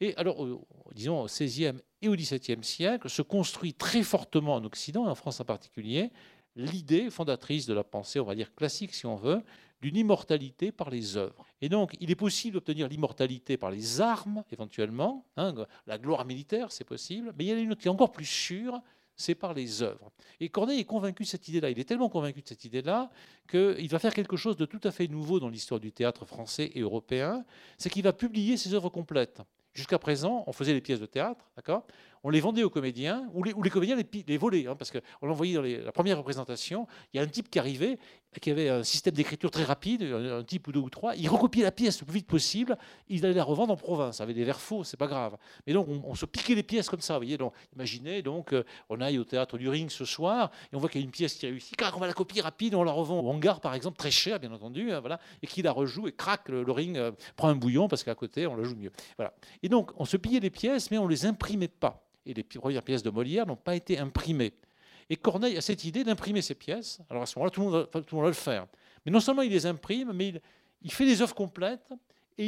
Et 0.00 0.14
alors, 0.16 0.46
disons, 0.94 1.22
au 1.22 1.26
XVIe 1.26 1.72
et 2.02 2.08
au 2.08 2.14
XVIIe 2.14 2.62
siècle, 2.62 3.08
se 3.08 3.22
construit 3.22 3.74
très 3.74 4.02
fortement 4.02 4.54
en 4.54 4.64
Occident, 4.64 5.06
et 5.06 5.08
en 5.08 5.14
France 5.14 5.40
en 5.40 5.44
particulier, 5.44 6.10
l'idée 6.56 7.10
fondatrice 7.10 7.66
de 7.66 7.74
la 7.74 7.84
pensée, 7.84 8.20
on 8.20 8.24
va 8.24 8.34
dire 8.34 8.54
classique 8.54 8.94
si 8.94 9.06
on 9.06 9.16
veut, 9.16 9.42
d'une 9.80 9.96
immortalité 9.96 10.70
par 10.70 10.90
les 10.90 11.16
œuvres. 11.16 11.44
Et 11.60 11.68
donc, 11.68 11.96
il 12.00 12.10
est 12.10 12.16
possible 12.16 12.54
d'obtenir 12.54 12.88
l'immortalité 12.88 13.56
par 13.56 13.70
les 13.70 14.00
armes, 14.00 14.44
éventuellement. 14.52 15.26
Hein, 15.36 15.54
la 15.86 15.98
gloire 15.98 16.24
militaire, 16.24 16.70
c'est 16.70 16.84
possible. 16.84 17.34
Mais 17.36 17.44
il 17.44 17.50
y 17.50 17.52
en 17.52 17.56
a 17.56 17.60
une 17.60 17.72
autre 17.72 17.80
qui 17.80 17.88
est 17.88 17.90
encore 17.90 18.12
plus 18.12 18.26
sûre, 18.26 18.80
c'est 19.16 19.34
par 19.34 19.54
les 19.54 19.82
œuvres. 19.82 20.12
Et 20.38 20.48
Corneille 20.48 20.80
est 20.80 20.84
convaincu 20.84 21.24
de 21.24 21.28
cette 21.28 21.48
idée-là. 21.48 21.70
Il 21.70 21.80
est 21.80 21.84
tellement 21.84 22.08
convaincu 22.08 22.42
de 22.42 22.48
cette 22.48 22.64
idée-là 22.64 23.10
qu'il 23.48 23.88
va 23.88 23.98
faire 23.98 24.14
quelque 24.14 24.36
chose 24.36 24.56
de 24.56 24.64
tout 24.64 24.80
à 24.84 24.92
fait 24.92 25.08
nouveau 25.08 25.40
dans 25.40 25.48
l'histoire 25.48 25.80
du 25.80 25.92
théâtre 25.92 26.24
français 26.24 26.70
et 26.74 26.80
européen. 26.80 27.44
C'est 27.76 27.90
qu'il 27.90 28.04
va 28.04 28.12
publier 28.12 28.56
ses 28.56 28.74
œuvres 28.74 28.88
complètes. 28.88 29.42
Jusqu'à 29.74 29.98
présent, 29.98 30.44
on 30.46 30.52
faisait 30.52 30.74
les 30.74 30.80
pièces 30.82 31.00
de 31.00 31.06
théâtre, 31.06 31.50
d'accord? 31.56 31.86
On 32.24 32.30
les 32.30 32.40
vendait 32.40 32.62
aux 32.62 32.70
comédiens, 32.70 33.28
ou 33.34 33.42
les, 33.42 33.70
comédiens 33.70 33.96
les, 33.96 34.36
volaient, 34.38 34.66
hein, 34.66 34.76
parce 34.76 34.90
qu'on 34.90 35.26
l'envoyait 35.26 35.54
dans 35.54 35.62
la 35.62 35.92
première 35.92 36.18
représentation, 36.18 36.86
il 37.12 37.16
y 37.16 37.20
a 37.20 37.22
un 37.22 37.26
type 37.26 37.50
qui 37.50 37.58
arrivait, 37.58 37.98
qui 38.40 38.50
avait 38.50 38.68
un 38.68 38.84
système 38.84 39.14
d'écriture 39.14 39.50
très 39.50 39.64
rapide, 39.64 40.02
un, 40.02 40.42
type 40.42 40.68
ou 40.68 40.72
deux 40.72 40.80
ou 40.80 40.90
trois, 40.90 41.14
il 41.16 41.28
recopiait 41.28 41.64
la 41.64 41.72
pièce 41.72 42.00
le 42.00 42.06
plus 42.06 42.14
vite 42.14 42.26
possible, 42.26 42.78
il 43.08 43.24
allait 43.24 43.34
la 43.34 43.44
revendre 43.44 43.72
en 43.72 43.76
province, 43.76 44.20
avec 44.20 44.36
des 44.36 44.44
vers 44.44 44.60
faux, 44.60 44.84
c'est 44.84 44.96
pas 44.96 45.06
grave. 45.06 45.36
Mais 45.66 45.72
donc 45.72 45.88
on, 45.88 46.14
se 46.14 46.24
piquait 46.26 46.54
les 46.54 46.62
pièces 46.62 46.88
comme 46.88 47.00
ça, 47.00 47.14
vous 47.14 47.20
voyez, 47.20 47.38
imaginez 47.74 48.22
donc 48.22 48.52
euh, 48.52 48.64
on 48.88 49.00
aille 49.00 49.18
au 49.18 49.24
théâtre 49.24 49.58
du 49.58 49.68
Ring 49.68 49.90
ce 49.90 50.04
soir, 50.04 50.50
et 50.72 50.76
on 50.76 50.78
voit 50.78 50.88
qu'il 50.88 51.00
y 51.00 51.04
a 51.04 51.06
une 51.06 51.10
pièce 51.12 51.34
qui 51.34 51.46
réussit, 51.46 51.76
car 51.76 51.96
on 51.96 52.00
va 52.00 52.06
la 52.06 52.14
copier 52.14 52.40
rapide, 52.40 52.74
on 52.74 52.84
la 52.84 52.92
revend 52.92 53.20
au 53.20 53.28
hangar 53.28 53.60
par 53.60 53.74
exemple, 53.74 53.96
très 53.96 54.10
cher 54.10 54.38
bien 54.38 54.52
entendu, 54.52 54.92
hein, 54.92 55.00
voilà, 55.00 55.18
et 55.42 55.46
qui 55.46 55.62
la 55.62 55.72
rejoue, 55.72 56.06
et 56.06 56.12
craque, 56.12 56.48
le, 56.48 56.70
Ring 56.72 56.96
euh, 56.96 57.10
prend 57.36 57.48
un 57.48 57.56
bouillon, 57.56 57.88
parce 57.88 58.04
qu'à 58.04 58.14
côté 58.14 58.46
on 58.46 58.56
la 58.56 58.62
joue 58.62 58.76
mieux. 58.76 58.92
Voilà. 59.16 59.34
Et 59.62 59.68
donc 59.68 59.90
on 59.96 60.04
se 60.04 60.16
pillait 60.16 60.40
les 60.40 60.50
pièces, 60.50 60.90
mais 60.90 60.98
on 60.98 61.08
les 61.08 61.26
imprimait 61.26 61.68
pas 61.68 62.02
et 62.26 62.34
les 62.34 62.42
premières 62.42 62.82
pièces 62.82 63.02
de 63.02 63.10
Molière 63.10 63.46
n'ont 63.46 63.56
pas 63.56 63.74
été 63.74 63.98
imprimées. 63.98 64.52
Et 65.10 65.16
Corneille 65.16 65.56
a 65.56 65.60
cette 65.60 65.84
idée 65.84 66.04
d'imprimer 66.04 66.42
ces 66.42 66.54
pièces. 66.54 67.00
Alors 67.10 67.22
à 67.22 67.26
ce 67.26 67.38
moment-là, 67.38 67.50
tout, 67.50 67.60
le 67.60 67.66
monde, 67.68 68.22
va 68.22 68.26
le 68.28 68.32
faire. 68.32 68.66
Mais 69.04 69.12
non 69.12 69.20
seulement 69.20 69.42
il 69.42 69.50
les 69.50 69.66
imprime, 69.66 70.12
mais 70.14 70.34
il, 70.82 70.92
fait 70.92 71.04
des 71.04 71.20
œuvres 71.20 71.34
complètes 71.34 71.92
et 72.38 72.46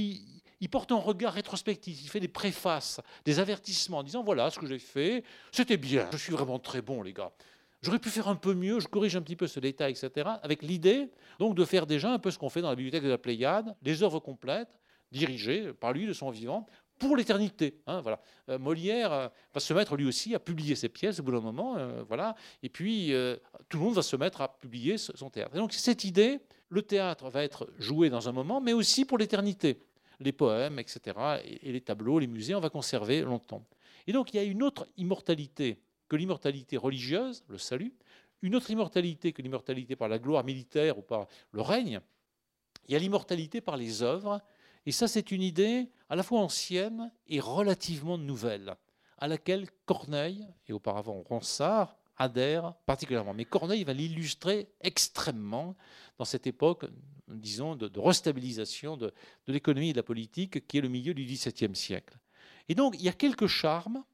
il, 0.60 0.68
porte 0.70 0.92
un 0.92 0.96
regard 0.96 1.34
rétrospectif. 1.34 2.02
Il 2.02 2.08
fait 2.08 2.20
des 2.20 2.28
préfaces, 2.28 3.00
des 3.24 3.38
avertissements 3.38 3.98
en 3.98 4.02
disant 4.02 4.22
voilà 4.22 4.50
ce 4.50 4.58
que 4.58 4.66
j'ai 4.66 4.78
fait, 4.78 5.24
c'était 5.52 5.76
bien, 5.76 6.08
je 6.12 6.16
suis 6.16 6.32
vraiment 6.32 6.58
très 6.58 6.80
bon, 6.80 7.02
les 7.02 7.12
gars. 7.12 7.32
J'aurais 7.82 7.98
pu 7.98 8.08
faire 8.08 8.28
un 8.28 8.36
peu 8.36 8.54
mieux, 8.54 8.80
je 8.80 8.88
corrige 8.88 9.14
un 9.14 9.20
petit 9.20 9.36
peu 9.36 9.46
ce 9.46 9.60
détail, 9.60 9.92
etc. 9.92 10.30
Avec 10.42 10.62
l'idée 10.62 11.10
donc 11.38 11.54
de 11.54 11.64
faire 11.66 11.86
déjà 11.86 12.10
un 12.10 12.18
peu 12.18 12.30
ce 12.30 12.38
qu'on 12.38 12.48
fait 12.48 12.62
dans 12.62 12.70
la 12.70 12.76
bibliothèque 12.76 13.02
de 13.02 13.10
la 13.10 13.18
Pléiade, 13.18 13.76
des 13.82 14.02
œuvres 14.02 14.20
complètes, 14.20 14.78
dirigées 15.12 15.72
par 15.74 15.92
lui 15.92 16.06
de 16.06 16.12
son 16.12 16.30
vivant, 16.30 16.66
pour 16.98 17.16
l'éternité. 17.16 17.80
Hein, 17.86 18.00
voilà. 18.00 18.20
Euh, 18.48 18.58
Molière 18.58 19.12
euh, 19.12 19.28
va 19.52 19.60
se 19.60 19.74
mettre 19.74 19.96
lui 19.96 20.06
aussi 20.06 20.34
à 20.34 20.38
publier 20.38 20.74
ses 20.74 20.88
pièces 20.88 21.20
au 21.20 21.22
bout 21.22 21.32
d'un 21.32 21.40
moment, 21.40 21.76
euh, 21.76 22.02
voilà. 22.06 22.34
Et 22.62 22.68
puis 22.68 23.12
tout 23.68 23.78
le 23.78 23.84
monde 23.84 23.94
va 23.94 24.02
se 24.02 24.16
mettre 24.16 24.40
à 24.40 24.56
publier 24.56 24.98
son 24.98 25.30
théâtre. 25.30 25.54
Et 25.54 25.58
donc 25.58 25.72
cette 25.72 26.04
idée, 26.04 26.40
le 26.68 26.82
théâtre 26.82 27.28
va 27.28 27.42
être 27.44 27.68
joué 27.78 28.10
dans 28.10 28.28
un 28.28 28.32
moment, 28.32 28.60
mais 28.60 28.72
aussi 28.72 29.04
pour 29.04 29.18
l'éternité. 29.18 29.80
Les 30.20 30.32
poèmes, 30.32 30.78
etc., 30.78 31.16
et 31.44 31.72
les 31.72 31.80
tableaux, 31.80 32.20
les 32.20 32.28
musées, 32.28 32.54
on 32.54 32.60
va 32.60 32.70
conserver 32.70 33.22
longtemps. 33.22 33.66
Et 34.06 34.12
donc 34.12 34.32
il 34.32 34.36
y 34.36 34.40
a 34.40 34.44
une 34.44 34.62
autre 34.62 34.86
immortalité 34.96 35.80
que 36.08 36.16
l'immortalité 36.16 36.76
religieuse, 36.76 37.42
le 37.48 37.58
salut, 37.58 37.94
une 38.42 38.54
autre 38.54 38.70
immortalité 38.70 39.32
que 39.32 39.42
l'immortalité 39.42 39.96
par 39.96 40.08
la 40.08 40.18
gloire 40.18 40.44
militaire 40.44 40.98
ou 40.98 41.02
par 41.02 41.26
le 41.52 41.62
règne. 41.62 42.00
Il 42.86 42.92
y 42.92 42.96
a 42.96 42.98
l'immortalité 42.98 43.60
par 43.60 43.76
les 43.76 44.02
œuvres 44.02 44.40
et 44.86 44.92
ça, 44.92 45.08
c'est 45.08 45.30
une 45.30 45.42
idée 45.42 45.90
à 46.08 46.16
la 46.16 46.22
fois 46.22 46.40
ancienne 46.40 47.10
et 47.26 47.40
relativement 47.40 48.18
nouvelle, 48.18 48.76
à 49.18 49.28
laquelle 49.28 49.68
Corneille, 49.86 50.46
et 50.68 50.72
auparavant 50.72 51.22
Ronsard, 51.22 51.96
adhèrent 52.16 52.74
particulièrement. 52.86 53.34
Mais 53.34 53.44
Corneille 53.44 53.84
va 53.84 53.92
l'illustrer 53.92 54.68
extrêmement 54.80 55.76
dans 56.18 56.24
cette 56.24 56.46
époque, 56.46 56.84
disons, 57.28 57.74
de, 57.74 57.90
restabilisation 57.98 58.96
de, 58.96 59.12
de 59.46 59.52
l'économie 59.52 59.90
et 59.90 59.92
de 59.92 59.98
la 59.98 60.04
politique 60.04 60.66
qui 60.66 60.78
est 60.78 60.82
le 60.82 60.88
milieu 60.88 61.14
du 61.14 61.24
XVIIe 61.24 61.74
siècle. 61.74 62.18
Et 62.68 62.74
donc, 62.74 62.94
il 62.98 63.02
y 63.02 63.08
a 63.08 63.12
quelques 63.12 63.46
charmes 63.46 64.04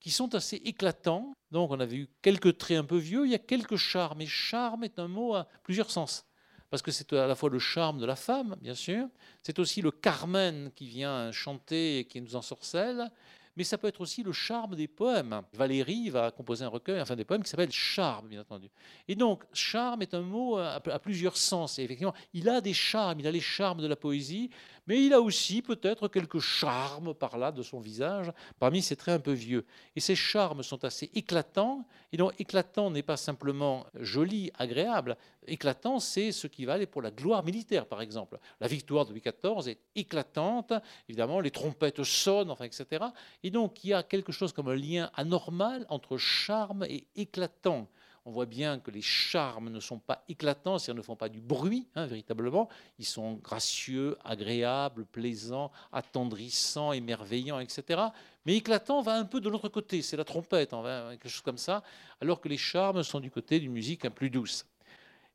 qui 0.00 0.10
sont 0.10 0.34
assez 0.34 0.56
éclatants. 0.56 1.34
Donc, 1.50 1.70
on 1.70 1.80
avait 1.80 1.96
eu 1.96 2.08
quelques 2.20 2.58
traits 2.58 2.78
un 2.78 2.84
peu 2.84 2.98
vieux, 2.98 3.24
il 3.24 3.32
y 3.32 3.34
a 3.34 3.38
quelques 3.38 3.76
charmes. 3.76 4.20
Et 4.20 4.26
charme 4.26 4.84
est 4.84 4.98
un 4.98 5.08
mot 5.08 5.34
à 5.34 5.48
plusieurs 5.62 5.90
sens 5.90 6.26
parce 6.74 6.82
que 6.82 6.90
c'est 6.90 7.12
à 7.12 7.28
la 7.28 7.36
fois 7.36 7.50
le 7.50 7.60
charme 7.60 8.00
de 8.00 8.04
la 8.04 8.16
femme, 8.16 8.56
bien 8.60 8.74
sûr, 8.74 9.06
c'est 9.44 9.60
aussi 9.60 9.80
le 9.80 9.92
Carmen 9.92 10.72
qui 10.74 10.88
vient 10.88 11.30
chanter 11.30 12.00
et 12.00 12.04
qui 12.04 12.20
nous 12.20 12.34
ensorcelle, 12.34 13.12
mais 13.56 13.62
ça 13.62 13.78
peut 13.78 13.86
être 13.86 14.00
aussi 14.00 14.24
le 14.24 14.32
charme 14.32 14.74
des 14.74 14.88
poèmes. 14.88 15.42
Valérie 15.52 16.10
va 16.10 16.32
composer 16.32 16.64
un 16.64 16.68
recueil, 16.68 17.00
enfin 17.00 17.14
des 17.14 17.24
poèmes 17.24 17.44
qui 17.44 17.50
s'appelle 17.50 17.70
Charme, 17.70 18.26
bien 18.26 18.40
entendu. 18.40 18.68
Et 19.06 19.14
donc, 19.14 19.44
charme 19.52 20.02
est 20.02 20.14
un 20.14 20.22
mot 20.22 20.58
à, 20.58 20.80
plusieurs 20.98 21.36
sens. 21.36 21.78
Et 21.78 21.84
effectivement, 21.84 22.14
il 22.32 22.48
a 22.48 22.60
des 22.60 22.74
charmes, 22.74 23.20
il 23.20 23.26
a 23.28 23.30
les 23.30 23.40
charmes 23.40 23.80
de 23.80 23.86
la 23.86 23.94
poésie, 23.94 24.50
mais 24.86 25.04
il 25.04 25.12
a 25.12 25.20
aussi 25.20 25.62
peut-être 25.62 26.08
quelques 26.08 26.40
charmes 26.40 27.14
par 27.14 27.38
là 27.38 27.52
de 27.52 27.62
son 27.62 27.80
visage, 27.80 28.32
parmi 28.58 28.82
ses 28.82 28.96
traits 28.96 29.16
un 29.16 29.20
peu 29.20 29.32
vieux. 29.32 29.64
Et 29.96 30.00
ces 30.00 30.14
charmes 30.14 30.62
sont 30.62 30.84
assez 30.84 31.10
éclatants, 31.14 31.86
et 32.12 32.16
donc 32.16 32.32
éclatant 32.38 32.90
n'est 32.90 33.02
pas 33.02 33.16
simplement 33.16 33.86
joli, 34.00 34.50
agréable, 34.58 35.16
éclatant 35.46 36.00
c'est 36.00 36.32
ce 36.32 36.46
qui 36.46 36.64
va 36.64 36.74
aller 36.74 36.86
pour 36.86 37.02
la 37.02 37.10
gloire 37.10 37.44
militaire, 37.44 37.86
par 37.86 38.02
exemple. 38.02 38.38
La 38.60 38.68
victoire 38.68 39.04
de 39.06 39.10
Louis 39.10 39.22
XIV 39.22 39.68
est 39.68 39.80
éclatante, 39.94 40.72
évidemment, 41.08 41.40
les 41.40 41.50
trompettes 41.50 42.02
sonnent, 42.04 42.50
enfin, 42.50 42.64
etc. 42.64 43.06
Et 43.42 43.50
donc 43.50 43.84
il 43.84 43.90
y 43.90 43.94
a 43.94 44.02
quelque 44.02 44.32
chose 44.32 44.52
comme 44.52 44.68
un 44.68 44.76
lien 44.76 45.10
anormal 45.14 45.86
entre 45.88 46.16
charme 46.16 46.84
et 46.84 47.06
éclatant 47.16 47.88
on 48.26 48.30
voit 48.30 48.46
bien 48.46 48.78
que 48.78 48.90
les 48.90 49.02
charmes 49.02 49.68
ne 49.68 49.80
sont 49.80 49.98
pas 49.98 50.24
éclatants, 50.28 50.78
c'est-à-dire 50.78 51.00
ne 51.00 51.04
font 51.04 51.16
pas 51.16 51.28
du 51.28 51.40
bruit, 51.40 51.88
hein, 51.94 52.06
véritablement. 52.06 52.68
Ils 52.98 53.04
sont 53.04 53.34
gracieux, 53.34 54.16
agréables, 54.24 55.04
plaisants, 55.04 55.70
attendrissants, 55.92 56.92
émerveillants, 56.92 57.60
etc. 57.60 58.00
Mais 58.46 58.56
éclatant 58.56 59.02
va 59.02 59.14
un 59.14 59.24
peu 59.24 59.40
de 59.40 59.48
l'autre 59.48 59.68
côté, 59.68 60.00
c'est 60.02 60.16
la 60.16 60.24
trompette, 60.24 60.72
hein, 60.72 61.08
quelque 61.10 61.28
chose 61.28 61.42
comme 61.42 61.58
ça, 61.58 61.82
alors 62.20 62.40
que 62.40 62.48
les 62.48 62.56
charmes 62.56 63.02
sont 63.02 63.20
du 63.20 63.30
côté 63.30 63.60
d'une 63.60 63.72
musique 63.72 64.04
un 64.04 64.10
plus 64.10 64.30
douce. 64.30 64.66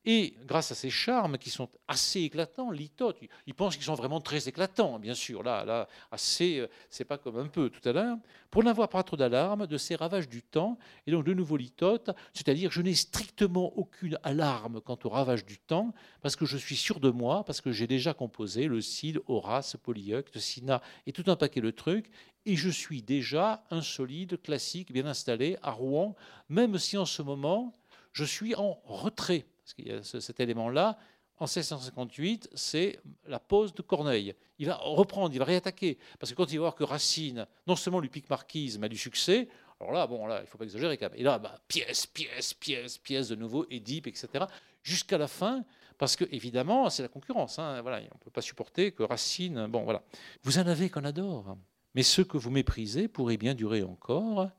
Et 0.06 0.36
grâce 0.45 0.72
à 0.72 0.76
ces 0.76 0.89
charmes 0.89 1.38
qui 1.38 1.50
sont 1.50 1.70
assez 1.88 2.22
éclatants, 2.22 2.72
litote, 2.72 3.20
ils 3.45 3.54
pensent 3.54 3.76
qu'ils 3.76 3.86
sont 3.86 3.95
vraiment 3.95 4.22
très 4.22 4.47
éclatants, 4.47 4.97
bien 4.97 5.14
sûr. 5.14 5.43
Là, 5.43 5.66
là, 5.66 5.89
assez, 6.10 6.60
euh, 6.60 6.68
c'est 6.89 7.04
pas 7.04 7.18
comme 7.18 7.38
un 7.38 7.47
peu 7.47 7.70
tout 7.70 7.88
à 7.88 7.91
l'heure. 7.91 8.18
Pour 8.50 8.64
n'avoir 8.64 8.88
pas 8.88 9.04
trop 9.04 9.18
d'alarme 9.18 9.68
de 9.68 9.78
ces 9.78 9.95
ravages 9.95 10.30
du 10.30 10.41
temps, 10.41 10.80
et 11.06 11.12
donc 11.12 11.26
de 11.26 11.34
nouveau 11.34 11.58
litote, 11.58 12.12
c'est-à-dire 12.34 12.72
je 12.72 12.82
n'ai 12.82 12.95
strictement 12.95 13.78
aucune 13.78 14.18
alarme 14.24 14.80
quant 14.80 14.97
aux 15.04 15.10
ravages 15.10 15.45
du 15.45 15.58
temps, 15.58 15.93
parce 16.22 16.38
que 16.38 16.45
je 16.45 16.58
suis 16.58 16.78
sûr 16.78 17.02
de 17.02 17.10
moi, 17.10 17.43
parce 17.43 17.60
que 17.60 17.74
j'ai 17.74 17.88
déjà 17.88 18.14
composé 18.14 18.68
le 18.68 18.80
Cid, 18.80 19.20
Horace, 19.28 19.76
Polyeucte, 19.84 20.39
Sina 20.39 20.82
et 21.08 21.12
tout 21.12 21.26
un 21.28 21.36
paquet 21.36 21.62
de 21.62 21.72
trucs, 21.72 22.10
et 22.45 22.56
je 22.56 22.70
suis 22.70 23.04
déjà 23.04 23.64
un 23.70 23.82
solide 23.82 24.41
classique 24.41 24.93
bien 24.93 25.06
installé 25.06 25.58
à 25.62 25.72
Rouen, 25.72 26.16
même 26.47 26.78
si 26.78 26.97
en 26.97 27.06
ce 27.06 27.22
moment 27.22 27.74
je 28.14 28.24
suis 28.24 28.56
en 28.56 28.80
retrait 28.86 29.45
parce 29.70 29.76
qu'il 29.76 29.88
y 29.88 29.91
a 29.91 30.03
cet 30.03 30.39
élément-là, 30.39 30.97
en 31.38 31.45
1658, 31.45 32.49
c'est 32.55 32.99
la 33.28 33.39
pose 33.39 33.74
de 33.76 33.84
Corneille. 33.84 34.34
Il 34.57 34.65
va 34.65 34.76
reprendre, 34.76 35.34
il 35.34 35.38
va 35.38 35.45
réattaquer. 35.45 35.99
Parce 36.20 36.32
que 36.32 36.36
quand 36.36 36.51
il 36.51 36.55
va 36.55 36.61
voir 36.61 36.76
que 36.76 36.84
Racine, 36.84 37.45
non 37.67 37.76
seulement 37.76 37.99
lui 37.99 38.09
pique 38.09 38.30
Marquise, 38.32 38.80
mais 38.80 38.88
a 38.88 38.89
du 38.89 38.97
succès, 38.97 39.47
alors 39.80 39.93
là, 39.93 40.07
bon, 40.07 40.26
là, 40.26 40.39
il 40.39 40.41
ne 40.41 40.47
faut 40.47 40.57
pas 40.57 40.63
exagérer. 40.63 40.99
Et 41.15 41.24
là, 41.24 41.38
bah, 41.38 41.55
pièce, 41.67 42.07
pièce, 42.07 42.55
pièce, 42.55 42.97
pièce 42.97 43.30
de 43.30 43.36
nouveau, 43.36 43.67
Édipe, 43.70 44.07
etc. 44.07 44.45
Jusqu'à 44.82 45.20
la 45.20 45.28
fin, 45.28 45.63
parce 45.99 46.15
que 46.15 46.26
évidemment, 46.32 46.89
c'est 46.89 47.03
la 47.03 47.09
concurrence. 47.09 47.59
Hein, 47.59 47.80
voilà, 47.82 47.99
on 47.99 48.15
ne 48.15 48.20
peut 48.20 48.32
pas 48.32 48.41
supporter 48.41 48.91
que 48.91 49.03
Racine. 49.03 49.67
Bon, 49.67 49.84
voilà. 49.84 50.01
Vous 50.41 50.57
en 50.57 50.65
avez 50.65 50.89
qu'on 50.89 51.05
adore. 51.05 51.57
Mais 51.93 52.03
ceux 52.03 52.24
que 52.24 52.38
vous 52.38 52.49
méprisez 52.49 53.07
pourraient 53.07 53.38
bien 53.38 53.53
durer 53.53 53.84
encore 53.84 54.49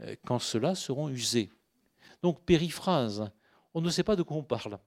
euh, 0.00 0.16
quand 0.26 0.40
ceux-là 0.40 0.74
seront 0.74 1.08
usés. 1.08 1.50
Donc, 2.22 2.44
périphrase. 2.44 3.30
On 3.74 3.80
ne 3.80 3.90
sait 3.90 4.02
pas 4.02 4.16
de 4.16 4.22
quoi 4.22 4.36
on 4.36 4.42
parle. 4.42 4.78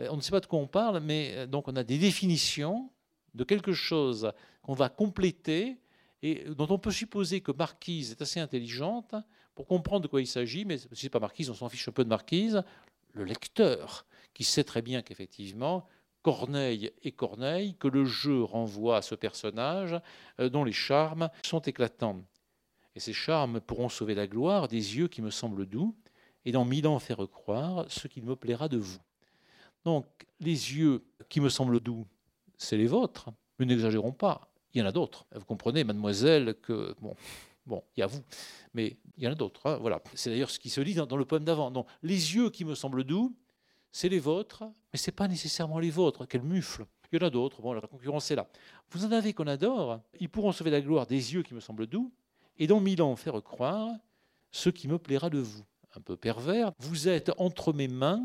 Euh, 0.00 0.08
on 0.10 0.16
ne 0.16 0.20
sait 0.20 0.30
pas 0.30 0.40
de 0.40 0.46
quoi 0.46 0.58
on 0.58 0.66
parle, 0.66 1.00
mais 1.00 1.34
euh, 1.36 1.62
on 1.66 1.76
a 1.76 1.84
des 1.84 1.98
définitions 1.98 2.90
de 3.34 3.44
quelque 3.44 3.72
chose 3.72 4.32
qu'on 4.62 4.74
va 4.74 4.88
compléter 4.88 5.78
et 6.22 6.44
dont 6.50 6.66
on 6.70 6.78
peut 6.78 6.90
supposer 6.90 7.40
que 7.40 7.52
Marquise 7.52 8.10
est 8.10 8.22
assez 8.22 8.40
intelligente 8.40 9.14
pour 9.54 9.66
comprendre 9.66 10.02
de 10.02 10.08
quoi 10.08 10.20
il 10.20 10.26
s'agit, 10.26 10.64
mais 10.64 10.78
si 10.78 10.88
ce 10.92 11.06
n'est 11.06 11.10
pas 11.10 11.20
Marquise, 11.20 11.50
on 11.50 11.54
s'en 11.54 11.68
fiche 11.68 11.88
un 11.88 11.92
peu 11.92 12.04
de 12.04 12.08
Marquise, 12.08 12.62
le 13.12 13.24
lecteur, 13.24 14.06
qui 14.34 14.44
sait 14.44 14.64
très 14.64 14.82
bien 14.82 15.02
qu'effectivement, 15.02 15.86
Corneille 16.22 16.92
est 17.02 17.12
Corneille, 17.12 17.74
que 17.76 17.88
le 17.88 18.04
jeu 18.04 18.42
renvoie 18.42 18.98
à 18.98 19.02
ce 19.02 19.14
personnage 19.14 19.98
euh, 20.38 20.48
dont 20.48 20.64
les 20.64 20.72
charmes 20.72 21.30
sont 21.44 21.60
éclatants. 21.60 22.22
Et 22.94 23.00
ces 23.00 23.12
charmes 23.12 23.60
pourront 23.60 23.88
sauver 23.88 24.14
la 24.14 24.26
gloire 24.26 24.68
des 24.68 24.96
yeux 24.96 25.08
qui 25.08 25.22
me 25.22 25.30
semblent 25.30 25.66
doux, 25.66 25.96
et 26.44 26.52
dans 26.52 26.64
mille 26.64 26.86
ans 26.86 26.98
faire 26.98 27.26
croire 27.30 27.86
ce 27.88 28.08
qu'il 28.08 28.24
me 28.24 28.36
plaira 28.36 28.68
de 28.68 28.78
vous. 28.78 28.98
Donc, 29.84 30.06
les 30.40 30.76
yeux 30.76 31.04
qui 31.28 31.40
me 31.40 31.48
semblent 31.48 31.80
doux, 31.80 32.06
c'est 32.56 32.76
les 32.76 32.86
vôtres, 32.86 33.30
mais 33.58 33.66
n'exagérons 33.66 34.12
pas, 34.12 34.50
il 34.74 34.80
y 34.80 34.82
en 34.82 34.86
a 34.86 34.92
d'autres. 34.92 35.26
Vous 35.34 35.44
comprenez, 35.44 35.84
mademoiselle, 35.84 36.54
que, 36.60 36.94
bon, 37.00 37.14
bon, 37.66 37.82
il 37.96 38.00
y 38.00 38.02
a 38.02 38.06
vous, 38.06 38.22
mais 38.74 38.96
il 39.16 39.24
y 39.24 39.28
en 39.28 39.32
a 39.32 39.34
d'autres. 39.34 39.66
Hein, 39.66 39.78
voilà. 39.80 40.00
C'est 40.14 40.30
d'ailleurs 40.30 40.50
ce 40.50 40.58
qui 40.58 40.70
se 40.70 40.80
dit 40.80 40.94
dans, 40.94 41.16
le 41.16 41.24
poème 41.24 41.44
d'avant. 41.44 41.70
Donc, 41.70 41.86
les 42.02 42.34
yeux 42.34 42.50
qui 42.50 42.64
me 42.64 42.74
semblent 42.74 43.04
doux, 43.04 43.34
c'est 43.92 44.08
les 44.08 44.18
vôtres, 44.18 44.64
mais 44.92 44.98
ce 44.98 45.10
n'est 45.10 45.14
pas 45.14 45.28
nécessairement 45.28 45.78
les 45.78 45.90
vôtres. 45.90 46.26
Quel 46.26 46.42
mufle 46.42 46.86
Il 47.12 47.20
y 47.20 47.24
en 47.24 47.26
a 47.26 47.30
d'autres. 47.30 47.60
Bon, 47.60 47.72
la 47.72 47.80
concurrence 47.80 48.30
est 48.30 48.36
là. 48.36 48.48
Vous 48.90 49.04
en 49.04 49.12
avez 49.12 49.32
qu'on 49.32 49.46
adore. 49.46 50.00
Ils 50.20 50.28
pourront 50.28 50.52
sauver 50.52 50.70
la 50.70 50.80
gloire 50.80 51.06
des 51.06 51.34
yeux 51.34 51.42
qui 51.42 51.54
me 51.54 51.60
semblent 51.60 51.86
doux, 51.86 52.12
et 52.58 52.66
dans 52.66 52.80
mille 52.80 53.02
ans 53.02 53.16
faire 53.16 53.42
croire 53.42 53.90
ce 54.52 54.68
qui 54.68 54.88
me 54.88 54.98
plaira 54.98 55.30
de 55.30 55.38
vous. 55.38 55.64
Un 55.96 56.00
peu 56.00 56.16
pervers. 56.16 56.72
Vous 56.78 57.08
êtes 57.08 57.32
entre 57.38 57.72
mes 57.72 57.88
mains 57.88 58.22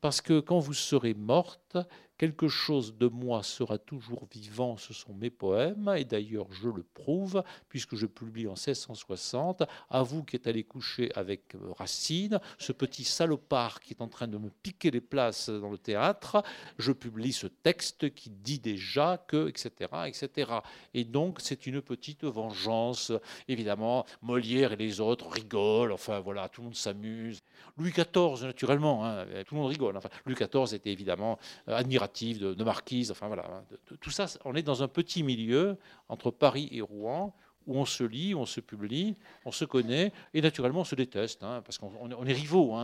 parce 0.00 0.20
que 0.20 0.40
quand 0.40 0.58
vous 0.58 0.74
serez 0.74 1.14
morte, 1.14 1.78
quelque 2.24 2.48
chose 2.48 2.96
de 2.96 3.06
moi 3.06 3.42
sera 3.42 3.76
toujours 3.76 4.26
vivant, 4.32 4.78
ce 4.78 4.94
sont 4.94 5.12
mes 5.12 5.28
poèmes, 5.28 5.92
et 5.94 6.06
d'ailleurs 6.06 6.46
je 6.50 6.70
le 6.70 6.82
prouve, 6.82 7.44
puisque 7.68 7.96
je 7.96 8.06
publie 8.06 8.46
en 8.46 8.54
1660, 8.54 9.64
à 9.90 10.02
vous 10.02 10.24
qui 10.24 10.36
êtes 10.36 10.46
allé 10.46 10.64
coucher 10.64 11.10
avec 11.14 11.54
euh, 11.54 11.58
Racine, 11.76 12.40
ce 12.58 12.72
petit 12.72 13.04
salopard 13.04 13.80
qui 13.80 13.92
est 13.92 14.00
en 14.00 14.08
train 14.08 14.26
de 14.26 14.38
me 14.38 14.48
piquer 14.48 14.90
les 14.90 15.02
places 15.02 15.50
dans 15.50 15.68
le 15.68 15.76
théâtre, 15.76 16.42
je 16.78 16.92
publie 16.92 17.34
ce 17.34 17.46
texte 17.46 18.14
qui 18.14 18.30
dit 18.30 18.58
déjà 18.58 19.18
que, 19.28 19.46
etc., 19.50 19.90
etc. 20.06 20.50
Et 20.94 21.04
donc 21.04 21.40
c'est 21.42 21.66
une 21.66 21.82
petite 21.82 22.24
vengeance, 22.24 23.12
évidemment, 23.48 24.06
Molière 24.22 24.72
et 24.72 24.76
les 24.76 24.98
autres 24.98 25.28
rigolent, 25.28 25.92
enfin 25.92 26.20
voilà, 26.20 26.48
tout 26.48 26.62
le 26.62 26.68
monde 26.68 26.74
s'amuse. 26.74 27.42
Louis 27.76 27.90
XIV, 27.90 28.46
naturellement, 28.46 29.04
hein, 29.04 29.26
tout 29.46 29.56
le 29.56 29.60
monde 29.60 29.70
rigole. 29.70 29.98
Enfin, 29.98 30.08
Louis 30.24 30.36
XIV 30.36 30.74
était 30.74 30.90
évidemment 30.90 31.38
euh, 31.68 31.76
de, 32.22 32.64
Marquise. 32.64 33.10
Enfin 33.10 33.26
voilà, 33.26 33.44
hein, 33.46 33.64
tout 34.00 34.10
ça, 34.10 34.26
on 34.44 34.54
est 34.54 34.62
dans 34.62 34.82
un 34.82 34.88
petit 34.88 35.22
milieu 35.22 35.76
entre 36.08 36.30
Paris 36.30 36.68
et 36.72 36.80
Rouen 36.80 37.34
où 37.66 37.78
on 37.78 37.86
se 37.86 38.04
lit, 38.04 38.34
on 38.34 38.44
se 38.44 38.60
publie, 38.60 39.16
on 39.46 39.50
se 39.50 39.64
connaît, 39.64 40.12
et 40.34 40.42
naturellement 40.42 40.82
on 40.82 40.84
se 40.84 40.94
déteste, 40.94 41.42
hein, 41.42 41.62
parce 41.64 41.78
qu'on 41.78 42.26
est 42.26 42.32
rivaux. 42.34 42.76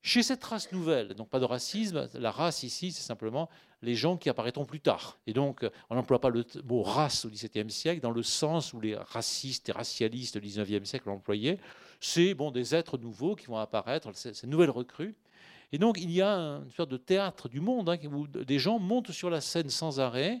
Chez 0.00 0.22
cette 0.22 0.44
race 0.44 0.70
nouvelle, 0.70 1.08
donc 1.14 1.28
pas 1.28 1.40
de 1.40 1.44
racisme, 1.44 2.08
la 2.14 2.30
race 2.30 2.62
ici, 2.62 2.92
c'est 2.92 3.02
simplement 3.02 3.48
les 3.82 3.96
gens 3.96 4.16
qui 4.16 4.28
apparaîtront 4.28 4.64
plus 4.64 4.78
tard. 4.78 5.18
Et 5.26 5.32
donc, 5.32 5.66
on 5.90 5.96
n'emploie 5.96 6.20
pas 6.20 6.28
le 6.28 6.44
mot 6.64 6.82
race 6.82 7.24
au 7.24 7.30
XVIIe 7.30 7.68
siècle 7.68 8.00
dans 8.00 8.12
le 8.12 8.22
sens 8.22 8.72
où 8.72 8.80
les 8.80 8.94
racistes 8.94 9.70
et 9.70 9.72
racialistes 9.72 10.38
du 10.38 10.46
XIXe 10.46 10.88
siècle 10.88 11.08
l'employaient 11.08 11.58
c'est 12.00 12.34
bon, 12.34 12.50
des 12.50 12.74
êtres 12.74 12.98
nouveaux 12.98 13.34
qui 13.34 13.46
vont 13.46 13.56
apparaître, 13.56 14.10
ces 14.14 14.46
nouvelles 14.46 14.70
recrues. 14.70 15.14
Et 15.72 15.78
donc, 15.78 15.98
il 16.00 16.10
y 16.10 16.22
a 16.22 16.34
une 16.34 16.70
sorte 16.70 16.90
de 16.90 16.96
théâtre 16.96 17.48
du 17.48 17.60
monde, 17.60 17.88
hein, 17.88 17.98
où 18.10 18.26
des 18.26 18.58
gens 18.58 18.78
montent 18.78 19.12
sur 19.12 19.30
la 19.30 19.40
scène 19.40 19.68
sans 19.68 20.00
arrêt. 20.00 20.40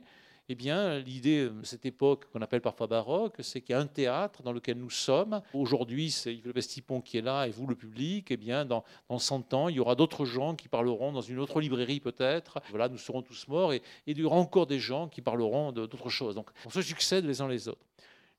Eh 0.50 0.54
bien, 0.54 0.98
l'idée 0.98 1.50
de 1.50 1.62
cette 1.62 1.84
époque 1.84 2.24
qu'on 2.32 2.40
appelle 2.40 2.62
parfois 2.62 2.86
baroque, 2.86 3.34
c'est 3.40 3.60
qu'il 3.60 3.74
y 3.74 3.76
a 3.76 3.80
un 3.80 3.86
théâtre 3.86 4.42
dans 4.42 4.52
lequel 4.52 4.78
nous 4.78 4.88
sommes. 4.88 5.42
Aujourd'hui, 5.52 6.10
c'est 6.10 6.34
Yves 6.34 6.46
Le 6.46 6.54
Bestipon 6.54 7.02
qui 7.02 7.18
est 7.18 7.22
là 7.22 7.46
et 7.46 7.50
vous, 7.50 7.66
le 7.66 7.74
public. 7.74 8.28
Eh 8.30 8.38
bien, 8.38 8.64
dans, 8.64 8.82
dans 9.10 9.18
100 9.18 9.52
ans, 9.52 9.68
il 9.68 9.76
y 9.76 9.80
aura 9.80 9.94
d'autres 9.94 10.24
gens 10.24 10.54
qui 10.54 10.68
parleront 10.68 11.12
dans 11.12 11.20
une 11.20 11.38
autre 11.38 11.60
librairie 11.60 12.00
peut-être. 12.00 12.60
Voilà, 12.70 12.88
nous 12.88 12.96
serons 12.96 13.20
tous 13.20 13.46
morts 13.48 13.74
et, 13.74 13.76
et 13.76 13.82
il 14.12 14.18
y 14.18 14.24
aura 14.24 14.36
encore 14.36 14.66
des 14.66 14.78
gens 14.78 15.08
qui 15.08 15.20
parleront 15.20 15.70
d'autres 15.72 16.08
choses. 16.08 16.34
Donc, 16.34 16.48
on 16.64 16.70
se 16.70 16.80
succède 16.80 17.26
les 17.26 17.42
uns 17.42 17.48
les 17.48 17.68
autres. 17.68 17.84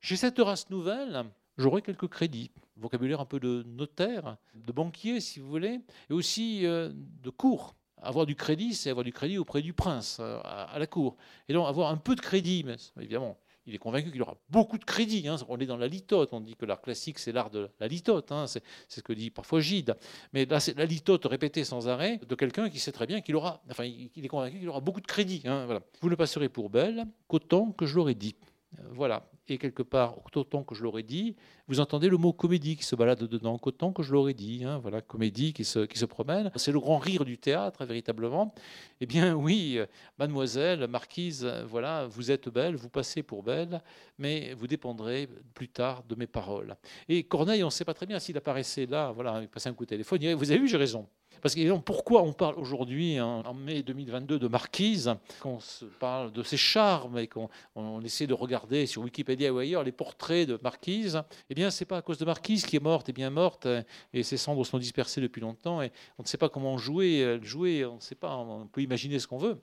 Chez 0.01 0.15
cette 0.15 0.39
race 0.39 0.67
nouvelle, 0.71 1.25
j'aurai 1.59 1.81
quelques 1.81 2.07
crédits, 2.07 2.51
vocabulaire 2.77 3.19
un 3.19 3.25
peu 3.25 3.39
de 3.39 3.63
notaire, 3.67 4.37
de 4.55 4.71
banquier 4.71 5.19
si 5.19 5.39
vous 5.39 5.49
voulez, 5.49 5.81
et 6.09 6.13
aussi 6.13 6.65
euh, 6.65 6.91
de 6.93 7.29
cour. 7.29 7.75
Avoir 8.01 8.25
du 8.25 8.35
crédit, 8.35 8.73
c'est 8.73 8.89
avoir 8.89 9.03
du 9.03 9.11
crédit 9.11 9.37
auprès 9.37 9.61
du 9.61 9.73
prince, 9.73 10.17
euh, 10.21 10.39
à, 10.43 10.79
la 10.79 10.87
cour. 10.87 11.17
Et 11.49 11.53
donc 11.53 11.67
avoir 11.67 11.91
un 11.91 11.97
peu 11.97 12.15
de 12.15 12.21
crédit, 12.21 12.63
mais 12.65 12.77
évidemment, 12.97 13.37
il 13.65 13.75
est 13.75 13.77
convaincu 13.77 14.09
qu'il 14.09 14.21
aura 14.21 14.37
beaucoup 14.49 14.77
de 14.77 14.85
crédit. 14.85 15.27
Hein. 15.27 15.35
On 15.49 15.57
est 15.59 15.65
dans 15.65 15.77
la 15.77 15.87
litote. 15.87 16.29
On 16.31 16.39
dit 16.39 16.55
que 16.55 16.65
l'art 16.65 16.81
classique, 16.81 17.19
c'est 17.19 17.33
l'art 17.33 17.49
de 17.49 17.69
la 17.79 17.87
litote. 17.87 18.31
Hein. 18.31 18.47
C'est 18.47 18.63
ce 18.87 19.01
que 19.01 19.11
dit 19.11 19.29
parfois 19.29 19.59
Gide. 19.59 19.95
Mais 20.33 20.45
là, 20.45 20.61
c'est 20.61 20.75
la 20.77 20.85
litote 20.85 21.25
répétée 21.25 21.65
sans 21.65 21.87
arrêt 21.89 22.19
de 22.27 22.35
quelqu'un 22.35 22.69
qui 22.69 22.79
sait 22.79 22.93
très 22.93 23.05
bien 23.05 23.19
qu'il 23.21 23.35
aura, 23.35 23.61
enfin, 23.69 23.83
il 23.83 24.25
est 24.25 24.27
convaincu 24.29 24.59
qu'il 24.59 24.69
aura 24.69 24.79
beaucoup 24.79 25.01
de 25.01 25.07
crédit. 25.07 25.43
Hein. 25.45 25.81
Vous 26.01 26.09
ne 26.09 26.15
passerez 26.15 26.49
pour 26.49 26.69
belle 26.69 27.05
qu'autant 27.27 27.71
que 27.71 27.85
je 27.85 27.95
l'aurais 27.95 28.15
dit. 28.15 28.35
Euh, 28.77 28.83
voilà. 28.91 29.29
Et 29.47 29.57
quelque 29.57 29.81
part, 29.81 30.19
autant 30.35 30.63
que 30.63 30.75
je 30.75 30.83
l'aurais 30.83 31.03
dit, 31.03 31.35
vous 31.67 31.79
entendez 31.79 32.07
le 32.07 32.17
mot 32.17 32.33
comédie 32.33 32.75
qui 32.75 32.83
se 32.83 32.95
balade 32.95 33.23
dedans, 33.23 33.59
autant 33.61 33.91
que 33.91 34.03
je 34.03 34.13
l'aurais 34.13 34.35
dit. 34.35 34.63
Hein, 34.63 34.77
voilà, 34.77 35.01
comédie 35.01 35.53
qui 35.53 35.65
se, 35.65 36.05
promène. 36.05 36.51
C'est 36.55 36.71
le 36.71 36.79
grand 36.79 36.99
rire 36.99 37.25
du 37.25 37.37
théâtre, 37.37 37.83
véritablement. 37.85 38.53
Eh 39.01 39.07
bien, 39.07 39.35
oui, 39.35 39.79
mademoiselle, 40.19 40.87
marquise, 40.87 41.45
voilà, 41.67 42.05
vous 42.07 42.29
êtes 42.29 42.49
belle, 42.49 42.75
vous 42.75 42.89
passez 42.89 43.23
pour 43.23 43.41
belle, 43.41 43.81
mais 44.19 44.53
vous 44.53 44.67
dépendrez 44.67 45.27
plus 45.55 45.69
tard 45.69 46.03
de 46.03 46.15
mes 46.15 46.27
paroles. 46.27 46.75
Et 47.07 47.23
Corneille, 47.23 47.63
on 47.63 47.67
ne 47.67 47.71
sait 47.71 47.85
pas 47.85 47.95
très 47.95 48.05
bien 48.05 48.19
s'il 48.19 48.37
apparaissait 48.37 48.85
là, 48.85 49.11
voilà, 49.11 49.39
il 49.41 49.47
passait 49.47 49.69
un 49.69 49.73
coup 49.73 49.85
de 49.85 49.89
téléphone, 49.89 50.19
vous 50.35 50.51
avez 50.51 50.59
vu, 50.59 50.67
j'ai 50.67 50.77
raison. 50.77 51.07
Parce 51.41 51.55
que 51.55 51.77
pourquoi 51.79 52.21
on 52.23 52.33
parle 52.33 52.55
aujourd'hui, 52.57 53.19
en 53.19 53.53
mai 53.53 53.83
2022, 53.83 54.39
de 54.39 54.47
Marquise, 54.47 55.15
qu'on 55.41 55.59
parle 55.99 56.31
de 56.31 56.43
ses 56.43 56.57
charmes 56.57 57.17
et 57.17 57.27
qu'on 57.27 58.01
essaie 58.01 58.27
de 58.27 58.33
regarder 58.33 58.85
sur 58.85 59.01
Wikipédia 59.03 59.53
ou 59.53 59.57
ailleurs 59.57 59.83
les 59.83 59.91
portraits 59.91 60.47
de 60.47 60.59
Marquise 60.61 61.21
Eh 61.49 61.55
bien, 61.55 61.69
c'est 61.69 61.85
pas 61.85 61.97
à 61.97 62.01
cause 62.01 62.17
de 62.17 62.25
Marquise 62.25 62.65
qui 62.65 62.75
est 62.75 62.83
morte, 62.83 63.09
et 63.09 63.13
bien 63.13 63.29
morte, 63.29 63.67
et 64.13 64.23
ses 64.23 64.37
cendres 64.37 64.65
sont 64.65 64.77
dispersées 64.77 65.21
depuis 65.21 65.41
longtemps, 65.41 65.81
et 65.81 65.91
on 66.17 66.23
ne 66.23 66.27
sait 66.27 66.37
pas 66.37 66.49
comment 66.49 66.77
jouer, 66.77 67.39
jouer, 67.41 67.85
on 67.85 67.95
ne 67.95 68.01
sait 68.01 68.15
pas, 68.15 68.35
on 68.35 68.67
peut 68.67 68.81
imaginer 68.81 69.19
ce 69.19 69.27
qu'on 69.27 69.37
veut. 69.37 69.59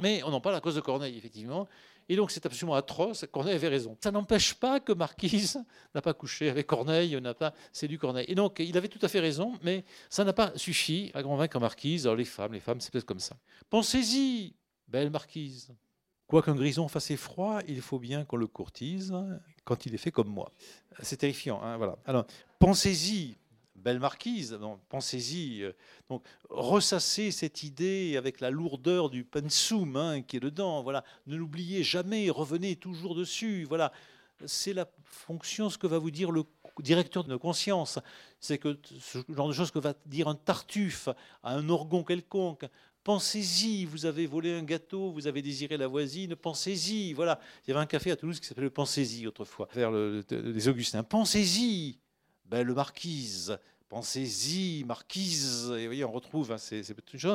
Mais 0.00 0.22
on 0.22 0.32
en 0.32 0.40
parle 0.40 0.54
à 0.54 0.60
cause 0.60 0.76
de 0.76 0.80
Corneille, 0.80 1.16
effectivement. 1.16 1.66
Et 2.08 2.16
donc 2.16 2.30
c'est 2.30 2.44
absolument 2.46 2.74
atroce. 2.74 3.26
Corneille 3.30 3.54
avait 3.54 3.68
raison. 3.68 3.96
Ça 4.02 4.10
n'empêche 4.10 4.54
pas 4.54 4.80
que 4.80 4.92
Marquise 4.92 5.62
n'a 5.94 6.00
pas 6.00 6.14
couché 6.14 6.48
avec 6.48 6.66
Corneille, 6.66 7.20
n'a 7.20 7.34
pas 7.34 7.52
séduit 7.72 7.98
Corneille. 7.98 8.26
Et 8.28 8.34
donc 8.34 8.58
il 8.60 8.76
avait 8.76 8.88
tout 8.88 8.98
à 9.02 9.08
fait 9.08 9.20
raison, 9.20 9.58
mais 9.62 9.84
ça 10.08 10.24
n'a 10.24 10.32
pas 10.32 10.52
suffi 10.56 11.10
à 11.14 11.22
convaincre 11.22 11.58
Marquise. 11.60 12.06
Alors 12.06 12.16
les 12.16 12.24
femmes, 12.24 12.52
les 12.52 12.60
femmes, 12.60 12.80
c'est 12.80 12.92
peut-être 12.92 13.04
comme 13.04 13.20
ça. 13.20 13.36
Pensez-y, 13.68 14.54
belle 14.86 15.10
Marquise. 15.10 15.74
Quoiqu'un 16.26 16.54
grison 16.54 16.88
fasse 16.88 17.14
froid, 17.16 17.60
il 17.66 17.80
faut 17.80 17.98
bien 17.98 18.24
qu'on 18.24 18.36
le 18.36 18.46
courtise 18.46 19.14
quand 19.64 19.86
il 19.86 19.94
est 19.94 19.98
fait 19.98 20.10
comme 20.10 20.28
moi. 20.28 20.52
C'est 21.02 21.16
terrifiant. 21.16 21.62
Hein, 21.62 21.78
voilà. 21.78 21.96
Alors 22.04 22.26
pensez-y, 22.58 23.38
belle 23.78 23.98
marquise, 23.98 24.58
pensez-y. 24.88 25.62
Euh, 25.62 25.72
donc, 26.08 26.22
ressassez 26.50 27.30
cette 27.30 27.62
idée 27.62 28.16
avec 28.16 28.40
la 28.40 28.50
lourdeur 28.50 29.10
du 29.10 29.24
pensum 29.24 29.96
hein, 29.96 30.22
qui 30.22 30.36
est 30.36 30.40
dedans. 30.40 30.82
Voilà, 30.82 31.04
ne 31.26 31.36
l'oubliez 31.36 31.82
jamais, 31.82 32.30
revenez 32.30 32.76
toujours 32.76 33.14
dessus. 33.14 33.64
Voilà, 33.64 33.92
c'est 34.46 34.72
la 34.72 34.86
fonction, 35.04 35.70
ce 35.70 35.78
que 35.78 35.86
va 35.86 35.98
vous 35.98 36.10
dire 36.10 36.30
le 36.30 36.44
directeur 36.80 37.24
de 37.24 37.36
conscience. 37.36 37.98
C'est 38.40 38.58
que 38.58 38.78
ce 39.00 39.18
genre 39.28 39.48
de 39.48 39.52
choses 39.52 39.70
que 39.70 39.78
va 39.78 39.94
dire 40.06 40.28
un 40.28 40.34
tartuffe 40.34 41.08
à 41.42 41.54
un 41.54 41.68
orgon 41.68 42.04
quelconque. 42.04 42.66
Pensez-y, 43.04 43.84
vous 43.86 44.04
avez 44.04 44.26
volé 44.26 44.52
un 44.52 44.62
gâteau, 44.62 45.12
vous 45.12 45.26
avez 45.26 45.40
désiré 45.40 45.76
la 45.76 45.86
voisine, 45.86 46.36
pensez-y. 46.36 47.14
Voilà, 47.14 47.40
il 47.64 47.70
y 47.70 47.72
avait 47.72 47.80
un 47.80 47.86
café 47.86 48.10
à 48.10 48.16
Toulouse 48.16 48.38
qui 48.38 48.46
s'appelait 48.46 48.64
le 48.64 48.70
Pensez-y 48.70 49.26
autrefois, 49.26 49.68
vers 49.72 49.90
les 49.90 50.68
Augustins. 50.68 51.02
Pensez-y, 51.02 51.98
belle 52.48 52.72
marquise, 52.72 53.58
pensez-y, 53.88 54.84
marquise, 54.84 55.72
et 55.76 55.82
vous 55.82 55.86
voyez, 55.86 56.04
on 56.04 56.12
retrouve 56.12 56.52
hein, 56.52 56.58
ces, 56.58 56.82
petites. 56.82 57.26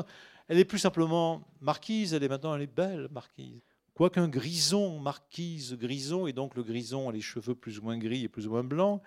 Elle 0.47 0.59
est 0.59 0.65
plus 0.65 0.79
simplement 0.79 1.41
marquise, 1.61 2.13
elle 2.13 2.23
est 2.23 2.29
maintenant, 2.29 2.55
elle 2.55 2.63
est 2.63 2.75
belle, 2.75 3.07
marquise. 3.11 3.61
Quoiqu'un 3.93 4.27
grison, 4.27 4.99
marquise, 4.99 5.75
grison, 5.75 6.25
et 6.25 6.33
donc 6.33 6.55
le 6.55 6.63
grison 6.63 7.09
a 7.09 7.11
les 7.11 7.21
cheveux 7.21 7.55
plus 7.55 7.79
ou 7.79 7.83
moins 7.83 7.97
gris 7.97 8.23
et 8.23 8.29
plus 8.29 8.47
ou 8.47 8.51
moins 8.51 8.63
blancs, 8.63 9.01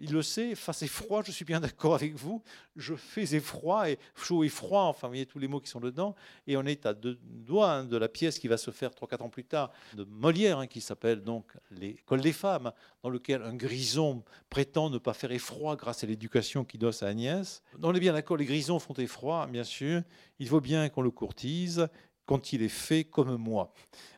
il 0.00 0.12
le 0.12 0.22
sait, 0.22 0.54
face 0.54 0.86
froid, 0.86 1.22
je 1.24 1.30
suis 1.30 1.44
bien 1.44 1.60
d'accord 1.60 1.94
avec 1.94 2.14
vous, 2.14 2.42
je 2.76 2.94
fais 2.94 3.34
effroi, 3.34 3.90
et 3.90 3.98
chaud 4.16 4.42
et 4.44 4.48
froid, 4.48 4.84
enfin, 4.84 5.06
vous 5.06 5.12
voyez 5.12 5.26
tous 5.26 5.38
les 5.38 5.46
mots 5.46 5.60
qui 5.60 5.68
sont 5.68 5.80
dedans, 5.80 6.14
et 6.46 6.56
on 6.56 6.64
est 6.64 6.86
à 6.86 6.94
deux 6.94 7.18
doigts 7.22 7.70
hein, 7.70 7.84
de 7.84 7.96
la 7.96 8.08
pièce 8.08 8.38
qui 8.38 8.48
va 8.48 8.56
se 8.56 8.70
faire 8.70 8.90
3-4 8.90 9.22
ans 9.22 9.28
plus 9.28 9.44
tard, 9.44 9.70
de 9.94 10.04
Molière, 10.04 10.58
hein, 10.58 10.66
qui 10.66 10.80
s'appelle 10.80 11.22
donc 11.22 11.52
L'école 11.70 12.22
des 12.22 12.32
femmes, 12.32 12.72
dans 13.02 13.10
lequel 13.10 13.42
un 13.42 13.54
grison 13.54 14.24
prétend 14.48 14.90
ne 14.90 14.98
pas 14.98 15.12
faire 15.12 15.32
effroi 15.32 15.76
grâce 15.76 16.02
à 16.02 16.06
l'éducation 16.06 16.64
qu'il 16.64 16.80
donne 16.80 16.92
à 17.02 17.06
Agnès. 17.06 17.62
On 17.82 17.94
est 17.94 18.00
bien 18.00 18.12
d'accord, 18.12 18.36
les 18.36 18.46
grisons 18.46 18.78
font 18.78 18.94
effroi, 18.94 19.46
bien 19.46 19.64
sûr, 19.64 20.02
il 20.38 20.48
faut 20.48 20.60
bien 20.60 20.88
qu'on 20.88 21.02
le 21.02 21.10
courtise, 21.10 21.88
quand 22.30 22.52
il 22.52 22.62
est 22.62 22.68
fait 22.68 23.02
comme 23.02 23.34
moi. 23.38 23.72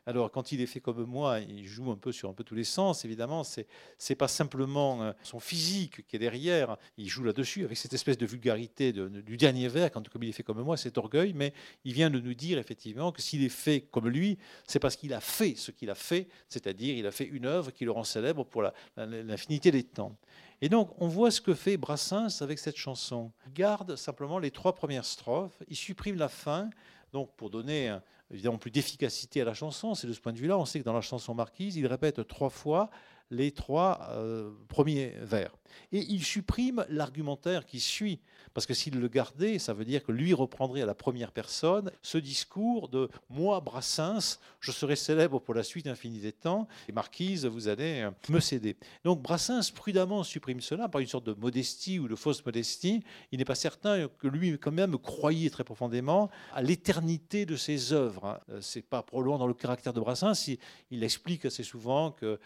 Alors, 0.05 0.31
quand 0.31 0.53
il 0.53 0.61
est 0.61 0.67
fait 0.67 0.81
comme 0.81 1.03
moi, 1.05 1.41
il 1.41 1.67
joue 1.67 1.91
un 1.91 1.97
peu 1.97 2.13
sur 2.13 2.29
un 2.29 2.35
peu 2.35 2.45
tous 2.45 2.55
les 2.55 2.63
sens, 2.63 3.07
évidemment. 3.07 3.43
C'est 3.43 3.67
n'est 4.11 4.17
pas 4.17 4.29
simplement 4.29 5.03
euh, 5.03 5.13
son 5.23 5.41
physique 5.41 6.07
qui 6.07 6.17
est 6.17 6.19
derrière. 6.19 6.77
Il 6.99 7.09
joue 7.09 7.25
là-dessus 7.25 7.65
avec 7.65 7.79
cette 7.79 7.95
espèce 7.95 8.19
de 8.19 8.27
vulgarité 8.27 8.93
du 8.93 9.39
dernier 9.39 9.67
vers, 9.69 9.91
quand 9.91 10.07
comme 10.11 10.25
il 10.25 10.29
est 10.29 10.33
fait 10.33 10.43
comme 10.43 10.61
moi, 10.61 10.77
cet 10.77 10.99
orgueil. 10.99 11.33
Mais 11.33 11.55
il 11.85 11.95
vient 11.95 12.11
de 12.11 12.21
nous 12.21 12.35
dire 12.35 12.59
effectivement 12.59 13.13
que 13.13 13.23
s'il 13.23 13.43
est 13.43 13.49
fait 13.49 13.81
comme 13.91 14.11
lui, 14.11 14.37
c'est 14.67 14.79
parce 14.79 14.97
qu'il 14.97 15.15
a 15.15 15.21
fait 15.23 15.55
ce 15.57 15.71
qu'il 15.71 15.89
a 15.89 15.95
fait, 15.95 16.29
c'est-à-dire 16.51 16.95
il 16.95 17.07
a 17.07 17.13
fait 17.13 17.25
une 17.25 17.47
œuvre 17.47 17.71
qui 17.71 17.87
le 17.87 17.93
rend 17.93 18.05
célèbre 18.05 18.45
pour 18.45 18.63
l'infinité 18.99 19.71
des 19.71 19.85
temps. 19.85 20.19
Et 20.61 20.69
donc, 20.69 20.91
on 20.99 21.09
voit 21.09 21.31
ce 21.31 21.41
que 21.41 21.55
fait 21.55 21.79
Brassens 21.79 22.43
avec 22.43 22.59
cette 22.59 22.77
chanson. 22.77 23.33
Il 23.47 23.55
garde 23.55 23.97
simplement 23.97 24.39
les 24.39 24.51
trois 24.51 24.75
premières 24.75 25.07
strophes, 25.07 25.63
il 25.67 25.77
supprime 25.77 26.17
la 26.17 26.29
fin, 26.29 26.69
donc, 27.13 27.31
pour 27.37 27.51
donner 27.51 27.97
évidemment 28.31 28.59
plus 28.59 28.71
d'efficacité 28.71 29.43
à 29.43 29.45
la 29.45 29.55
chanson, 29.55 29.95
c'est 29.95 30.07
de 30.07 30.13
ce 30.13 30.21
point 30.21 30.33
de 30.33 30.39
vue-là, 30.39 30.59
on 30.59 30.65
sait 30.65 30.81
que 30.81 30.85
dans 30.85 30.93
la 30.93 31.03
chanson 31.03 31.35
Marquise, 31.35 31.77
il 31.77 31.87
répète 31.87 32.27
trois 32.27 32.51
fois 32.51 32.91
les 33.33 33.51
trois 33.51 34.09
euh, 34.11 34.51
premiers 34.69 35.15
vers. 35.23 35.57
Et 35.91 36.05
il 36.09 36.23
supprime 36.23 36.85
l'argumentaire 36.89 37.65
qui 37.65 37.81
suit, 37.81 38.21
parce 38.55 38.67
que 38.67 38.75
s'il 38.75 39.01
le 39.01 39.09
gardait, 39.09 39.59
ça 39.59 39.73
veut 39.73 39.87
dire 39.87 40.03
que 40.03 40.13
lui 40.13 40.35
reprendrait 40.35 40.83
à 40.83 40.87
la 40.87 40.95
première 40.95 41.33
personne 41.33 41.91
ce 42.03 42.19
discours 42.19 42.91
de 42.91 43.09
moi, 43.31 43.61
Brassens, 43.61 44.39
je 44.61 44.71
serai 44.71 44.97
célèbre 44.97 45.39
pour 45.39 45.55
la 45.55 45.63
suite 45.63 45.87
infinie 45.87 46.21
des 46.21 46.33
temps, 46.33 46.69
et 46.89 46.93
Marquise, 46.93 47.47
vous 47.47 47.69
allez 47.69 48.03
euh, 48.03 48.11
me 48.29 48.39
céder. 48.39 48.77
Donc 49.05 49.23
Brassens 49.23 49.71
prudemment 49.75 50.23
supprime 50.25 50.61
cela 50.61 50.89
par 50.89 51.01
une 51.01 51.07
sorte 51.07 51.25
de 51.25 51.33
modestie 51.33 51.99
ou 51.99 52.09
de 52.09 52.15
fausse 52.15 52.45
modestie. 52.45 53.03
Il 53.31 53.39
n'est 53.39 53.45
pas 53.45 53.55
certain 53.55 54.09
que 54.09 54.29
lui, 54.29 54.59
quand 54.59 54.73
même, 54.73 54.99
croyait 54.99 55.51
très 55.51 55.65
profondément 55.65 56.31
à 56.53 56.63
l'éternité 56.63 57.47
de 57.47 57.57
ses 57.57 57.95
œuvres. 57.95 58.27
Hein. 58.27 58.41
Euh, 58.51 58.61
c'est 58.61 58.83
pas 58.83 59.03
probablement 59.03 59.39
dans 59.39 59.47
le 59.47 59.55
caractère 59.55 59.95
de 59.95 60.01
Brassens. 60.01 60.49
Il, 60.91 61.03
explique 61.03 61.45
assez 61.47 61.65
souvent 61.65 62.13
que 62.13 62.39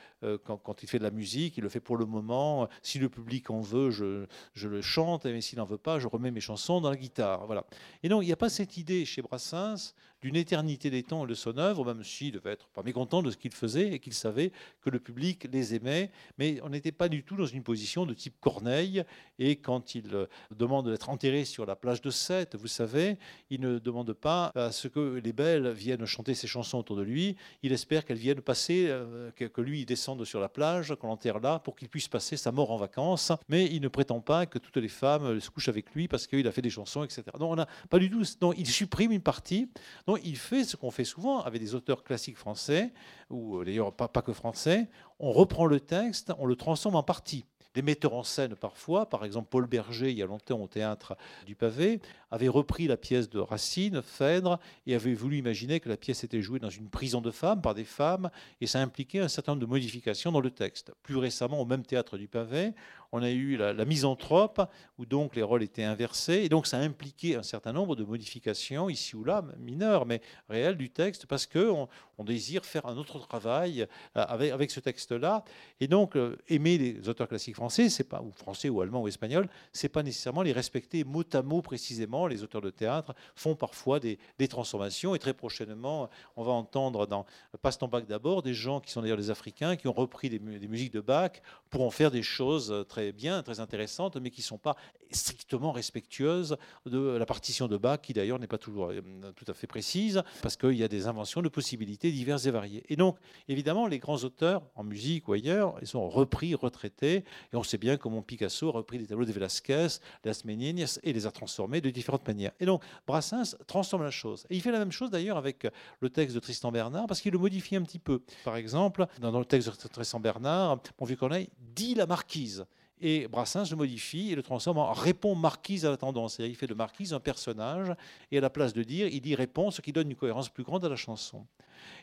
quand 0.44 0.75
il 0.82 0.88
fait 0.88 0.98
de 0.98 1.04
la 1.04 1.10
musique, 1.10 1.56
il 1.56 1.62
le 1.62 1.68
fait 1.68 1.80
pour 1.80 1.96
le 1.96 2.06
moment. 2.06 2.68
Si 2.82 2.98
le 2.98 3.08
public 3.08 3.50
en 3.50 3.60
veut, 3.60 3.90
je, 3.90 4.26
je 4.54 4.68
le 4.68 4.82
chante, 4.82 5.24
mais 5.24 5.40
s'il 5.40 5.58
n'en 5.58 5.64
veut 5.64 5.78
pas, 5.78 5.98
je 5.98 6.06
remets 6.06 6.30
mes 6.30 6.40
chansons 6.40 6.80
dans 6.80 6.90
la 6.90 6.96
guitare. 6.96 7.46
Voilà. 7.46 7.64
Et 8.02 8.08
donc, 8.08 8.22
il 8.22 8.26
n'y 8.26 8.32
a 8.32 8.36
pas 8.36 8.48
cette 8.48 8.76
idée 8.76 9.04
chez 9.04 9.22
Brassens 9.22 9.94
d'une 10.22 10.36
éternité 10.36 10.90
des 10.90 11.02
temps 11.02 11.26
de 11.26 11.34
son 11.34 11.58
œuvre, 11.58 11.84
même 11.84 12.02
s'il 12.02 12.32
devait 12.32 12.52
être 12.52 12.68
pas 12.68 12.82
mécontent 12.82 13.22
de 13.22 13.30
ce 13.30 13.36
qu'il 13.36 13.52
faisait 13.52 13.92
et 13.92 13.98
qu'il 13.98 14.14
savait 14.14 14.52
que 14.80 14.90
le 14.90 14.98
public 14.98 15.46
les 15.52 15.74
aimait, 15.74 16.10
mais 16.38 16.60
on 16.62 16.70
n'était 16.70 16.92
pas 16.92 17.08
du 17.08 17.22
tout 17.22 17.36
dans 17.36 17.46
une 17.46 17.62
position 17.62 18.06
de 18.06 18.14
type 18.14 18.34
Corneille. 18.40 19.04
Et 19.38 19.56
quand 19.56 19.94
il 19.94 20.14
euh, 20.14 20.26
demande 20.54 20.90
d'être 20.90 21.08
enterré 21.08 21.44
sur 21.44 21.66
la 21.66 21.76
plage 21.76 22.00
de 22.00 22.10
Sète, 22.10 22.56
vous 22.56 22.68
savez, 22.68 23.18
il 23.50 23.60
ne 23.60 23.78
demande 23.78 24.12
pas 24.12 24.52
à 24.54 24.72
ce 24.72 24.88
que 24.88 25.20
les 25.22 25.32
belles 25.32 25.70
viennent 25.70 26.06
chanter 26.06 26.34
ses 26.34 26.46
chansons 26.46 26.78
autour 26.78 26.96
de 26.96 27.02
lui. 27.02 27.36
Il 27.62 27.72
espère 27.72 28.04
qu'elles 28.04 28.16
viennent 28.18 28.40
passer, 28.40 28.86
euh, 28.88 29.30
que 29.32 29.60
lui 29.60 29.84
descende 29.84 30.24
sur 30.24 30.40
la 30.40 30.48
plage, 30.48 30.94
qu'on 30.96 31.08
l'enterre 31.08 31.40
là, 31.40 31.58
pour 31.58 31.76
qu'il 31.76 31.88
puisse 31.88 32.08
passer 32.08 32.36
sa 32.36 32.52
mort 32.52 32.70
en 32.70 32.76
vacances. 32.76 33.32
Mais 33.48 33.66
il 33.66 33.80
ne 33.80 33.88
prétend 33.88 34.20
pas 34.20 34.46
que 34.46 34.58
toutes 34.58 34.76
les 34.76 34.88
femmes 34.88 35.40
se 35.40 35.50
couchent 35.50 35.68
avec 35.68 35.94
lui 35.94 36.08
parce 36.08 36.26
qu'il 36.26 36.46
a 36.46 36.52
fait 36.52 36.62
des 36.62 36.70
chansons, 36.70 37.04
etc. 37.04 37.22
Donc 37.38 37.52
on 37.52 37.56
n'a 37.56 37.66
pas 37.90 37.98
du 37.98 38.10
tout. 38.10 38.22
Donc 38.40 38.54
il 38.56 38.66
supprime 38.66 39.12
une 39.12 39.20
partie. 39.20 39.68
Donc 40.06 40.20
il 40.24 40.36
fait 40.36 40.64
ce 40.64 40.76
qu'on 40.76 40.90
fait 40.90 41.04
souvent 41.04 41.40
avec 41.40 41.60
des 41.60 41.74
auteurs 41.74 42.04
classiques 42.04 42.36
français, 42.36 42.92
ou 43.30 43.58
euh, 43.58 43.64
d'ailleurs 43.64 43.92
pas, 43.92 44.08
pas 44.08 44.22
que 44.22 44.32
français, 44.32 44.88
on 45.18 45.32
reprend 45.32 45.66
le 45.66 45.80
texte, 45.80 46.32
on 46.38 46.46
le 46.46 46.56
transforme 46.56 46.96
en 46.96 47.02
partie. 47.02 47.44
Des 47.74 47.82
metteurs 47.82 48.14
en 48.14 48.22
scène 48.22 48.56
parfois, 48.56 49.06
par 49.06 49.22
exemple 49.26 49.48
Paul 49.50 49.66
Berger, 49.66 50.10
il 50.10 50.16
y 50.16 50.22
a 50.22 50.26
longtemps 50.26 50.58
au 50.58 50.66
théâtre 50.66 51.14
du 51.44 51.54
Pavé, 51.54 52.00
avait 52.30 52.48
repris 52.48 52.86
la 52.86 52.96
pièce 52.96 53.28
de 53.28 53.38
Racine, 53.38 54.00
Phèdre, 54.00 54.58
et 54.86 54.94
avait 54.94 55.12
voulu 55.12 55.36
imaginer 55.36 55.78
que 55.78 55.90
la 55.90 55.98
pièce 55.98 56.24
était 56.24 56.40
jouée 56.40 56.58
dans 56.58 56.70
une 56.70 56.88
prison 56.88 57.20
de 57.20 57.30
femmes, 57.30 57.60
par 57.60 57.74
des 57.74 57.84
femmes, 57.84 58.30
et 58.62 58.66
ça 58.66 58.80
impliquait 58.80 59.18
un 59.18 59.28
certain 59.28 59.52
nombre 59.52 59.60
de 59.60 59.70
modifications 59.70 60.32
dans 60.32 60.40
le 60.40 60.50
texte. 60.50 60.90
Plus 61.02 61.16
récemment, 61.16 61.60
au 61.60 61.66
même 61.66 61.84
théâtre 61.84 62.16
du 62.16 62.28
Pavé, 62.28 62.72
on 63.12 63.22
a 63.22 63.30
eu 63.30 63.56
la, 63.56 63.84
misanthrope, 63.84 64.60
où 64.98 65.06
donc 65.06 65.36
les 65.36 65.42
rôles 65.42 65.62
étaient 65.62 65.84
inversés, 65.84 66.42
et 66.44 66.48
donc 66.48 66.66
ça 66.66 66.78
impliquait 66.78 67.36
un 67.36 67.42
certain 67.42 67.72
nombre 67.72 67.96
de 67.96 68.04
modifications, 68.04 68.88
ici 68.88 69.16
ou 69.16 69.24
là, 69.24 69.44
mineures, 69.58 70.06
mais 70.06 70.20
réelles 70.48 70.76
du 70.76 70.90
texte, 70.90 71.26
parce 71.26 71.46
qu'on 71.46 71.88
on 72.18 72.24
désire 72.24 72.64
faire 72.64 72.86
un 72.86 72.96
autre 72.96 73.18
travail 73.18 73.86
euh, 74.16 74.24
avec, 74.28 74.70
ce 74.70 74.80
texte-là. 74.80 75.44
Et 75.80 75.88
donc, 75.88 76.16
euh, 76.16 76.36
aimer 76.48 76.78
les 76.78 77.08
auteurs 77.08 77.28
classiques 77.28 77.56
français, 77.56 77.88
c'est 77.88 78.08
pas, 78.08 78.22
ou 78.22 78.32
français 78.32 78.68
ou 78.68 78.80
allemand 78.80 79.02
ou 79.02 79.08
espagnol, 79.08 79.48
c'est 79.72 79.88
pas 79.88 80.02
nécessairement 80.02 80.42
les 80.42 80.52
respecter 80.52 81.04
mot 81.04 81.24
à 81.32 81.42
mot 81.42 81.62
précisément 81.62 82.26
les 82.26 82.42
auteurs 82.42 82.60
de 82.60 82.70
théâtre 82.70 83.14
font 83.34 83.54
parfois 83.54 84.00
des, 84.00 84.18
transformations. 84.48 85.14
Et 85.14 85.18
très 85.18 85.34
prochainement, 85.34 86.08
on 86.36 86.42
va 86.42 86.52
entendre 86.52 87.06
dans 87.06 87.26
Passe 87.62 87.78
ton 87.78 87.88
bac 87.88 88.06
d'abord 88.06 88.42
des 88.42 88.54
gens 88.54 88.80
qui 88.80 88.92
sont 88.92 89.02
d'ailleurs 89.02 89.16
des 89.16 89.30
Africains, 89.30 89.76
qui 89.76 89.88
ont 89.88 89.92
repris 89.92 90.30
des, 90.30 90.38
musiques 90.38 90.92
de 90.92 91.00
Bach 91.00 91.32
pour 91.70 91.82
en 91.82 91.90
faire 91.90 92.10
des 92.10 92.22
choses 92.22 92.84
très 92.88 92.95
bien, 93.12 93.42
très 93.42 93.60
intéressantes, 93.60 94.16
mais 94.16 94.30
qui 94.30 94.40
ne 94.40 94.46
sont 94.46 94.58
pas 94.58 94.76
strictement 95.10 95.72
respectueuses 95.72 96.56
de 96.86 96.98
la 96.98 97.26
partition 97.26 97.68
de 97.68 97.76
Bach, 97.76 98.00
qui 98.02 98.12
d'ailleurs 98.12 98.38
n'est 98.38 98.46
pas 98.46 98.58
toujours 98.58 98.90
euh, 98.90 99.00
tout 99.34 99.44
à 99.48 99.54
fait 99.54 99.66
précise, 99.66 100.22
parce 100.42 100.56
qu'il 100.56 100.74
y 100.74 100.84
a 100.84 100.88
des 100.88 101.06
inventions 101.06 101.42
de 101.42 101.48
possibilités 101.48 102.10
diverses 102.10 102.46
et 102.46 102.50
variées. 102.50 102.84
Et 102.88 102.96
donc, 102.96 103.16
évidemment, 103.48 103.86
les 103.86 103.98
grands 103.98 104.18
auteurs 104.24 104.62
en 104.74 104.84
musique 104.84 105.28
ou 105.28 105.32
ailleurs, 105.32 105.74
ils 105.80 105.86
sont 105.86 106.08
repris, 106.08 106.54
retraités, 106.54 107.24
et 107.52 107.56
on 107.56 107.62
sait 107.62 107.78
bien 107.78 107.96
comment 107.96 108.22
Picasso 108.22 108.68
a 108.68 108.72
repris 108.72 108.98
les 108.98 109.06
tableaux 109.06 109.24
de 109.24 109.32
Velázquez, 109.32 109.88
Las 110.24 110.44
Meninas, 110.44 110.98
et 111.02 111.12
les 111.12 111.26
a 111.26 111.30
transformés 111.30 111.80
de 111.80 111.90
différentes 111.90 112.26
manières. 112.26 112.52
Et 112.60 112.66
donc, 112.66 112.82
Brassens 113.06 113.56
transforme 113.66 114.02
la 114.02 114.10
chose. 114.10 114.46
Et 114.50 114.56
il 114.56 114.62
fait 114.62 114.72
la 114.72 114.78
même 114.78 114.92
chose 114.92 115.10
d'ailleurs 115.10 115.36
avec 115.36 115.66
le 116.00 116.10
texte 116.10 116.34
de 116.34 116.40
Tristan 116.40 116.72
Bernard, 116.72 117.06
parce 117.06 117.20
qu'il 117.20 117.32
le 117.32 117.38
modifie 117.38 117.76
un 117.76 117.82
petit 117.82 117.98
peu. 117.98 118.22
Par 118.44 118.56
exemple, 118.56 119.06
dans 119.20 119.38
le 119.38 119.44
texte 119.44 119.68
de 119.68 119.88
Tristan 119.88 120.20
Bernard, 120.20 120.80
mon 121.00 121.06
vieux 121.06 121.16
Corneille 121.16 121.48
dit 121.58 121.94
la 121.94 122.06
marquise. 122.06 122.66
Et 123.00 123.28
Brassens 123.28 123.70
le 123.70 123.76
modifie 123.76 124.32
et 124.32 124.34
le 124.34 124.42
transforme 124.42 124.78
en 124.78 124.92
répond 124.92 125.34
marquise 125.34 125.84
à 125.84 125.90
la 125.90 125.96
tendance. 125.96 126.38
Il 126.38 126.56
fait 126.56 126.66
de 126.66 126.74
marquise 126.74 127.12
un 127.12 127.20
personnage, 127.20 127.92
et 128.30 128.38
à 128.38 128.40
la 128.40 128.50
place 128.50 128.72
de 128.72 128.82
dire, 128.82 129.06
il 129.08 129.20
dit 129.20 129.34
répond, 129.34 129.70
ce 129.70 129.82
qui 129.82 129.92
donne 129.92 130.10
une 130.10 130.16
cohérence 130.16 130.48
plus 130.48 130.64
grande 130.64 130.84
à 130.84 130.88
la 130.88 130.96
chanson. 130.96 131.46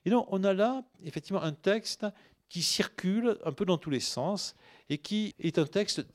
Et 0.06 0.10
donc 0.10 0.28
on 0.30 0.44
a 0.44 0.54
là 0.54 0.84
effectivement 1.04 1.42
un 1.42 1.54
texte 1.54 2.06
qui 2.48 2.62
circule 2.62 3.38
un 3.44 3.52
peu 3.52 3.66
dans 3.66 3.80
tous 3.80 3.90
les 3.90 4.00
sens, 4.00 4.56
et 4.90 5.00
qui 5.00 5.34
est 5.40 5.58
un 5.58 5.66
texte 5.66 6.06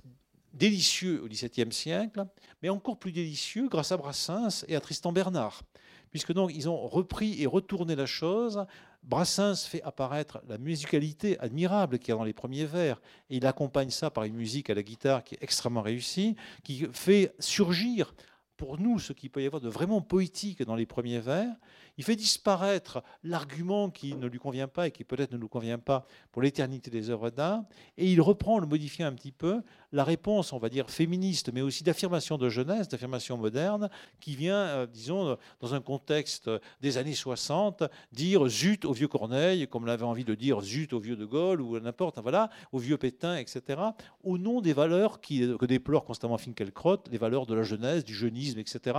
délicieux 0.52 1.22
au 1.22 1.28
XVIIe 1.28 1.72
siècle, 1.72 2.24
mais 2.62 2.68
encore 2.68 2.98
plus 2.98 3.12
délicieux 3.12 3.68
grâce 3.68 3.92
à 3.92 3.96
Brassens 3.96 4.64
et 4.68 4.76
à 4.76 4.80
Tristan 4.80 5.12
Bernard, 5.12 5.62
puisque 6.10 6.32
donc 6.32 6.52
ils 6.54 6.68
ont 6.68 6.86
repris 6.86 7.42
et 7.42 7.46
retourné 7.46 7.96
la 7.96 8.06
chose. 8.06 8.64
Brassens 9.08 9.66
fait 9.66 9.82
apparaître 9.82 10.42
la 10.48 10.58
musicalité 10.58 11.38
admirable 11.40 11.98
qu'il 11.98 12.10
y 12.10 12.12
a 12.12 12.18
dans 12.18 12.24
les 12.24 12.34
premiers 12.34 12.66
vers, 12.66 13.00
et 13.30 13.38
il 13.38 13.46
accompagne 13.46 13.88
ça 13.88 14.10
par 14.10 14.24
une 14.24 14.34
musique 14.34 14.68
à 14.68 14.74
la 14.74 14.82
guitare 14.82 15.24
qui 15.24 15.34
est 15.34 15.42
extrêmement 15.42 15.80
réussie, 15.80 16.36
qui 16.62 16.86
fait 16.92 17.34
surgir 17.38 18.14
pour 18.58 18.78
nous 18.78 18.98
ce 18.98 19.14
qu'il 19.14 19.30
peut 19.30 19.42
y 19.42 19.46
avoir 19.46 19.62
de 19.62 19.68
vraiment 19.70 20.02
poétique 20.02 20.62
dans 20.62 20.74
les 20.74 20.84
premiers 20.84 21.20
vers, 21.20 21.54
il 21.98 22.04
fait 22.04 22.16
disparaître 22.16 23.02
l'argument 23.24 23.90
qui 23.90 24.14
ne 24.14 24.26
lui 24.28 24.38
convient 24.38 24.68
pas 24.68 24.86
et 24.86 24.90
qui 24.90 25.04
peut-être 25.04 25.32
ne 25.32 25.36
nous 25.36 25.48
convient 25.48 25.78
pas 25.78 26.06
pour 26.32 26.40
l'éternité 26.40 26.90
des 26.90 27.10
œuvres 27.10 27.30
d'art, 27.30 27.64
et 27.96 28.10
il 28.10 28.20
reprend, 28.20 28.60
le 28.60 28.66
modifiant 28.66 29.08
un 29.08 29.12
petit 29.12 29.32
peu, 29.32 29.62
la 29.92 30.04
réponse, 30.04 30.52
on 30.52 30.58
va 30.58 30.68
dire, 30.68 30.90
féministe, 30.90 31.50
mais 31.52 31.60
aussi 31.60 31.82
d'affirmation 31.82 32.38
de 32.38 32.48
jeunesse, 32.48 32.88
d'affirmation 32.88 33.36
moderne, 33.36 33.90
qui 34.20 34.36
vient, 34.36 34.54
euh, 34.54 34.86
disons, 34.86 35.36
dans 35.60 35.74
un 35.74 35.80
contexte 35.80 36.50
des 36.80 36.98
années 36.98 37.14
60, 37.14 37.82
dire 38.12 38.46
zut 38.48 38.84
au 38.84 38.92
vieux 38.92 39.08
Corneille, 39.08 39.66
comme 39.66 39.86
l'avait 39.86 40.04
envie 40.04 40.24
de 40.24 40.34
dire 40.34 40.60
zut 40.60 40.92
au 40.92 41.00
vieux 41.00 41.16
De 41.16 41.24
Gaulle, 41.24 41.60
ou 41.60 41.80
n'importe, 41.80 42.18
voilà, 42.20 42.50
au 42.70 42.78
vieux 42.78 42.96
Pétain, 42.96 43.36
etc., 43.36 43.80
au 44.22 44.38
nom 44.38 44.60
des 44.60 44.72
valeurs 44.72 45.20
que 45.20 45.66
déplore 45.66 46.04
constamment 46.04 46.38
Finkielkraut, 46.38 46.98
les 47.10 47.18
valeurs 47.18 47.46
de 47.46 47.54
la 47.54 47.64
jeunesse, 47.64 48.04
du 48.04 48.14
jeunisme, 48.14 48.60
etc. 48.60 48.96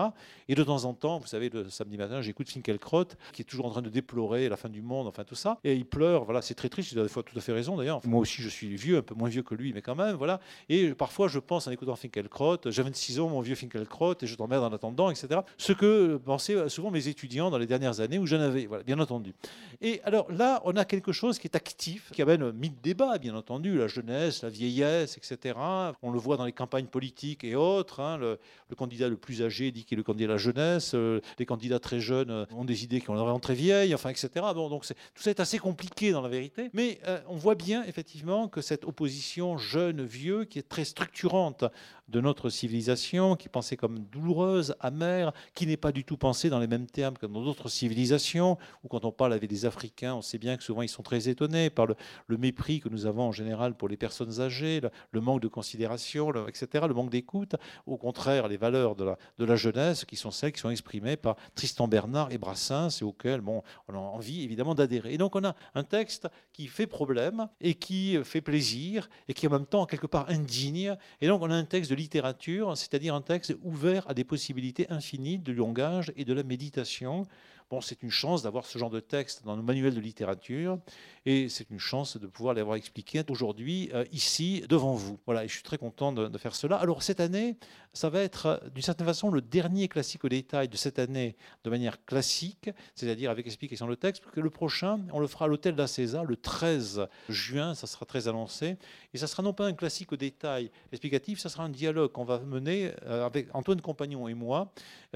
Et 0.49 0.55
de 0.55 0.63
temps 0.63 0.83
en 0.83 0.93
temps, 0.93 1.19
vous 1.19 1.27
savez, 1.27 1.49
le 1.49 1.69
samedi 1.69 1.97
matin, 1.97 2.21
j'écoute 2.21 2.49
Finkielkraut, 2.49 2.88
qui 3.33 3.41
est 3.41 3.45
toujours 3.45 3.65
en 3.65 3.69
train 3.69 3.81
de 3.81 3.89
déplorer 3.89 4.49
la 4.49 4.57
fin 4.57 4.69
du 4.69 4.81
monde, 4.81 5.07
enfin 5.07 5.23
tout 5.23 5.35
ça. 5.35 5.57
Et 5.63 5.73
il 5.73 5.85
pleure, 5.85 6.25
voilà, 6.25 6.41
c'est 6.41 6.55
très 6.55 6.69
triste, 6.69 6.91
il 6.91 6.99
a 6.99 7.03
des 7.03 7.09
fois 7.09 7.23
tout 7.23 7.37
à 7.37 7.41
fait 7.41 7.53
raison 7.53 7.77
d'ailleurs. 7.77 8.01
Moi 8.05 8.21
aussi, 8.21 8.41
je 8.41 8.49
suis 8.49 8.75
vieux, 8.75 8.97
un 8.97 9.01
peu 9.01 9.15
moins 9.15 9.29
vieux 9.29 9.43
que 9.43 9.55
lui, 9.55 9.73
mais 9.73 9.81
quand 9.81 9.95
même, 9.95 10.15
voilà. 10.15 10.39
Et 10.69 10.93
parfois, 10.93 11.27
je 11.27 11.39
pense 11.39 11.67
en 11.67 11.71
écoutant 11.71 11.95
Finkelkraut, 11.95 12.57
j'ai 12.65 12.83
26 12.83 13.19
ans, 13.19 13.29
mon 13.29 13.41
vieux 13.41 13.55
Finkelkraut, 13.55 14.15
et 14.21 14.27
je 14.27 14.35
t'emmerde 14.35 14.63
en 14.63 14.73
attendant, 14.73 15.09
etc. 15.09 15.41
Ce 15.57 15.73
que 15.73 16.17
pensaient 16.17 16.69
souvent 16.69 16.91
mes 16.91 17.07
étudiants 17.07 17.49
dans 17.49 17.57
les 17.57 17.67
dernières 17.67 17.99
années 17.99 18.17
où 18.17 18.25
j'en 18.25 18.39
avais, 18.39 18.65
voilà, 18.65 18.83
bien 18.83 18.99
entendu. 18.99 19.33
Et 19.81 20.01
alors 20.03 20.31
là, 20.31 20.61
on 20.65 20.75
a 20.75 20.85
quelque 20.85 21.11
chose 21.11 21.39
qui 21.39 21.47
est 21.47 21.55
actif, 21.55 22.11
qui 22.11 22.21
amène 22.21 22.51
mille 22.51 22.79
débats, 22.81 23.17
bien 23.17 23.35
entendu, 23.35 23.77
la 23.77 23.87
jeunesse, 23.87 24.43
la 24.43 24.49
vieillesse, 24.49 25.17
etc. 25.17 25.55
On 26.01 26.11
le 26.11 26.19
voit 26.19 26.37
dans 26.37 26.45
les 26.45 26.51
campagnes 26.51 26.87
politiques 26.87 27.43
et 27.43 27.55
autres. 27.55 27.99
Hein. 27.99 28.17
le, 28.17 28.39
candidat 28.77 29.09
le 29.09 29.17
plus 29.17 29.41
âgé 29.41 29.71
dit 29.71 29.83
qu'il 29.83 29.97
est 29.97 29.99
le 29.99 30.03
candidat 30.03 30.27
de 30.27 30.33
la 30.33 30.37
jeunesse. 30.37 30.91
Euh, 30.95 31.21
les 31.37 31.45
candidats 31.45 31.79
très 31.79 31.99
jeunes 31.99 32.45
ont 32.51 32.65
des 32.65 32.78
idées 32.83 33.01
qui 33.01 33.09
ont 33.09 33.15
l'air 33.15 33.39
très 33.39 33.53
vieilles, 33.53 33.93
enfin, 33.93 34.09
etc. 34.09 34.29
Bon, 34.53 34.69
donc 34.69 34.85
tout 34.85 35.23
ça 35.23 35.29
est 35.29 35.39
assez 35.39 35.59
compliqué 35.59 36.11
dans 36.11 36.21
la 36.21 36.29
vérité. 36.29 36.69
Mais 36.73 36.99
euh, 37.07 37.19
on 37.27 37.35
voit 37.35 37.55
bien, 37.55 37.83
effectivement, 37.83 38.47
que 38.47 38.61
cette 38.61 38.85
opposition 38.85 39.57
jeune-vieux, 39.57 40.45
qui 40.45 40.59
est 40.59 40.67
très 40.67 40.85
structurante 40.85 41.65
de 42.09 42.21
notre 42.21 42.49
civilisation, 42.49 43.35
qui 43.35 43.47
est 43.47 43.51
pensée 43.51 43.77
comme 43.77 43.99
douloureuse, 43.99 44.75
amère, 44.79 45.31
qui 45.53 45.67
n'est 45.67 45.77
pas 45.77 45.91
du 45.91 46.03
tout 46.03 46.17
pensée 46.17 46.49
dans 46.49 46.59
les 46.59 46.67
mêmes 46.67 46.87
termes 46.87 47.17
que 47.17 47.25
dans 47.25 47.43
d'autres 47.43 47.69
civilisations, 47.69 48.57
où 48.83 48.87
quand 48.87 49.05
on 49.05 49.11
parle 49.11 49.33
avec 49.33 49.49
des 49.49 49.65
Africains, 49.65 50.15
on 50.15 50.21
sait 50.21 50.37
bien 50.37 50.57
que 50.57 50.63
souvent 50.63 50.81
ils 50.81 50.89
sont 50.89 51.03
très 51.03 51.29
étonnés 51.29 51.69
par 51.69 51.85
le, 51.85 51.95
mépris 52.37 52.79
que 52.79 52.89
nous 52.89 53.05
avons 53.05 53.23
en 53.23 53.31
général 53.31 53.75
pour 53.75 53.87
les 53.87 53.97
personnes 53.97 54.39
âgées, 54.39 54.81
le, 55.11 55.21
manque 55.21 55.41
de 55.41 55.47
considération, 55.47 56.31
etc., 56.47 56.85
le 56.87 56.93
manque 56.93 57.11
d'écoute. 57.11 57.55
Au 57.85 57.97
contraire, 57.97 58.47
les 58.47 58.57
valeurs 58.57 58.95
de 58.95 59.45
la, 59.45 59.55
jeunesse, 59.55 60.05
qui 60.05 60.15
sont 60.15 60.31
celles 60.31 60.53
qui 60.53 60.61
sont 60.61 60.69
exprimées 60.69 61.17
par 61.17 61.35
Tristan 61.53 61.87
Bernard 61.87 62.31
et 62.31 62.37
Brassens, 62.37 63.01
et 63.01 63.03
auxquelles 63.03 63.41
bon, 63.41 63.61
on 63.87 63.93
a 63.93 63.97
envie 63.97 64.43
évidemment 64.43 64.73
d'adhérer. 64.73 65.13
Et 65.13 65.17
donc 65.17 65.35
on 65.35 65.43
a 65.43 65.55
un 65.75 65.83
texte 65.83 66.27
qui 66.53 66.67
fait 66.67 66.87
problème 66.87 67.49
et 67.61 67.75
qui 67.75 68.17
fait 68.23 68.41
plaisir, 68.41 69.09
et 69.27 69.33
qui 69.33 69.47
en 69.47 69.51
même 69.51 69.65
temps 69.65 69.85
quelque 69.85 70.07
part 70.07 70.29
indigne. 70.29 70.95
Et 71.21 71.27
donc 71.27 71.41
on 71.41 71.51
a 71.51 71.55
un 71.55 71.65
texte 71.65 71.91
de 71.91 71.98
littérature, 71.99 72.75
c'est-à-dire 72.75 73.13
un 73.13 73.21
texte 73.21 73.55
ouvert 73.61 74.09
à 74.09 74.13
des 74.13 74.23
possibilités 74.23 74.89
infinies 74.89 75.37
de 75.37 75.51
langage 75.51 76.11
et 76.15 76.25
de 76.25 76.33
la 76.33 76.43
méditation. 76.43 77.27
Bon, 77.69 77.81
c'est 77.81 78.01
une 78.01 78.09
chance 78.09 78.41
d'avoir 78.41 78.65
ce 78.65 78.79
genre 78.79 78.89
de 78.89 78.99
texte 78.99 79.43
dans 79.45 79.55
nos 79.55 79.61
manuels 79.61 79.93
de 79.93 79.99
littérature 79.99 80.79
et 81.27 81.49
c'est 81.49 81.69
une 81.69 81.77
chance 81.79 82.17
de 82.17 82.25
pouvoir 82.25 82.55
l'avoir 82.55 82.77
expliqué 82.77 83.21
aujourd'hui 83.29 83.91
euh, 83.93 84.05
ici 84.11 84.63
devant 84.67 84.93
vous. 84.93 85.19
Voilà, 85.27 85.43
et 85.43 85.47
je 85.47 85.53
suis 85.53 85.61
très 85.61 85.77
content 85.77 86.11
de, 86.11 86.35
faire 86.39 86.55
cela. 86.55 86.77
Alors 86.77 87.03
cette 87.03 87.19
année, 87.19 87.57
ça 87.93 88.09
va 88.09 88.21
être 88.21 88.45
euh, 88.47 88.57
d'une 88.73 88.81
certaine 88.81 89.05
façon 89.05 89.29
le 89.29 89.41
dernier 89.41 89.87
classique 89.87 90.25
au 90.25 90.29
détail 90.29 90.67
de 90.67 90.77
cette 90.77 90.97
année 90.97 91.35
de 91.63 91.69
manière 91.69 92.03
classique, 92.05 92.71
c'est-à-dire 92.95 93.29
avec 93.29 93.45
explication 93.45 93.87
de 93.87 93.93
texte, 93.93 94.23
le 94.33 94.49
prochain, 94.49 95.01
on 95.13 95.19
le 95.19 95.27
fera 95.27 95.45
à 95.45 95.47
l'hôtel 95.47 95.75
César 95.87 96.25
le 96.25 96.37
13 96.37 97.07
juin, 97.29 97.75
ça 97.75 97.85
sera 97.85 98.07
très 98.07 98.27
annoncé, 98.27 98.77
et 99.13 99.19
ça 99.19 99.27
sera 99.27 99.43
non 99.43 99.53
pas 99.53 99.67
un 99.67 99.73
classique 99.73 100.11
au 100.11 100.17
détail 100.17 100.71
explicatif, 100.91 101.39
ça 101.39 101.49
sera 101.49 101.65
un 101.65 101.69
dialogue 101.69 102.11
qu'on 102.11 102.25
va 102.25 102.39
mener 102.39 102.93
euh, 103.03 103.25
avec 103.25 103.47
Antoine 103.53 103.81
Compagnon 103.81 104.27
et 104.27 104.33
moi. 104.33 104.71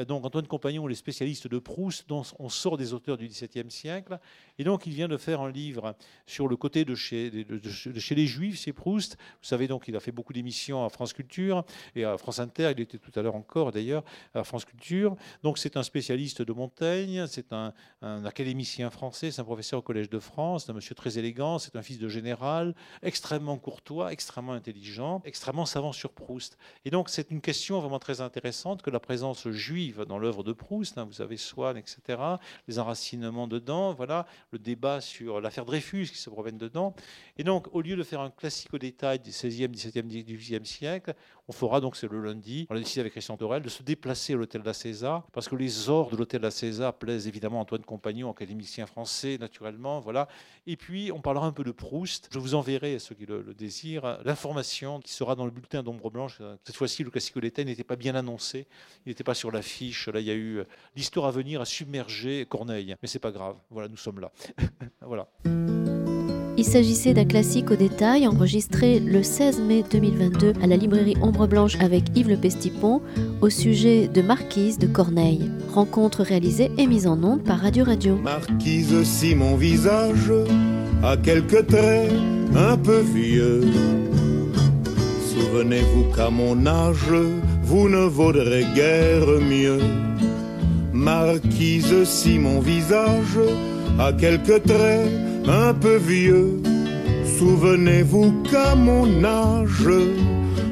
Donc 0.08 0.26
Antoine 0.26 0.48
Compagnon, 0.48 0.86
les 0.86 0.96
spécialistes 0.96 1.48
de 1.48 1.60
Proust, 1.60 2.08
dont 2.08 2.24
on 2.40 2.43
sort 2.50 2.78
des 2.78 2.94
auteurs 2.94 3.18
du 3.18 3.28
XVIIe 3.28 3.70
siècle, 3.70 4.20
et 4.60 4.64
donc 4.64 4.86
il 4.86 4.94
vient 4.94 5.08
de 5.08 5.18
faire 5.18 5.42
un 5.42 5.52
livre 5.52 5.96
sur 6.26 6.48
le 6.48 6.56
côté 6.56 6.86
de 6.86 6.96
chez, 6.96 7.32
de, 7.32 8.00
chez 8.00 8.16
les 8.16 8.28
Juifs, 8.28 8.60
c'est 8.60 8.74
Proust. 8.74 9.18
Vous 9.42 9.48
savez 9.48 9.68
donc 9.68 9.88
il 9.88 9.96
a 9.96 10.00
fait 10.00 10.12
beaucoup 10.12 10.34
d'émissions 10.34 10.86
à 10.86 10.90
France 10.90 11.14
Culture 11.14 11.66
et 11.96 12.04
à 12.06 12.18
France 12.18 12.40
Inter. 12.40 12.72
Il 12.76 12.82
était 12.82 12.98
tout 12.98 13.18
à 13.18 13.22
l'heure 13.22 13.36
encore 13.36 13.72
d'ailleurs 13.72 14.04
à 14.34 14.44
France 14.44 14.66
Culture. 14.66 15.16
Donc 15.42 15.58
c'est 15.58 15.78
un 15.78 15.84
spécialiste 15.84 16.42
de 16.42 16.54
Montaigne, 16.54 17.26
c'est 17.28 17.52
un, 17.54 17.74
académicien 18.02 18.90
français, 18.90 19.32
c'est 19.32 19.42
un 19.42 19.46
professeur 19.46 19.80
au 19.80 19.82
Collège 19.82 20.10
de 20.10 20.20
France, 20.20 20.66
c'est 20.66 20.72
un 20.72 20.76
monsieur 20.76 20.96
très 20.96 21.18
élégant, 21.18 21.60
c'est 21.60 21.76
un 21.76 21.82
fils 21.82 22.00
de 22.00 22.08
général, 22.08 22.76
extrêmement 23.02 23.58
courtois, 23.58 24.12
extrêmement 24.12 24.54
intelligent, 24.54 25.22
extrêmement 25.26 25.66
savant 25.66 25.92
sur 25.92 26.12
Proust. 26.12 26.58
Et 26.86 26.92
donc 26.92 27.10
c'est 27.10 27.32
une 27.32 27.42
question 27.42 27.80
vraiment 27.80 28.00
très 28.00 28.22
intéressante 28.22 28.82
que 28.82 28.90
la 28.90 29.00
présence 29.00 29.48
juive 29.50 30.06
dans 30.08 30.20
l'œuvre 30.20 30.44
de 30.44 30.54
Proust. 30.54 30.98
Hein, 30.98 31.06
vous 31.06 31.22
avez 31.22 31.38
Swann, 31.38 31.78
etc. 31.78 32.20
Les 32.68 32.80
enracinements 32.80 33.48
dedans, 33.48 33.94
voilà, 33.94 34.26
le 34.52 34.60
débat 34.60 35.02
sur 35.02 35.42
l'affaire 35.42 35.66
Dreyfus 35.66 36.08
qui 36.08 36.18
se 36.18 36.30
promène 36.30 36.58
dedans. 36.58 36.96
Et 37.38 37.44
donc, 37.44 37.68
au 37.74 37.82
lieu 37.82 37.96
de 37.96 38.04
faire 38.04 38.22
un 38.22 38.30
classique 38.30 38.74
au 38.74 38.78
détail 38.78 39.20
du 39.20 39.32
16e, 39.32 39.68
17e, 39.68 40.04
18e 40.04 40.66
siècle, 40.66 41.14
on 41.50 41.52
fera 41.52 41.82
donc, 41.82 41.98
c'est 41.98 42.10
le 42.10 42.22
lundi, 42.22 42.68
on 42.70 42.76
a 42.76 42.80
décidé 42.80 43.02
avec 43.02 43.12
Christian 43.12 43.36
Torel 43.36 43.62
de 43.62 43.70
se 43.70 43.84
déplacer 43.84 44.34
à 44.34 44.38
l'hôtel 44.38 44.62
de 44.62 44.66
la 44.66 44.74
César, 44.74 45.28
parce 45.34 45.50
que 45.50 45.56
les 45.58 45.90
ors 45.90 46.10
de 46.10 46.16
l'hôtel 46.16 46.40
de 46.40 46.46
la 46.46 46.52
César 46.52 46.94
plaisent 46.94 47.28
évidemment 47.28 47.60
à 47.60 47.64
Antoine 47.64 47.84
Compagnon, 47.84 48.32
académicien 48.32 48.86
français, 48.86 49.38
naturellement. 49.38 50.00
Voilà. 50.00 50.30
Et 50.68 50.78
puis, 50.78 51.12
on 51.12 51.20
parlera 51.20 51.46
un 51.46 51.52
peu 51.52 51.66
de 51.66 51.72
Proust. 51.72 52.30
Je 52.32 52.40
vous 52.40 52.56
enverrai, 52.56 52.96
à 52.96 53.00
ceux 53.00 53.16
qui 53.16 53.26
le, 53.26 53.54
désirent, 53.54 54.20
l'information 54.24 55.02
qui 55.02 55.12
sera 55.12 55.36
dans 55.36 55.44
le 55.44 55.52
bulletin 55.52 55.84
d'Ombre 55.84 56.10
Blanche. 56.10 56.42
Cette 56.64 56.78
fois-ci, 56.78 57.04
le 57.04 57.10
classique 57.10 57.36
au 57.36 57.42
détail 57.42 57.66
n'était 57.66 57.84
pas 57.84 57.98
bien 57.98 58.16
annoncé, 58.16 58.68
il 59.06 59.10
n'était 59.10 59.26
pas 59.26 59.34
sur 59.34 59.52
l'affiche. 59.52 60.08
Là, 60.08 60.22
il 60.22 60.26
y 60.26 60.32
a 60.32 60.36
eu 60.36 60.64
l'histoire 60.96 61.26
à 61.26 61.32
venir 61.32 61.60
à 61.60 61.66
submerger 61.66 62.23
Corneille. 62.50 62.96
Mais 63.02 63.08
c'est 63.08 63.20
pas 63.20 63.32
grave. 63.32 63.56
Voilà, 63.70 63.88
nous 63.88 63.98
sommes 63.98 64.20
là. 64.20 64.32
voilà. 65.02 65.28
Il 66.56 66.66
s'agissait 66.66 67.14
d'un 67.14 67.26
classique 67.26 67.72
au 67.72 67.76
détail 67.76 68.28
enregistré 68.28 69.00
le 69.00 69.24
16 69.24 69.60
mai 69.62 69.84
2022 69.90 70.54
à 70.62 70.68
la 70.68 70.78
librairie 70.78 71.18
Ombre 71.22 71.48
Blanche 71.48 71.78
avec 71.80 72.16
Yves 72.16 72.30
Le 72.30 72.38
Pestipon 72.38 73.02
au 73.42 73.50
sujet 73.50 74.08
de 74.08 74.22
Marquise 74.22 74.78
de 74.78 74.86
Corneille. 74.86 75.50
Rencontre 75.74 76.22
réalisée 76.22 76.72
et 76.78 76.86
mise 76.86 77.08
en 77.08 77.22
onde 77.24 77.44
par 77.44 77.60
Radio 77.60 77.84
Radio. 77.84 78.16
Marquise, 78.18 79.04
si 79.04 79.34
mon 79.34 79.56
visage 79.56 80.32
a 81.04 81.18
quelques 81.18 81.66
traits 81.66 82.12
un 82.56 82.78
peu 82.78 83.00
vieux, 83.00 83.62
souvenez-vous 85.34 86.14
qu'à 86.16 86.30
mon 86.30 86.68
âge, 86.68 87.12
vous 87.64 87.90
ne 87.90 88.06
vaudrez 88.06 88.66
guère 88.76 89.28
mieux. 89.42 89.80
Marquise, 90.94 92.04
si 92.06 92.38
mon 92.38 92.60
visage 92.60 93.40
a 94.00 94.14
quelques 94.14 94.64
traits 94.64 95.10
un 95.48 95.74
peu 95.74 95.98
vieux. 95.98 96.62
Souvenez-vous 97.40 98.44
qu'à 98.44 98.76
mon 98.76 99.24
âge, 99.24 99.90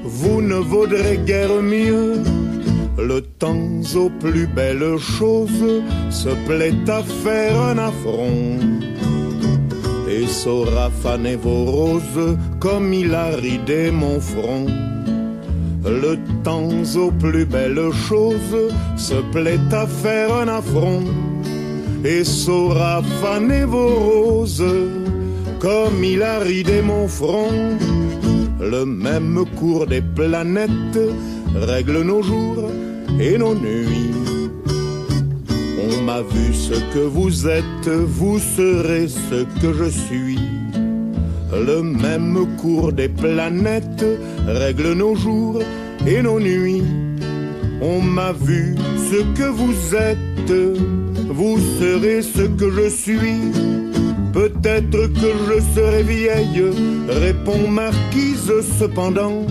vous 0.03 0.41
ne 0.41 0.55
vaudrez 0.55 1.19
guère 1.25 1.61
mieux. 1.61 2.21
Le 2.99 3.21
temps 3.21 3.81
aux 3.95 4.09
plus 4.09 4.45
belles 4.45 4.99
choses 4.99 5.81
se 6.11 6.29
plaît 6.45 6.75
à 6.87 7.01
faire 7.01 7.59
un 7.59 7.77
affront 7.79 8.59
et 10.07 10.27
saura 10.27 10.91
faner 10.91 11.35
vos 11.35 11.65
roses 11.65 12.37
comme 12.59 12.93
il 12.93 13.15
a 13.15 13.29
ridé 13.29 13.89
mon 13.89 14.19
front. 14.19 14.90
Le 15.83 16.17
temps 16.43 16.69
aux 16.95 17.11
plus 17.11 17.45
belles 17.45 17.91
choses 18.07 18.71
se 18.97 19.15
plaît 19.31 19.59
à 19.71 19.87
faire 19.87 20.33
un 20.33 20.47
affront 20.47 21.03
et 22.03 22.23
saura 22.23 23.01
faner 23.21 23.65
vos 23.65 23.95
roses 23.95 24.63
comme 25.59 26.03
il 26.03 26.21
a 26.21 26.39
ridé 26.39 26.81
mon 26.81 27.07
front. 27.07 27.77
Le 28.59 28.85
même 28.85 29.43
cours 29.55 29.87
des 29.87 30.01
planètes 30.01 30.99
règle 31.55 32.01
nos 32.01 32.21
jours 32.21 32.69
et 33.19 33.37
nos 33.37 33.55
nuits. 33.55 34.13
On 35.83 36.03
m'a 36.03 36.21
vu 36.21 36.53
ce 36.53 36.75
que 36.93 36.99
vous 36.99 37.47
êtes, 37.47 37.87
vous 37.87 38.39
serez 38.39 39.07
ce 39.07 39.43
que 39.61 39.73
je 39.73 39.89
suis. 39.89 40.50
Le 41.53 41.81
même 41.81 42.47
cours 42.57 42.93
des 42.93 43.09
planètes 43.09 44.05
règle 44.47 44.93
nos 44.93 45.15
jours 45.15 45.61
et 46.07 46.21
nos 46.21 46.39
nuits. 46.39 46.83
On 47.81 48.01
m'a 48.01 48.31
vu 48.31 48.75
ce 49.09 49.23
que 49.37 49.49
vous 49.49 49.95
êtes 49.95 50.17
vous 51.29 51.57
serez 51.79 52.21
ce 52.21 52.43
que 52.43 52.69
je 52.71 52.89
suis. 52.89 53.41
Peut-être 54.33 55.07
que 55.13 55.31
je 55.47 55.59
serai 55.75 56.03
vieille, 56.03 56.63
répond 57.07 57.67
Marquise 57.67 58.51
cependant. 58.79 59.45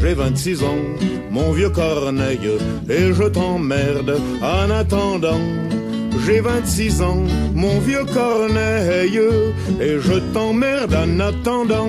J'ai 0.00 0.14
26 0.14 0.62
ans, 0.62 0.84
mon 1.30 1.52
vieux 1.52 1.70
Corneille, 1.70 2.50
et 2.88 3.12
je 3.12 3.24
t'emmerde 3.24 4.20
en 4.42 4.70
attendant. 4.70 5.40
J'ai 6.26 6.40
26 6.40 7.02
ans, 7.02 7.22
mon 7.54 7.78
vieux 7.78 8.04
Corneille, 8.12 9.20
et 9.80 10.00
je 10.00 10.18
t'emmerde 10.34 10.92
en 10.92 11.20
attendant. 11.20 11.86